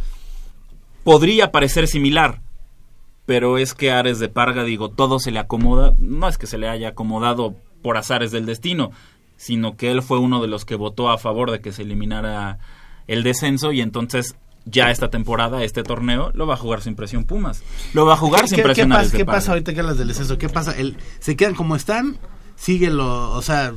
podría 1.05 1.53
parecer 1.53 1.87
similar, 1.87 2.41
pero 3.27 3.59
es 3.59 3.75
que 3.75 3.93
Ares 3.93 4.19
de 4.19 4.29
Parga, 4.29 4.65
digo, 4.65 4.89
todo 4.91 5.19
se 5.19 5.31
le 5.31 5.39
acomoda, 5.39 5.95
no 5.99 6.29
es 6.29 6.39
que 6.39 6.47
se 6.47 6.59
le 6.59 6.69
haya 6.69 6.89
acomodado 6.89 7.55
por 7.83 7.97
azares 7.99 8.31
del 8.33 8.47
destino, 8.47 8.91
sino 9.45 9.77
que 9.77 9.91
él 9.91 10.01
fue 10.03 10.19
uno 10.19 10.41
de 10.41 10.49
los 10.49 10.65
que 10.65 10.75
votó 10.75 11.11
a 11.11 11.19
favor 11.19 11.51
de 11.51 11.61
que 11.61 11.71
se 11.71 11.83
eliminara 11.83 12.59
el 13.07 13.23
descenso 13.23 13.73
y 13.73 13.83
entonces 13.83 14.37
ya 14.65 14.91
esta 14.91 15.11
temporada, 15.11 15.63
este 15.65 15.83
torneo, 15.83 16.31
lo 16.33 16.47
va 16.47 16.55
a 16.55 16.57
jugar 16.57 16.81
sin 16.81 16.95
presión 16.95 17.25
Pumas. 17.27 17.63
Lo 17.93 18.07
va 18.07 18.15
a 18.15 18.17
jugar 18.17 18.49
sin 18.49 18.57
¿Qué, 18.57 18.63
qué 18.63 18.69
presión 18.69 18.89
pasa, 18.89 19.15
qué 19.15 19.27
pasa 19.27 19.51
ahorita 19.53 19.75
que 19.75 19.81
hablas 19.81 19.99
del 19.99 20.09
descenso? 20.09 20.39
¿Qué 20.39 20.49
pasa? 20.49 20.73
El, 20.79 20.97
¿Se 21.21 21.37
quedan 21.37 21.55
como 21.55 21.77
están? 21.77 22.17
Síguelo, 22.57 23.33
o 23.33 23.43
sea, 23.43 23.75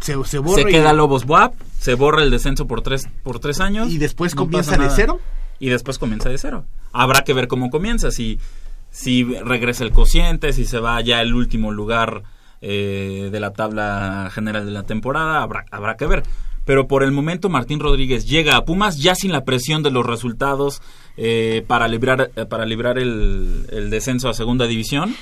se, 0.00 0.22
se 0.24 0.38
borra 0.38 0.62
Se 0.62 0.68
y- 0.68 0.72
queda 0.72 0.92
Lobos 0.92 1.24
WAP, 1.26 1.54
se 1.80 1.94
borra 1.94 2.22
el 2.22 2.30
descenso 2.30 2.68
por 2.68 2.82
tres, 2.82 3.08
por 3.24 3.40
tres 3.40 3.58
años. 3.58 3.90
y 3.90 3.98
después 3.98 4.36
no 4.36 4.42
comienza 4.42 4.76
de 4.76 4.88
cero. 4.90 5.18
y 5.58 5.68
después 5.68 5.98
comienza 5.98 6.28
de 6.28 6.38
cero. 6.38 6.64
Habrá 6.92 7.24
que 7.24 7.32
ver 7.32 7.48
cómo 7.48 7.70
comienza, 7.70 8.12
si, 8.12 8.38
si 8.92 9.24
regresa 9.24 9.82
el 9.82 9.90
cociente, 9.90 10.52
si 10.52 10.64
se 10.64 10.78
va 10.78 11.00
ya 11.00 11.20
el 11.22 11.34
último 11.34 11.72
lugar 11.72 12.22
eh, 12.62 13.28
de 13.30 13.40
la 13.40 13.52
tabla 13.52 14.30
general 14.32 14.64
de 14.64 14.72
la 14.72 14.84
temporada, 14.84 15.42
habrá, 15.42 15.66
habrá 15.70 15.96
que 15.96 16.06
ver. 16.06 16.22
Pero 16.64 16.86
por 16.86 17.02
el 17.02 17.10
momento 17.10 17.48
Martín 17.48 17.80
Rodríguez 17.80 18.24
llega 18.24 18.56
a 18.56 18.64
Pumas 18.64 18.96
ya 18.98 19.14
sin 19.16 19.32
la 19.32 19.44
presión 19.44 19.82
de 19.82 19.90
los 19.90 20.06
resultados 20.06 20.80
eh, 21.16 21.64
para 21.66 21.88
librar, 21.88 22.30
eh, 22.36 22.46
para 22.46 22.64
librar 22.64 22.98
el, 22.98 23.66
el 23.70 23.90
descenso 23.90 24.28
a 24.28 24.34
segunda 24.34 24.66
división. 24.66 25.14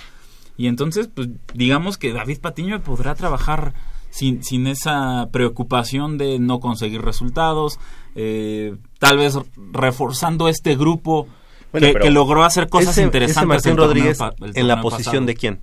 Y 0.59 0.66
entonces, 0.66 1.09
pues 1.14 1.28
digamos 1.55 1.97
que 1.97 2.12
David 2.12 2.41
Patiño 2.41 2.82
podrá 2.82 3.14
trabajar 3.14 3.72
sin, 4.11 4.45
sin 4.45 4.66
esa 4.66 5.28
preocupación 5.32 6.18
de 6.18 6.38
no 6.38 6.61
conseguir 6.61 7.01
resultados, 7.01 7.78
eh, 8.14 8.76
tal 8.99 9.16
vez 9.16 9.38
reforzando 9.72 10.49
este 10.49 10.76
grupo 10.76 11.26
Bueno, 11.72 11.99
que, 12.01 12.11
logró 12.11 12.45
hacer 12.45 12.68
cosas 12.68 12.91
ese- 12.99 13.03
interesantes. 13.05 13.61
ese 13.64 13.70
Martín 13.70 13.70
el 13.70 13.76
torneo 13.76 13.86
Rodríguez 13.86 14.18
el 14.43 14.57
en 14.62 14.68
la 14.68 14.82
posición 14.82 15.05
pasado. 15.24 15.26
de 15.26 15.34
quién? 15.34 15.61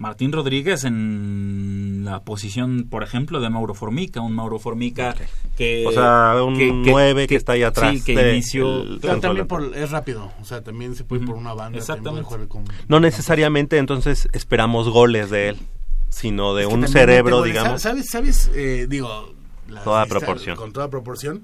Martín 0.00 0.32
Rodríguez 0.32 0.84
en 0.84 2.04
la 2.06 2.22
posición, 2.24 2.86
por 2.88 3.02
ejemplo, 3.02 3.38
de 3.38 3.50
Mauro 3.50 3.74
Formica, 3.74 4.22
un 4.22 4.34
Mauro 4.34 4.58
Formica 4.58 5.14
que... 5.58 5.84
O 5.86 5.92
sea, 5.92 6.42
un 6.42 6.82
nueve 6.82 7.26
que 7.26 7.36
está 7.36 7.52
ahí 7.52 7.62
atrás 7.62 7.98
Sí, 7.98 8.02
que 8.02 8.16
de- 8.16 8.32
inició... 8.32 8.80
el- 8.82 9.00
también 9.20 9.46
por, 9.46 9.76
es 9.76 9.90
rápido, 9.90 10.32
o 10.40 10.44
sea, 10.46 10.62
también 10.62 10.96
se 10.96 11.04
puede 11.04 11.20
ir 11.22 11.28
por 11.28 11.36
una 11.36 11.52
banda, 11.52 11.78
Exactamente. 11.78 12.26
con- 12.48 12.64
No 12.88 12.98
necesariamente 12.98 13.76
entonces 13.76 14.28
esperamos 14.32 14.88
goles 14.88 15.28
de 15.28 15.50
él, 15.50 15.56
sino 16.08 16.54
de 16.54 16.62
Es 16.62 16.68
que 16.70 16.74
un 16.74 16.88
cerebro, 16.88 17.36
goles. 17.40 17.52
digamos. 17.54 17.82
¿Sabes? 17.82 18.08
¿Sabes? 18.08 18.50
Eh, 18.54 18.86
digo... 18.88 19.34
la- 19.68 19.84
Toda 19.84 20.06
proporción. 20.06 20.56
Con 20.56 20.72
toda 20.72 20.88
proporción. 20.88 21.42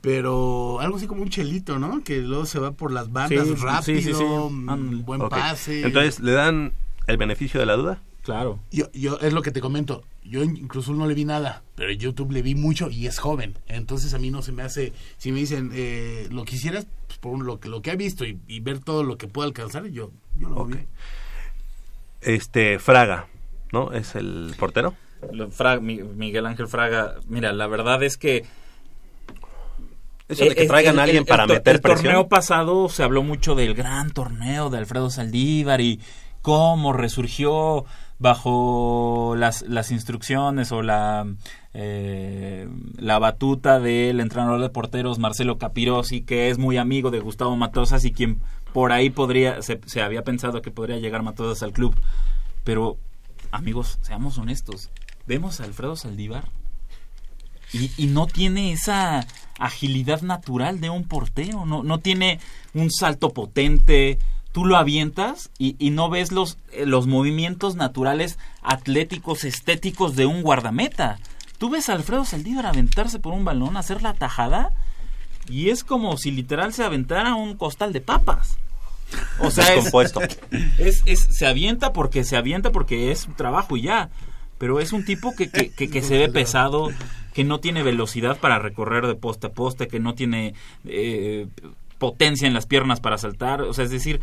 Pero 0.00 0.78
algo 0.80 0.96
así 0.96 1.06
como 1.06 1.22
un 1.22 1.30
chelito, 1.30 1.78
¿no? 1.78 2.02
Que 2.02 2.18
luego 2.18 2.44
se 2.46 2.58
va 2.58 2.72
por 2.72 2.92
las 2.92 3.12
bandas 3.12 3.46
Sí, 3.46 3.54
rápido, 3.54 4.00
sí, 4.00 4.02
sí, 4.02 4.14
sí. 4.14 4.24
Ándale. 4.68 5.02
buen 5.02 5.28
pase. 5.28 5.82
Entonces, 5.82 6.18
¿le 6.20 6.32
dan 6.32 6.72
el 7.06 7.16
beneficio 7.16 7.58
de 7.60 7.66
la 7.66 7.74
duda? 7.74 8.00
Claro. 8.22 8.60
Yo, 8.70 8.86
yo, 8.92 9.18
es 9.20 9.32
lo 9.32 9.42
que 9.42 9.50
te 9.50 9.60
comento. 9.60 10.04
Yo 10.24 10.44
incluso 10.44 10.92
no 10.92 11.08
le 11.08 11.14
vi 11.14 11.24
nada, 11.24 11.62
pero 11.74 11.90
en 11.90 11.98
YouTube 11.98 12.30
le 12.30 12.42
vi 12.42 12.54
mucho 12.54 12.88
y 12.88 13.06
es 13.08 13.18
joven. 13.18 13.58
Entonces 13.66 14.14
a 14.14 14.18
mí 14.20 14.30
no 14.30 14.42
se 14.42 14.52
me 14.52 14.62
hace. 14.62 14.92
Si 15.18 15.32
me 15.32 15.40
dicen, 15.40 15.70
eh, 15.74 16.28
lo 16.30 16.44
quisieras, 16.44 16.86
pues 17.08 17.18
por 17.18 17.36
lo 17.42 17.58
que, 17.58 17.68
lo 17.68 17.82
que 17.82 17.90
ha 17.90 17.96
visto 17.96 18.24
y, 18.24 18.38
y 18.46 18.60
ver 18.60 18.78
todo 18.78 19.02
lo 19.02 19.18
que 19.18 19.26
puede 19.26 19.48
alcanzar, 19.48 19.86
yo, 19.88 20.12
yo 20.36 20.48
lo 20.48 20.54
veo 20.54 20.64
bien. 20.66 20.86
Este, 22.20 22.78
Fraga, 22.78 23.26
¿no? 23.72 23.92
Es 23.92 24.14
el 24.14 24.54
portero. 24.56 24.94
Lo- 25.32 25.50
Fra- 25.50 25.80
Mi- 25.80 26.02
Miguel 26.04 26.46
Ángel 26.46 26.68
Fraga, 26.68 27.14
mira, 27.28 27.52
la 27.52 27.66
verdad 27.66 28.02
es 28.04 28.16
que... 28.16 28.44
Eso 30.28 30.44
de 30.44 30.54
que 30.54 30.62
Eh, 30.64 30.68
traigan 30.68 30.94
el- 30.94 31.00
a 31.00 31.02
alguien 31.02 31.22
el- 31.24 31.26
para 31.28 31.42
el 31.42 31.48
to- 31.48 31.54
meter 31.54 31.74
el 31.76 31.80
torneo 31.82 32.00
presión. 32.02 32.28
pasado 32.28 32.88
se 32.88 33.02
habló 33.02 33.22
mucho 33.24 33.54
del 33.56 33.74
gran 33.74 34.12
torneo 34.12 34.70
de 34.70 34.78
Alfredo 34.78 35.10
Saldívar 35.10 35.80
y 35.80 36.00
cómo 36.42 36.92
resurgió 36.92 37.84
bajo 38.18 39.34
las, 39.36 39.62
las 39.62 39.90
instrucciones 39.90 40.70
o 40.70 40.82
la, 40.82 41.26
eh, 41.74 42.68
la 42.96 43.18
batuta 43.18 43.80
del 43.80 44.20
entrenador 44.20 44.60
de 44.60 44.68
porteros 44.68 45.18
Marcelo 45.18 45.58
Capirosi, 45.58 46.22
que 46.22 46.50
es 46.50 46.58
muy 46.58 46.76
amigo 46.76 47.10
de 47.10 47.20
Gustavo 47.20 47.56
Matosas 47.56 48.04
y 48.04 48.12
quien 48.12 48.40
por 48.72 48.92
ahí 48.92 49.10
podría, 49.10 49.60
se, 49.62 49.80
se 49.86 50.02
había 50.02 50.22
pensado 50.22 50.62
que 50.62 50.70
podría 50.70 50.98
llegar 50.98 51.22
Matosas 51.22 51.62
al 51.62 51.72
club. 51.72 51.96
Pero, 52.62 52.96
amigos, 53.50 53.98
seamos 54.02 54.38
honestos, 54.38 54.90
vemos 55.26 55.60
a 55.60 55.64
Alfredo 55.64 55.96
Saldívar 55.96 56.44
y, 57.72 57.90
y 57.96 58.06
no 58.06 58.26
tiene 58.26 58.72
esa 58.72 59.26
agilidad 59.58 60.22
natural 60.22 60.80
de 60.80 60.90
un 60.90 61.04
portero, 61.04 61.66
no, 61.66 61.82
no 61.82 61.98
tiene 61.98 62.38
un 62.72 62.90
salto 62.90 63.30
potente, 63.30 64.18
tú 64.52 64.64
lo 64.66 64.76
avientas 64.76 65.50
y, 65.58 65.76
y 65.78 65.90
no 65.90 66.08
ves 66.10 66.30
los, 66.32 66.58
eh, 66.72 66.84
los 66.86 67.06
movimientos 67.06 67.74
naturales 67.76 68.38
atléticos, 68.62 69.44
estéticos 69.44 70.14
de 70.16 70.26
un 70.26 70.42
guardameta. 70.42 71.18
Tú 71.58 71.70
ves 71.70 71.88
a 71.88 71.94
Alfredo 71.94 72.24
Saldívar 72.24 72.66
aventarse 72.66 73.18
por 73.18 73.32
un 73.32 73.44
balón, 73.44 73.76
hacer 73.76 74.02
la 74.02 74.14
tajada 74.14 74.70
y 75.48 75.70
es 75.70 75.84
como 75.84 76.16
si 76.16 76.30
literal 76.30 76.72
se 76.72 76.84
aventara 76.84 77.34
un 77.34 77.56
costal 77.56 77.92
de 77.92 78.00
papas. 78.00 78.58
O 79.40 79.50
sea, 79.50 79.74
es, 79.74 79.90
es, 80.78 81.02
es- 81.06 81.36
se 81.36 81.46
avienta 81.46 81.92
porque 81.92 82.24
se 82.24 82.36
avienta 82.36 82.70
porque 82.72 83.10
es 83.12 83.28
trabajo 83.36 83.76
y 83.76 83.82
ya. 83.82 84.08
Pero 84.58 84.80
es 84.80 84.92
un 84.92 85.04
tipo 85.04 85.34
que, 85.36 85.50
que, 85.50 85.70
que- 85.70 85.90
que 85.90 86.02
se 86.02 86.16
ve 86.18 86.28
pesado, 86.28 86.90
que 87.34 87.44
no 87.44 87.58
tiene 87.60 87.82
velocidad 87.82 88.38
para 88.38 88.58
recorrer 88.58 89.06
de 89.06 89.14
poste 89.14 89.48
a 89.48 89.50
poste, 89.50 89.88
que 89.88 89.98
no 90.00 90.14
tiene 90.14 90.54
eh, 90.84 91.46
potencia 92.02 92.48
en 92.48 92.52
las 92.54 92.66
piernas 92.66 92.98
para 93.00 93.16
saltar. 93.16 93.62
O 93.62 93.72
sea, 93.72 93.84
es 93.84 93.90
decir, 93.92 94.20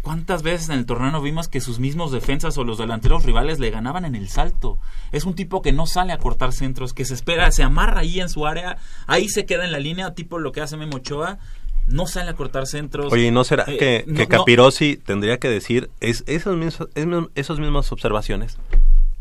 ¿cuántas 0.00 0.42
veces 0.42 0.70
en 0.70 0.78
el 0.78 0.86
torneo 0.86 1.20
vimos 1.20 1.48
que 1.48 1.60
sus 1.60 1.78
mismos 1.78 2.10
defensas 2.10 2.56
o 2.56 2.64
los 2.64 2.78
delanteros 2.78 3.24
rivales 3.24 3.58
le 3.60 3.68
ganaban 3.70 4.06
en 4.06 4.14
el 4.14 4.30
salto? 4.30 4.78
Es 5.12 5.24
un 5.24 5.34
tipo 5.34 5.60
que 5.60 5.72
no 5.72 5.86
sale 5.86 6.14
a 6.14 6.18
cortar 6.18 6.52
centros, 6.54 6.94
que 6.94 7.04
se 7.04 7.12
espera, 7.12 7.50
se 7.52 7.62
amarra 7.62 8.00
ahí 8.00 8.18
en 8.20 8.30
su 8.30 8.46
área, 8.46 8.78
ahí 9.06 9.28
se 9.28 9.44
queda 9.44 9.66
en 9.66 9.72
la 9.72 9.78
línea, 9.78 10.14
tipo 10.14 10.38
lo 10.38 10.52
que 10.52 10.62
hace 10.62 10.78
Memo 10.78 10.96
Ochoa. 10.96 11.38
No 11.86 12.06
sale 12.06 12.30
a 12.30 12.34
cortar 12.34 12.66
centros. 12.66 13.12
Oye, 13.12 13.26
¿y 13.26 13.30
¿no 13.30 13.44
será 13.44 13.64
Eh, 13.66 13.76
que, 13.76 14.04
no- 14.06 14.14
que 14.16 14.22
no- 14.22 14.28
Capirosi 14.28 14.96
tendría 14.96 15.38
que 15.38 15.48
decir 15.48 15.90
es, 16.00 16.24
esas, 16.26 16.54
mismas, 16.56 16.88
es- 16.94 17.06
esas 17.34 17.58
mismas 17.58 17.92
observaciones? 17.92 18.56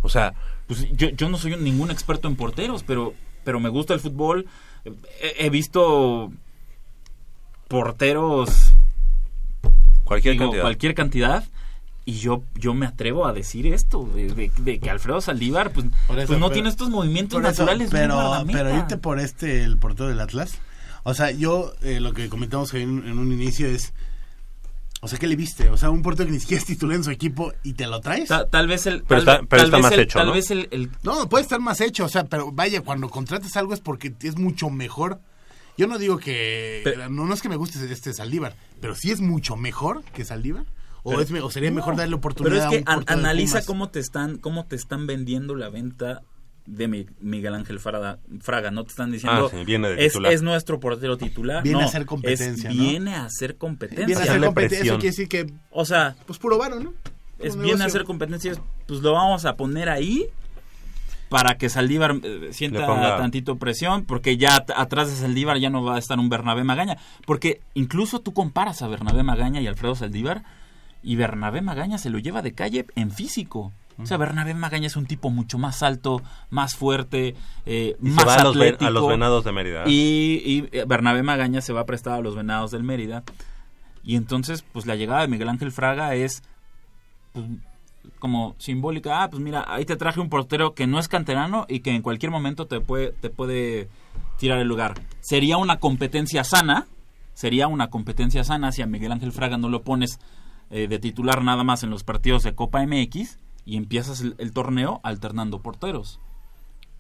O 0.02 0.10
sea, 0.10 0.34
Pues 0.68 0.88
yo, 0.94 1.10
yo 1.10 1.28
no 1.28 1.38
soy 1.38 1.58
ningún 1.58 1.92
experto 1.92 2.30
en 2.30 2.38
porteros, 2.38 2.84
pero, 2.84 3.14
pero 3.44 3.60
me 3.60 3.68
gusta 3.68 3.94
el 3.94 4.00
fútbol. 4.00 4.46
He 5.38 5.50
visto 5.50 6.32
porteros 7.72 8.72
cualquier 10.04 10.34
digo, 10.34 10.46
cantidad. 10.46 10.62
cualquier 10.64 10.94
cantidad. 10.96 11.44
Y 12.04 12.14
yo, 12.14 12.44
yo 12.56 12.74
me 12.74 12.88
atrevo 12.88 13.28
a 13.28 13.32
decir 13.34 13.68
esto, 13.68 14.10
de, 14.16 14.28
de- 14.34 14.52
de 14.58 14.80
que 14.80 14.90
Alfredo 14.90 15.22
Saldívar 15.22 15.72
pues, 15.72 15.86
eso, 15.86 15.94
pues 16.08 16.30
no 16.30 16.48
pero- 16.48 16.50
tiene 16.52 16.70
estos 16.70 16.90
movimientos 16.90 17.40
eso, 17.40 17.48
naturales. 17.48 17.90
pero, 17.92 18.44
pero 18.52 18.76
irte 18.76 18.98
por 18.98 19.20
este, 19.20 19.64
el 19.64 19.78
portero 19.78 20.10
del 20.10 20.20
Atlas. 20.20 20.58
O 21.04 21.14
sea, 21.14 21.30
yo 21.32 21.74
eh, 21.84 22.00
lo 22.00 22.14
que 22.14 22.28
comentamos 22.28 22.74
en, 22.74 23.08
en 23.08 23.18
un 23.20 23.32
inicio 23.32 23.68
es. 23.68 23.94
O 25.04 25.08
sea, 25.08 25.18
¿qué 25.18 25.28
le 25.28 25.36
viste? 25.36 25.70
O 25.70 25.78
sea, 25.78 25.90
un 25.92 26.02
portero 26.04 26.28
que 26.28 26.34
ni 26.34 26.40
siquiera 26.40 26.60
es 26.62 26.68
titular 26.68 26.96
en 26.98 27.04
su 27.04 27.10
equipo 27.12 27.54
y 27.64 27.74
te 27.74 27.88
lo 27.88 28.02
traes. 28.02 28.28
Ta- 28.30 28.46
tal 28.48 28.68
vez 28.68 28.86
el... 28.86 29.02
Pero 29.08 29.24
tal, 29.24 29.36
está- 29.36 29.48
pero 29.48 29.62
tal 29.62 29.66
está 29.66 29.78
vez 29.78 29.84
más 29.84 29.92
el- 29.94 30.00
hecho, 30.00 30.20
Tal 30.20 30.28
¿no? 30.28 30.34
vez 30.34 30.52
el, 30.52 30.68
el- 30.72 30.92
No, 31.04 31.28
puede 31.30 31.42
estar 31.44 31.60
más 31.60 31.82
hecho, 31.82 32.06
o 32.06 32.10
sea, 32.10 32.26
pero 32.26 32.52
vaya, 32.52 32.82
cuando 32.82 33.10
contratas 33.10 33.56
algo 33.58 33.74
es 33.74 33.80
porque 33.80 34.14
es 34.22 34.38
mucho 34.38 34.70
mejor. 34.70 35.20
Yo 35.78 35.88
no 35.88 35.98
digo 35.98 36.18
que. 36.18 36.82
Pero- 36.84 37.10
no, 37.10 37.26
no 37.26 37.34
es 37.34 37.42
que 37.42 37.50
me 37.50 37.56
guste 37.56 37.80
este 37.92 38.14
Saldívar, 38.14 38.56
pero 38.80 38.96
sí 38.96 39.12
es 39.12 39.22
mucho 39.22 39.56
mejor 39.56 40.04
que 40.14 40.26
Saldívar. 40.26 40.66
O, 41.04 41.12
Pero- 41.12 41.22
es 41.22 41.32
o 41.32 41.50
sería 41.50 41.72
mejor 41.72 41.94
No, 41.94 42.00
darle 42.00 42.16
oportunidad 42.16 42.54
Pero 42.54 42.64
es 42.66 42.70
que 42.70 42.78
a 42.78 42.80
un 42.82 42.88
an- 42.90 42.96
portero 43.00 43.18
de 43.18 43.24
analiza 43.24 43.66
cómo 43.66 43.90
te 43.90 44.00
están 44.00 44.38
cómo 44.38 44.66
te 44.68 44.76
están 44.76 45.08
vendiendo 45.08 45.56
la 45.56 45.70
venta 45.70 46.22
de 46.68 46.88
Mi- 46.88 47.08
Miguel 47.20 47.56
Ángel 47.56 47.80
Fraga, 47.80 48.20
Fraga. 48.40 48.70
No 48.70 48.84
te 48.84 48.90
están 48.92 49.12
diciendo 49.12 49.48
Ah, 49.48 49.50
sí, 49.58 49.66
viene 49.66 49.90
de 49.90 50.06
es, 50.06 50.42
nuestro 50.44 50.80
portero 50.80 51.18
titular. 51.18 51.64
Viene 51.64 51.80
no, 51.80 51.86
a 51.86 51.88
hacer 51.90 52.06
competencia, 52.06 52.70
es- 52.70 52.76
¿no? 52.76 52.84
Viene 52.84 53.16
a 53.16 53.26
hacer 53.26 53.58
competencia. 53.58 54.06
Viene 54.06 54.22
a 54.22 54.26
hacer 54.26 54.42
competencia, 54.42 54.84
eso 54.92 54.94
quiere 55.00 55.10
decir 55.10 55.28
que. 55.28 55.52
O 55.72 55.86
sea, 55.86 56.16
Pues 56.28 56.38
puro 56.38 56.60
varo, 56.60 56.80
¿no? 56.80 56.94
es 57.40 57.58
viene 57.58 57.82
a 57.82 57.88
hacer 57.88 58.04
competencia. 58.04 58.54
Pues 58.88 59.00
lo 59.02 59.14
vamos 59.14 59.46
a 59.46 59.56
poner 59.56 59.90
ahí 59.90 60.28
para 61.32 61.58
que 61.58 61.70
Saldívar 61.70 62.18
eh, 62.22 62.50
sienta 62.52 62.86
ponga- 62.86 63.18
tantito 63.18 63.56
presión, 63.56 64.04
porque 64.04 64.36
ya 64.36 64.58
at- 64.58 64.72
atrás 64.76 65.10
de 65.10 65.16
Saldívar 65.16 65.58
ya 65.60 65.70
no 65.70 65.82
va 65.82 65.96
a 65.96 65.98
estar 65.98 66.20
un 66.20 66.28
Bernabé 66.28 66.66
Magaña. 66.66 66.98
Porque 67.26 67.62
incluso 67.74 68.20
tú 68.20 68.34
comparas 68.34 68.82
a 68.82 68.90
Bernabé 68.90 69.24
Magaña 69.24 69.62
y 69.62 69.68
Alfredo 69.68 69.96
Saldívar, 69.96 70.44
y 71.02 71.16
Bernabé 71.16 71.62
Magaña 71.62 71.98
se 71.98 72.10
lo 72.10 72.20
lleva 72.20 72.42
de 72.42 72.52
calle 72.54 72.86
en 72.96 73.12
físico. 73.12 73.72
O 73.98 74.06
sea, 74.06 74.18
Bernabé 74.18 74.54
Magaña 74.56 74.88
es 74.88 74.96
un 74.98 75.06
tipo 75.06 75.30
mucho 75.30 75.58
más 75.58 75.84
alto, 75.84 76.22
más 76.50 76.76
fuerte, 76.76 77.36
eh, 77.66 77.96
Y 78.02 78.10
se 78.10 78.16
más 78.16 78.28
va 78.28 78.36
a 78.36 78.44
los, 78.44 78.56
ve- 78.58 78.66
atlético. 78.66 78.88
a 78.88 78.92
los 78.92 79.08
venados 79.08 79.44
de 79.46 79.52
Mérida. 79.54 79.84
Y, 79.88 80.42
y, 80.46 80.70
eh, 80.78 80.84
Bernabé 80.88 81.24
Magaña 81.24 81.62
se 81.62 81.72
va 81.72 81.82
a 81.82 81.86
prestar 81.86 82.14
a 82.16 82.22
los 82.22 82.36
Venados 82.36 82.72
del 82.72 82.84
Mérida. 82.84 83.24
Y 84.04 84.16
entonces, 84.18 84.64
pues 84.74 84.86
la 84.86 84.96
llegada 84.96 85.22
de 85.22 85.28
Miguel 85.30 85.48
Ángel 85.50 85.72
Fraga 85.72 86.14
es 86.16 86.44
pues, 87.34 87.46
como 88.22 88.56
simbólica. 88.60 89.24
Ah, 89.24 89.30
pues 89.30 89.44
mira, 89.44 89.66
ahí 89.68 89.84
te 89.84 89.98
traje 89.98 90.22
un 90.22 90.30
portero 90.30 90.74
que 90.74 90.88
no 90.88 91.00
es 91.00 91.10
canterano 91.10 91.66
y 91.68 91.82
que 91.82 91.94
en 91.94 92.02
cualquier 92.02 92.32
momento 92.32 92.68
te 92.68 92.80
puede, 92.80 93.12
te 93.12 93.30
puede 93.30 93.90
tirar 94.38 94.60
el 94.60 94.68
lugar. 94.70 94.94
Sería 95.20 95.58
una 95.58 95.80
competencia 95.80 96.46
sana. 96.46 96.88
Sería 97.34 97.68
una 97.68 97.90
competencia 97.90 98.44
sana 98.44 98.72
si 98.72 98.82
a 98.82 98.86
Miguel 98.86 99.12
Ángel 99.12 99.32
Fraga 99.32 99.58
no 99.58 99.68
lo 99.68 99.82
pones 99.84 100.20
eh, 100.70 100.88
de 100.88 101.00
titular 101.00 101.44
nada 101.44 101.64
más 101.64 101.84
en 101.84 101.90
los 101.90 102.04
partidos 102.04 102.44
de 102.44 102.56
Copa 102.56 102.86
MX 102.86 103.40
y 103.66 103.78
empiezas 103.78 104.22
el, 104.22 104.54
torneo 104.54 105.02
alternando 105.04 105.62
porteros. 105.62 106.20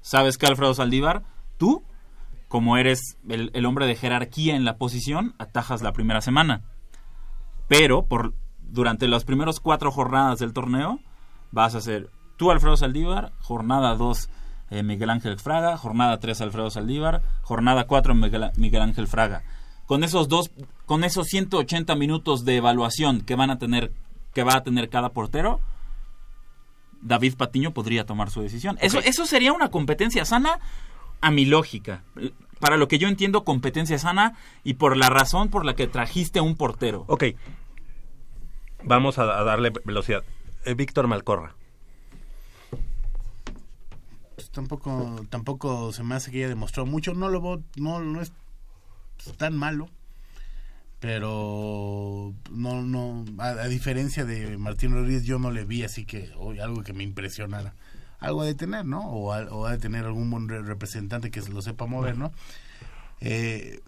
¿Sabes 0.02 0.38
qué, 0.38 0.48
Alfredo 0.48 0.74
Saldívar? 0.74 1.24
Tú, 1.58 1.84
como 2.48 2.78
eres 2.78 3.18
el, 3.30 3.52
el 3.54 3.66
hombre 3.66 3.86
de 3.86 3.96
jerarquía 3.96 4.56
en 4.56 4.66
la 4.66 4.78
posición, 4.78 5.36
atajas 5.38 5.82
la 5.84 5.94
primera 5.94 6.22
semana. 6.22 6.64
Pero 7.68 8.06
por 8.06 8.34
durante 8.60 9.08
las 9.08 9.26
primeras 9.26 9.60
cuatro 9.60 9.92
jornadas 9.92 10.40
del 10.40 10.54
torneo 10.54 11.00
vas 11.52 11.76
a 11.76 11.82
ser 11.82 12.10
tú, 12.38 12.52
Alfredo 12.52 12.78
Saldívar, 12.78 13.32
jornada 13.40 13.96
2 13.96 14.30
Miguel 14.84 15.10
Ángel 15.10 15.38
Fraga, 15.38 15.78
jornada 15.78 16.20
3 16.20 16.42
Alfredo 16.42 16.70
Saldívar, 16.70 17.22
jornada 17.42 17.86
4 17.88 18.16
Miguel, 18.16 18.52
Miguel 18.56 18.82
Ángel 18.82 19.08
Fraga. 19.08 19.44
Con 19.86 20.06
esos 20.06 20.30
dos, 20.30 20.52
con 20.86 21.04
esos 21.04 21.28
180 21.28 21.94
minutos 21.96 22.46
de 22.46 22.56
evaluación 22.56 23.22
que 23.22 23.36
van 23.36 23.50
a 23.50 23.58
tener, 23.60 23.92
que 24.34 24.44
va 24.44 24.56
a 24.56 24.64
tener 24.64 24.90
cada 24.90 25.10
portero, 25.10 25.60
David 27.02 27.36
Patiño 27.36 27.72
podría 27.72 28.06
tomar 28.06 28.30
su 28.30 28.42
decisión. 28.42 28.78
Eso, 28.80 29.00
eso 29.00 29.26
sería 29.26 29.52
una 29.52 29.70
competencia 29.70 30.24
sana 30.24 30.60
a 31.20 31.32
mi 31.32 31.46
lógica. 31.46 32.04
Para 32.60 32.78
lo 32.78 32.88
que 32.88 33.00
yo 33.00 33.10
entiendo, 33.10 33.44
competencia 33.44 33.98
sana 33.98 34.36
y 34.64 34.76
por 34.76 34.96
la 34.96 35.10
razón 35.10 35.50
por 35.50 35.66
la 35.66 35.76
que 35.76 35.88
trajiste 35.88 36.40
un 36.40 36.56
portero. 36.56 37.04
Ok. 37.08 37.26
Vamos 38.84 39.18
a, 39.18 39.24
a 39.24 39.44
darle 39.44 39.74
velocidad. 39.84 40.24
Eh, 40.66 40.74
Víctor 40.74 41.08
Malcorra. 41.08 41.56
Pues 44.36 44.50
tampoco, 44.52 45.26
tampoco 45.30 45.92
se 45.94 46.04
me 46.04 46.16
hace 46.16 46.32
que 46.32 46.40
ella 46.40 46.50
demostró 46.50 46.86
mucho. 46.86 47.14
No 47.14 47.30
lo 47.30 47.62
no, 47.76 48.00
no 48.02 48.22
es 48.22 48.32
tan 49.38 49.56
malo. 49.58 49.90
Pero 51.00 52.34
no, 52.52 52.84
no, 52.84 53.26
a, 53.40 53.68
diferencia 53.68 54.24
de 54.24 54.56
Martín 54.60 54.92
Rodríguez, 54.94 55.24
yo 55.24 55.40
no 55.40 55.50
le 55.50 55.66
vi 55.66 55.84
así 55.84 56.06
que 56.06 56.32
oye, 56.38 56.62
algo 56.62 56.84
que 56.84 56.94
me 56.94 57.04
impresionara. 57.04 57.74
Algo 58.20 58.44
ha 58.44 58.46
de 58.46 58.54
tener, 58.54 58.86
¿no? 58.86 59.10
O, 59.10 59.34
ha- 59.34 59.48
o 59.52 59.68
de 59.68 59.80
tener 59.80 60.06
algún 60.06 60.30
buen 60.30 60.48
re- 60.48 60.62
representante 60.62 61.32
que 61.32 61.42
se 61.42 61.52
lo 61.52 61.64
sepa 61.64 61.88
mover, 61.88 62.18
¿no? 62.20 62.32
Eh, 63.20 63.80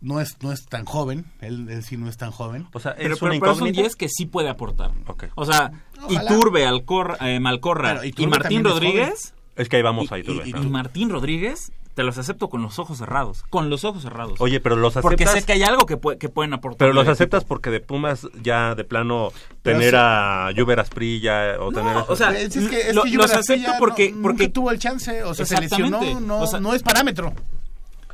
no 0.00 0.20
es, 0.20 0.36
no 0.42 0.52
es 0.52 0.66
tan 0.66 0.84
joven, 0.84 1.24
él, 1.40 1.68
él 1.70 1.82
sí 1.82 1.96
no 1.96 2.08
es 2.08 2.16
tan 2.16 2.30
joven. 2.30 2.66
O 2.72 2.80
sea, 2.80 2.94
Pero, 2.96 3.14
es 3.14 3.20
pero, 3.20 3.32
una 3.32 3.40
pero 3.40 3.52
es 3.52 3.58
un 3.60 3.66
incógnita. 3.68 3.82
10 3.82 3.96
que 3.96 4.08
sí 4.08 4.26
puede 4.26 4.48
aportar. 4.48 4.92
Ok. 5.06 5.24
O 5.34 5.44
sea, 5.46 5.72
Ojalá. 6.02 6.22
Iturbe, 6.32 6.66
Alcorra, 6.66 7.16
eh, 7.20 7.40
Malcorra 7.40 8.00
Pero 8.00 8.04
y 8.22 8.26
Martín 8.26 8.58
es 8.66 8.72
Rodríguez. 8.72 9.34
Es 9.56 9.68
que 9.68 9.76
ahí 9.76 9.82
vamos 9.82 10.12
a 10.12 10.18
Y- 10.18 10.20
Iturbe. 10.20 10.42
y- 10.46 10.50
y 10.50 10.52
¿no? 10.52 10.62
Y 10.62 10.66
Martín 10.68 11.08
Rodríguez, 11.10 11.72
te 11.94 12.02
los 12.02 12.18
acepto 12.18 12.50
con 12.50 12.60
los 12.60 12.78
ojos 12.78 12.98
cerrados. 12.98 13.42
Con 13.48 13.70
los 13.70 13.84
ojos 13.84 14.02
cerrados. 14.02 14.38
Oye, 14.38 14.60
pero 14.60 14.76
los 14.76 14.92
porque 14.92 15.24
aceptas. 15.24 15.40
sé 15.40 15.46
que 15.46 15.54
hay 15.54 15.62
algo 15.62 15.86
que, 15.86 15.98
pue- 15.98 16.18
que 16.18 16.28
pueden 16.28 16.52
aportar. 16.52 16.76
Pero 16.78 16.92
los 16.92 17.04
equipo. 17.04 17.12
aceptas 17.12 17.44
porque 17.44 17.70
de 17.70 17.80
Pumas 17.80 18.28
ya 18.42 18.74
de 18.74 18.84
plano 18.84 19.30
Pero 19.62 19.78
tener 19.78 19.92
sí. 19.92 19.96
a 19.98 20.50
Juber 20.54 20.78
Asprilla 20.78 21.58
o 21.58 21.70
No, 21.70 21.78
tener 21.78 21.96
o 22.06 22.14
sea, 22.14 22.38
es, 22.38 22.54
es 22.54 22.68
que, 22.68 22.90
es 22.90 22.94
lo- 22.94 23.04
que 23.04 23.12
los 23.12 23.32
acepto 23.32 23.72
porque- 23.78 24.12
no- 24.12 24.20
porque- 24.20 24.50
tuvo 24.50 24.70
el 24.70 24.78
chance, 24.78 25.24
o 25.24 25.32
sea, 25.32 25.46
se 25.46 25.58
lesionó, 25.58 26.20
no, 26.20 26.40
O 26.40 26.46
sea, 26.46 26.60
no 26.60 26.74
es 26.74 26.82
parámetro. 26.82 27.32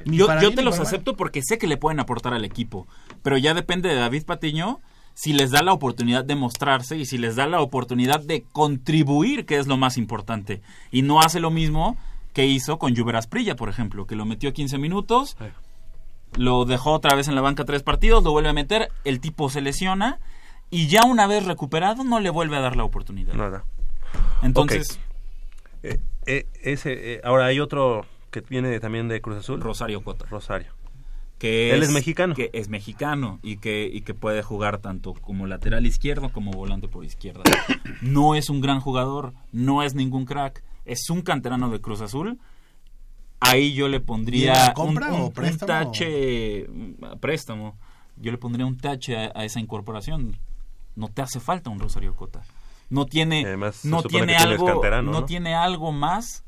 Ni 0.06 0.16
Yo, 0.18 0.26
para 0.26 0.40
yo 0.40 0.48
bien 0.48 0.56
te 0.56 0.62
los 0.62 0.74
para 0.74 0.84
mal. 0.84 0.86
acepto 0.88 1.16
porque 1.16 1.42
sé 1.42 1.58
que 1.58 1.66
le 1.66 1.76
pueden 1.76 2.00
aportar 2.00 2.34
al 2.34 2.44
equipo. 2.44 2.86
Pero 3.22 3.36
ya 3.38 3.54
depende 3.54 3.88
de 3.88 3.94
David 3.96 4.24
Patiño 4.24 4.80
si 5.14 5.32
les 5.34 5.50
da 5.50 5.62
la 5.62 5.72
oportunidad 5.72 6.24
de 6.24 6.34
mostrarse 6.34 6.96
y 6.96 7.04
si 7.04 7.18
les 7.18 7.36
da 7.36 7.46
la 7.46 7.60
oportunidad 7.60 8.20
de 8.20 8.44
contribuir, 8.52 9.44
que 9.46 9.58
es 9.58 9.66
lo 9.66 9.76
más 9.76 9.98
importante. 9.98 10.62
Y 10.90 11.02
no 11.02 11.20
hace 11.20 11.38
lo 11.40 11.50
mismo 11.50 11.96
que 12.32 12.46
hizo 12.46 12.78
con 12.78 12.96
Juber 12.96 13.16
Asprilla, 13.16 13.54
por 13.56 13.68
ejemplo, 13.68 14.06
que 14.06 14.16
lo 14.16 14.24
metió 14.24 14.52
15 14.54 14.78
minutos, 14.78 15.36
lo 16.36 16.64
dejó 16.64 16.92
otra 16.92 17.14
vez 17.14 17.28
en 17.28 17.34
la 17.34 17.42
banca 17.42 17.66
tres 17.66 17.82
partidos, 17.82 18.24
lo 18.24 18.30
vuelve 18.32 18.48
a 18.48 18.54
meter, 18.54 18.88
el 19.04 19.20
tipo 19.20 19.50
se 19.50 19.60
lesiona 19.60 20.18
y 20.70 20.86
ya 20.88 21.00
una 21.06 21.26
vez 21.26 21.44
recuperado 21.44 22.04
no 22.04 22.18
le 22.20 22.30
vuelve 22.30 22.56
a 22.56 22.60
dar 22.60 22.74
la 22.76 22.84
oportunidad. 22.84 23.34
nada. 23.34 23.64
Entonces, 24.42 24.98
Eh, 25.82 25.98
eh, 26.26 26.46
ese, 26.62 27.14
eh, 27.14 27.20
ahora 27.24 27.46
hay 27.46 27.58
otro 27.60 28.06
que 28.32 28.40
viene 28.40 28.80
también 28.80 29.06
de 29.06 29.20
Cruz 29.20 29.38
Azul. 29.38 29.60
Rosario 29.60 30.02
Cota. 30.02 30.26
Rosario. 30.28 30.72
que 31.38 31.72
Él 31.72 31.82
es 31.82 31.90
mexicano. 31.92 32.34
que 32.34 32.50
es 32.52 32.68
mexicano 32.68 33.38
y 33.42 33.58
que 33.58 33.88
y 33.92 34.00
que 34.02 34.14
puede 34.14 34.42
jugar 34.42 34.78
tanto 34.78 35.12
como 35.14 35.46
lateral 35.46 35.86
izquierdo 35.86 36.30
como 36.30 36.50
volante 36.52 36.88
por 36.88 37.04
izquierda 37.04 37.42
no 38.00 38.34
es 38.34 38.48
un 38.50 38.60
gran 38.60 38.80
jugador 38.80 39.32
no 39.52 39.82
es 39.82 39.94
ningún 39.94 40.24
crack 40.24 40.62
es 40.84 41.08
un 41.10 41.20
canterano 41.22 41.68
de 41.70 41.80
Cruz 41.80 42.00
Azul 42.00 42.38
ahí 43.40 43.72
yo 43.74 43.88
le 43.88 44.00
pondría 44.00 44.52
¿Y 44.52 44.56
era 44.70 44.74
un, 44.76 44.96
un- 44.96 45.02
o 45.20 45.26
un 45.26 45.32
préstamo? 45.32 45.66
tache 45.90 46.66
mm, 46.68 47.18
préstamo 47.20 47.76
yo 48.16 48.30
le 48.30 48.38
pondría 48.38 48.66
un 48.66 48.76
tache 48.76 49.16
a, 49.16 49.32
a 49.34 49.44
esa 49.44 49.58
incorporación 49.60 50.36
no 50.94 51.08
te 51.08 51.22
hace 51.22 51.40
falta 51.40 51.70
un 51.70 51.80
Rosario 51.80 52.14
Cota 52.14 52.42
no 52.88 53.06
tiene 53.06 53.44
Además, 53.46 53.84
no 53.84 54.02
tiene 54.02 54.36
algo 54.36 54.80
¿no? 55.02 55.24
tiene 55.24 55.54
algo 55.54 55.92
más 55.92 56.44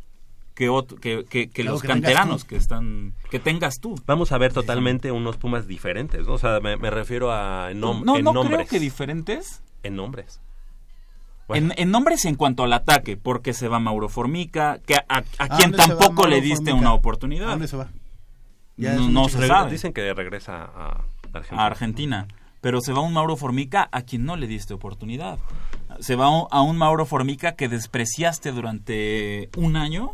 que, 0.55 0.69
otro, 0.69 0.97
que, 0.99 1.25
que, 1.25 1.49
que 1.51 1.65
los 1.65 1.83
canteranos 1.83 2.45
que 2.45 2.57
están 2.57 3.13
que 3.31 3.41
tengas 3.41 3.81
tú 3.81 4.01
Vamos 4.07 4.31
a 4.33 4.39
ver 4.39 4.53
totalmente 4.53 5.11
unos 5.11 5.37
Pumas 5.37 5.67
diferentes, 5.67 6.27
¿no? 6.27 6.35
O 6.35 6.39
sea, 6.39 6.61
me, 6.61 6.77
me 6.77 6.91
refiero 6.91 7.33
a 7.33 7.71
en, 7.73 7.81
nom- 7.81 8.05
no, 8.05 8.17
en 8.19 8.25
no 8.25 8.33
nombres. 8.33 8.57
creo 8.57 8.69
que 8.69 8.79
diferentes. 8.81 9.63
En 9.83 9.97
nombres. 9.97 10.41
Bueno. 11.49 11.73
En, 11.73 11.79
en 11.79 11.91
nombres 11.91 12.25
en 12.25 12.37
cuanto 12.37 12.63
al 12.65 12.73
ataque, 12.73 13.17
porque 13.19 13.53
se 13.53 13.69
va 13.69 13.79
Mauro 13.79 14.09
Formica, 14.09 14.79
que 14.87 14.95
a, 14.95 15.05
a- 15.09 15.19
a 15.39 15.45
¿A 15.45 15.49
quien 15.57 15.73
tampoco 15.73 16.27
le 16.27 16.41
diste 16.41 16.71
Formica? 16.71 16.75
una 16.77 16.89
¿A 16.91 16.95
oportunidad 16.95 17.49
dónde 17.49 17.69
se 17.69 17.77
va? 17.77 17.89
Ya 18.77 18.95
No- 18.95 19.29
se 19.29 19.47
sabe. 19.47 19.71
Dicen 19.71 19.93
que 19.93 20.15
regresa 20.15 20.65
a 20.65 21.05
Argentina. 21.33 21.63
a 21.63 21.67
Argentina. 21.67 22.29
Pero 22.61 22.81
se 22.81 22.93
va 22.95 23.01
un 23.01 23.13
Mauro 23.13 23.37
Formica 23.37 23.89
a 23.93 24.03
quien 24.03 24.25
no 24.25 24.37
le 24.37 24.47
diste 24.47 24.73
oportunidad. 24.73 25.39
Se 26.01 26.17
va 26.17 26.31
un- 26.31 26.47
a 26.51 26.63
un 26.63 26.79
Mauro 26.79 27.05
Formica 27.05 27.57
que 27.57 27.69
despreciaste 27.69 28.53
durante 28.53 29.51
un 29.57 29.77
año 29.77 30.13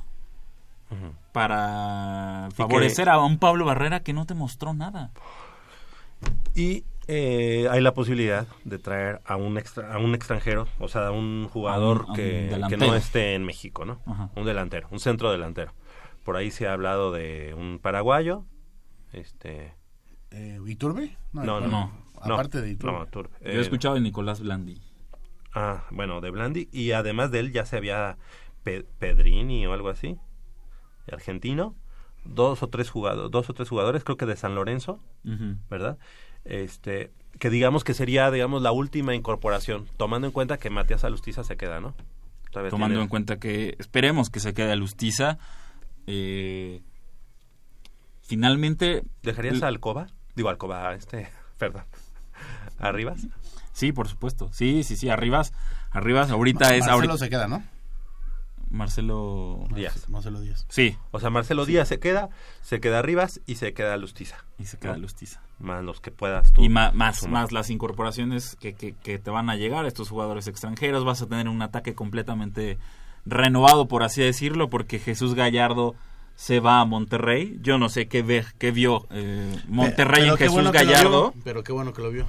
Para 1.33 2.47
que- 2.51 2.55
favorecer 2.57 3.09
a 3.09 3.19
un 3.21 3.39
Pablo 3.39 3.65
Barrera 3.65 4.01
que 4.01 4.13
no 4.13 4.27
te 4.27 4.35
mostró 4.35 4.75
nada. 4.75 5.11
Y 6.55 6.85
eh, 7.07 7.67
hay 7.71 7.81
la 7.81 7.95
posibilidad 7.95 8.47
de 8.65 8.79
traer 8.79 9.21
a 9.25 9.37
un 9.37 9.57
extra, 9.59 9.93
a 9.95 9.99
un 9.99 10.15
extranjero, 10.15 10.69
o 10.79 10.89
sea, 10.89 11.09
a 11.09 11.11
un 11.13 11.49
jugador 11.49 12.03
A 12.03 12.03
un- 12.03 12.09
a 12.09 12.11
un 12.67 12.69
que, 12.69 12.77
no 12.77 12.95
esté 12.95 13.35
en 13.35 13.45
México, 13.45 13.85
¿no? 13.85 14.01
Ajá. 14.07 14.31
Un 14.37 14.45
delantero, 14.45 14.89
un 14.91 15.01
centro 15.01 15.31
delantero. 15.33 15.73
Por 16.25 16.37
ahí 16.37 16.51
se 16.51 16.69
ha 16.69 16.73
hablado 16.73 17.11
de 17.13 17.55
un 17.57 17.79
paraguayo, 17.81 18.45
este, 19.13 19.75
Eh, 20.33 20.61
¿Iturbe? 20.67 21.17
no, 21.33 21.43
no, 21.61 21.61
no. 21.67 21.93
Aparte 22.21 22.61
de 22.61 22.71
Iturbe. 22.71 22.99
no, 22.99 23.07
Turbe. 23.07 23.31
Yo 23.43 23.49
he 23.51 23.57
Eh, 23.57 23.61
escuchado 23.61 23.95
de 23.95 24.01
Nicolás 24.03 24.41
Blandi. 24.41 24.81
Ah, 25.55 25.85
bueno, 25.91 26.21
de 26.21 26.31
Blandi. 26.31 26.69
Y 26.71 26.93
además 26.93 27.31
de 27.33 27.41
él 27.41 27.53
ya 27.53 27.65
se 27.67 27.77
había 27.77 28.19
Pe- 28.63 28.85
Pedrini 28.99 29.67
o 29.67 29.73
algo 29.73 29.89
así, 29.89 30.19
argentino. 31.13 31.75
Dos 32.25 32.63
o 32.63 32.69
tres 32.69 32.91
jugadores, 32.91 33.31
dos 33.31 33.49
o 33.49 33.55
tres 33.55 33.69
jugadores, 33.69 34.05
creo 34.05 34.17
que 34.17 34.27
de 34.27 34.37
San 34.37 34.55
Lorenzo. 34.55 35.01
¿verdad? 35.71 35.97
Este, 36.45 37.11
que 37.39 37.49
digamos 37.51 37.85
que 37.85 37.95
sería, 37.95 38.31
digamos, 38.31 38.61
la 38.63 38.73
última 38.73 39.15
incorporación, 39.15 39.87
tomando 39.97 40.27
en 40.27 40.33
cuenta 40.33 40.59
que 40.59 40.69
Matías 40.71 41.05
Alustiza 41.05 41.45
se 41.45 41.57
queda, 41.57 41.81
¿no? 41.81 41.95
Todavía 42.51 42.71
tomando 42.71 42.95
tiene- 42.95 43.03
en 43.05 43.09
cuenta 43.09 43.39
que 43.39 43.77
esperemos 43.79 44.29
que 44.31 44.41
se 44.41 44.53
quede 44.55 44.73
a 44.73 44.77
Lustiza. 44.77 45.39
Eh, 46.07 46.83
finalmente, 48.23 49.03
¿Dejarías 49.23 49.63
a 49.63 49.69
Alcoba? 49.69 50.07
Digo, 50.35 50.49
Alcoba, 50.49 50.89
a 50.89 50.95
este, 50.95 51.29
perdón. 51.59 51.85
¿A 52.79 52.93
Rivas? 52.93 53.27
sí, 53.73 53.93
por 53.93 54.09
supuesto. 54.09 54.51
Sí, 54.53 54.83
sí, 54.85 54.97
sí, 54.97 55.09
Arribas. 55.11 55.53
Arribas 55.91 56.31
ahorita 56.31 56.75
es 56.75 56.81
Marcelo 56.87 56.95
ahorita 57.13 57.17
se 57.19 57.31
queda, 57.31 57.49
¿no? 57.49 57.63
Marcelo 58.71 59.67
Díaz. 59.75 60.09
Marcelo 60.09 60.41
Díaz. 60.41 60.65
Sí, 60.69 60.97
O 61.11 61.21
sea, 61.21 61.29
Marcelo 61.31 61.67
Díaz 61.67 61.89
se 61.89 61.99
queda, 61.99 62.31
se 62.63 62.81
queda 62.81 63.03
Rivas 63.03 63.41
y 63.47 63.57
se 63.57 63.73
queda 63.75 63.97
Lustiza. 63.97 64.45
y 64.59 64.65
se 64.67 64.79
queda 64.79 64.97
Lustiza. 64.97 65.41
Más 65.59 65.85
los 65.85 66.01
que 66.01 66.11
puedas 66.11 66.53
tú. 66.53 66.63
Y 66.63 66.69
más, 66.69 66.95
más 66.95 67.53
las 67.53 67.69
incorporaciones 67.71 68.57
que, 68.61 68.75
que- 68.75 68.95
que 68.95 69.19
te 69.19 69.31
van 69.31 69.51
a 69.51 69.57
llegar, 69.57 69.85
estos 69.87 70.09
jugadores 70.09 70.47
extranjeros, 70.47 71.05
vas 71.05 71.21
a 71.21 71.27
tener 71.27 71.49
un 71.49 71.61
ataque 71.63 71.95
completamente 71.95 72.79
renovado, 73.27 73.87
por 73.89 74.03
así 74.03 74.23
decirlo, 74.23 74.71
porque 74.71 74.99
Jesús 74.99 75.35
Gallardo 75.35 75.95
se 76.37 76.61
va 76.61 76.81
a 76.81 76.85
Monterrey. 76.87 77.59
Yo 77.61 77.77
no 77.77 77.89
sé 77.91 78.09
qué, 78.09 78.23
ve, 78.23 78.45
qué 78.59 78.71
vio 78.71 79.07
eh, 79.11 79.59
Monterrey 79.69 80.23
Pero 80.23 80.33
en 80.33 80.39
Jesús 80.39 80.55
bueno 80.55 80.73
que 80.73 80.85
lo 80.85 80.91
Gallardo. 80.91 81.31
vio, 81.33 81.43
pero 81.45 81.63
qué 81.63 81.73
bueno 81.73 81.93
que 81.93 82.01
lo 82.03 82.11
vio. 82.11 82.27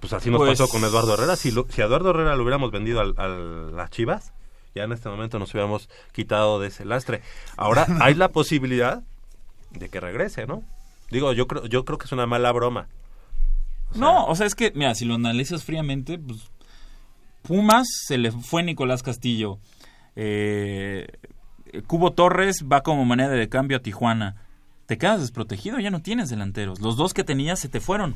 Pues 0.00 0.12
así 0.14 0.30
nos 0.30 0.38
Pues- 0.38 0.58
pasó 0.58 0.70
con 0.72 0.82
Eduardo 0.84 1.14
Herrera. 1.14 1.36
Si, 1.36 1.50
lo- 1.50 1.66
si 1.68 1.82
a 1.82 1.84
Eduardo 1.84 2.10
Herrera 2.10 2.34
lo 2.36 2.42
hubiéramos 2.42 2.70
vendido 2.70 3.00
al- 3.00 3.14
a 3.18 3.28
las 3.28 3.90
Chivas, 3.90 4.32
ya 4.74 4.84
en 4.84 4.92
este 4.92 5.08
momento 5.08 5.38
nos 5.38 5.52
hubiéramos 5.52 5.88
quitado 6.12 6.60
de 6.60 6.68
ese 6.68 6.84
lastre. 6.84 7.22
Ahora 7.56 7.86
hay 8.00 8.14
la 8.14 8.28
posibilidad 8.28 9.02
de 9.70 9.88
que 9.88 10.00
regrese, 10.00 10.46
¿no? 10.46 10.62
Digo, 11.10 11.32
yo 11.32 11.46
creo, 11.46 11.66
yo 11.66 11.84
creo 11.84 11.98
que 11.98 12.06
es 12.06 12.12
una 12.12 12.26
mala 12.26 12.52
broma. 12.52 12.88
O 13.90 13.94
sea, 13.94 14.00
No, 14.00 14.26
o 14.26 14.34
sea, 14.34 14.46
es 14.46 14.54
que, 14.54 14.72
mira, 14.74 14.94
si 14.94 15.04
lo 15.04 15.14
analizas 15.14 15.64
fríamente, 15.64 16.18
pues 16.18 16.50
Pumas 17.42 17.86
se 18.06 18.18
le 18.18 18.32
fue 18.32 18.62
Nicolás 18.62 19.02
Castillo. 19.02 19.58
Eh, 20.16 21.06
Cubo 21.86 22.12
Torres 22.12 22.64
va 22.70 22.82
como 22.82 23.04
moneda 23.04 23.30
de 23.30 23.48
cambio 23.48 23.78
a 23.78 23.80
Tijuana. 23.80 24.41
Te 24.86 24.98
quedas 24.98 25.20
desprotegido, 25.20 25.78
ya 25.78 25.90
no 25.90 26.02
tienes 26.02 26.28
delanteros. 26.28 26.80
Los 26.80 26.96
dos 26.96 27.14
que 27.14 27.24
tenías 27.24 27.58
se 27.60 27.68
te 27.68 27.80
fueron. 27.80 28.14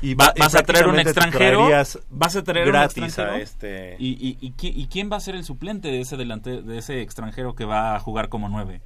y 0.00 0.14
Va- 0.14 0.32
y 0.34 0.40
vas 0.40 0.54
a 0.54 0.62
traer 0.62 0.88
un 0.88 0.98
extranjero, 0.98 1.68
vas 2.10 2.36
a 2.36 2.42
traer 2.42 2.66
un 2.66 2.72
gratis 2.72 3.04
extranjero. 3.04 3.36
a 3.36 3.40
este. 3.40 3.96
¿Y, 3.98 4.08
y, 4.12 4.38
y, 4.40 4.52
qui- 4.52 4.72
y 4.74 4.86
quién 4.88 5.10
va 5.12 5.16
a 5.16 5.20
ser 5.20 5.34
el 5.36 5.44
suplente 5.44 5.88
de 5.88 6.00
ese 6.00 6.16
delante, 6.16 6.62
de 6.62 6.78
ese 6.78 7.02
extranjero 7.02 7.54
que 7.54 7.64
va 7.64 7.94
a 7.94 8.00
jugar 8.00 8.28
como 8.28 8.48
nueve? 8.48 8.80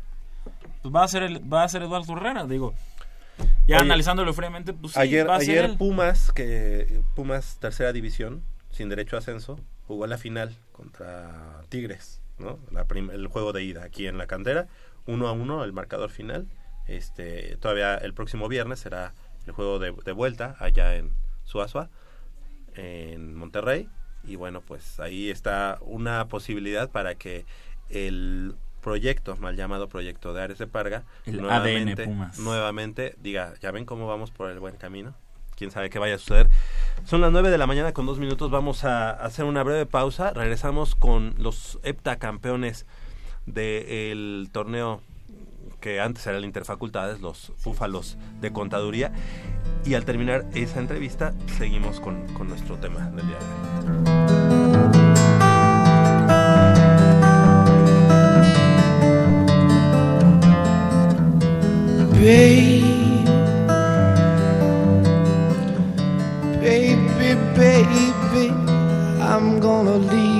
Pues 0.83 0.95
va 0.95 1.05
a 1.05 1.09
ser 1.09 1.23
el, 1.23 1.53
va 1.53 1.63
a 1.63 1.69
ser 1.69 1.83
Eduardo 1.83 2.17
Herrera, 2.17 2.47
digo. 2.47 2.75
Ya 3.67 3.77
Oye, 3.77 3.85
analizándolo 3.87 4.35
fríamente, 4.35 4.73
pues 4.75 4.95
sí, 4.95 5.01
ayer 5.01 5.29
va 5.29 5.37
a 5.37 5.41
ser 5.41 5.65
ayer. 5.65 5.79
Pumas, 5.79 6.33
que 6.33 7.01
Pumas 7.15 7.57
tercera 7.61 7.93
división, 7.93 8.43
sin 8.71 8.89
derecho 8.89 9.17
a 9.17 9.21
ascenso, 9.21 9.59
jugó 9.87 10.07
la 10.07 10.19
final 10.19 10.55
contra 10.73 11.63
Tigres, 11.69 12.21
¿no? 12.39 12.59
La 12.71 12.85
el 13.13 13.27
juego 13.29 13.53
de 13.53 13.63
ida 13.65 13.85
aquí 13.85 14.07
en 14.07 14.19
la 14.19 14.27
cantera, 14.27 14.67
uno 15.07 15.29
a 15.29 15.33
uno 15.33 15.65
el 15.65 15.73
marcador 15.73 16.11
final. 16.11 16.47
Este, 16.91 17.57
todavía 17.59 17.95
el 17.97 18.15
próximo 18.15 18.49
viernes 18.49 18.81
será 18.81 19.15
el 19.47 19.53
juego 19.53 19.79
de, 19.79 19.93
de 20.05 20.13
vuelta 20.13 20.57
allá 20.59 20.97
en 20.97 21.13
Suazua, 21.45 21.89
en 22.75 23.35
Monterrey. 23.35 23.89
y 24.25 24.37
bueno, 24.37 24.61
pues 24.61 24.99
ahí 25.01 25.31
está 25.31 25.79
una 25.83 26.27
posibilidad 26.29 26.91
para 26.91 27.15
que 27.15 27.47
el 27.89 28.55
proyecto, 28.81 29.37
mal 29.37 29.57
llamado 29.57 29.89
proyecto 29.89 30.33
de 30.35 30.43
Ares 30.43 30.59
de 30.59 30.67
Parga, 30.67 31.05
El 31.27 31.41
nuevamente, 31.43 32.03
ADN 32.03 32.11
Pumas. 32.11 32.39
nuevamente 32.39 33.15
diga, 33.23 33.55
ya 33.61 33.71
ven 33.71 33.85
cómo 33.85 34.07
vamos 34.07 34.31
por 34.31 34.51
el 34.51 34.59
buen 34.59 34.77
camino. 34.77 35.15
Quién 35.57 35.71
sabe 35.71 35.91
qué 35.91 35.99
vaya 35.99 36.15
a 36.15 36.19
suceder. 36.19 36.49
Son 37.05 37.21
las 37.21 37.31
9 37.31 37.51
de 37.51 37.59
la 37.59 37.67
mañana 37.67 37.93
con 37.93 38.07
dos 38.07 38.19
minutos. 38.19 38.51
Vamos 38.51 38.85
a 38.85 39.11
hacer 39.11 39.45
una 39.45 39.63
breve 39.63 39.85
pausa. 39.85 40.33
Regresamos 40.33 40.95
con 40.95 41.35
los 41.37 41.79
heptacampeones 41.83 42.87
del 43.45 44.49
torneo 44.53 45.03
que 45.81 46.01
antes 46.01 46.27
era 46.27 46.39
Interfacultades, 46.41 47.21
los 47.21 47.53
Búfalos 47.65 48.19
de 48.41 48.53
Contaduría. 48.53 49.13
Y 49.85 49.95
al 49.95 50.05
terminar 50.05 50.47
esa 50.55 50.79
entrevista, 50.79 51.33
seguimos 51.59 52.01
con, 52.01 52.27
con 52.35 52.49
nuestro 52.49 52.77
tema 52.77 53.11
del 53.11 53.27
día 53.27 53.39
de 53.39 53.47
hoy. 53.47 54.51
Baby, 66.61 67.35
baby, 67.57 68.49
I'm 69.21 69.61
gonna 69.61 69.97
leave 69.97 70.40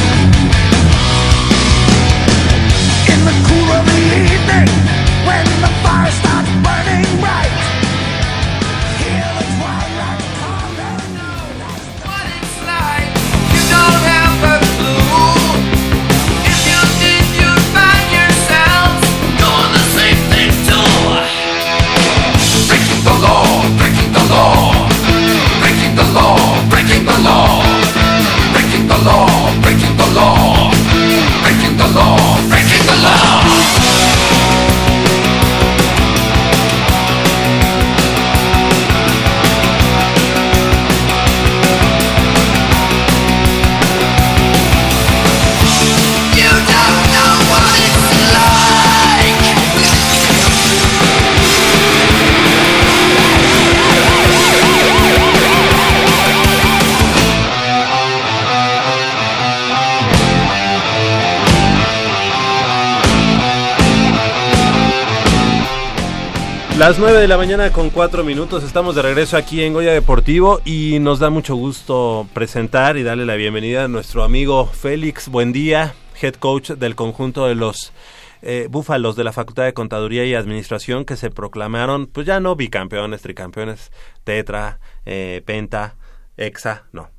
Las 66.81 66.97
9 66.97 67.19
de 67.19 67.27
la 67.27 67.37
mañana 67.37 67.71
con 67.71 67.91
4 67.91 68.23
minutos, 68.23 68.63
estamos 68.63 68.95
de 68.95 69.03
regreso 69.03 69.37
aquí 69.37 69.61
en 69.61 69.73
Goya 69.73 69.93
Deportivo 69.93 70.61
y 70.65 70.97
nos 70.97 71.19
da 71.19 71.29
mucho 71.29 71.53
gusto 71.53 72.27
presentar 72.33 72.97
y 72.97 73.03
darle 73.03 73.27
la 73.27 73.35
bienvenida 73.35 73.83
a 73.83 73.87
nuestro 73.87 74.23
amigo 74.23 74.65
Félix 74.65 75.29
Buen 75.29 75.53
día, 75.53 75.93
head 76.19 76.33
coach 76.33 76.71
del 76.71 76.95
conjunto 76.95 77.45
de 77.45 77.53
los 77.53 77.93
eh, 78.41 78.65
Búfalos 78.67 79.15
de 79.15 79.23
la 79.23 79.31
Facultad 79.31 79.65
de 79.65 79.75
Contaduría 79.75 80.25
y 80.25 80.33
Administración 80.33 81.05
que 81.05 81.17
se 81.17 81.29
proclamaron, 81.29 82.07
pues 82.07 82.25
ya 82.25 82.39
no 82.39 82.55
bicampeones, 82.55 83.21
tricampeones, 83.21 83.91
tetra, 84.23 84.79
eh, 85.05 85.43
penta, 85.45 85.97
hexa, 86.35 86.85
no, 86.93 87.11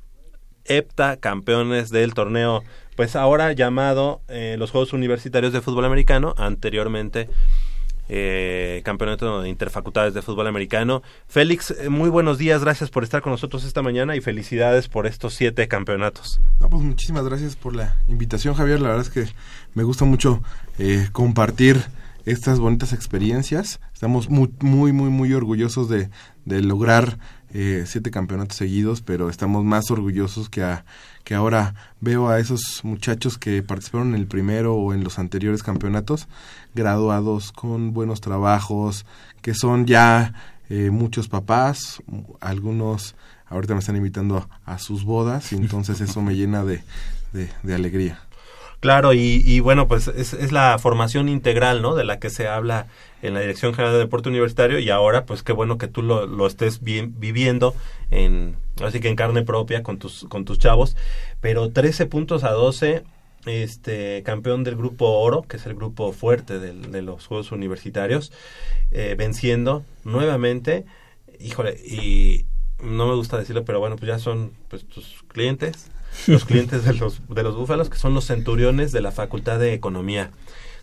hepta 0.65 1.15
campeones 1.15 1.89
del 1.89 2.13
torneo, 2.13 2.65
pues 2.97 3.15
ahora 3.15 3.53
llamado 3.53 4.23
eh, 4.27 4.57
los 4.59 4.71
Juegos 4.71 4.91
Universitarios 4.91 5.53
de 5.53 5.61
Fútbol 5.61 5.85
Americano, 5.85 6.35
anteriormente 6.37 7.29
eh, 8.09 8.81
campeonato 8.83 9.41
de 9.41 9.49
interfacultades 9.49 10.13
de 10.13 10.21
fútbol 10.21 10.47
americano. 10.47 11.01
Félix, 11.27 11.71
eh, 11.71 11.89
muy 11.89 12.09
buenos 12.09 12.37
días, 12.37 12.61
gracias 12.63 12.89
por 12.89 13.03
estar 13.03 13.21
con 13.21 13.31
nosotros 13.31 13.63
esta 13.63 13.81
mañana 13.81 14.15
y 14.15 14.21
felicidades 14.21 14.87
por 14.87 15.07
estos 15.07 15.33
siete 15.33 15.67
campeonatos. 15.67 16.41
No, 16.59 16.69
pues 16.69 16.83
muchísimas 16.83 17.25
gracias 17.25 17.55
por 17.55 17.75
la 17.75 17.97
invitación, 18.07 18.55
Javier. 18.55 18.81
La 18.81 18.89
verdad 18.89 19.05
es 19.05 19.11
que 19.11 19.25
me 19.73 19.83
gusta 19.83 20.05
mucho 20.05 20.41
eh, 20.79 21.07
compartir 21.11 21.81
estas 22.25 22.59
bonitas 22.59 22.93
experiencias. 22.93 23.79
Estamos 23.93 24.29
muy, 24.29 24.49
muy, 24.61 24.91
muy, 24.91 25.33
orgullosos 25.33 25.89
de 25.89 26.09
lograr 26.45 27.17
eh, 27.53 27.83
siete 27.85 28.09
campeonatos 28.11 28.57
seguidos, 28.57 29.01
pero 29.01 29.29
estamos 29.29 29.63
más 29.63 29.91
orgullosos 29.91 30.49
que, 30.49 30.63
a, 30.63 30.85
que 31.23 31.35
ahora 31.35 31.75
veo 32.01 32.29
a 32.29 32.39
esos 32.39 32.81
muchachos 32.83 33.37
que 33.37 33.61
participaron 33.61 34.09
en 34.09 34.15
el 34.15 34.27
primero 34.27 34.75
o 34.75 34.93
en 34.93 35.03
los 35.03 35.19
anteriores 35.19 35.61
campeonatos, 35.61 36.27
graduados 36.73 37.51
con 37.51 37.93
buenos 37.93 38.21
trabajos, 38.21 39.05
que 39.41 39.53
son 39.53 39.85
ya 39.85 40.33
eh, 40.69 40.89
muchos 40.89 41.27
papás, 41.27 42.01
algunos 42.41 43.15
ahorita 43.47 43.75
me 43.75 43.81
están 43.81 43.97
invitando 43.97 44.49
a, 44.65 44.73
a 44.73 44.79
sus 44.79 45.03
bodas 45.03 45.53
y 45.53 45.55
entonces 45.57 46.01
eso 46.01 46.21
me 46.21 46.35
llena 46.35 46.63
de, 46.63 46.83
de, 47.33 47.49
de 47.61 47.75
alegría. 47.75 48.19
Claro, 48.83 49.13
y, 49.13 49.41
y 49.45 49.61
bueno, 49.61 49.87
pues 49.87 50.09
es, 50.09 50.33
es, 50.33 50.51
la 50.51 50.77
formación 50.77 51.29
integral, 51.29 51.81
¿no? 51.81 51.95
De 51.95 52.03
la 52.03 52.19
que 52.19 52.29
se 52.29 52.49
habla 52.49 52.87
en 53.21 53.33
la 53.33 53.39
Dirección 53.39 53.73
General 53.73 53.93
de 53.93 53.99
Deporte 53.99 54.27
Universitario 54.27 54.77
y 54.77 54.89
ahora, 54.89 55.25
pues 55.25 55.41
qué 55.41 55.53
bueno 55.53 55.77
que 55.77 55.87
tú 55.87 56.01
lo, 56.01 56.45
estés 56.45 56.83
bien, 56.83 57.17
viviendo 57.17 57.73
en, 58.11 58.57
así 58.83 58.99
que 58.99 59.07
en 59.07 59.15
carne 59.15 59.43
propia 59.43 59.83
con 59.83 59.99
tus, 59.99 60.25
con 60.27 60.43
tus 60.43 60.59
chavos. 60.59 60.97
Pero 61.39 61.71
13 61.71 62.07
puntos 62.07 62.43
a 62.43 62.51
12, 62.51 63.03
este, 63.45 64.21
campeón 64.23 64.65
del 64.65 64.75
grupo 64.75 65.05
oro, 65.11 65.43
que 65.43 65.55
es 65.55 65.65
el 65.65 65.75
grupo 65.75 66.11
fuerte 66.11 66.59
del, 66.59 66.91
de 66.91 67.03
los 67.03 67.25
Juegos 67.25 67.53
Universitarios, 67.53 68.33
eh, 68.91 69.15
venciendo 69.17 69.85
nuevamente, 70.03 70.83
híjole, 71.39 71.77
y 71.85 72.47
no 72.81 73.07
me 73.07 73.15
gusta 73.15 73.37
decirlo, 73.37 73.63
pero 73.63 73.79
bueno, 73.79 73.95
pues 73.95 74.09
ya 74.09 74.19
son 74.19 74.51
pues 74.67 74.85
tus 74.85 75.23
clientes, 75.29 75.89
los 76.27 76.45
clientes 76.45 76.83
de 76.85 76.93
los, 76.93 77.21
de 77.27 77.43
los 77.43 77.55
búfalos, 77.55 77.89
que 77.89 77.97
son 77.97 78.13
los 78.13 78.25
centuriones 78.25 78.91
de 78.91 79.01
la 79.01 79.11
Facultad 79.11 79.59
de 79.59 79.73
Economía. 79.73 80.31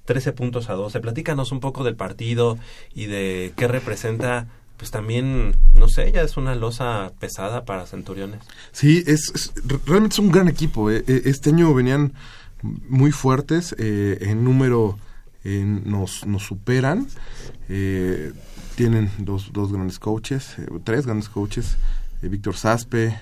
13 0.07 0.33
puntos 0.33 0.71
a 0.71 0.75
12. 0.75 1.01
Platícanos 1.01 1.53
un 1.53 1.61
poco 1.61 1.85
del 1.85 1.95
partido 1.95 2.59
y 2.95 3.07
de 3.07 3.53
qué 3.57 3.69
representa, 3.69 4.47
pues 4.77 4.91
también, 4.91 5.55
no 5.75 5.89
sé, 5.89 6.11
ya 6.11 6.23
es 6.23 6.37
una 6.37 6.55
losa 6.55 7.13
pesada 7.21 7.65
para 7.65 7.87
centuriones. 7.87 8.41
Sí, 8.73 9.05
es, 9.07 9.53
realmente 9.87 10.15
es 10.15 10.19
un 10.19 10.33
gran 10.33 10.49
equipo. 10.49 10.91
eh. 10.91 11.05
Eh, 11.07 11.23
Este 11.27 11.51
año 11.51 11.73
venían 11.75 12.13
muy 12.63 13.13
fuertes, 13.13 13.75
eh, 13.79 14.19
en 14.23 14.43
número 14.43 14.99
eh, 15.45 15.65
nos, 15.65 16.27
nos 16.27 16.45
superan. 16.45 17.07
Eh, 17.69 18.33
tienen 18.75 19.11
dos, 19.19 19.51
dos 19.53 19.73
grandes 19.73 19.99
coaches, 19.99 20.59
eh, 20.59 20.67
tres 20.83 21.05
grandes 21.07 21.29
coaches, 21.29 21.77
eh, 22.23 22.29
Víctor 22.29 22.57
Saspe, 22.57 23.19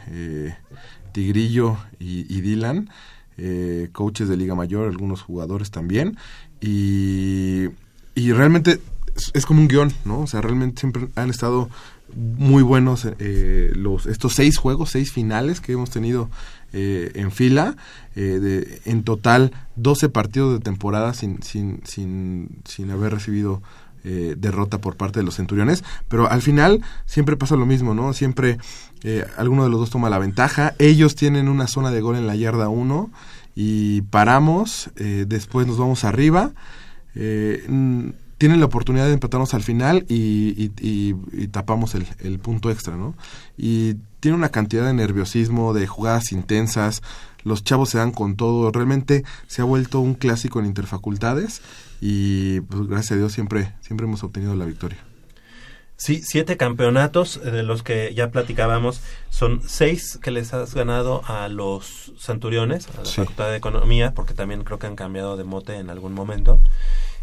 Tigrillo 1.12 1.76
y, 1.98 2.40
Dylan, 2.40 2.90
eh, 3.36 3.88
coaches 3.92 4.28
de 4.28 4.36
Liga 4.36 4.54
Mayor, 4.54 4.88
algunos 4.88 5.22
jugadores 5.22 5.70
también, 5.70 6.16
y, 6.60 7.68
y 8.14 8.32
realmente 8.32 8.80
es, 9.16 9.30
es 9.34 9.46
como 9.46 9.60
un 9.60 9.68
guion, 9.68 9.92
¿no? 10.04 10.20
O 10.20 10.26
sea, 10.26 10.40
realmente 10.40 10.80
siempre 10.80 11.08
han 11.14 11.30
estado 11.30 11.68
muy 12.14 12.62
buenos 12.62 13.06
eh, 13.18 13.70
los 13.74 14.06
estos 14.06 14.34
seis 14.34 14.56
juegos, 14.56 14.90
seis 14.90 15.12
finales 15.12 15.60
que 15.60 15.72
hemos 15.72 15.90
tenido 15.90 16.30
eh, 16.72 17.12
en 17.14 17.30
fila. 17.30 17.76
eh, 18.16 18.20
de, 18.40 18.80
en 18.84 19.02
total, 19.04 19.52
12 19.76 20.08
partidos 20.08 20.54
de 20.54 20.60
temporada 20.60 21.14
sin, 21.14 21.42
sin, 21.42 21.80
sin, 21.84 22.60
sin 22.64 22.90
haber 22.90 23.12
recibido 23.12 23.62
eh, 24.08 24.34
derrota 24.38 24.80
por 24.80 24.96
parte 24.96 25.18
de 25.20 25.24
los 25.26 25.34
centuriones. 25.36 25.84
Pero 26.08 26.30
al 26.30 26.40
final 26.40 26.80
siempre 27.04 27.36
pasa 27.36 27.56
lo 27.56 27.66
mismo, 27.66 27.92
¿no? 27.94 28.12
Siempre 28.14 28.56
eh, 29.04 29.24
alguno 29.36 29.64
de 29.64 29.70
los 29.70 29.80
dos 29.80 29.90
toma 29.90 30.08
la 30.08 30.18
ventaja. 30.18 30.74
Ellos 30.78 31.14
tienen 31.14 31.48
una 31.48 31.66
zona 31.66 31.90
de 31.90 32.00
gol 32.00 32.16
en 32.16 32.26
la 32.26 32.34
yarda 32.36 32.68
1 32.68 33.10
y 33.54 34.00
paramos. 34.02 34.90
eh, 34.96 35.24
después 35.28 35.66
nos 35.66 35.76
vamos 35.78 36.04
arriba. 36.04 36.52
Eh, 37.14 37.64
mm, 37.68 38.08
tienen 38.38 38.60
la 38.60 38.66
oportunidad 38.66 39.06
de 39.06 39.14
empatarnos 39.14 39.52
al 39.54 39.62
final 39.64 40.04
y, 40.08 40.14
y- 40.56 40.72
y- 40.80 41.14
y 41.32 41.48
tapamos 41.48 41.94
el, 41.96 42.06
el 42.20 42.38
punto 42.38 42.70
extra, 42.70 42.96
¿no? 42.96 43.14
Y 43.56 43.94
tiene 44.20 44.36
una 44.36 44.50
cantidad 44.50 44.86
de 44.86 44.94
nerviosismo, 44.94 45.74
de 45.74 45.86
jugadas 45.88 46.30
intensas, 46.32 47.02
los 47.42 47.64
chavos 47.64 47.90
se 47.90 47.98
dan 47.98 48.12
con 48.12 48.36
todo, 48.36 48.70
realmente 48.70 49.24
se 49.48 49.62
ha 49.62 49.64
vuelto 49.64 49.98
un 50.00 50.14
clásico 50.14 50.60
en 50.60 50.66
interfacultades 50.66 51.60
y 52.00 52.60
pues 52.62 52.86
gracias 52.86 53.12
a 53.12 53.16
Dios 53.16 53.32
siempre, 53.32 53.74
siempre 53.80 54.06
hemos 54.06 54.22
obtenido 54.22 54.54
la 54.54 54.64
victoria. 54.64 54.98
Sí, 55.96 56.22
siete 56.24 56.56
campeonatos 56.56 57.38
eh, 57.44 57.50
de 57.50 57.64
los 57.64 57.82
que 57.82 58.14
ya 58.14 58.30
platicábamos. 58.30 59.00
Son 59.30 59.60
seis 59.66 60.16
que 60.22 60.30
les 60.30 60.54
has 60.54 60.72
ganado 60.74 61.22
a 61.26 61.48
los 61.48 62.12
Centuriones, 62.18 62.86
a 62.96 63.00
la 63.00 63.04
Sí. 63.04 63.16
Facultad 63.16 63.50
de 63.50 63.56
Economía, 63.56 64.14
porque 64.14 64.32
también 64.32 64.62
creo 64.62 64.78
que 64.78 64.86
han 64.86 64.94
cambiado 64.94 65.36
de 65.36 65.42
mote 65.42 65.74
en 65.74 65.90
algún 65.90 66.12
momento. 66.12 66.60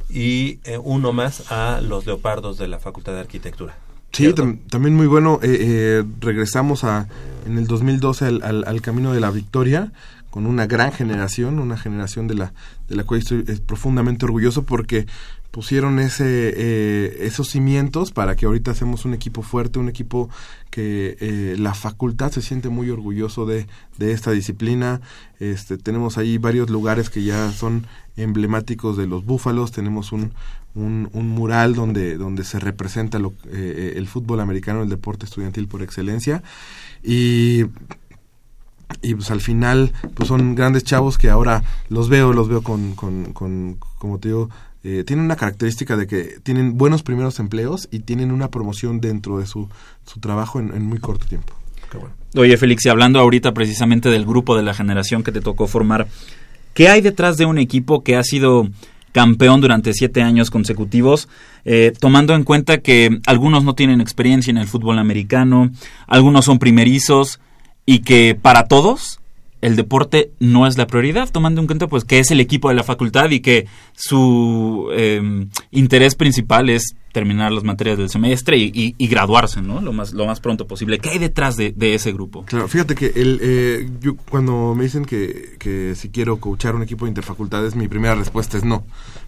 Y 0.09 0.59
eh, 0.65 0.77
uno 0.77 1.13
más 1.13 1.51
a 1.53 1.79
los 1.81 2.05
Leopardos 2.05 2.57
de 2.57 2.67
la 2.67 2.79
Facultad 2.79 3.13
de 3.13 3.21
Arquitectura. 3.21 3.77
Sí, 4.15 4.33
también 4.69 4.95
muy 4.95 5.07
bueno. 5.07 5.39
eh, 5.43 5.57
eh, 5.59 6.03
regresamos 6.19 6.83
a 6.83 7.07
en 7.45 7.57
el 7.57 7.67
2012 7.67 8.25
al, 8.25 8.41
al- 8.43 8.63
al 8.65 8.81
camino 8.81 9.13
de 9.13 9.19
la 9.19 9.29
victoria 9.31 9.91
con 10.29 10.45
una 10.47 10.65
gran 10.67 10.91
generación, 10.91 11.59
una 11.59 11.77
generación 11.77 12.27
de 12.27 12.35
la 12.35 12.53
de 12.89 12.95
la 12.95 13.03
cual 13.03 13.19
estoy 13.21 13.43
eh, 13.47 13.57
profundamente 13.65 14.25
orgulloso 14.25 14.63
porque 14.63 15.05
pusieron 15.51 15.99
ese 15.99 16.25
eh, 16.55 17.17
esos 17.21 17.49
cimientos 17.49 18.11
para 18.11 18.35
que 18.35 18.45
ahorita 18.45 18.71
hacemos 18.71 19.05
un 19.05 19.13
equipo 19.13 19.41
fuerte, 19.41 19.79
un 19.79 19.87
equipo 19.89 20.29
que 20.69 21.15
eh, 21.21 21.55
la 21.57 21.73
facultad 21.73 22.31
se 22.31 22.41
siente 22.41 22.67
muy 22.69 22.89
orgulloso 22.89 23.45
de, 23.45 23.65
de 23.97 24.11
esta 24.11 24.31
disciplina. 24.31 24.99
Este, 25.39 25.77
tenemos 25.77 26.17
ahí 26.17 26.37
varios 26.37 26.69
lugares 26.69 27.09
que 27.09 27.23
ya 27.23 27.51
son 27.53 27.85
emblemáticos 28.17 28.97
de 28.97 29.07
los 29.07 29.23
búfalos. 29.25 29.71
Tenemos 29.71 30.11
un, 30.11 30.33
un, 30.75 31.09
un 31.13 31.29
mural 31.29 31.73
donde, 31.73 32.17
donde 32.17 32.43
se 32.43 32.59
representa 32.59 33.17
lo- 33.17 33.33
eh, 33.51 33.93
el 33.95 34.07
fútbol 34.07 34.39
americano, 34.41 34.83
el 34.83 34.89
deporte 34.89 35.25
estudiantil 35.25 35.67
por 35.67 35.81
excelencia. 35.81 36.43
Y 37.03 37.63
y 39.01 39.15
pues 39.15 39.31
al 39.31 39.41
final 39.41 39.91
pues 40.13 40.27
son 40.29 40.53
grandes 40.55 40.83
chavos 40.83 41.17
que 41.17 41.29
ahora 41.29 41.63
los 41.89 42.07
veo 42.07 42.33
los 42.33 42.47
veo 42.47 42.61
con, 42.61 42.93
con, 42.93 43.33
con 43.33 43.77
como 43.97 44.19
te 44.19 44.27
digo 44.29 44.49
eh, 44.83 45.03
tienen 45.05 45.25
una 45.25 45.35
característica 45.35 45.97
de 45.97 46.05
que 46.05 46.39
tienen 46.43 46.77
buenos 46.77 47.01
primeros 47.01 47.39
empleos 47.39 47.87
y 47.91 47.99
tienen 47.99 48.31
una 48.31 48.49
promoción 48.51 49.01
dentro 49.01 49.39
de 49.39 49.47
su, 49.47 49.67
su 50.05 50.19
trabajo 50.19 50.59
en, 50.59 50.83
muy 50.83 50.99
corto 50.99 51.25
tiempo. 51.25 51.53
Oye, 52.35 52.55
Félix, 52.57 52.85
y 52.85 52.89
hablando 52.89 53.19
ahorita 53.19 53.53
precisamente 53.53 54.09
del 54.09 54.25
grupo 54.25 54.55
de 54.55 54.61
la 54.61 54.75
generación 54.75 55.23
que 55.23 55.31
te 55.31 55.41
tocó 55.41 55.65
formar, 55.65 56.07
¿qué 56.75 56.89
hay 56.89 57.01
detrás 57.01 57.37
de 57.37 57.45
un 57.47 57.57
equipo 57.57 58.03
que 58.03 58.15
ha 58.15 58.23
sido 58.23 58.67
campeón 59.15 59.61
durante 59.61 59.93
siete 59.93 60.21
años 60.21 60.51
consecutivos, 60.51 61.29
eh, 61.63 61.93
tomando 61.97 62.35
en 62.35 62.43
cuenta 62.43 62.79
que 62.79 63.21
algunos 63.25 63.63
no 63.63 63.73
tienen 63.73 64.01
experiencia 64.01 64.51
en 64.51 64.57
el 64.57 64.67
fútbol 64.67 64.99
americano, 64.99 65.71
algunos 66.05 66.43
son 66.43 66.59
primerizos 66.59 67.39
y 67.85 67.99
que 67.99 68.35
para 68.35 68.67
todos 68.67 69.21
el 69.61 69.77
deporte 69.77 70.31
no 70.39 70.67
es 70.67 70.77
la 70.77 70.85
prioridad, 70.85 71.31
tomando 71.31 71.61
en 71.61 71.67
cuenta 71.67 71.87
pues 71.87 72.03
que 72.03 72.19
es 72.19 72.29
el 72.29 72.41
equipo 72.41 72.67
de 72.67 72.75
la 72.75 72.83
facultad 72.83 73.29
y 73.29 73.39
que 73.39 73.67
su 73.93 74.89
eh, 74.91 75.47
interés 75.71 76.15
principal 76.15 76.69
es 76.69 76.97
terminar 77.15 77.51
las 77.53 77.63
materias 77.63 77.97
del 77.97 78.09
semestre 78.09 78.57
y, 78.57 78.71
y- 78.75 78.93
y 78.97 79.07
graduarse, 79.07 79.61
¿no? 79.61 79.79
Lo 79.81 79.93
más, 79.93 80.11
lo 80.13 80.25
más 80.25 80.41
pronto 80.41 80.67
posible. 80.67 80.99
¿Qué 80.99 81.11
hay 81.11 81.17
detrás 81.17 81.55
de, 81.55 81.71
de 81.71 81.95
ese 81.95 82.11
grupo? 82.11 82.43
Claro, 82.43 82.67
fíjate 82.67 82.93
que 82.93 83.07
el, 83.15 83.39
eh, 83.41 83.89
yo, 84.01 84.17
cuando 84.17 84.75
me 84.75 84.83
dicen 84.83 85.05
que, 85.05 85.55
que 85.57 85.93
si 85.95 86.09
quiero 86.09 86.37
coachar 86.41 86.75
un 86.75 86.83
equipo 86.83 87.05
de 87.05 87.09
interfacultades, 87.11 87.75
mi 87.75 87.87
primera 87.87 88.15
respuesta 88.15 88.57
es 88.57 88.65
no. 88.65 88.83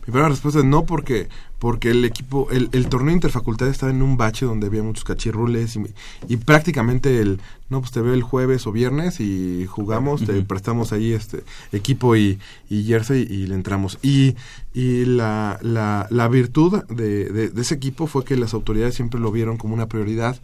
Mi 0.05 0.11
primera 0.11 0.27
respuesta 0.29 0.59
es 0.59 0.65
no 0.65 0.85
porque 0.85 1.29
porque 1.59 1.89
el 1.89 2.05
equipo, 2.05 2.47
el, 2.51 2.69
el 2.71 2.88
torneo 2.88 3.15
interfacultades 3.15 3.71
estaba 3.73 3.91
en 3.91 4.03
un 4.03 4.15
bache 4.15 4.45
donde 4.45 4.67
había 4.67 4.83
muchos 4.83 5.03
cachirrules 5.03 5.75
y, 5.75 5.79
y 6.27 6.38
prácticamente 6.38 7.19
el, 7.19 7.39
no, 7.69 7.79
pues 7.79 7.91
te 7.91 7.99
veo 7.99 8.13
el 8.13 8.21
jueves 8.21 8.67
o 8.67 8.71
viernes 8.71 9.19
y 9.19 9.65
jugamos, 9.67 10.23
te 10.23 10.33
prestamos 10.43 10.93
ahí 10.93 11.13
este 11.13 11.43
equipo 11.71 12.15
y, 12.15 12.38
y 12.69 12.83
jersey 12.83 13.23
y 13.27 13.47
le 13.47 13.55
entramos. 13.55 13.97
Y, 14.03 14.35
y 14.78 15.05
la, 15.05 15.57
la, 15.61 16.05
la 16.11 16.28
virtud 16.28 16.84
de, 16.89 17.25
de- 17.36 17.49
de 17.49 17.61
ese 17.61 17.73
equipo 17.75 18.05
fue 18.05 18.23
que 18.23 18.38
las 18.38 18.53
autoridades 18.53 18.93
siempre 18.95 19.19
lo 19.19 19.32
vieron 19.32 19.57
como 19.57 19.73
una 19.73 19.88
prioridad 19.88 20.38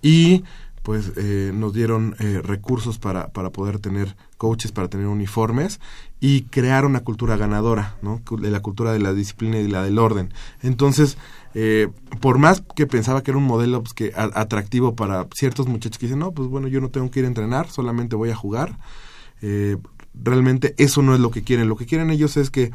y 0.00 0.44
pues 0.82 1.12
eh, 1.16 1.50
nos 1.52 1.72
dieron 1.74 2.14
eh, 2.20 2.40
recursos 2.42 2.98
para, 2.98 3.28
para 3.32 3.50
poder 3.50 3.80
tener 3.80 4.16
coaches, 4.38 4.70
para 4.70 4.88
tener 4.88 5.08
uniformes 5.08 5.80
y 6.20 6.42
crear 6.42 6.84
una 6.86 7.00
cultura 7.00 7.36
ganadora, 7.36 7.96
¿no? 8.02 8.22
La 8.40 8.60
cultura 8.60 8.92
de 8.92 9.00
la 9.00 9.12
disciplina 9.12 9.58
y 9.58 9.66
la 9.68 9.82
del 9.82 9.98
orden. 9.98 10.32
Entonces, 10.62 11.18
eh, 11.54 11.88
por 12.20 12.38
más 12.38 12.62
que 12.76 12.86
pensaba 12.86 13.22
que 13.24 13.32
era 13.32 13.38
un 13.38 13.44
modelo 13.46 13.82
pues, 13.82 13.94
que 13.94 14.12
atractivo 14.16 14.94
para 14.94 15.26
ciertos 15.34 15.66
muchachos 15.66 15.98
que 15.98 16.06
dicen, 16.06 16.20
no, 16.20 16.30
pues 16.30 16.48
bueno, 16.48 16.68
yo 16.68 16.80
no 16.80 16.88
tengo 16.90 17.10
que 17.10 17.18
ir 17.18 17.24
a 17.24 17.28
entrenar, 17.28 17.68
solamente 17.68 18.14
voy 18.14 18.30
a 18.30 18.36
jugar, 18.36 18.78
eh, 19.42 19.76
realmente 20.14 20.74
eso 20.78 21.02
no 21.02 21.14
es 21.14 21.20
lo 21.20 21.30
que 21.32 21.42
quieren. 21.42 21.68
Lo 21.68 21.76
que 21.76 21.86
quieren 21.86 22.10
ellos 22.10 22.36
es 22.36 22.50
que, 22.50 22.70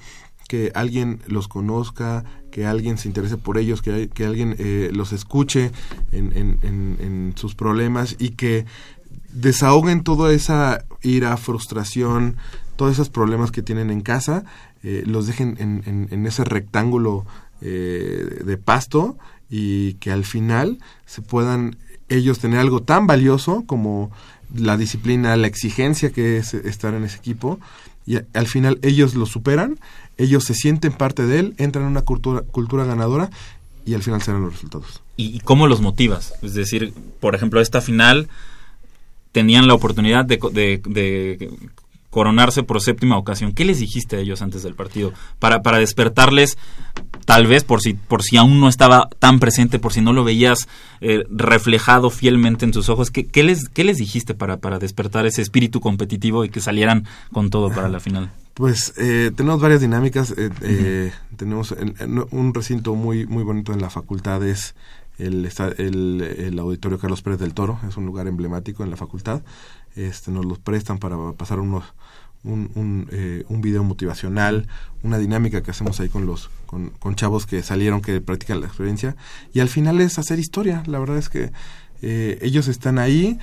que 0.52 0.72
alguien 0.76 1.22
los 1.28 1.48
conozca, 1.48 2.26
que 2.52 2.66
alguien 2.66 2.98
se 2.98 3.08
interese 3.08 3.38
por 3.38 3.58
ellos, 3.58 3.82
que, 3.82 4.10
que 4.10 4.26
alguien 4.26 4.58
eh, 4.60 4.90
los 4.94 5.14
escuche 5.14 5.72
en, 6.12 6.34
en- 6.36 6.60
en- 6.62 7.34
sus 7.38 7.56
problemas 7.56 8.18
y 8.20 8.32
que 8.32 8.66
desahoguen 9.32 10.04
toda 10.04 10.34
esa 10.34 10.84
ira, 11.02 11.38
frustración, 11.38 12.36
todos 12.76 12.92
esos 12.92 13.10
problemas 13.10 13.52
que 13.52 13.62
tienen 13.62 13.90
en 13.92 14.02
casa, 14.02 14.44
eh, 14.84 15.04
los 15.06 15.26
dejen 15.26 15.56
en, 15.60 16.08
en- 16.12 16.26
ese 16.28 16.44
rectángulo 16.44 17.26
eh, 17.62 18.42
de 18.46 18.58
pasto 18.58 19.18
y 19.50 19.94
que 20.02 20.12
al 20.12 20.26
final 20.26 20.80
se 21.06 21.22
puedan 21.22 21.78
ellos 22.10 22.40
tener 22.40 22.60
algo 22.60 22.82
tan 22.82 23.08
valioso 23.08 23.64
como 23.66 24.12
la 24.54 24.76
disciplina, 24.76 25.38
la 25.38 25.48
exigencia 25.48 26.12
que 26.12 26.36
es 26.38 26.54
estar 26.54 26.94
en 26.94 27.06
ese 27.06 27.16
equipo 27.18 27.58
y 28.06 28.18
al 28.34 28.48
final 28.48 28.80
ellos 28.82 29.14
lo 29.14 29.26
superan, 29.28 29.78
ellos 30.22 30.44
se 30.44 30.54
sienten 30.54 30.92
parte 30.94 31.26
de 31.26 31.40
él, 31.40 31.54
entran 31.58 31.86
en 31.86 31.92
una 31.92 32.02
cultura, 32.04 32.42
cultura 32.42 32.86
ganadora 32.86 33.30
y 33.86 33.94
al 33.96 34.04
final 34.04 34.22
serán 34.22 34.44
los 34.44 34.54
resultados. 34.54 35.02
¿Y, 35.18 35.40
cómo 35.40 35.68
los 35.68 35.82
motivas? 35.82 36.34
Es 36.42 36.54
decir, 36.54 36.94
por 37.20 37.36
ejemplo, 37.36 37.62
esta 37.62 37.82
final 37.82 38.28
tenían 39.32 39.68
la 39.68 39.74
oportunidad 39.74 40.26
de, 40.26 40.40
de- 40.52 40.82
de 40.86 41.50
coronarse 42.10 42.64
por 42.64 42.82
séptima 42.82 43.18
ocasión. 43.18 43.54
¿Qué 43.54 43.64
les 43.64 43.80
dijiste 43.80 44.18
a 44.18 44.20
ellos 44.20 44.42
antes 44.42 44.64
del 44.64 44.76
partido? 44.76 45.14
Para, 45.40 45.60
despertarles, 45.80 46.58
tal 47.26 47.48
vez 47.48 47.64
por 47.64 47.80
si, 47.82 47.94
por 47.94 48.22
si 48.22 48.36
aún 48.36 48.60
no 48.60 48.68
estaba 48.68 49.08
tan 49.20 49.40
presente, 49.40 49.80
por 49.80 49.94
si 49.94 50.02
no 50.02 50.12
lo 50.12 50.26
veías 50.26 50.68
eh, 51.00 51.24
reflejado 51.30 52.10
fielmente 52.10 52.66
en 52.66 52.72
tus 52.72 52.90
ojos, 52.90 53.12
¿qué, 53.12 53.26
qué 53.26 53.44
les, 53.44 53.70
qué 53.70 53.86
les 53.86 53.98
dijiste 53.98 54.34
para, 54.34 54.58
para 54.58 54.78
despertar 54.78 55.26
ese 55.26 55.42
espíritu 55.42 55.80
competitivo 55.80 56.44
y 56.44 56.50
que 56.50 56.60
salieran 56.60 57.06
con 57.32 57.50
todo 57.50 57.70
para 57.70 57.88
la 57.88 58.02
final? 58.02 58.30
Pues 58.54 58.94
eh, 58.98 59.32
tenemos 59.36 59.62
varias 59.62 59.82
dinámicas. 59.82 60.32
eh, 60.38 60.50
eh, 60.62 61.12
tenemos 61.38 61.72
en- 61.72 61.96
en 62.00 62.24
un 62.32 62.54
recinto 62.54 62.96
muy 62.96 63.26
muy 63.26 63.44
bonito 63.44 63.74
en 63.74 63.82
la 63.82 63.90
facultad 63.90 64.44
es 64.46 64.76
el, 65.18 65.50
el, 65.78 66.22
el 66.22 66.60
auditorio 66.60 67.00
Carlos 67.00 67.22
Pérez 67.22 67.40
del 67.40 67.54
Toro. 67.54 67.80
Es 67.88 67.98
un 67.98 68.06
lugar 68.06 68.28
emblemático 68.28 68.84
en 68.84 68.90
la 68.90 68.98
facultad. 68.98 69.42
Este, 69.96 70.32
nos 70.32 70.46
los 70.46 70.60
prestan 70.60 70.98
para 71.00 71.16
pasar 71.34 71.60
unos 71.60 71.84
un, 72.44 72.72
un, 72.76 73.08
eh, 73.12 73.46
un 73.50 73.62
video 73.62 73.84
motivacional, 73.84 74.68
una 75.04 75.20
dinámica 75.20 75.62
que 75.62 75.70
hacemos 75.72 76.00
ahí 76.00 76.10
con 76.10 76.26
los 76.26 76.50
con, 76.66 76.90
con 77.00 77.16
chavos 77.16 77.46
que 77.46 77.62
salieron 77.62 78.02
que 78.02 78.20
practican 78.20 78.62
la 78.62 78.68
experiencia 78.68 79.16
y 79.54 79.60
al 79.60 79.70
final 79.70 80.02
es 80.02 80.18
hacer 80.20 80.40
historia. 80.40 80.84
La 80.88 80.98
verdad 81.00 81.18
es 81.18 81.30
que 81.30 81.52
eh, 82.02 82.40
ellos 82.42 82.68
están 82.68 82.98
ahí, 82.98 83.38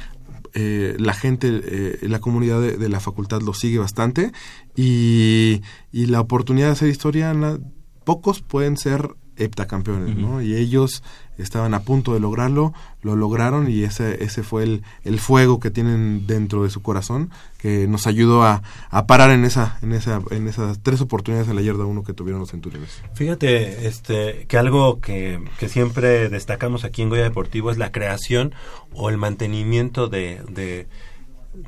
eh, 0.55 0.97
la 0.99 1.13
gente, 1.15 1.61
eh, 1.65 1.99
la 2.09 2.19
comunidad 2.19 2.61
de, 2.61 2.77
de 2.77 2.89
la 2.89 2.99
facultad 2.99 3.41
lo 3.43 3.55
sigue 3.55 3.79
bastante 3.79 4.33
y, 4.79 5.61
y 5.93 6.07
la 6.07 6.21
oportunidad 6.21 6.69
de 6.69 6.73
hacer 6.73 6.89
historia, 6.89 7.35
na- 7.35 7.59
pocos 8.05 8.41
pueden 8.41 8.77
ser 8.77 9.11
heptacampeones, 9.37 10.17
¿no? 10.17 10.43
Y 10.43 10.57
ellos 10.57 11.03
estaban 11.37 11.73
a 11.73 11.83
punto 11.83 12.13
de 12.13 12.19
lograrlo, 12.19 12.73
lo 13.03 13.15
lograron 13.15 13.71
y 13.71 13.85
ese, 13.85 14.25
ese 14.25 14.43
fue 14.43 14.65
el, 14.65 14.83
el 15.05 15.21
fuego 15.21 15.61
que 15.61 15.71
tienen 15.71 16.27
dentro 16.27 16.65
de 16.65 16.71
su 16.71 16.83
corazón 16.83 17.31
que 17.59 17.87
nos 17.87 18.09
ayudó 18.09 18.43
a, 18.43 18.63
a 18.91 19.07
parar 19.07 19.31
en 19.31 19.45
esa, 19.45 19.79
en 19.83 19.93
esa, 19.93 20.21
en 20.33 20.49
esas 20.49 20.81
tres 20.83 21.01
oportunidades 21.01 21.49
en 21.49 21.55
la 21.55 21.63
yarda 21.63 21.85
uno 21.85 22.03
que 22.03 22.15
tuvieron 22.15 22.41
los 22.41 22.51
centuriones. 22.51 23.01
Fíjate, 23.15 23.87
este, 23.87 24.47
que 24.49 24.59
algo 24.59 25.01
que, 25.01 25.39
que 25.61 25.69
siempre 25.69 26.29
destacamos 26.29 26.83
aquí 26.85 27.03
en 27.03 27.09
Goya 27.11 27.23
Deportivo 27.23 27.71
es 27.71 27.79
la 27.79 27.93
creación 27.93 28.53
o 28.93 29.09
el 29.09 29.19
mantenimiento 29.19 30.09
de, 30.09 30.43
de, 30.51 30.89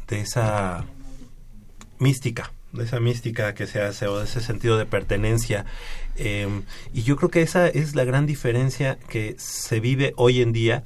de 0.09 0.21
esa 0.21 0.85
mística, 2.01 2.53
de 2.73 2.85
esa 2.85 3.01
mística 3.01 3.55
que 3.55 3.67
se 3.67 3.83
hace 3.83 4.07
o 4.07 4.19
de 4.19 4.25
ese 4.25 4.41
sentido 4.41 4.79
de 4.79 4.87
pertenencia. 4.87 5.65
Eh, 6.17 6.49
y 6.93 7.03
yo 7.03 7.17
creo 7.17 7.31
que 7.31 7.43
esa 7.43 7.69
es 7.69 7.95
la 7.95 8.05
gran 8.05 8.27
diferencia 8.27 8.99
que 9.09 9.35
se 9.39 9.81
vive 9.81 10.13
hoy 10.17 10.41
en 10.43 10.53
día 10.53 10.85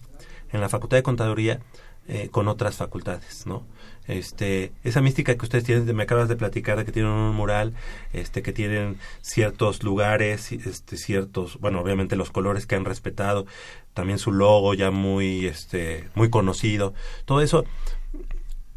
en 0.52 0.60
la 0.60 0.68
Facultad 0.68 0.96
de 0.96 1.02
Contaduría 1.02 1.60
eh, 2.06 2.28
con 2.30 2.48
otras 2.48 2.76
facultades, 2.76 3.46
¿no? 3.46 3.64
Este, 4.06 4.72
esa 4.82 5.00
mística 5.00 5.34
que 5.34 5.44
ustedes 5.44 5.64
tienen, 5.64 5.96
me 5.96 6.02
acabas 6.02 6.28
de 6.28 6.36
platicar 6.36 6.76
de 6.76 6.84
que 6.84 6.92
tienen 6.92 7.10
un 7.10 7.34
mural, 7.34 7.72
este, 8.12 8.42
que 8.42 8.52
tienen 8.52 8.98
ciertos 9.22 9.82
lugares, 9.82 10.52
este, 10.52 10.98
ciertos, 10.98 11.58
bueno, 11.60 11.80
obviamente 11.80 12.14
los 12.14 12.30
colores 12.30 12.66
que 12.66 12.74
han 12.74 12.84
respetado, 12.84 13.46
también 13.94 14.18
su 14.18 14.32
logo 14.32 14.74
ya 14.74 14.90
muy, 14.90 15.46
este, 15.46 16.04
muy 16.14 16.28
conocido, 16.28 16.92
todo 17.24 17.40
eso, 17.40 17.64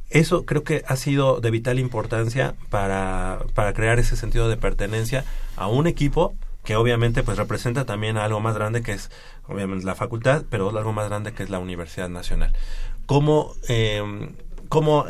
eso 0.10 0.46
creo 0.46 0.64
que 0.64 0.84
ha 0.88 0.96
sido 0.96 1.40
de 1.40 1.52
vital 1.52 1.80
importancia 1.80 2.56
para, 2.70 3.40
para 3.54 3.74
crear 3.74 4.00
ese 4.00 4.16
sentido 4.16 4.50
de 4.50 4.58
pertenencia 4.58 5.26
a 5.56 5.68
un 5.68 5.88
equipo 5.88 6.34
que 6.64 6.76
obviamente 6.76 7.24
pues 7.24 7.38
representa 7.38 7.86
también 7.86 8.18
a 8.18 8.26
algo 8.26 8.40
más 8.40 8.56
grande 8.56 8.82
que 8.82 8.92
es 8.92 9.10
obviamente 9.48 9.86
la 9.86 9.96
facultad, 9.96 10.44
pero 10.50 10.70
algo 10.78 10.92
más 10.94 11.08
grande 11.08 11.32
que 11.34 11.44
es 11.44 11.50
la 11.50 11.60
Universidad 11.60 12.10
Nacional. 12.10 12.54
¿Cómo, 13.06 13.54
eh, 13.70 14.02
cómo 14.68 15.06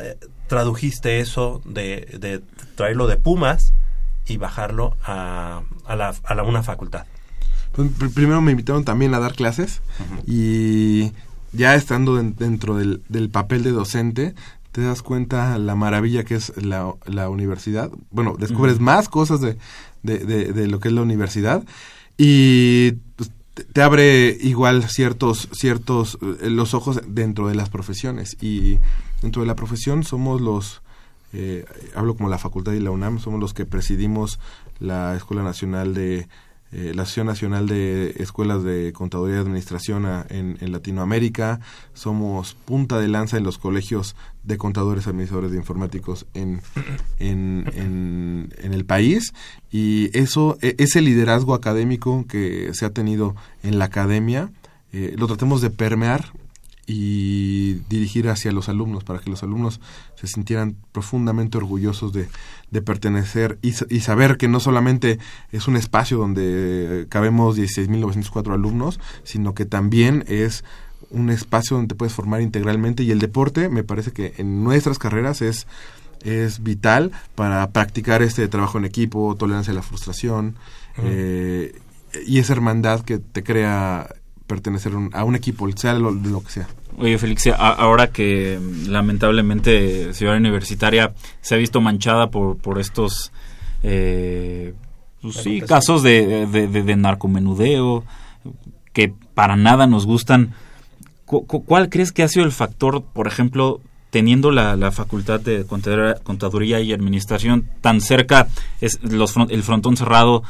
tradujiste 0.48 1.20
eso 1.20 1.62
de, 1.66 2.18
de, 2.20 2.42
traerlo 2.76 3.08
de 3.08 3.18
Pumas 3.18 3.74
y 4.28 4.38
bajarlo 4.38 4.96
a, 5.04 5.64
a, 5.86 5.96
la, 5.96 6.14
a 6.24 6.36
la, 6.36 6.44
una 6.44 6.62
facultad? 6.64 7.06
Pues, 7.74 7.90
pr 7.98 8.12
primero 8.12 8.42
me 8.42 8.52
invitaron 8.52 8.86
también 8.86 9.14
a 9.14 9.20
dar 9.20 9.34
clases 9.34 9.82
uh 10.00 10.04
-huh. 10.04 10.24
y 10.28 11.12
ya 11.54 11.76
estando 11.76 12.20
en, 12.20 12.36
dentro 12.36 12.76
del, 12.76 13.02
del 13.10 13.30
papel 13.30 13.64
de 13.64 13.72
docente, 13.72 14.36
te 14.78 14.84
das 14.84 15.02
cuenta 15.02 15.58
la 15.58 15.74
maravilla 15.74 16.24
que 16.24 16.36
es 16.36 16.56
la, 16.56 16.94
la 17.08 17.32
universidad. 17.32 17.90
Bueno, 18.12 18.36
descubres 18.38 18.76
uh 18.76 18.78
-huh. 18.78 18.84
más 18.84 19.10
cosas 19.10 19.42
de, 19.42 19.58
de, 20.04 20.20
de, 20.20 20.54
de, 20.54 20.68
lo 20.68 20.80
que 20.80 20.90
es 20.90 20.94
la 20.94 21.02
universidad 21.02 21.64
y 22.16 22.92
pues, 23.16 23.32
te, 23.56 23.64
te, 23.64 23.82
abre 23.82 24.38
igual 24.40 24.88
ciertos, 24.88 25.50
ciertos, 25.52 26.20
eh, 26.42 26.52
los 26.52 26.76
ojos 26.76 27.02
dentro 27.08 27.48
de 27.48 27.56
las 27.56 27.70
profesiones 27.70 28.38
y 28.40 28.78
dentro 29.24 29.42
de 29.42 29.48
la 29.48 29.56
profesión 29.56 30.04
somos 30.04 30.42
los, 30.42 30.84
eh, 31.34 31.66
hablo 31.96 32.16
como 32.16 32.30
la 32.30 32.38
facultad 32.38 32.74
y 32.74 32.80
la 32.80 32.92
UNAM, 32.92 33.18
somos 33.18 33.40
los 33.40 33.56
que 33.56 33.66
presidimos 33.66 34.40
la 34.80 35.16
Escuela 35.16 35.42
Nacional 35.42 35.96
de 35.96 36.28
eh, 36.72 36.92
la 36.94 37.04
Asociación 37.04 37.28
Nacional 37.28 37.68
de 37.68 38.16
Escuelas 38.18 38.64
de 38.64 38.92
Contaduría 38.94 39.38
y 39.38 39.40
Administración 39.40 40.06
a, 40.06 40.26
en, 40.30 40.58
Latinoamérica, 40.72 41.60
somos 41.94 42.56
punta 42.56 43.00
de 43.00 43.08
lanza 43.08 43.38
en 43.38 43.44
los 43.44 43.58
colegios 43.58 44.16
de 44.44 44.58
contadores 44.58 45.08
administradores 45.08 45.52
de 45.52 45.58
informáticos 45.58 46.26
en, 46.34 46.62
en, 47.20 47.72
en, 47.74 48.54
en 48.58 48.74
el 48.74 48.86
país. 48.86 49.34
Y 49.72 50.10
eso, 50.18 50.58
e, 50.62 50.76
ese 50.78 51.02
liderazgo 51.02 51.54
académico 51.54 52.26
que 52.28 52.72
se 52.74 52.86
ha 52.86 52.90
tenido 52.90 53.36
en 53.64 53.80
la 53.80 53.86
academia, 53.86 54.50
eh, 54.92 55.16
lo 55.18 55.28
tratemos 55.28 55.62
de 55.62 55.70
permear 55.70 56.32
y 56.88 57.74
dirigir 57.90 58.30
hacia 58.30 58.54
los 58.54 58.70
alumnos 58.70 59.04
para 59.04 59.20
que 59.20 59.30
los 59.30 59.44
alumnos 59.44 59.82
se 60.16 60.26
sintieran 60.26 60.78
profundamente 60.94 61.58
orgullosos 61.58 62.14
de, 62.14 62.30
de 62.72 62.82
pertenecer 62.82 63.60
y, 63.62 63.74
y, 63.90 64.00
saber 64.00 64.38
que 64.38 64.48
no 64.48 64.62
solamente 64.62 65.20
es 65.52 65.68
un 65.68 65.76
espacio 65.76 66.18
donde 66.18 67.06
cabemos 67.10 67.58
16.904 67.58 68.54
alumnos, 68.54 69.02
sino 69.24 69.54
que 69.54 69.66
también 69.66 70.24
es 70.28 70.64
un 71.10 71.30
espacio 71.30 71.76
donde 71.76 71.90
te 71.90 71.96
puedes 71.96 72.14
formar 72.14 72.42
integralmente 72.42 73.04
y 73.04 73.12
el 73.12 73.20
deporte 73.20 73.68
me 73.68 73.84
parece 73.84 74.12
que 74.12 74.34
en 74.38 74.64
nuestras 74.64 74.98
carreras 74.98 75.42
es 75.42 75.68
es 76.24 76.64
vital 76.64 77.12
para 77.36 77.70
practicar 77.72 78.22
este 78.24 78.48
trabajo 78.48 78.78
en 78.78 78.86
equipo, 78.86 79.36
tolerancia 79.36 79.72
a 79.72 79.76
la 79.76 79.84
frustración 79.84 80.56
uh 80.98 81.02
-huh. 81.02 81.06
eh, 81.06 81.80
y 82.26 82.40
esa 82.40 82.54
hermandad 82.54 83.02
que 83.02 83.20
te 83.20 83.44
crea 83.44 84.10
pertenecer 84.48 84.96
un, 84.96 85.10
a 85.14 85.24
un 85.24 85.36
equipo, 85.36 85.70
sea 85.76 85.94
lo, 85.94 86.12
lo 86.12 86.42
que 86.44 86.52
sea. 86.52 86.68
Oye, 86.98 87.18
Félix, 87.20 87.48
ahora 87.58 88.08
que 88.08 88.60
lamentablemente 88.88 90.14
Ciudad 90.14 90.36
Universitaria 90.36 91.14
se 91.42 91.54
ha 91.54 91.58
visto 91.58 91.80
manchada 91.80 92.32
por, 92.32 92.58
por 92.58 92.80
estos 92.80 93.32
eh, 93.84 94.74
pues, 95.22 95.36
sí, 95.36 95.62
casos 95.62 96.02
de, 96.02 96.48
de, 96.48 96.68
de, 96.68 96.84
de, 96.84 96.96
narcomenudeo 96.96 98.04
que 98.94 99.14
para 99.36 99.56
nada 99.56 99.86
nos 99.86 100.08
gustan, 100.08 100.54
¿cu 101.26 101.46
¿cuál 101.46 101.90
crees 101.90 102.12
que 102.12 102.24
ha 102.24 102.28
sido 102.28 102.46
el 102.46 102.52
factor, 102.52 103.04
por 103.04 103.28
ejemplo, 103.28 103.80
teniendo 104.10 104.50
la, 104.52 104.76
la 104.76 104.92
facultad 104.92 105.40
de 105.40 105.66
contaduría, 105.66 106.16
contaduría, 106.24 106.80
y 106.80 106.94
administración 106.94 107.70
tan 107.82 108.02
cerca, 108.02 108.48
es 108.82 109.00
los, 109.04 109.36
el 109.50 109.62
frontón 109.62 109.98
cerrado, 109.98 110.42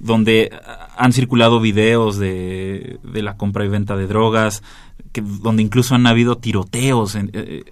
donde 0.00 0.50
han 0.96 1.12
circulado 1.12 1.60
videos 1.60 2.18
de, 2.18 2.98
de 3.02 3.22
la 3.22 3.36
compra 3.36 3.64
y 3.64 3.68
venta 3.68 3.96
de 3.96 4.06
drogas, 4.06 4.62
que, 5.12 5.20
donde 5.20 5.62
incluso 5.62 5.94
han 5.94 6.06
habido 6.06 6.38
tiroteos. 6.38 7.14
Eh, 7.16 7.64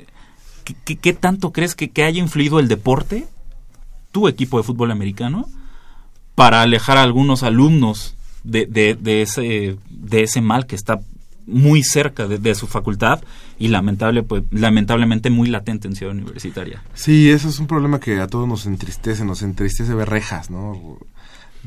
¿qué, 0.64 0.76
qué, 0.85 0.97
qué, 0.97 1.12
tanto 1.14 1.53
crees 1.53 1.74
que, 1.74 1.91
que, 1.91 2.05
haya 2.05 2.20
influido 2.20 2.61
el 2.61 2.68
deporte, 2.68 3.26
tu 4.12 4.29
equipo 4.29 4.59
de 4.59 4.64
fútbol 4.64 4.91
americano, 4.91 5.49
para 6.35 6.62
alejar 6.62 6.99
a 6.99 7.03
algunos 7.03 7.43
alumnos 7.43 8.14
de, 8.45 8.66
de, 8.66 8.95
de 8.95 9.22
ese, 9.22 9.79
de 9.89 10.22
ese 10.22 10.41
mal 10.41 10.66
que 10.66 10.76
está 10.76 11.01
muy 11.47 11.83
cerca 11.83 12.29
de, 12.29 12.37
de, 12.39 12.55
su 12.55 12.66
facultad 12.66 13.22
y 13.59 13.68
lamentable 13.68 14.22
pues 14.22 14.45
lamentablemente 14.51 15.31
muy 15.31 15.49
latente 15.49 15.89
en 15.89 15.97
Ciudad 15.97 16.14
Universitaria. 16.14 16.83
Sí, 16.93 17.31
eso 17.31 17.49
es 17.49 17.59
un 17.59 17.66
problema 17.66 17.99
que 18.01 18.20
a 18.20 18.26
todos 18.26 18.47
nos 18.47 18.66
entristece, 18.66 19.24
nos 19.24 19.41
entristece 19.41 19.95
ver 19.95 20.11
rejas, 20.11 20.51
¿no? 20.51 20.99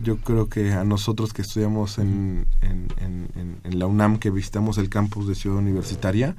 Yo 0.02 0.18
creo 0.18 0.50
que 0.50 0.74
a 0.74 0.84
nosotros 0.84 1.34
que 1.34 1.42
estudiamos 1.42 1.98
en, 1.98 2.48
en, 2.62 2.88
en, 3.00 3.60
en, 3.64 3.80
la 3.80 3.88
UNAM, 3.88 4.18
que 4.18 4.30
visitamos 4.30 4.78
el 4.78 4.90
campus 4.90 5.28
de 5.28 5.36
Ciudad 5.36 5.58
Universitaria, 5.58 6.36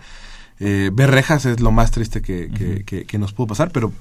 eh, 0.60 0.90
ver 0.92 1.10
rejas 1.10 1.44
es 1.46 1.60
lo 1.60 1.72
más 1.72 1.90
triste 1.90 2.22
que, 2.22 2.50
que, 2.50 2.84
que, 2.84 3.04
que, 3.04 3.18
nos 3.18 3.32
pudo 3.32 3.48
pasar, 3.48 3.70
pero 3.72 3.92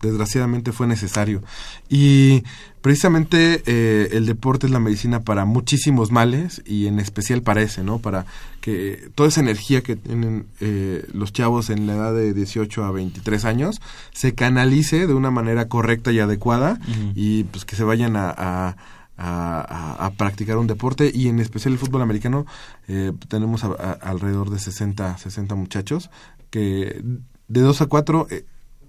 desgraciadamente 0.00 0.72
fue 0.72 0.86
necesario. 0.86 1.42
Y 1.88 2.44
precisamente 2.80 3.62
eh, 3.66 4.08
el 4.12 4.26
deporte 4.26 4.66
es 4.66 4.72
la 4.72 4.80
medicina 4.80 5.20
para 5.20 5.44
muchísimos 5.44 6.10
males 6.10 6.62
y 6.64 6.86
en 6.86 6.98
especial 6.98 7.42
para 7.42 7.62
ese, 7.62 7.82
¿no? 7.82 7.98
Para 7.98 8.26
que 8.60 9.10
toda 9.14 9.28
esa 9.28 9.40
energía 9.40 9.82
que 9.82 9.96
tienen 9.96 10.46
eh, 10.60 11.06
los 11.12 11.32
chavos 11.32 11.70
en 11.70 11.86
la 11.86 11.94
edad 11.94 12.14
de 12.14 12.34
18 12.34 12.84
a 12.84 12.92
23 12.92 13.44
años 13.44 13.80
se 14.12 14.34
canalice 14.34 15.06
de 15.06 15.14
una 15.14 15.30
manera 15.30 15.68
correcta 15.68 16.12
y 16.12 16.20
adecuada 16.20 16.78
uh 16.80 16.90
-huh. 16.90 17.12
y 17.14 17.44
pues 17.44 17.64
que 17.64 17.76
se 17.76 17.84
vayan 17.84 18.16
a, 18.16 18.34
a 18.36 18.76
a, 19.18 19.96
a, 19.98 20.06
a, 20.06 20.10
practicar 20.12 20.56
un 20.58 20.68
deporte 20.68 21.10
y 21.12 21.26
en 21.26 21.40
especial 21.40 21.72
el 21.72 21.78
fútbol 21.80 22.02
americano 22.02 22.46
eh, 22.86 23.12
tenemos 23.26 23.64
a, 23.64 23.72
alrededor 24.00 24.48
de 24.50 24.60
60, 24.60 25.18
60 25.18 25.54
muchachos 25.56 26.08
que 26.50 27.02
de 27.48 27.60
2 27.60 27.80
a 27.82 27.86
4 27.86 28.28
eh, 28.30 28.44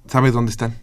sabes 0.07 0.34
dónde 0.34 0.51
están, 0.51 0.75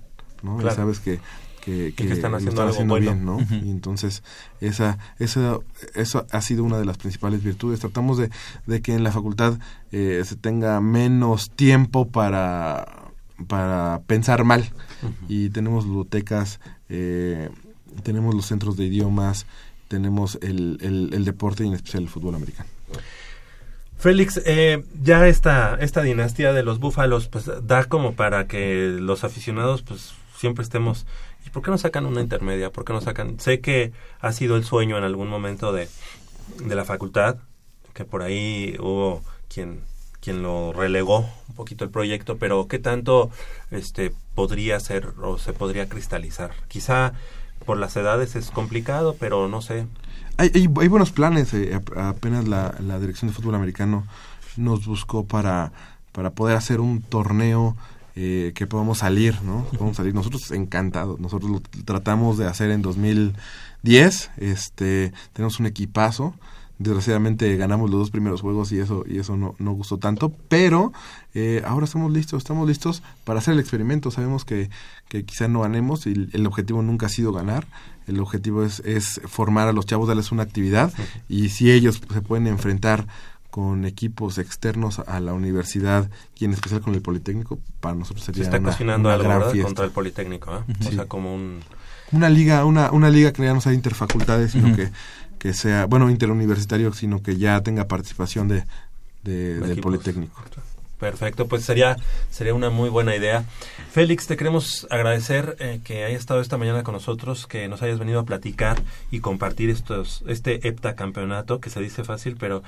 ¿no? 0.47 0.56
Claro. 0.56 0.73
Y 0.73 0.77
sabes 0.77 1.01
que 1.01 1.20
que, 1.60 1.93
que, 1.97 2.06
que, 2.06 2.12
están 2.12 2.32
haciendo, 2.32 2.52
están 2.52 2.68
haciendo 2.68 2.94
bueno. 2.94 3.12
bien, 3.12 3.24
¿no? 3.24 3.36
Uh 3.39 3.40
-huh. 3.40 3.66
Y 3.66 3.70
entonces 3.73 4.23
esa, 4.60 4.98
esa, 5.18 5.59
eso 5.97 6.24
ha 6.31 6.40
sido 6.40 6.62
una 6.62 6.78
de 6.78 6.85
las 6.85 6.97
principales 6.97 7.43
virtudes. 7.43 7.81
Tratamos 7.81 8.18
de, 8.18 8.31
de 8.66 8.81
que 8.82 8.94
en 8.94 9.02
la 9.02 9.10
facultad 9.10 9.59
eh, 9.90 10.23
se 10.24 10.36
tenga 10.36 10.81
menos 10.81 11.51
tiempo 11.51 12.06
para, 12.06 13.10
para 13.48 14.01
pensar 14.06 14.44
mal 14.44 14.70
uh 15.02 15.06
-huh. 15.06 15.12
y 15.28 15.51
tenemos 15.51 15.86
bibliotecas 15.86 16.60
eh, 16.89 17.51
tenemos 18.02 18.35
los 18.35 18.47
centros 18.47 18.77
de 18.77 18.85
idiomas, 18.85 19.47
tenemos 19.89 20.39
el, 20.43 20.78
el, 20.81 21.10
el 21.12 21.24
deporte 21.24 21.64
y 21.64 21.68
en 21.68 21.74
especial 21.74 22.05
el 22.05 22.09
fútbol 22.09 22.35
americano. 22.35 22.68
Félix, 23.98 24.40
eh, 24.44 24.85
ya 25.02 25.27
esta, 25.27 25.77
esta 25.81 26.02
dinastía 26.02 26.52
de 26.52 26.62
los 26.62 26.78
búfalos 26.78 27.28
pues 27.28 27.51
da 27.62 27.85
como 27.85 28.14
para 28.14 28.47
que 28.47 28.98
los 29.01 29.24
aficionados 29.24 29.82
pues 29.82 30.12
siempre 30.36 30.62
estemos 30.62 31.06
¿y 31.46 31.50
por 31.50 31.62
qué 31.62 31.70
no 31.70 31.78
sacan 31.78 32.06
una 32.06 32.20
intermedia? 32.20 32.70
¿por 32.70 32.84
qué 32.84 32.92
no 32.92 33.00
sacan? 33.00 33.38
sé 33.40 33.60
que 33.60 33.92
ha 34.20 34.32
sido 34.32 34.56
el 34.56 34.64
sueño 34.64 34.98
en 34.98 35.04
algún 35.04 35.28
momento 35.28 35.72
de, 35.72 35.88
de 36.64 36.74
la 36.74 36.84
facultad 36.84 37.36
que 37.94 38.04
por 38.04 38.22
ahí 38.22 38.76
hubo 38.78 39.22
quien 39.52 39.80
quien 40.20 40.42
lo 40.42 40.72
relegó 40.72 41.20
un 41.48 41.54
poquito 41.54 41.84
el 41.84 41.90
proyecto 41.90 42.36
pero 42.36 42.66
qué 42.68 42.78
tanto 42.78 43.30
este 43.70 44.12
podría 44.34 44.80
ser 44.80 45.12
o 45.22 45.38
se 45.38 45.52
podría 45.52 45.88
cristalizar 45.88 46.50
quizá 46.68 47.12
por 47.64 47.78
las 47.78 47.96
edades 47.96 48.36
es 48.36 48.52
complicado, 48.52 49.16
pero 49.18 49.48
no 49.48 49.60
sé. 49.60 49.86
Hay, 50.36 50.52
hay, 50.54 50.66
buenos 50.68 51.10
planes. 51.10 51.52
eh, 51.54 51.74
ap- 51.74 51.96
apenas 51.98 52.46
la, 52.46 52.74
la 52.80 52.98
Dirección 53.00 53.28
de 53.30 53.34
Fútbol 53.34 53.56
Americano 53.56 54.06
nos 54.56 54.86
buscó 54.86 55.24
para, 55.26 55.72
para 56.12 56.30
poder 56.30 56.56
hacer 56.56 56.80
un 56.80 57.02
torneo 57.02 57.76
eh, 58.18 58.52
que 58.55 58.66
podamos 58.66 58.98
salir, 58.98 59.43
¿no? 59.43 59.66
Podamos 59.72 59.98
salir. 59.98 60.14
Nosotros 60.14 60.51
encantados. 60.51 61.20
Nosotros 61.20 61.51
lo 61.51 61.60
tratamos 61.84 62.38
de 62.38 62.47
hacer 62.47 62.70
en 62.70 62.80
2010. 62.80 64.30
Este, 64.38 65.12
tenemos 65.34 65.60
un 65.60 65.66
equipazo. 65.66 66.34
Desgraciadamente 66.78 67.55
ganamos 67.56 67.90
los 67.90 68.01
dos 68.01 68.10
primeros 68.10 68.40
juegos 68.40 68.72
y 68.72 68.78
eso 68.78 69.05
y 69.06 69.18
eso 69.18 69.36
no, 69.36 69.55
no 69.59 69.72
gustó 69.72 69.97
tanto, 69.97 70.30
pero 70.48 70.93
eh, 71.32 71.62
ahora 71.64 71.86
estamos 71.86 72.12
listos, 72.12 72.43
estamos 72.43 72.68
listos 72.68 73.02
para 73.24 73.38
hacer 73.38 73.55
el 73.55 73.60
experimento. 73.60 74.10
Sabemos 74.10 74.44
que, 74.44 74.68
que 75.09 75.24
quizá 75.24 75.48
no 75.48 75.60
ganemos 75.60 76.06
y 76.06 76.28
el 76.32 76.47
objetivo 76.47 76.82
nunca 76.82 77.06
ha 77.06 77.10
sido 77.10 77.32
ganar. 77.32 77.66
El 78.06 78.20
objetivo 78.20 78.62
es, 78.62 78.80
es 78.80 79.20
formar 79.26 79.68
a 79.68 79.72
los 79.72 79.84
chavos, 79.84 80.09
darles 80.09 80.32
una 80.32 80.43
actividad 80.43 80.93
y 81.28 81.48
si 81.48 81.70
ellos 81.70 82.01
se 82.12 82.20
pueden 82.22 82.47
enfrentar 82.47 83.06
con 83.56 83.86
equipos 83.86 84.36
externos 84.36 84.98
a 84.98 85.18
la 85.18 85.32
universidad 85.32 86.10
y 86.38 86.44
en 86.44 86.52
especial 86.52 86.82
con 86.82 86.94
el 86.94 87.00
Politécnico, 87.00 87.58
para 87.80 87.94
nosotros 87.94 88.22
Se 88.26 88.32
sería 88.34 88.42
está 88.44 88.58
una, 88.58 88.68
cocinando 88.70 89.08
una 89.08 89.14
algo, 89.14 89.24
gran 89.24 89.38
¿verdad? 89.38 89.52
fiesta. 89.54 89.66
Contra 89.68 89.84
el 89.86 89.90
Politécnico, 89.92 90.56
¿eh? 90.58 90.74
O 90.86 90.92
sea, 90.92 91.06
como 91.06 91.34
un... 91.34 91.60
Una 92.12 92.28
liga, 92.28 92.66
una, 92.66 92.90
una 92.90 93.08
liga 93.08 93.32
que 93.32 93.42
ya 93.42 93.54
no 93.54 93.62
sea 93.62 93.72
interfacultades, 93.72 94.52
sino 94.52 94.76
que, 94.76 94.90
que 95.38 95.54
sea, 95.54 95.86
bueno, 95.86 96.10
interuniversitario, 96.10 96.92
sino 96.92 97.22
que 97.22 97.38
ya 97.38 97.58
tenga 97.62 97.88
participación 97.88 98.46
de, 98.46 98.64
de- 99.22 99.58
del. 99.58 99.80
Politécnico. 99.80 100.38
Perfecto, 101.00 101.46
pues 101.46 101.62
sería 101.64 101.96
sería 102.30 102.52
una 102.54 102.68
muy 102.68 102.90
buena 102.90 103.16
idea. 103.16 103.44
Félix, 103.90 104.26
te 104.26 104.36
queremos 104.36 104.86
agradecer 104.90 105.56
eh, 105.60 105.80
que 105.82 106.04
hayas 106.04 106.20
estado 106.20 106.40
esta 106.42 106.58
mañana 106.58 106.82
con 106.84 106.92
nosotros, 106.94 107.46
que 107.46 107.68
nos 107.68 107.80
hayas 107.82 107.98
venido 107.98 108.20
a 108.20 108.24
platicar 108.24 108.82
y 109.10 109.20
compartir 109.20 109.70
estos 109.70 110.22
este 110.26 110.68
heptacampeonato, 110.68 111.58
que 111.60 111.70
se 111.70 111.80
dice 111.80 112.04
fácil, 112.04 112.36
pero 112.38 112.62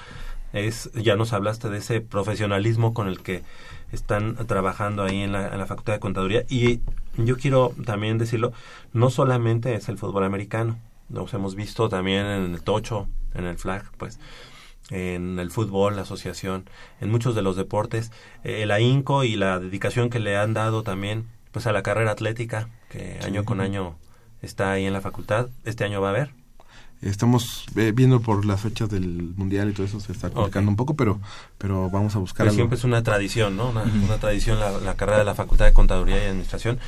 es 0.52 0.90
ya 0.94 1.16
nos 1.16 1.32
hablaste 1.32 1.68
de 1.68 1.78
ese 1.78 2.00
profesionalismo 2.00 2.94
con 2.94 3.08
el 3.08 3.20
que 3.20 3.42
están 3.92 4.36
trabajando 4.46 5.02
ahí 5.02 5.22
en 5.22 5.32
la, 5.32 5.48
en 5.48 5.58
la 5.58 5.66
Facultad 5.66 5.94
de 5.94 6.00
Contaduría. 6.00 6.44
Y 6.48 6.80
yo 7.16 7.36
quiero 7.36 7.72
también 7.84 8.18
decirlo, 8.18 8.52
no 8.92 9.10
solamente 9.10 9.74
es 9.74 9.88
el 9.88 9.98
fútbol 9.98 10.24
americano, 10.24 10.78
nos 11.08 11.32
hemos 11.34 11.54
visto 11.54 11.88
también 11.88 12.26
en 12.26 12.54
el 12.54 12.62
tocho, 12.62 13.08
en 13.34 13.46
el 13.46 13.58
flag, 13.58 13.90
pues 13.96 14.18
en 14.90 15.38
el 15.38 15.50
fútbol, 15.50 15.96
la 15.96 16.02
asociación, 16.02 16.64
en 17.00 17.10
muchos 17.10 17.34
de 17.34 17.42
los 17.42 17.56
deportes, 17.56 18.10
eh, 18.44 18.62
el 18.62 18.70
ahínco 18.70 19.24
y 19.24 19.36
la 19.36 19.58
dedicación 19.58 20.10
que 20.10 20.18
le 20.18 20.36
han 20.36 20.54
dado 20.54 20.82
también 20.82 21.26
pues 21.52 21.66
a 21.66 21.72
la 21.72 21.82
carrera 21.82 22.10
atlética, 22.10 22.68
que 22.90 23.18
año 23.22 23.44
con 23.44 23.60
año 23.60 23.96
está 24.42 24.72
ahí 24.72 24.86
en 24.86 24.92
la 24.92 25.00
facultad, 25.00 25.48
este 25.64 25.84
año 25.84 26.00
va 26.00 26.08
a 26.08 26.10
haber. 26.10 26.37
Estamos 27.00 27.64
eh, 27.76 27.92
viendo 27.94 28.20
por 28.20 28.44
las 28.44 28.60
fechas 28.60 28.88
del 28.90 29.32
mundial 29.36 29.70
y 29.70 29.72
todo 29.72 29.86
eso 29.86 30.00
se 30.00 30.10
está 30.12 30.30
complicando 30.30 30.70
un 30.70 30.76
poco, 30.76 30.94
pero 30.94 31.20
pero 31.56 31.88
vamos 31.90 32.16
a 32.16 32.18
buscar 32.18 32.38
Pero 32.44 32.50
algo. 32.50 32.56
siempre 32.56 32.78
es 32.78 32.84
una 32.84 33.02
tradición, 33.02 33.56
¿no? 33.56 33.70
Una, 33.70 33.82
una 33.82 34.18
tradición 34.18 34.58
la, 34.58 34.72
la 34.78 34.94
carrera 34.94 35.18
de 35.18 35.24
la 35.24 35.34
Facultad 35.34 35.66
de 35.66 35.72
Contaduría 35.72 36.16
y 36.18 36.26
Administración. 36.26 36.78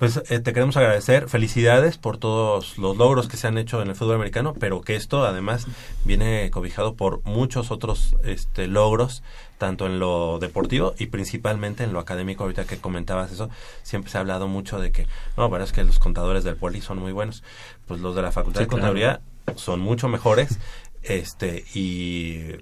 Pues 0.00 0.22
eh, 0.30 0.40
te 0.40 0.52
queremos 0.54 0.76
agradecer, 0.78 1.28
felicidades 1.28 1.98
por 1.98 2.16
todos 2.16 2.78
los 2.78 2.96
logros 2.96 3.28
que 3.28 3.36
se 3.36 3.46
han 3.46 3.58
hecho 3.58 3.82
en 3.82 3.88
el 3.88 3.94
fútbol 3.94 4.14
americano, 4.14 4.54
pero 4.58 4.80
que 4.80 4.96
esto 4.96 5.24
además 5.26 5.66
viene 6.04 6.50
cobijado 6.50 6.94
por 6.94 7.22
muchos 7.24 7.70
otros 7.70 8.16
este, 8.24 8.66
logros, 8.66 9.22
tanto 9.58 9.84
en 9.84 9.98
lo 9.98 10.38
deportivo 10.38 10.94
y 10.98 11.06
principalmente 11.06 11.84
en 11.84 11.92
lo 11.92 11.98
académico. 12.00 12.44
Ahorita 12.44 12.64
que 12.64 12.78
comentabas 12.78 13.30
eso, 13.30 13.50
siempre 13.82 14.10
se 14.10 14.16
ha 14.16 14.22
hablado 14.22 14.48
mucho 14.48 14.80
de 14.80 14.90
que, 14.90 15.06
no, 15.36 15.50
pero 15.50 15.62
es 15.62 15.72
que 15.72 15.84
los 15.84 15.98
contadores 15.98 16.44
del 16.44 16.56
poli 16.56 16.80
son 16.80 16.98
muy 16.98 17.12
buenos. 17.12 17.42
Pues 17.86 18.00
los 18.00 18.16
de 18.16 18.22
la 18.22 18.32
Facultad 18.32 18.60
Sí, 18.60 18.64
de 18.64 18.68
claro. 18.68 19.20
Son 19.56 19.80
mucho 19.80 20.08
mejores 20.08 20.58
este 21.02 21.64
y, 21.74 22.56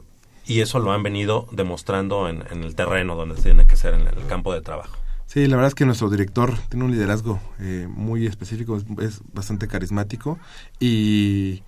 y 0.47 0.61
eso 0.61 0.79
lo 0.79 0.93
han 0.93 1.03
venido 1.03 1.49
demostrando 1.53 2.29
en, 2.29 2.45
en 2.51 2.63
el 2.65 2.75
terreno 2.75 3.17
donde 3.17 3.35
tiene 3.41 3.67
que 3.67 3.77
ser, 3.77 3.95
en 3.95 4.07
el 4.07 4.27
campo 4.29 4.53
de 4.55 4.61
trabajo. 4.61 4.97
Sí, 5.27 5.47
la 5.47 5.57
verdad 5.57 5.69
es 5.69 5.75
que 5.75 5.85
nuestro 5.85 6.09
director 6.09 6.57
tiene 6.71 6.85
un 6.87 6.91
liderazgo 6.93 7.39
eh, 7.61 7.87
muy 7.91 8.27
específico, 8.27 8.77
es, 8.79 8.85
es 9.01 9.21
bastante 9.35 9.69
carismático 9.69 10.39
y, 10.81 11.63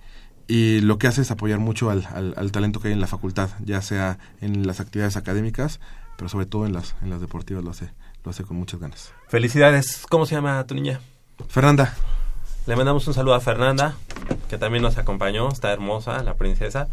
y 0.47 0.79
lo 0.81 0.97
que 0.97 1.07
hace 1.07 1.21
es 1.21 1.29
apoyar 1.31 1.59
mucho 1.59 1.89
al, 1.91 2.07
al- 2.11 2.33
al 2.37 2.51
talento 2.51 2.79
que 2.79 2.87
hay 2.87 2.93
en 2.93 3.01
la 3.01 3.07
facultad, 3.07 3.49
ya 3.63 3.81
sea 3.83 4.17
en 4.41 4.65
las 4.65 4.79
actividades 4.79 5.15
académicas, 5.15 5.79
pero 6.17 6.27
sobre 6.29 6.45
todo 6.47 6.65
en 6.65 6.73
las, 6.73 6.95
en 7.03 7.09
las 7.11 7.21
deportivas 7.21 7.63
lo 7.63 7.69
hace, 7.71 7.91
lo 8.23 8.31
hace 8.31 8.43
con 8.43 8.57
muchas 8.57 8.79
ganas. 8.79 9.13
Felicidades. 9.27 10.05
¿Cómo 10.09 10.25
se 10.25 10.35
llama 10.35 10.65
tu 10.65 10.73
niña? 10.73 10.99
Fernanda. 11.47 11.93
Le 12.67 12.75
mandamos 12.75 13.07
un 13.07 13.13
saludo 13.13 13.33
a 13.33 13.39
Fernanda, 13.39 13.95
que 14.49 14.57
también 14.57 14.83
nos 14.83 14.97
acompañó, 14.97 15.49
está 15.49 15.71
hermosa, 15.71 16.21
la 16.23 16.35
princesa. 16.35 16.87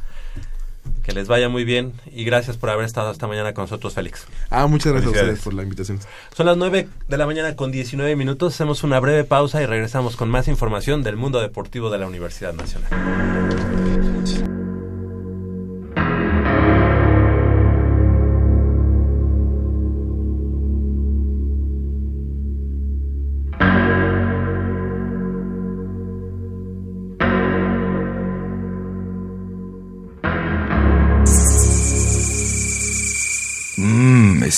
Que 1.02 1.12
les 1.12 1.28
vaya 1.28 1.48
muy 1.48 1.64
bien 1.64 1.92
y 2.06 2.24
gracias 2.24 2.56
por 2.56 2.70
haber 2.70 2.86
estado 2.86 3.10
esta 3.10 3.26
mañana 3.26 3.52
con 3.54 3.64
nosotros, 3.64 3.94
Félix. 3.94 4.26
Ah, 4.50 4.66
muchas 4.66 4.92
gracias 4.92 5.14
a 5.14 5.16
ustedes 5.16 5.40
por 5.40 5.54
la 5.54 5.62
invitación. 5.62 6.00
Son 6.34 6.46
las 6.46 6.56
9 6.56 6.88
de 7.08 7.16
la 7.16 7.26
mañana 7.26 7.56
con 7.56 7.70
19 7.70 8.16
minutos. 8.16 8.54
Hacemos 8.54 8.82
una 8.82 9.00
breve 9.00 9.24
pausa 9.24 9.62
y 9.62 9.66
regresamos 9.66 10.16
con 10.16 10.30
más 10.30 10.48
información 10.48 11.02
del 11.02 11.16
mundo 11.16 11.40
deportivo 11.40 11.90
de 11.90 11.98
la 11.98 12.06
Universidad 12.06 12.54
Nacional. 12.54 13.87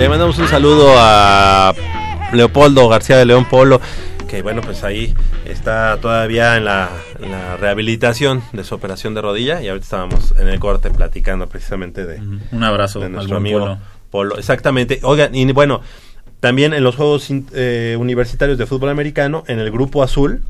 Le 0.00 0.08
mandamos 0.08 0.38
un 0.38 0.48
saludo 0.48 0.94
a 0.96 1.74
Leopoldo 2.32 2.88
García 2.88 3.18
de 3.18 3.26
León 3.26 3.44
Polo, 3.44 3.82
que 4.30 4.40
bueno, 4.40 4.62
pues 4.62 4.82
ahí 4.82 5.14
está 5.44 5.98
todavía 6.00 6.56
en 6.56 6.64
la, 6.64 6.88
en 7.20 7.30
la 7.30 7.58
rehabilitación 7.58 8.42
de 8.54 8.64
su 8.64 8.74
operación 8.74 9.12
de 9.12 9.20
rodilla 9.20 9.60
y 9.60 9.68
ahorita 9.68 9.84
estábamos 9.84 10.32
en 10.38 10.48
el 10.48 10.58
corte 10.58 10.90
platicando 10.90 11.48
precisamente 11.48 12.06
de, 12.06 12.18
Un 12.18 12.64
abrazo 12.64 12.98
de 13.00 13.10
nuestro 13.10 13.36
amigo 13.36 13.60
Polo. 13.60 13.78
Polo. 14.10 14.38
Exactamente. 14.38 15.00
Oigan, 15.02 15.34
y 15.34 15.52
bueno, 15.52 15.82
también 16.40 16.72
en 16.72 16.82
los 16.82 16.96
Juegos 16.96 17.28
eh, 17.52 17.94
Universitarios 18.00 18.56
de 18.56 18.64
Fútbol 18.64 18.88
Americano, 18.88 19.44
en 19.48 19.58
el 19.58 19.70
grupo 19.70 20.02
azul, 20.02 20.40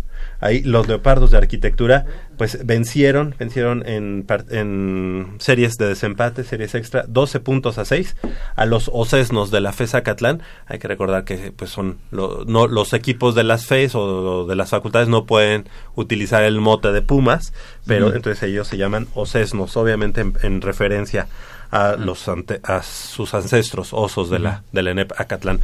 ahí 0.41 0.63
los 0.63 0.89
leopardos 0.89 1.31
de 1.31 1.39
arquitectura, 1.39 2.07
pues 2.39 2.65
vencieron, 2.65 3.35
vencieron 3.39 3.87
en, 3.87 4.25
en 4.51 5.35
series 5.39 5.77
de 5.77 5.87
desempate, 5.89 6.45
series 6.45 6.75
extra, 6.75 7.05
12 7.07 7.41
puntos 7.41 7.77
a 7.79 7.85
6 7.85 8.17
a 8.57 8.65
los 8.67 8.91
ocesnos 8.93 9.51
de 9.51 9.61
la 9.61 9.73
FES 9.73 9.97
Catlán. 10.03 10.43
Hay 10.67 10.79
que 10.79 10.89
recordar 10.89 11.25
que 11.25 11.53
pues 11.53 11.71
son 11.71 11.99
lo- 12.11 12.45
no, 12.47 12.67
los 12.67 12.93
equipos 12.95 13.35
de 13.35 13.45
las 13.45 13.67
FES 13.67 13.95
o 13.95 14.47
de 14.47 14.57
las 14.57 14.71
facultades 14.71 15.09
no 15.09 15.27
pueden 15.27 15.69
utilizar 15.95 16.43
el 16.43 16.61
mote 16.61 16.93
de 16.93 17.03
Pumas, 17.03 17.53
pero 17.87 18.15
entonces 18.15 18.43
ellos 18.45 18.67
se 18.69 18.77
llaman 18.79 19.09
ocesnos, 19.15 19.77
obviamente 19.77 20.21
en, 20.23 20.33
en 20.43 20.61
referencia 20.63 21.29
a, 21.71 21.97
los 21.97 22.27
ante- 22.29 22.61
a 22.65 22.83
sus 22.83 23.33
ancestros 23.35 23.91
osos 23.93 24.31
de 24.31 24.39
la, 24.41 24.63
de 24.73 24.83
la 24.83 24.91
ENEP 24.93 25.13
Acatlán. 25.21 25.61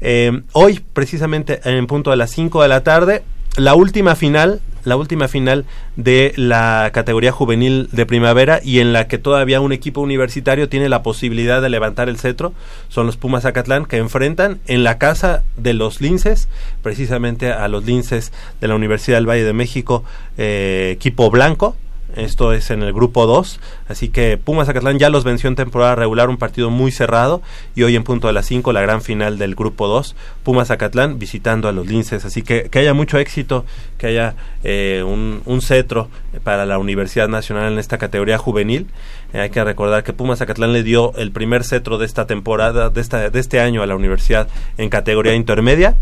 Eh, 0.00 0.42
hoy, 0.52 0.80
precisamente 0.92 1.60
en 1.64 1.86
punto 1.86 2.10
de 2.10 2.16
las 2.16 2.30
5 2.30 2.60
de 2.62 2.68
la 2.68 2.82
tarde, 2.82 3.22
la 3.56 3.74
última 3.74 4.14
final, 4.14 4.60
la 4.84 4.96
última 4.96 5.28
final 5.28 5.64
de 5.96 6.32
la 6.36 6.90
categoría 6.92 7.32
juvenil 7.32 7.88
de 7.90 8.06
primavera 8.06 8.60
y 8.62 8.80
en 8.80 8.92
la 8.92 9.08
que 9.08 9.18
todavía 9.18 9.60
un 9.60 9.72
equipo 9.72 10.00
universitario 10.00 10.68
tiene 10.68 10.88
la 10.88 11.02
posibilidad 11.02 11.62
de 11.62 11.70
levantar 11.70 12.08
el 12.08 12.18
cetro, 12.18 12.52
son 12.88 13.06
los 13.06 13.16
Pumas 13.16 13.44
Acatlán 13.44 13.86
que 13.86 13.96
enfrentan 13.96 14.60
en 14.66 14.84
la 14.84 14.98
casa 14.98 15.42
de 15.56 15.72
los 15.72 16.00
linces, 16.00 16.48
precisamente 16.82 17.50
a 17.50 17.66
los 17.68 17.84
linces 17.84 18.32
de 18.60 18.68
la 18.68 18.74
Universidad 18.74 19.16
del 19.16 19.28
Valle 19.28 19.44
de 19.44 19.52
México, 19.52 20.04
eh, 20.36 20.90
equipo 20.94 21.30
blanco, 21.30 21.76
esto 22.16 22.52
es 22.52 22.70
en 22.70 22.82
el 22.82 22.92
grupo 22.92 23.26
2. 23.26 23.60
Así 23.88 24.08
que 24.08 24.38
Pumas 24.38 24.68
Acatlán 24.68 24.98
ya 24.98 25.10
los 25.10 25.24
venció 25.24 25.48
en 25.48 25.56
temporada 25.56 25.94
regular, 25.94 26.28
un 26.28 26.36
partido 26.36 26.70
muy 26.70 26.90
cerrado. 26.90 27.42
Y 27.74 27.82
hoy 27.82 27.96
en 27.96 28.04
punto 28.04 28.26
de 28.26 28.32
las 28.32 28.46
5, 28.46 28.72
la 28.72 28.80
gran 28.80 29.02
final 29.02 29.38
del 29.38 29.54
grupo 29.54 29.86
2. 29.86 30.16
Pumas 30.42 30.70
Acatlán 30.70 31.18
visitando 31.18 31.68
a 31.68 31.72
los 31.72 31.86
linces. 31.86 32.24
Así 32.24 32.42
que 32.42 32.68
que 32.70 32.78
haya 32.78 32.94
mucho 32.94 33.18
éxito, 33.18 33.64
que 33.98 34.08
haya 34.08 34.34
eh, 34.64 35.02
un, 35.06 35.42
un 35.44 35.60
cetro 35.60 36.08
para 36.42 36.66
la 36.66 36.78
Universidad 36.78 37.28
Nacional 37.28 37.72
en 37.72 37.78
esta 37.78 37.98
categoría 37.98 38.38
juvenil. 38.38 38.86
Eh, 39.32 39.40
hay 39.40 39.50
que 39.50 39.62
recordar 39.62 40.04
que 40.04 40.12
Pumas 40.12 40.40
Acatlán 40.40 40.72
le 40.72 40.82
dio 40.82 41.14
el 41.16 41.30
primer 41.30 41.64
cetro 41.64 41.98
de 41.98 42.06
esta 42.06 42.26
temporada, 42.26 42.90
de, 42.90 43.00
esta, 43.00 43.30
de 43.30 43.40
este 43.40 43.60
año 43.60 43.82
a 43.82 43.86
la 43.86 43.96
universidad 43.96 44.48
en 44.78 44.88
categoría 44.88 45.34
intermedia 45.34 45.96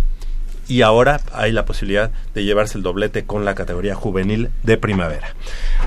y 0.69 0.83
ahora 0.83 1.21
hay 1.33 1.53
la 1.53 1.65
posibilidad 1.65 2.11
de 2.35 2.45
llevarse 2.45 2.79
el 2.79 2.85
doblete 2.85 3.25
con 3.25 3.45
la 3.45 3.55
categoría 3.55 3.95
juvenil 3.95 4.51
de 4.63 4.77
primavera. 4.77 5.35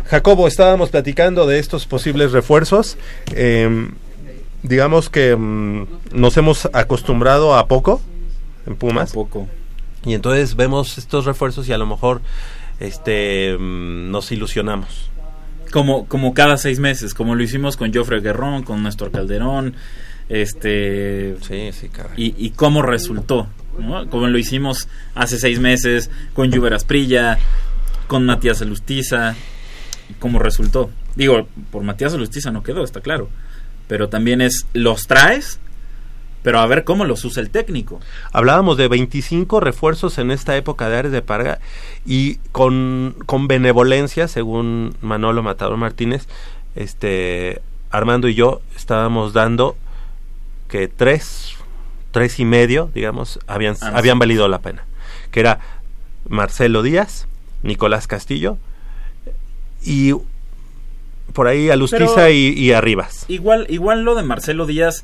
Jacobo, 0.06 0.48
estábamos 0.48 0.90
platicando 0.90 1.48
de 1.48 1.60
estos 1.60 1.86
posibles 1.86 2.32
refuerzos. 2.32 2.98
Eh, 3.34 3.90
digamos 4.64 5.10
que 5.10 5.36
mm, 5.36 5.88
nos 6.14 6.38
hemos 6.38 6.70
acostumbrado 6.74 7.56
a 7.56 7.68
poco 7.68 8.02
en 8.66 8.76
Pumas. 8.76 9.14
poco. 9.14 9.48
Y 10.06 10.14
entonces 10.14 10.56
vemos 10.56 10.98
estos 10.98 11.26
refuerzos 11.26 11.68
y 11.68 11.74
a 11.74 11.78
lo 11.78 11.86
mejor 11.86 12.22
este 12.80 13.58
mm, 13.58 14.12
nos 14.12 14.32
ilusionamos. 14.32 15.10
Como, 15.72 16.08
como 16.08 16.34
cada 16.34 16.58
seis 16.58 16.80
meses, 16.80 17.14
como 17.14 17.36
lo 17.36 17.44
hicimos 17.44 17.76
con 17.76 17.94
Joffre 17.94 18.22
Guerrón, 18.22 18.64
con 18.64 18.84
Néstor 18.84 19.12
Calderón, 19.12 19.76
este 20.30 21.36
sí, 21.42 21.72
sí, 21.74 21.90
y, 22.16 22.46
y 22.46 22.52
cómo 22.52 22.82
resultó, 22.82 23.48
como 24.10 24.28
lo 24.28 24.38
hicimos 24.38 24.88
hace 25.16 25.38
seis 25.38 25.60
meses 25.60 26.10
con 26.34 26.52
Lluver 26.52 26.74
Asprilla, 26.74 27.38
con 28.08 28.26
Matías 28.26 28.62
Alustiza, 28.62 29.36
y 30.10 30.14
cómo 30.14 30.40
resultó. 30.40 30.90
Digo, 31.16 31.48
por 31.72 31.84
Matías 31.84 32.14
Alustiza 32.14 32.52
no 32.52 32.64
quedó, 32.64 32.84
está 32.84 33.02
claro, 33.02 33.30
pero 33.88 34.10
también 34.10 34.42
es, 34.42 34.66
los 34.74 35.08
traes, 35.08 35.60
pero 36.44 36.60
a 36.60 36.68
ver 36.68 36.84
cómo 36.84 37.06
los 37.06 37.26
usa 37.26 37.42
el 37.42 37.50
técnico. 37.50 38.00
Hablábamos 38.32 38.78
de 38.78 38.88
25 38.88 39.60
refuerzos 39.60 40.18
en 40.18 40.32
esta 40.32 40.56
época 40.56 40.88
de 40.90 40.98
Ares 40.98 41.12
de 41.12 41.22
Parga 41.22 41.60
y 42.06 42.36
con, 42.52 43.16
con 43.26 43.48
benevolencia, 43.48 44.28
según 44.28 44.96
Manolo 45.02 45.44
Matador 45.44 45.78
Martínez, 45.78 46.28
este 46.76 47.62
Armando 47.90 48.28
y 48.28 48.36
yo 48.36 48.62
estábamos 48.76 49.34
dando 49.34 49.76
que 50.68 50.88
tres, 50.88 51.57
tres 52.12 52.40
y 52.40 52.46
medio, 52.46 52.90
digamos, 52.94 53.40
habían, 53.48 53.76
Ah, 53.82 53.92
habían 53.96 54.16
sí. 54.16 54.20
valido 54.20 54.48
la 54.48 54.60
pena. 54.60 54.84
Que 55.32 55.40
era 55.42 55.60
Marcelo 56.28 56.82
Díaz, 56.84 57.28
Nicolás 57.64 58.08
Castillo 58.08 58.58
y 59.84 60.14
por 61.34 61.48
ahí 61.48 61.70
Alustiza 61.70 62.30
y, 62.32 62.50
y 62.50 62.72
Arribas. 62.72 63.26
Igual, 63.28 63.68
igual 63.70 64.04
lo 64.04 64.16
de 64.16 64.24
Marcelo 64.24 64.66
Díaz 64.66 65.04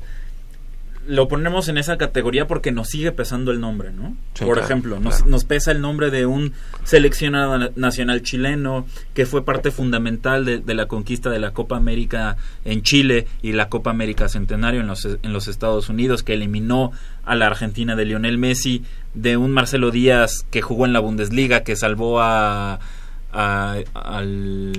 lo 1.06 1.28
ponemos 1.28 1.68
en 1.68 1.78
esa 1.78 1.96
categoría 1.98 2.46
porque 2.46 2.72
nos 2.72 2.88
sigue 2.88 3.12
pesando 3.12 3.50
el 3.52 3.60
nombre, 3.60 3.92
¿no? 3.92 4.16
Sí, 4.34 4.44
Por 4.44 4.54
claro, 4.54 4.60
ejemplo, 4.64 5.00
nos, 5.00 5.16
claro. 5.16 5.30
nos 5.30 5.44
pesa 5.44 5.70
el 5.72 5.80
nombre 5.80 6.10
de 6.10 6.26
un 6.26 6.52
seleccionado 6.84 7.58
na- 7.58 7.70
nacional 7.76 8.22
chileno 8.22 8.86
que 9.14 9.26
fue 9.26 9.44
parte 9.44 9.70
fundamental 9.70 10.44
de, 10.44 10.58
de 10.58 10.74
la 10.74 10.86
conquista 10.86 11.30
de 11.30 11.38
la 11.40 11.52
Copa 11.52 11.76
América 11.76 12.36
en 12.64 12.82
Chile 12.82 13.26
y 13.42 13.52
la 13.52 13.68
Copa 13.68 13.90
América 13.90 14.28
Centenario 14.28 14.80
en 14.80 14.86
los, 14.86 15.04
en 15.04 15.32
los 15.32 15.48
Estados 15.48 15.88
Unidos, 15.88 16.22
que 16.22 16.34
eliminó 16.34 16.92
a 17.24 17.34
la 17.34 17.46
Argentina 17.46 17.96
de 17.96 18.04
Lionel 18.04 18.38
Messi, 18.38 18.82
de 19.14 19.36
un 19.36 19.50
Marcelo 19.52 19.90
Díaz 19.90 20.46
que 20.50 20.62
jugó 20.62 20.86
en 20.86 20.92
la 20.92 21.00
Bundesliga, 21.00 21.62
que 21.62 21.76
salvó 21.76 22.20
a, 22.20 22.80
a- 23.34 23.76
al 23.94 24.72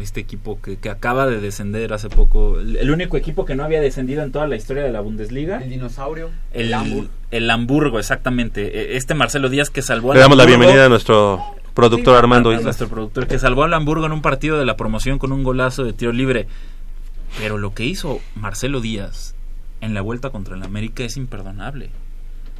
este 0.00 0.20
equipo 0.20 0.60
que, 0.60 0.76
que 0.76 0.90
acaba 0.90 1.26
de 1.26 1.40
descender 1.40 1.92
hace 1.92 2.08
poco. 2.08 2.60
El, 2.60 2.76
el 2.76 2.90
único 2.90 3.16
equipo 3.16 3.44
que 3.44 3.54
no 3.56 3.64
había 3.64 3.80
descendido 3.80 4.22
en 4.22 4.30
toda 4.32 4.46
la 4.46 4.56
historia 4.56 4.82
de 4.84 4.92
la 4.92 5.00
Bundesliga. 5.00 5.62
El 5.62 5.70
dinosaurio. 5.70 6.30
el, 6.52 6.72
Hamburgo. 6.72 7.10
el 7.30 7.50
Hamburgo 7.50 7.98
exactamente. 7.98 8.92
E- 8.92 8.96
este 8.96 9.14
Marcelo 9.14 9.48
Díaz 9.48 9.70
que 9.70 9.82
salvó 9.82 10.14
Le 10.14 10.20
damos 10.20 10.36
la 10.38 10.44
bienvenida 10.46 10.86
a 10.86 10.88
nuestro 10.88 11.42
productor 11.74 12.14
Sí, 12.14 12.18
Armando 12.18 12.50
a- 12.50 12.52
a 12.52 12.54
Islas. 12.56 12.64
nuestro 12.64 12.88
productor 12.88 13.26
que 13.26 13.38
salvó 13.38 13.64
al 13.64 13.74
Hamburgo 13.74 14.06
en 14.06 14.12
un 14.12 14.22
partido 14.22 14.58
de 14.58 14.66
la 14.66 14.76
promoción 14.76 15.18
con 15.18 15.32
un 15.32 15.42
golazo 15.42 15.84
de 15.84 15.92
tiro 15.92 16.12
libre. 16.12 16.46
Pero 17.38 17.58
lo 17.58 17.74
que 17.74 17.84
hizo 17.84 18.20
Marcelo 18.36 18.80
Díaz 18.80 19.34
en 19.80 19.94
la 19.94 20.00
vuelta 20.00 20.30
contra 20.30 20.56
el 20.56 20.62
América 20.62 21.02
es 21.04 21.16
imperdonable. 21.16 21.90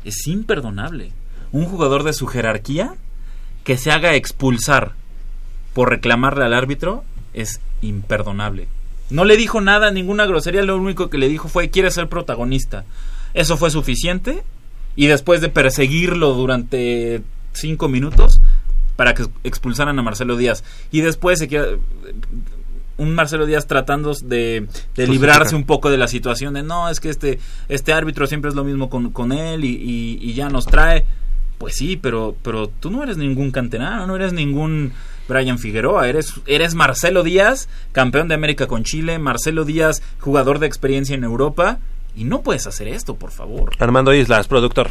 Es 0.05 0.27
imperdonable. 0.27 1.13
Un 1.53 1.65
jugador 1.65 2.03
de 2.05 2.13
su 2.13 2.27
jerarquía 2.27 2.95
que 3.69 3.77
se 3.77 3.91
haga 3.91 4.15
expulsar 4.15 4.93
por 5.75 5.91
reclamarle 5.91 6.43
al 6.43 6.55
árbitro 6.55 7.05
es 7.35 7.61
imperdonable. 7.83 8.67
No 9.11 9.27
le 9.27 9.37
dijo 9.37 9.61
nada, 9.61 9.91
ninguna 9.91 10.25
grosería, 10.25 10.63
lo 10.63 10.79
único 10.79 11.11
que 11.11 11.19
le 11.19 11.29
dijo 11.29 11.49
fue 11.49 11.69
quiere 11.69 11.91
ser 11.91 12.09
protagonista. 12.09 12.87
Eso 13.35 13.59
fue 13.59 13.71
suficiente 13.71 14.43
y 14.97 15.07
después 15.07 15.43
de 15.43 15.51
perseguirlo 15.51 16.33
durante 16.33 17.21
cinco 17.53 17.89
minutos 17.91 18.41
para 18.97 19.13
que 19.13 19.27
expulsaran 19.45 19.99
a 19.99 20.03
Marcelo 20.03 20.39
Díaz 20.39 20.65
y 20.91 21.03
después 21.03 21.39
se 21.39 21.47
queda 21.49 21.67
un 22.97 23.15
Marcelo 23.15 23.45
Díaz 23.45 23.67
tratando 23.67 24.15
de, 24.25 24.67
de 24.97 25.07
librarse 25.07 25.55
un 25.57 25.65
poco 25.65 25.91
de 25.91 25.99
la 25.99 26.09
situación 26.09 26.55
de 26.55 26.63
no, 26.63 26.89
es 26.89 27.01
que 27.01 27.11
este, 27.11 27.39
este 27.69 27.93
árbitro 27.93 28.27
siempre 28.27 28.49
es 28.49 28.57
lo 28.57 28.65
mismo 28.65 28.89
con, 28.89 29.11
con 29.11 29.31
él 29.33 29.65
y, 29.67 29.69
y- 29.77 30.19
y 30.23 30.33
ya 30.33 30.49
nos 30.49 30.65
trae. 30.65 31.05
Pues 31.59 31.75
sí, 31.77 31.97
pero, 31.97 32.37
pero 32.43 32.69
tú 32.69 32.91
no 32.91 33.03
eres 33.03 33.17
ningún 33.17 33.51
canterano, 33.51 34.07
no 34.07 34.15
eres 34.17 34.33
ningún 34.33 34.93
Brian 35.29 35.59
Figueroa, 35.59 36.09
eres, 36.09 36.33
eres 36.47 36.75
Marcelo 36.75 37.23
Díaz, 37.25 37.69
campeón 37.93 38.29
de 38.29 38.35
América 38.35 38.67
con 38.69 38.85
Chile, 38.85 39.19
Marcelo 39.19 39.65
Díaz, 39.65 40.01
jugador 40.21 40.59
de 40.61 40.67
experiencia 40.67 41.15
en 41.17 41.25
Europa, 41.25 41.79
y 42.17 42.25
no 42.25 42.43
puedes 42.43 42.67
hacer 42.67 42.89
esto, 42.89 43.17
por 43.17 43.31
favor. 43.33 43.73
Armando 43.79 44.15
Islas, 44.15 44.47
productor. 44.49 44.89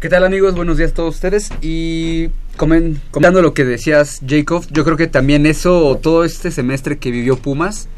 ¿Qué 0.00 0.08
tal 0.08 0.24
amigos? 0.24 0.54
Buenos 0.54 0.76
días 0.78 0.92
a 0.92 0.94
todos 0.94 1.16
ustedes. 1.16 1.50
Y 1.60 2.26
comen- 2.56 3.00
comentando 3.10 3.42
lo 3.42 3.52
que 3.52 3.64
decías, 3.64 4.20
Jacob, 4.26 4.64
yo 4.70 4.84
creo 4.84 4.96
que 4.96 5.06
también 5.08 5.44
eso, 5.44 5.98
todo 6.02 6.24
este 6.24 6.50
semestre 6.50 6.98
que 6.98 7.10
vivió 7.10 7.36
Pumas, 7.36 7.88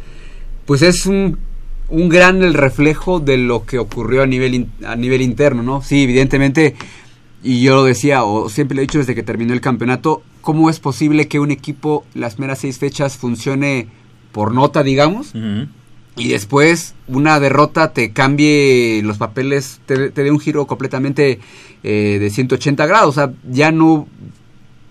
pues 0.67 0.81
es 0.83 1.05
un, 1.07 1.39
un 1.89 2.09
gran 2.09 2.43
el 2.43 2.55
reflejo 2.55 3.21
de 3.21 3.37
lo 3.37 3.67
que 3.67 3.79
ocurrió 3.79 4.23
a 4.23 4.27
nivel, 4.27 4.55
in- 4.55 4.73
a 4.87 4.97
nivel 4.97 5.21
interno, 5.21 5.63
¿no? 5.63 5.83
Sí, 5.83 6.05
evidentemente, 6.05 6.75
y 7.43 7.63
yo 7.63 7.75
lo 7.75 7.85
decía, 7.85 8.25
o 8.25 8.49
siempre 8.49 8.75
lo 8.77 8.81
he 8.83 8.85
dicho 8.87 8.99
desde 8.99 9.15
que 9.15 9.23
terminó 9.23 9.53
el 9.53 9.61
campeonato, 9.61 10.23
¿cómo 10.41 10.69
es 10.71 10.79
posible 10.81 11.29
que 11.29 11.41
un 11.41 11.51
equipo 11.51 12.05
las 12.15 12.39
meras 12.39 12.59
seis 12.61 12.79
fechas 12.79 13.17
funcione 13.17 13.89
por 14.33 14.53
nota, 14.55 14.83
digamos? 14.83 15.33
y 16.17 16.29
después 16.29 16.95
una 17.09 17.41
derrota 17.41 17.93
te 17.95 18.13
cambie 18.13 19.01
los 19.05 19.17
papeles, 19.17 19.81
te, 19.87 20.11
te 20.11 20.23
dé 20.23 20.31
un 20.31 20.41
giro 20.41 20.67
completamente 20.67 21.39
eh, 21.83 22.19
de 22.21 22.29
180 22.31 22.85
grados. 22.87 23.09
O 23.09 23.13
sea, 23.13 23.33
ya 23.51 23.71
no 23.73 24.07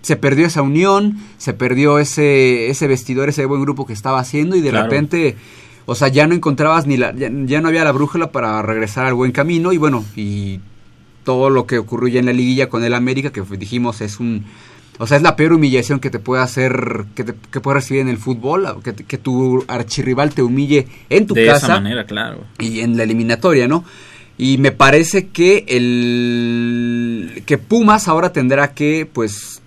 se 0.02 0.16
perdió 0.16 0.46
esa 0.46 0.62
unión, 0.62 1.18
se 1.38 1.52
perdió 1.52 1.98
ese, 2.00 2.68
ese 2.68 2.88
vestidor, 2.88 3.28
ese 3.28 3.44
buen 3.44 3.60
grupo 3.62 3.86
que 3.86 3.92
estaba 3.92 4.18
haciendo 4.18 4.56
y 4.56 4.60
de 4.60 4.70
Claro. 4.70 4.86
repente, 4.86 5.36
o 5.86 5.94
sea, 5.94 6.08
ya 6.08 6.26
no 6.26 6.34
encontrabas 6.34 6.86
ni 6.86 6.96
la, 6.96 7.14
ya, 7.14 7.30
ya 7.44 7.60
no 7.60 7.68
había 7.68 7.84
la 7.84 7.92
brújula 7.92 8.32
para 8.32 8.60
regresar 8.62 9.06
al 9.06 9.14
buen 9.14 9.30
camino 9.30 9.72
y 9.72 9.76
bueno, 9.76 10.04
y 10.16 10.58
todo 11.24 11.50
lo 11.50 11.66
que 11.66 11.78
ocurrió 11.78 12.08
ya 12.08 12.20
en 12.20 12.26
la 12.26 12.32
liguilla 12.32 12.68
con 12.68 12.84
el 12.84 12.94
América, 12.94 13.30
que 13.30 13.42
dijimos 13.56 14.00
es 14.00 14.20
un... 14.20 14.44
O 14.98 15.06
sea, 15.06 15.16
es 15.16 15.22
la 15.22 15.34
peor 15.34 15.54
humillación 15.54 15.98
que 15.98 16.10
te 16.10 16.18
puede 16.18 16.42
hacer, 16.42 17.06
que, 17.14 17.24
te, 17.24 17.34
que 17.50 17.60
puede 17.60 17.76
recibir 17.76 18.02
en 18.02 18.08
el 18.08 18.18
fútbol, 18.18 18.82
que, 18.82 19.16
tu 19.16 19.64
archirrival 19.66 20.34
te 20.34 20.42
humille 20.42 20.88
en 21.08 21.26
tu 21.26 21.32
de 21.32 21.46
casa 21.46 21.66
esa 21.66 21.74
manera, 21.76 22.04
claro. 22.04 22.44
y 22.58 22.80
en 22.80 22.98
la 22.98 23.04
eliminatoria, 23.04 23.66
¿no? 23.66 23.82
Y 24.36 24.58
me 24.58 24.72
parece 24.72 25.28
que 25.28 25.64
el 25.68 27.42
que 27.46 27.56
Pumas 27.56 28.08
ahora 28.08 28.32
tendrá 28.34 28.74
que, 28.74 29.08
pues, 29.10 29.62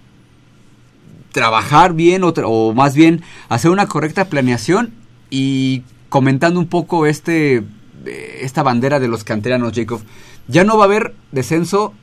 trabajar 1.32 1.94
bien 1.94 2.24
o, 2.24 2.32
tra- 2.32 2.46
o 2.46 2.74
más 2.76 2.94
bien 2.96 3.24
hacer 3.50 3.72
una 3.72 3.88
correcta 3.88 4.26
planeación 4.26 4.94
y 5.32 5.82
comentando 6.10 6.60
un 6.60 6.68
poco 6.68 7.08
este 7.08 7.64
eh, 8.06 8.40
esta 8.42 8.62
bandera 8.62 9.00
de 9.00 9.08
los 9.08 9.24
canteranos, 9.24 9.74
Jacob. 9.74 10.02
Ya 10.48 10.64
no 10.64 10.78
va 10.78 10.84
a 10.84 10.88
haber 10.88 11.14
descenso 11.32 11.94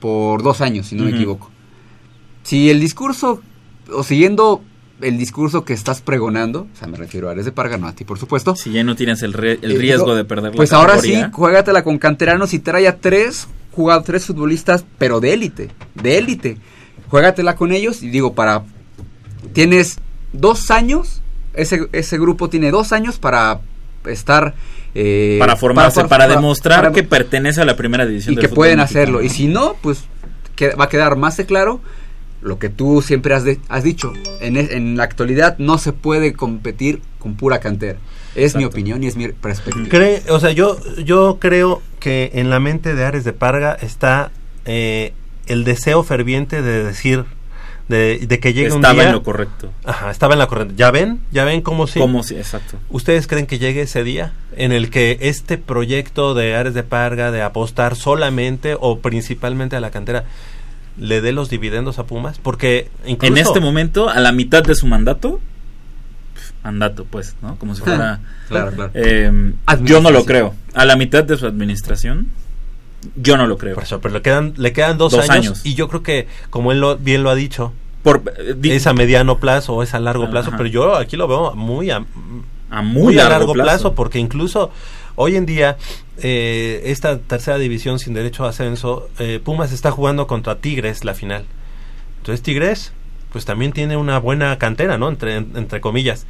por 0.00 0.42
dos 0.42 0.60
años, 0.60 0.86
si 0.86 0.94
no 0.96 1.04
me 1.04 1.10
equivoco. 1.10 1.50
Si 2.42 2.70
el 2.70 2.78
discurso 2.80 3.40
o 3.92 4.02
siguiendo 4.02 4.62
el 5.00 5.18
discurso 5.18 5.64
que 5.64 5.72
estás 5.72 6.00
pregonando, 6.00 6.68
o 6.72 6.78
sea, 6.78 6.86
me 6.88 6.96
refiero 6.96 7.28
a 7.28 7.32
Ares 7.32 7.44
de 7.46 7.52
Parga, 7.52 7.76
no 7.78 7.86
a 7.88 7.92
ti, 7.94 8.04
por 8.04 8.18
supuesto. 8.18 8.54
Si 8.54 8.70
ya 8.70 8.84
no 8.84 8.94
tienes 8.96 9.22
el, 9.22 9.32
re- 9.32 9.58
el 9.60 9.72
Eh, 9.72 9.78
riesgo 9.78 10.14
de 10.14 10.24
perder 10.24 10.52
la 10.52 10.56
Pues 10.56 10.72
ahora 10.72 10.98
sí, 11.00 11.20
juégatela 11.32 11.82
con 11.82 11.98
canteranos 11.98 12.54
y 12.54 12.58
trae 12.60 12.86
a 12.86 12.98
tres 12.98 13.48
jugadores, 13.72 14.06
tres 14.06 14.26
futbolistas, 14.26 14.84
pero 14.98 15.20
de 15.20 15.32
élite, 15.34 15.70
de 15.94 16.18
élite. 16.18 16.58
Juégatela 17.08 17.56
con 17.56 17.72
ellos 17.72 18.02
y 18.02 18.08
digo, 18.08 18.34
para... 18.34 18.64
Tienes 19.52 19.98
dos 20.32 20.70
años, 20.70 21.20
ese, 21.54 21.88
ese 21.92 22.18
grupo 22.18 22.48
tiene 22.48 22.70
dos 22.70 22.92
años 22.92 23.18
para 23.18 23.60
estar... 24.06 24.54
eh, 24.94 25.36
para 25.40 25.56
formarse, 25.56 25.96
para, 26.02 26.08
para- 26.08 26.28
demostrar 26.28 26.80
para- 26.82 26.92
que 26.92 27.02
pertenece 27.02 27.60
a 27.60 27.64
la 27.64 27.76
primera 27.76 28.06
división 28.06 28.32
y 28.32 28.36
del 28.36 28.42
que 28.42 28.48
fútbol 28.48 28.56
pueden 28.56 28.78
mexicano, 28.78 29.02
hacerlo. 29.02 29.22
Y 29.22 29.28
si 29.28 29.46
no, 29.48 29.74
pues 29.82 30.04
que- 30.56 30.70
va 30.74 30.84
a 30.84 30.88
quedar 30.88 31.16
más 31.16 31.36
de 31.36 31.46
claro 31.46 31.80
lo 32.42 32.58
que 32.58 32.68
tú 32.68 33.00
siempre 33.02 33.34
has, 33.34 33.42
de- 33.44 33.58
has 33.68 33.82
dicho. 33.84 34.12
En, 34.40 34.56
en 34.56 34.96
la 34.96 35.04
actualidad 35.04 35.56
no 35.58 35.78
se 35.78 35.92
puede 35.92 36.34
competir 36.34 37.00
con 37.18 37.34
pura 37.36 37.58
cantera. 37.60 37.98
Es 38.34 38.54
mi 38.56 38.64
opinión 38.64 39.02
y 39.02 39.06
es 39.06 39.16
mi 39.16 39.28
perspectiva. 39.28 39.86
Cree- 39.88 40.22
o 40.28 40.38
sea, 40.40 40.50
yo, 40.50 40.76
yo 41.04 41.38
creo 41.40 41.80
que 42.00 42.30
en 42.34 42.50
la 42.50 42.60
mente 42.60 42.94
de 42.94 43.04
Ares 43.04 43.24
de 43.24 43.32
Parga 43.32 43.72
está 43.80 44.30
eh, 44.66 45.12
el 45.46 45.64
deseo 45.64 46.02
ferviente 46.02 46.60
de 46.60 46.84
decir, 46.84 47.24
de, 47.88 48.18
de 48.26 48.40
que 48.40 48.54
llegue 48.54 48.70
un 48.72 48.76
Estaba 48.76 48.94
día. 48.94 49.04
en 49.04 49.12
lo 49.12 49.22
correcto. 49.22 49.70
Ajá, 49.84 50.10
estaba 50.10 50.32
en 50.34 50.38
la 50.38 50.46
corriente. 50.46 50.74
¿Ya 50.76 50.90
ven? 50.90 51.20
¿Ya 51.32 51.44
ven 51.44 51.60
cómo 51.60 51.86
sí? 51.86 52.00
Cómo 52.00 52.22
sí, 52.22 52.34
exacto. 52.36 52.78
¿Ustedes 52.90 53.26
creen 53.26 53.46
que 53.46 53.58
llegue 53.58 53.82
ese 53.82 54.04
día 54.04 54.32
en 54.56 54.72
el 54.72 54.90
que 54.90 55.18
este 55.20 55.58
proyecto 55.58 56.34
de 56.34 56.54
Ares 56.54 56.74
de 56.74 56.82
Parga 56.82 57.30
de 57.30 57.42
apostar 57.42 57.94
solamente 57.96 58.76
o 58.80 59.00
principalmente 59.00 59.76
a 59.76 59.80
la 59.80 59.90
cantera 59.90 60.24
le 60.98 61.20
dé 61.20 61.32
los 61.32 61.50
dividendos 61.50 61.98
a 61.98 62.04
Pumas? 62.06 62.38
Porque 62.38 62.88
incluso 63.04 63.32
En 63.34 63.38
este 63.38 63.60
momento, 63.60 64.08
a 64.08 64.18
la 64.20 64.32
mitad 64.32 64.62
de 64.62 64.74
su 64.74 64.86
mandato, 64.86 65.40
mandato, 66.62 67.04
pues, 67.04 67.36
¿no? 67.42 67.56
Como 67.56 67.74
si 67.74 67.82
fuera. 67.82 68.20
Claro, 68.48 68.72
claro. 68.72 68.90
Eh, 68.94 69.52
yo 69.82 70.00
no 70.00 70.10
lo 70.10 70.24
creo. 70.24 70.54
A 70.72 70.86
la 70.86 70.96
mitad 70.96 71.22
de 71.22 71.36
su 71.36 71.46
administración, 71.46 72.28
yo 73.16 73.36
no 73.36 73.46
lo 73.46 73.56
creo. 73.58 73.74
Por 73.74 73.84
eso, 73.84 74.00
pero 74.00 74.14
le 74.14 74.22
quedan, 74.22 74.54
le 74.56 74.72
quedan 74.72 74.98
dos, 74.98 75.12
Dos 75.12 75.28
años, 75.30 75.46
años. 75.46 75.60
y 75.66 75.74
yo 75.74 75.88
creo 75.88 76.02
que, 76.02 76.26
como 76.50 76.72
él 76.72 76.80
lo- 76.80 76.96
bien 76.96 77.22
lo 77.22 77.30
ha 77.30 77.34
dicho, 77.34 77.72
Por, 78.02 78.22
es 78.62 78.86
a 78.86 78.92
mediano 78.92 79.38
plazo 79.38 79.74
o 79.74 79.82
es 79.82 79.94
a 79.94 80.00
largo 80.00 80.30
plazo, 80.30 80.48
Ajá. 80.48 80.56
pero 80.58 80.68
yo 80.68 80.96
aquí 80.96 81.16
lo 81.16 81.26
veo 81.28 81.54
muy 81.54 81.90
a, 81.90 82.04
a 82.70 82.82
muy, 82.82 83.18
a 83.18 83.28
largo, 83.28 83.52
plazo. 83.54 83.94
porque 83.94 84.18
incluso 84.18 84.70
hoy 85.16 85.36
en 85.36 85.46
día 85.46 85.76
eh, 86.18 86.82
esta 86.86 87.18
tercera 87.18 87.56
división 87.58 87.98
sin 87.98 88.14
derecho 88.14 88.44
a 88.44 88.50
ascenso, 88.50 89.08
eh, 89.18 89.40
Pumas 89.42 89.72
está 89.72 89.90
jugando 89.90 90.26
contra 90.26 90.56
Tigres 90.56 91.04
la 91.04 91.14
final. 91.14 91.44
Entonces 92.18 92.42
Tigres, 92.42 92.92
pues 93.32 93.44
también 93.44 93.72
tiene 93.72 93.96
una 93.96 94.18
buena 94.18 94.56
cantera, 94.58 94.96
¿no? 94.98 95.08
Entre, 95.08 95.36
entre 95.36 95.80
comillas. 95.80 96.26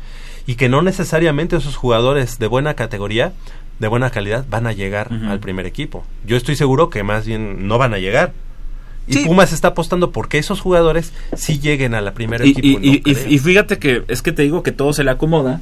Y 0.46 0.56
que 0.56 0.68
no 0.68 0.82
necesariamente 0.82 1.56
esos 1.56 1.76
jugadores 1.76 2.38
de 2.38 2.46
buena 2.46 2.74
categoría, 2.74 3.32
de 3.78 3.88
buena 3.88 4.10
calidad, 4.10 4.44
van 4.48 4.66
a 4.66 4.72
llegar 4.72 5.12
al 5.12 5.40
primer 5.40 5.66
equipo. 5.66 6.04
Yo 6.26 6.36
estoy 6.36 6.56
seguro 6.56 6.90
que 6.90 7.02
más 7.02 7.26
bien 7.26 7.66
no 7.66 7.76
van 7.78 7.92
a 7.94 7.98
llegar. 7.98 8.32
Y 9.06 9.14
Sí. 9.14 9.24
Pumas 9.26 9.52
está 9.52 9.68
apostando 9.68 10.12
porque 10.12 10.38
esos 10.38 10.60
jugadores 10.60 11.12
sí 11.36 11.58
lleguen 11.58 11.94
a 11.94 12.00
la 12.00 12.14
primera 12.14 12.46
Y, 12.46 12.50
equipo. 12.52 12.66
y- 12.66 12.74
no 12.76 12.80
y- 12.82 12.94
y- 12.96 13.00
creo. 13.14 13.28
y 13.28 13.38
fíjate 13.38 13.78
que 13.78 14.02
es 14.08 14.22
que 14.22 14.32
te 14.32 14.42
digo 14.42 14.62
que 14.62 14.72
todo 14.72 14.92
se 14.94 15.04
le 15.04 15.10
acomoda 15.10 15.60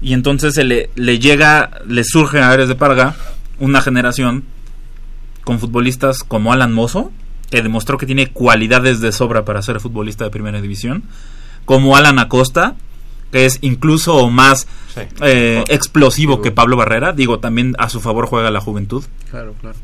y 0.00 0.14
entonces 0.14 0.54
se 0.54 0.64
le, 0.64 0.88
le 0.94 1.18
llega, 1.18 1.70
le 1.86 2.02
surge 2.04 2.38
a 2.40 2.50
Ares 2.50 2.68
de 2.68 2.74
Parga 2.74 3.14
una 3.58 3.80
generación 3.82 4.44
con 5.44 5.58
futbolistas 5.58 6.22
como 6.24 6.52
Alan 6.52 6.72
Mozo, 6.72 7.12
que 7.50 7.62
demostró 7.62 7.98
que 7.98 8.06
tiene 8.06 8.28
cualidades 8.28 9.00
de 9.00 9.12
sobra 9.12 9.44
para 9.44 9.62
ser 9.62 9.78
futbolista 9.80 10.24
de 10.24 10.30
primera 10.30 10.60
división, 10.60 11.02
como 11.64 11.96
Alan 11.96 12.18
Acosta, 12.18 12.74
que 13.36 13.44
es 13.44 13.58
incluso 13.60 14.30
más 14.30 14.66
Sí. 14.94 15.02
eh, 15.20 15.62
explosivo 15.68 16.40
que 16.40 16.50
Pablo 16.52 16.76
Barrera, 16.78 17.12
digo, 17.12 17.38
también 17.38 17.74
a 17.78 17.90
su 17.90 18.00
favor 18.00 18.26
juega 18.26 18.50
la 18.50 18.60
juventud 18.62 19.04
Claro, 19.30 19.54
claro. 19.60 19.76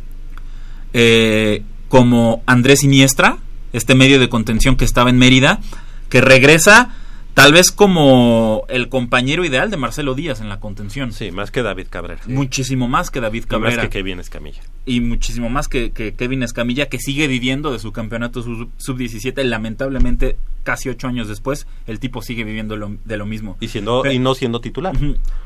eh, 0.94 1.62
como 1.88 2.42
Andrés 2.46 2.82
Iniestra, 2.82 3.36
este 3.74 3.94
medio 3.94 4.18
de 4.18 4.30
contención 4.30 4.76
que 4.76 4.86
estaba 4.86 5.10
en 5.10 5.18
Mérida, 5.18 5.60
que 6.08 6.22
regresa 6.22 6.94
tal 7.34 7.52
vez 7.52 7.70
como 7.70 8.64
el 8.70 8.88
compañero 8.88 9.44
ideal 9.44 9.70
de 9.70 9.76
Marcelo 9.76 10.14
Díaz 10.14 10.40
en 10.40 10.48
la 10.48 10.58
contención. 10.60 11.12
Sí, 11.12 11.30
más 11.30 11.50
que 11.50 11.62
David 11.62 11.88
Cabrera. 11.90 12.22
Muchísimo 12.26 12.88
más 12.88 13.10
que 13.10 13.20
David 13.20 13.44
Y 13.44 13.48
Cabrera. 13.48 13.76
más 13.76 13.84
que 13.84 13.90
Kevin 13.90 14.20
Escamilla. 14.20 14.62
Y 14.84 15.00
muchísimo 15.00 15.48
más 15.48 15.68
que, 15.68 15.90
que 15.92 16.12
Kevin 16.14 16.42
Escamilla, 16.42 16.86
que 16.88 16.98
sigue 16.98 17.28
viviendo 17.28 17.70
de 17.72 17.78
su 17.78 17.92
campeonato 17.92 18.42
sub- 18.42 18.70
sub-17. 18.78 19.44
Lamentablemente, 19.44 20.36
casi 20.64 20.88
ocho 20.88 21.06
años 21.06 21.28
después, 21.28 21.66
el 21.86 22.00
tipo 22.00 22.20
sigue 22.22 22.42
viviendo 22.44 22.76
lo- 22.76 22.96
de 23.04 23.16
lo 23.16 23.24
mismo. 23.26 23.56
Y, 23.60 23.68
siendo, 23.68 24.02
Pero- 24.02 24.14
y 24.14 24.18
no 24.18 24.34
siendo 24.34 24.60
titular. 24.60 24.94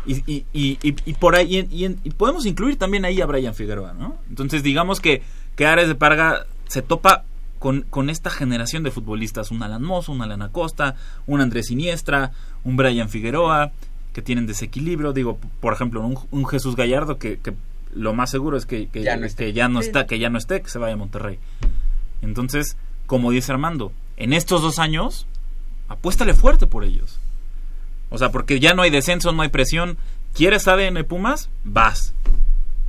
Y, 0.06 0.14
y, 0.26 0.44
y, 0.52 0.78
y- 0.82 0.94
y 1.04 1.14
por 1.14 1.36
ahí 1.36 1.66
y, 1.70 1.84
y- 1.84 1.96
y 2.04 2.10
podemos 2.10 2.46
incluir 2.46 2.76
también 2.78 3.04
ahí 3.04 3.20
a 3.20 3.26
Brian 3.26 3.54
Figueroa, 3.54 3.92
¿no? 3.92 4.16
Entonces 4.30 4.62
digamos 4.62 5.00
que, 5.00 5.22
que 5.54 5.66
Ares 5.66 5.88
de 5.88 5.94
Parga 5.94 6.46
se 6.68 6.80
topa 6.82 7.24
con, 7.58 7.82
con 7.82 8.08
esta 8.10 8.30
generación 8.30 8.82
de 8.84 8.90
futbolistas, 8.90 9.50
un 9.50 9.62
Alan 9.62 9.82
Mozo, 9.82 10.12
un 10.12 10.22
Alan 10.22 10.42
Acosta, 10.42 10.94
un 11.26 11.40
Andrés 11.40 11.70
Iniestra, 11.70 12.32
un 12.64 12.76
Brian 12.76 13.08
Figueroa, 13.08 13.72
que 14.12 14.22
tienen 14.22 14.46
desequilibrio, 14.46 15.12
digo, 15.12 15.38
por 15.60 15.74
ejemplo, 15.74 16.00
un, 16.00 16.18
un 16.30 16.46
Jesús 16.46 16.74
Gallardo 16.74 17.18
que, 17.18 17.38
que 17.38 17.52
lo 17.96 18.12
más 18.12 18.30
seguro 18.30 18.56
es 18.56 18.66
que, 18.66 18.88
que 18.88 19.02
Ya 19.02 19.16
no 19.16 19.26
esté. 19.26 19.46
que 19.46 19.52
ya 19.52 19.68
no 19.68 19.80
está, 19.80 20.06
que 20.06 20.18
ya 20.18 20.28
no 20.30 20.38
esté, 20.38 20.60
que 20.62 20.68
se 20.68 20.78
vaya 20.78 20.94
a 20.94 20.96
Monterrey. 20.96 21.38
Entonces, 22.22 22.76
como 23.06 23.30
dice 23.30 23.52
Armando, 23.52 23.92
en 24.16 24.32
estos 24.32 24.62
dos 24.62 24.78
años, 24.78 25.26
apuéstale 25.88 26.34
fuerte 26.34 26.66
por 26.66 26.84
ellos. 26.84 27.18
O 28.10 28.18
sea, 28.18 28.30
porque 28.30 28.60
ya 28.60 28.74
no 28.74 28.82
hay 28.82 28.90
descenso, 28.90 29.32
no 29.32 29.42
hay 29.42 29.48
presión. 29.48 29.96
¿Quieres 30.34 30.68
ADN 30.68 31.02
Pumas? 31.04 31.48
Vas. 31.64 32.12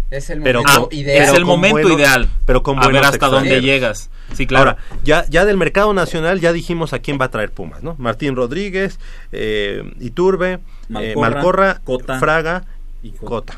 Es 0.09 0.29
el 0.29 0.39
momento 0.39 0.87
ideal. 0.91 1.23
es 1.23 1.33
el 1.33 1.43
momento 1.45 1.73
buenos- 1.79 1.99
ideal. 1.99 2.29
pero 2.45 2.63
con 2.63 2.81
a 2.81 2.87
ver 2.87 3.03
hasta 3.03 3.27
dónde 3.27 3.61
llegas. 3.61 4.09
Sí, 4.33 4.45
claro. 4.47 4.71
Ahora, 4.71 4.81
ya, 5.03 5.25
ya 5.29 5.43
del 5.45 5.57
mercado 5.57 5.93
nacional 5.93 6.39
ya 6.39 6.53
dijimos 6.53 6.93
a 6.93 6.99
quién 6.99 7.17
va 7.19 7.25
a 7.25 7.31
traer 7.31 7.51
Pumas, 7.51 7.83
¿no? 7.83 7.95
Martín 7.97 8.35
Rodríguez, 8.35 8.99
eh, 9.33 9.83
Iturbe, 9.99 10.59
eh, 10.97 11.13
Malcorra, 11.17 11.81
Cota 11.83 12.19
Fraga 12.19 12.63
Y 13.03 13.11
Cota. 13.11 13.55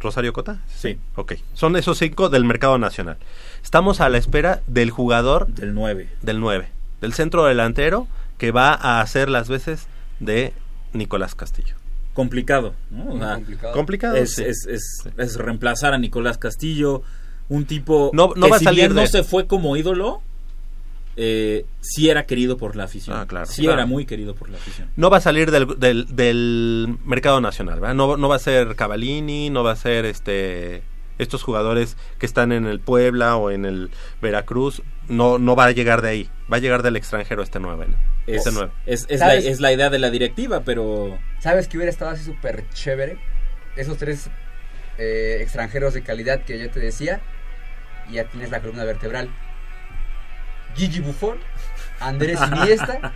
¿Rosario 0.00 0.32
Cota? 0.32 0.60
Sí. 0.74 0.98
Ok. 1.14 1.34
Son 1.54 1.76
esos 1.76 1.98
cinco 1.98 2.28
del 2.30 2.44
mercado 2.44 2.78
nacional. 2.78 3.18
Estamos 3.62 4.00
a 4.00 4.08
la 4.08 4.18
espera 4.18 4.62
del 4.66 4.90
jugador 4.90 5.46
Del 5.48 5.74
9. 5.74 6.08
del 6.22 6.40
9, 6.40 6.68
del 7.00 7.12
centro 7.12 7.44
delantero 7.44 8.08
que 8.38 8.50
va 8.50 8.72
a 8.72 9.00
hacer 9.02 9.28
las 9.28 9.48
veces 9.48 9.86
de 10.18 10.54
Nicolás 10.94 11.34
Castillo. 11.34 11.74
Complicado. 12.14 12.74
¿no? 12.90 13.02
O 13.02 13.06
Muy 13.10 13.18
sea, 13.20 13.34
complicado. 13.34 13.72
Complicado. 13.74 14.16
es, 14.16 14.34
sí. 14.34 14.42
es, 14.44 14.66
es, 14.66 15.02
es 15.16 15.36
reemplazar 15.36 15.92
a 15.94 15.98
Nicolás 15.98 16.38
Castillo. 16.38 17.02
Un 17.48 17.66
tipo 17.66 18.10
No- 18.14 18.32
no 18.36 18.46
que 18.46 18.50
va 18.50 18.56
a 18.56 18.60
salir 18.60 18.84
bien 18.90 18.94
no 18.94 19.06
se 19.06 19.22
fue 19.24 19.46
como 19.46 19.76
ídolo, 19.76 20.22
eh, 21.16 21.66
sí 21.80 22.08
era 22.10 22.24
querido 22.26 22.56
por 22.56 22.76
la 22.76 22.84
afición. 22.84 23.16
Ah, 23.16 23.26
claro, 23.26 23.46
sí 23.46 23.62
claro. 23.62 23.78
era 23.78 23.86
muy 23.86 24.06
querido 24.06 24.34
por 24.34 24.48
la 24.48 24.58
afición. 24.58 24.88
no 24.96 25.10
va 25.10 25.18
a 25.18 25.20
salir 25.20 25.50
del, 25.50 25.78
del, 25.78 26.06
del 26.14 26.96
mercado 27.04 27.40
nacional, 27.40 27.80
¿verdad? 27.80 27.94
No, 27.94 28.16
no 28.16 28.28
va 28.28 28.36
a 28.36 28.40
ser 28.40 28.74
Cavalini, 28.76 29.50
no 29.50 29.62
va 29.64 29.72
a 29.72 29.76
ser 29.76 30.04
este 30.04 30.82
estos 31.18 31.42
jugadores 31.42 31.98
que 32.18 32.24
están 32.24 32.50
en 32.50 32.64
el 32.64 32.80
Puebla 32.80 33.36
o 33.36 33.50
en 33.50 33.66
el 33.66 33.90
Veracruz, 34.22 34.82
no, 35.06 35.38
no 35.38 35.54
va 35.54 35.66
a 35.66 35.70
llegar 35.72 36.00
de 36.00 36.08
ahí, 36.08 36.30
va 36.50 36.56
a 36.56 36.60
llegar 36.60 36.82
del 36.82 36.96
extranjero 36.96 37.42
este 37.42 37.60
9. 37.60 37.88
Es, 38.26 38.38
Este 38.38 38.50
9. 38.52 38.72
es, 38.86 39.04
es 39.10 39.20
la, 39.20 39.34
es 39.34 39.60
la 39.60 39.70
idea 39.70 39.90
de 39.90 39.98
la 39.98 40.08
directiva, 40.08 40.62
pero 40.64 41.18
¿Sabes 41.40 41.68
que 41.68 41.76
hubiera 41.76 41.90
estado 41.90 42.10
así 42.12 42.24
súper 42.24 42.64
chévere? 42.70 43.18
Esos 43.76 43.98
tres 43.98 44.30
eh, 44.98 45.38
extranjeros 45.40 45.94
de 45.94 46.02
calidad 46.02 46.42
que 46.44 46.58
yo 46.58 46.70
te 46.70 46.80
decía. 46.80 47.20
Y 48.10 48.14
ya 48.14 48.24
tienes 48.24 48.50
la 48.50 48.60
columna 48.60 48.84
vertebral. 48.84 49.28
Gigi 50.74 51.00
Buffon, 51.00 51.38
Andrés 52.00 52.38
Iniesta 52.56 53.12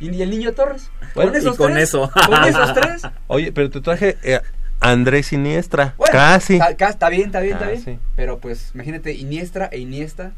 y, 0.00 0.10
y 0.10 0.22
el 0.22 0.30
niño 0.30 0.52
Torres. 0.52 0.90
Bueno, 1.14 1.32
y 1.36 1.56
con 1.56 1.72
tres, 1.72 1.84
eso. 1.88 2.10
Con 2.26 2.44
esos 2.44 2.74
tres. 2.74 3.02
Oye, 3.26 3.52
pero 3.52 3.70
te 3.70 3.80
traje 3.80 4.16
eh, 4.22 4.40
Andrés 4.80 5.26
Siniestra, 5.26 5.94
Bueno, 5.96 6.12
casi. 6.12 6.56
Está, 6.56 7.08
bien, 7.08 7.26
está 7.26 7.40
bien, 7.40 7.54
está 7.54 7.66
Ah, 7.66 7.70
bien. 7.70 7.82
sí. 7.84 7.98
Pero 8.16 8.38
pues 8.38 8.70
imagínate 8.74 9.12
Iniestra 9.14 9.68
e 9.72 9.78
Iniesta. 9.78 10.32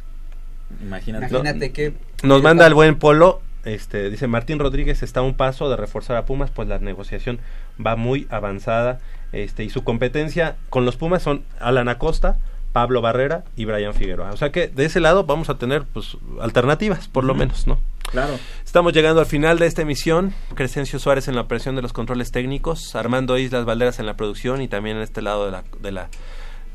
imagínate. 0.81 1.27
Imagínate 1.29 1.73
que... 1.73 1.95
Nos 2.23 2.43
manda 2.43 2.67
el 2.67 2.75
buen 2.75 2.97
Polo, 2.99 3.43
este 3.65 4.09
dice 4.09 4.27
Martín 4.27 4.59
Rodríguez 4.59 5.03
está 5.03 5.21
a 5.21 5.23
un 5.23 5.35
paso 5.35 5.69
de 5.69 5.77
reforzar 5.77 6.17
a 6.17 6.25
Pumas, 6.25 6.51
pues 6.51 6.69
la 6.69 6.79
negociación 6.79 7.39
va 7.85 7.97
muy 7.97 8.27
avanzada, 8.31 8.99
este 9.33 9.65
y 9.65 9.71
su 9.71 9.85
competencia 9.85 10.57
con 10.71 10.85
los 10.87 10.97
Pumas 10.97 11.23
son 11.23 11.45
Alan 11.61 11.89
Acosta, 11.89 12.39
Pablo 12.73 13.01
Barrera 13.01 13.45
y 13.57 13.65
Brian 13.65 13.95
Figueroa. 13.95 14.31
O 14.33 14.37
sea 14.37 14.51
que 14.53 14.69
de 14.69 14.85
ese 14.85 15.01
lado 15.01 15.25
vamos 15.25 15.51
a 15.51 15.59
tener 15.59 15.85
pues 15.85 16.17
alternativas, 16.41 17.09
por 17.09 17.25
lo 17.25 17.35
menos, 17.35 17.67
¿no? 17.67 17.79
Claro. 18.11 18.39
Estamos 18.65 18.93
llegando 18.93 19.21
al 19.21 19.27
final 19.27 19.59
de 19.59 19.67
esta 19.67 19.83
emisión. 19.83 20.35
Crescencio 20.55 20.99
Suárez 20.99 21.29
en 21.29 21.37
la 21.37 21.43
operación 21.43 21.77
de 21.77 21.83
los 21.83 21.93
controles 21.93 22.33
técnicos, 22.33 22.95
Armando 22.97 23.39
Islas 23.39 23.65
Valderas 23.65 24.01
en 24.01 24.07
la 24.07 24.15
producción 24.15 24.63
y 24.63 24.69
también 24.69 24.97
en 24.97 25.03
este 25.03 25.23
lado 25.23 25.47
de 25.47 25.53
la, 25.53 25.65
de 25.81 25.93
la, 25.93 26.09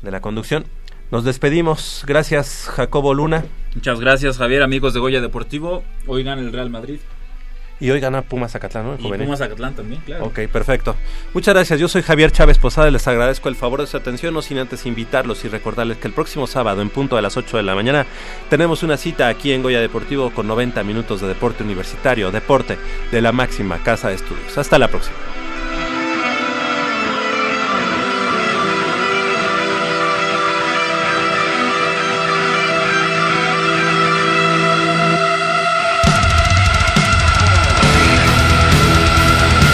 de 0.02 0.10
la 0.10 0.20
conducción. 0.20 0.64
Nos 1.10 1.24
despedimos. 1.24 2.04
Gracias, 2.06 2.68
Jacobo 2.74 3.14
Luna. 3.14 3.44
Muchas 3.74 4.00
gracias, 4.00 4.38
Javier, 4.38 4.62
amigos 4.62 4.94
de 4.94 5.00
Goya 5.00 5.20
Deportivo. 5.20 5.84
Oigan 6.06 6.38
el 6.38 6.52
Real 6.52 6.70
Madrid. 6.70 6.98
Y 7.78 7.90
hoy 7.90 8.00
gana 8.00 8.22
Pumas 8.22 8.52
Zacatlán, 8.52 8.84
¿no? 8.84 8.94
El 8.94 9.00
Y 9.00 9.02
juvenil. 9.02 9.26
Pumas 9.26 9.38
Zacatlán 9.38 9.74
también, 9.74 10.00
claro. 10.02 10.24
Ok, 10.24 10.40
perfecto. 10.50 10.96
Muchas 11.34 11.54
gracias. 11.54 11.78
Yo 11.78 11.88
soy 11.88 12.02
Javier 12.02 12.32
Chávez 12.32 12.58
Posada. 12.58 12.90
Les 12.90 13.06
agradezco 13.06 13.48
el 13.48 13.56
favor 13.56 13.80
de 13.80 13.86
su 13.86 13.96
atención, 13.96 14.32
no 14.32 14.40
sin 14.40 14.58
antes 14.58 14.86
invitarlos 14.86 15.44
y 15.44 15.48
recordarles 15.48 15.98
que 15.98 16.08
el 16.08 16.14
próximo 16.14 16.46
sábado, 16.46 16.80
en 16.80 16.88
punto 16.88 17.16
de 17.16 17.22
las 17.22 17.36
8 17.36 17.58
de 17.58 17.62
la 17.62 17.74
mañana, 17.74 18.06
tenemos 18.48 18.82
una 18.82 18.96
cita 18.96 19.28
aquí 19.28 19.52
en 19.52 19.62
Goya 19.62 19.80
Deportivo 19.80 20.30
con 20.30 20.46
90 20.46 20.82
minutos 20.84 21.20
de 21.20 21.28
deporte 21.28 21.64
universitario, 21.64 22.30
deporte 22.30 22.78
de 23.12 23.20
la 23.20 23.32
máxima 23.32 23.82
casa 23.82 24.08
de 24.08 24.14
estudios. 24.14 24.56
Hasta 24.56 24.78
la 24.78 24.88
próxima. 24.88 25.16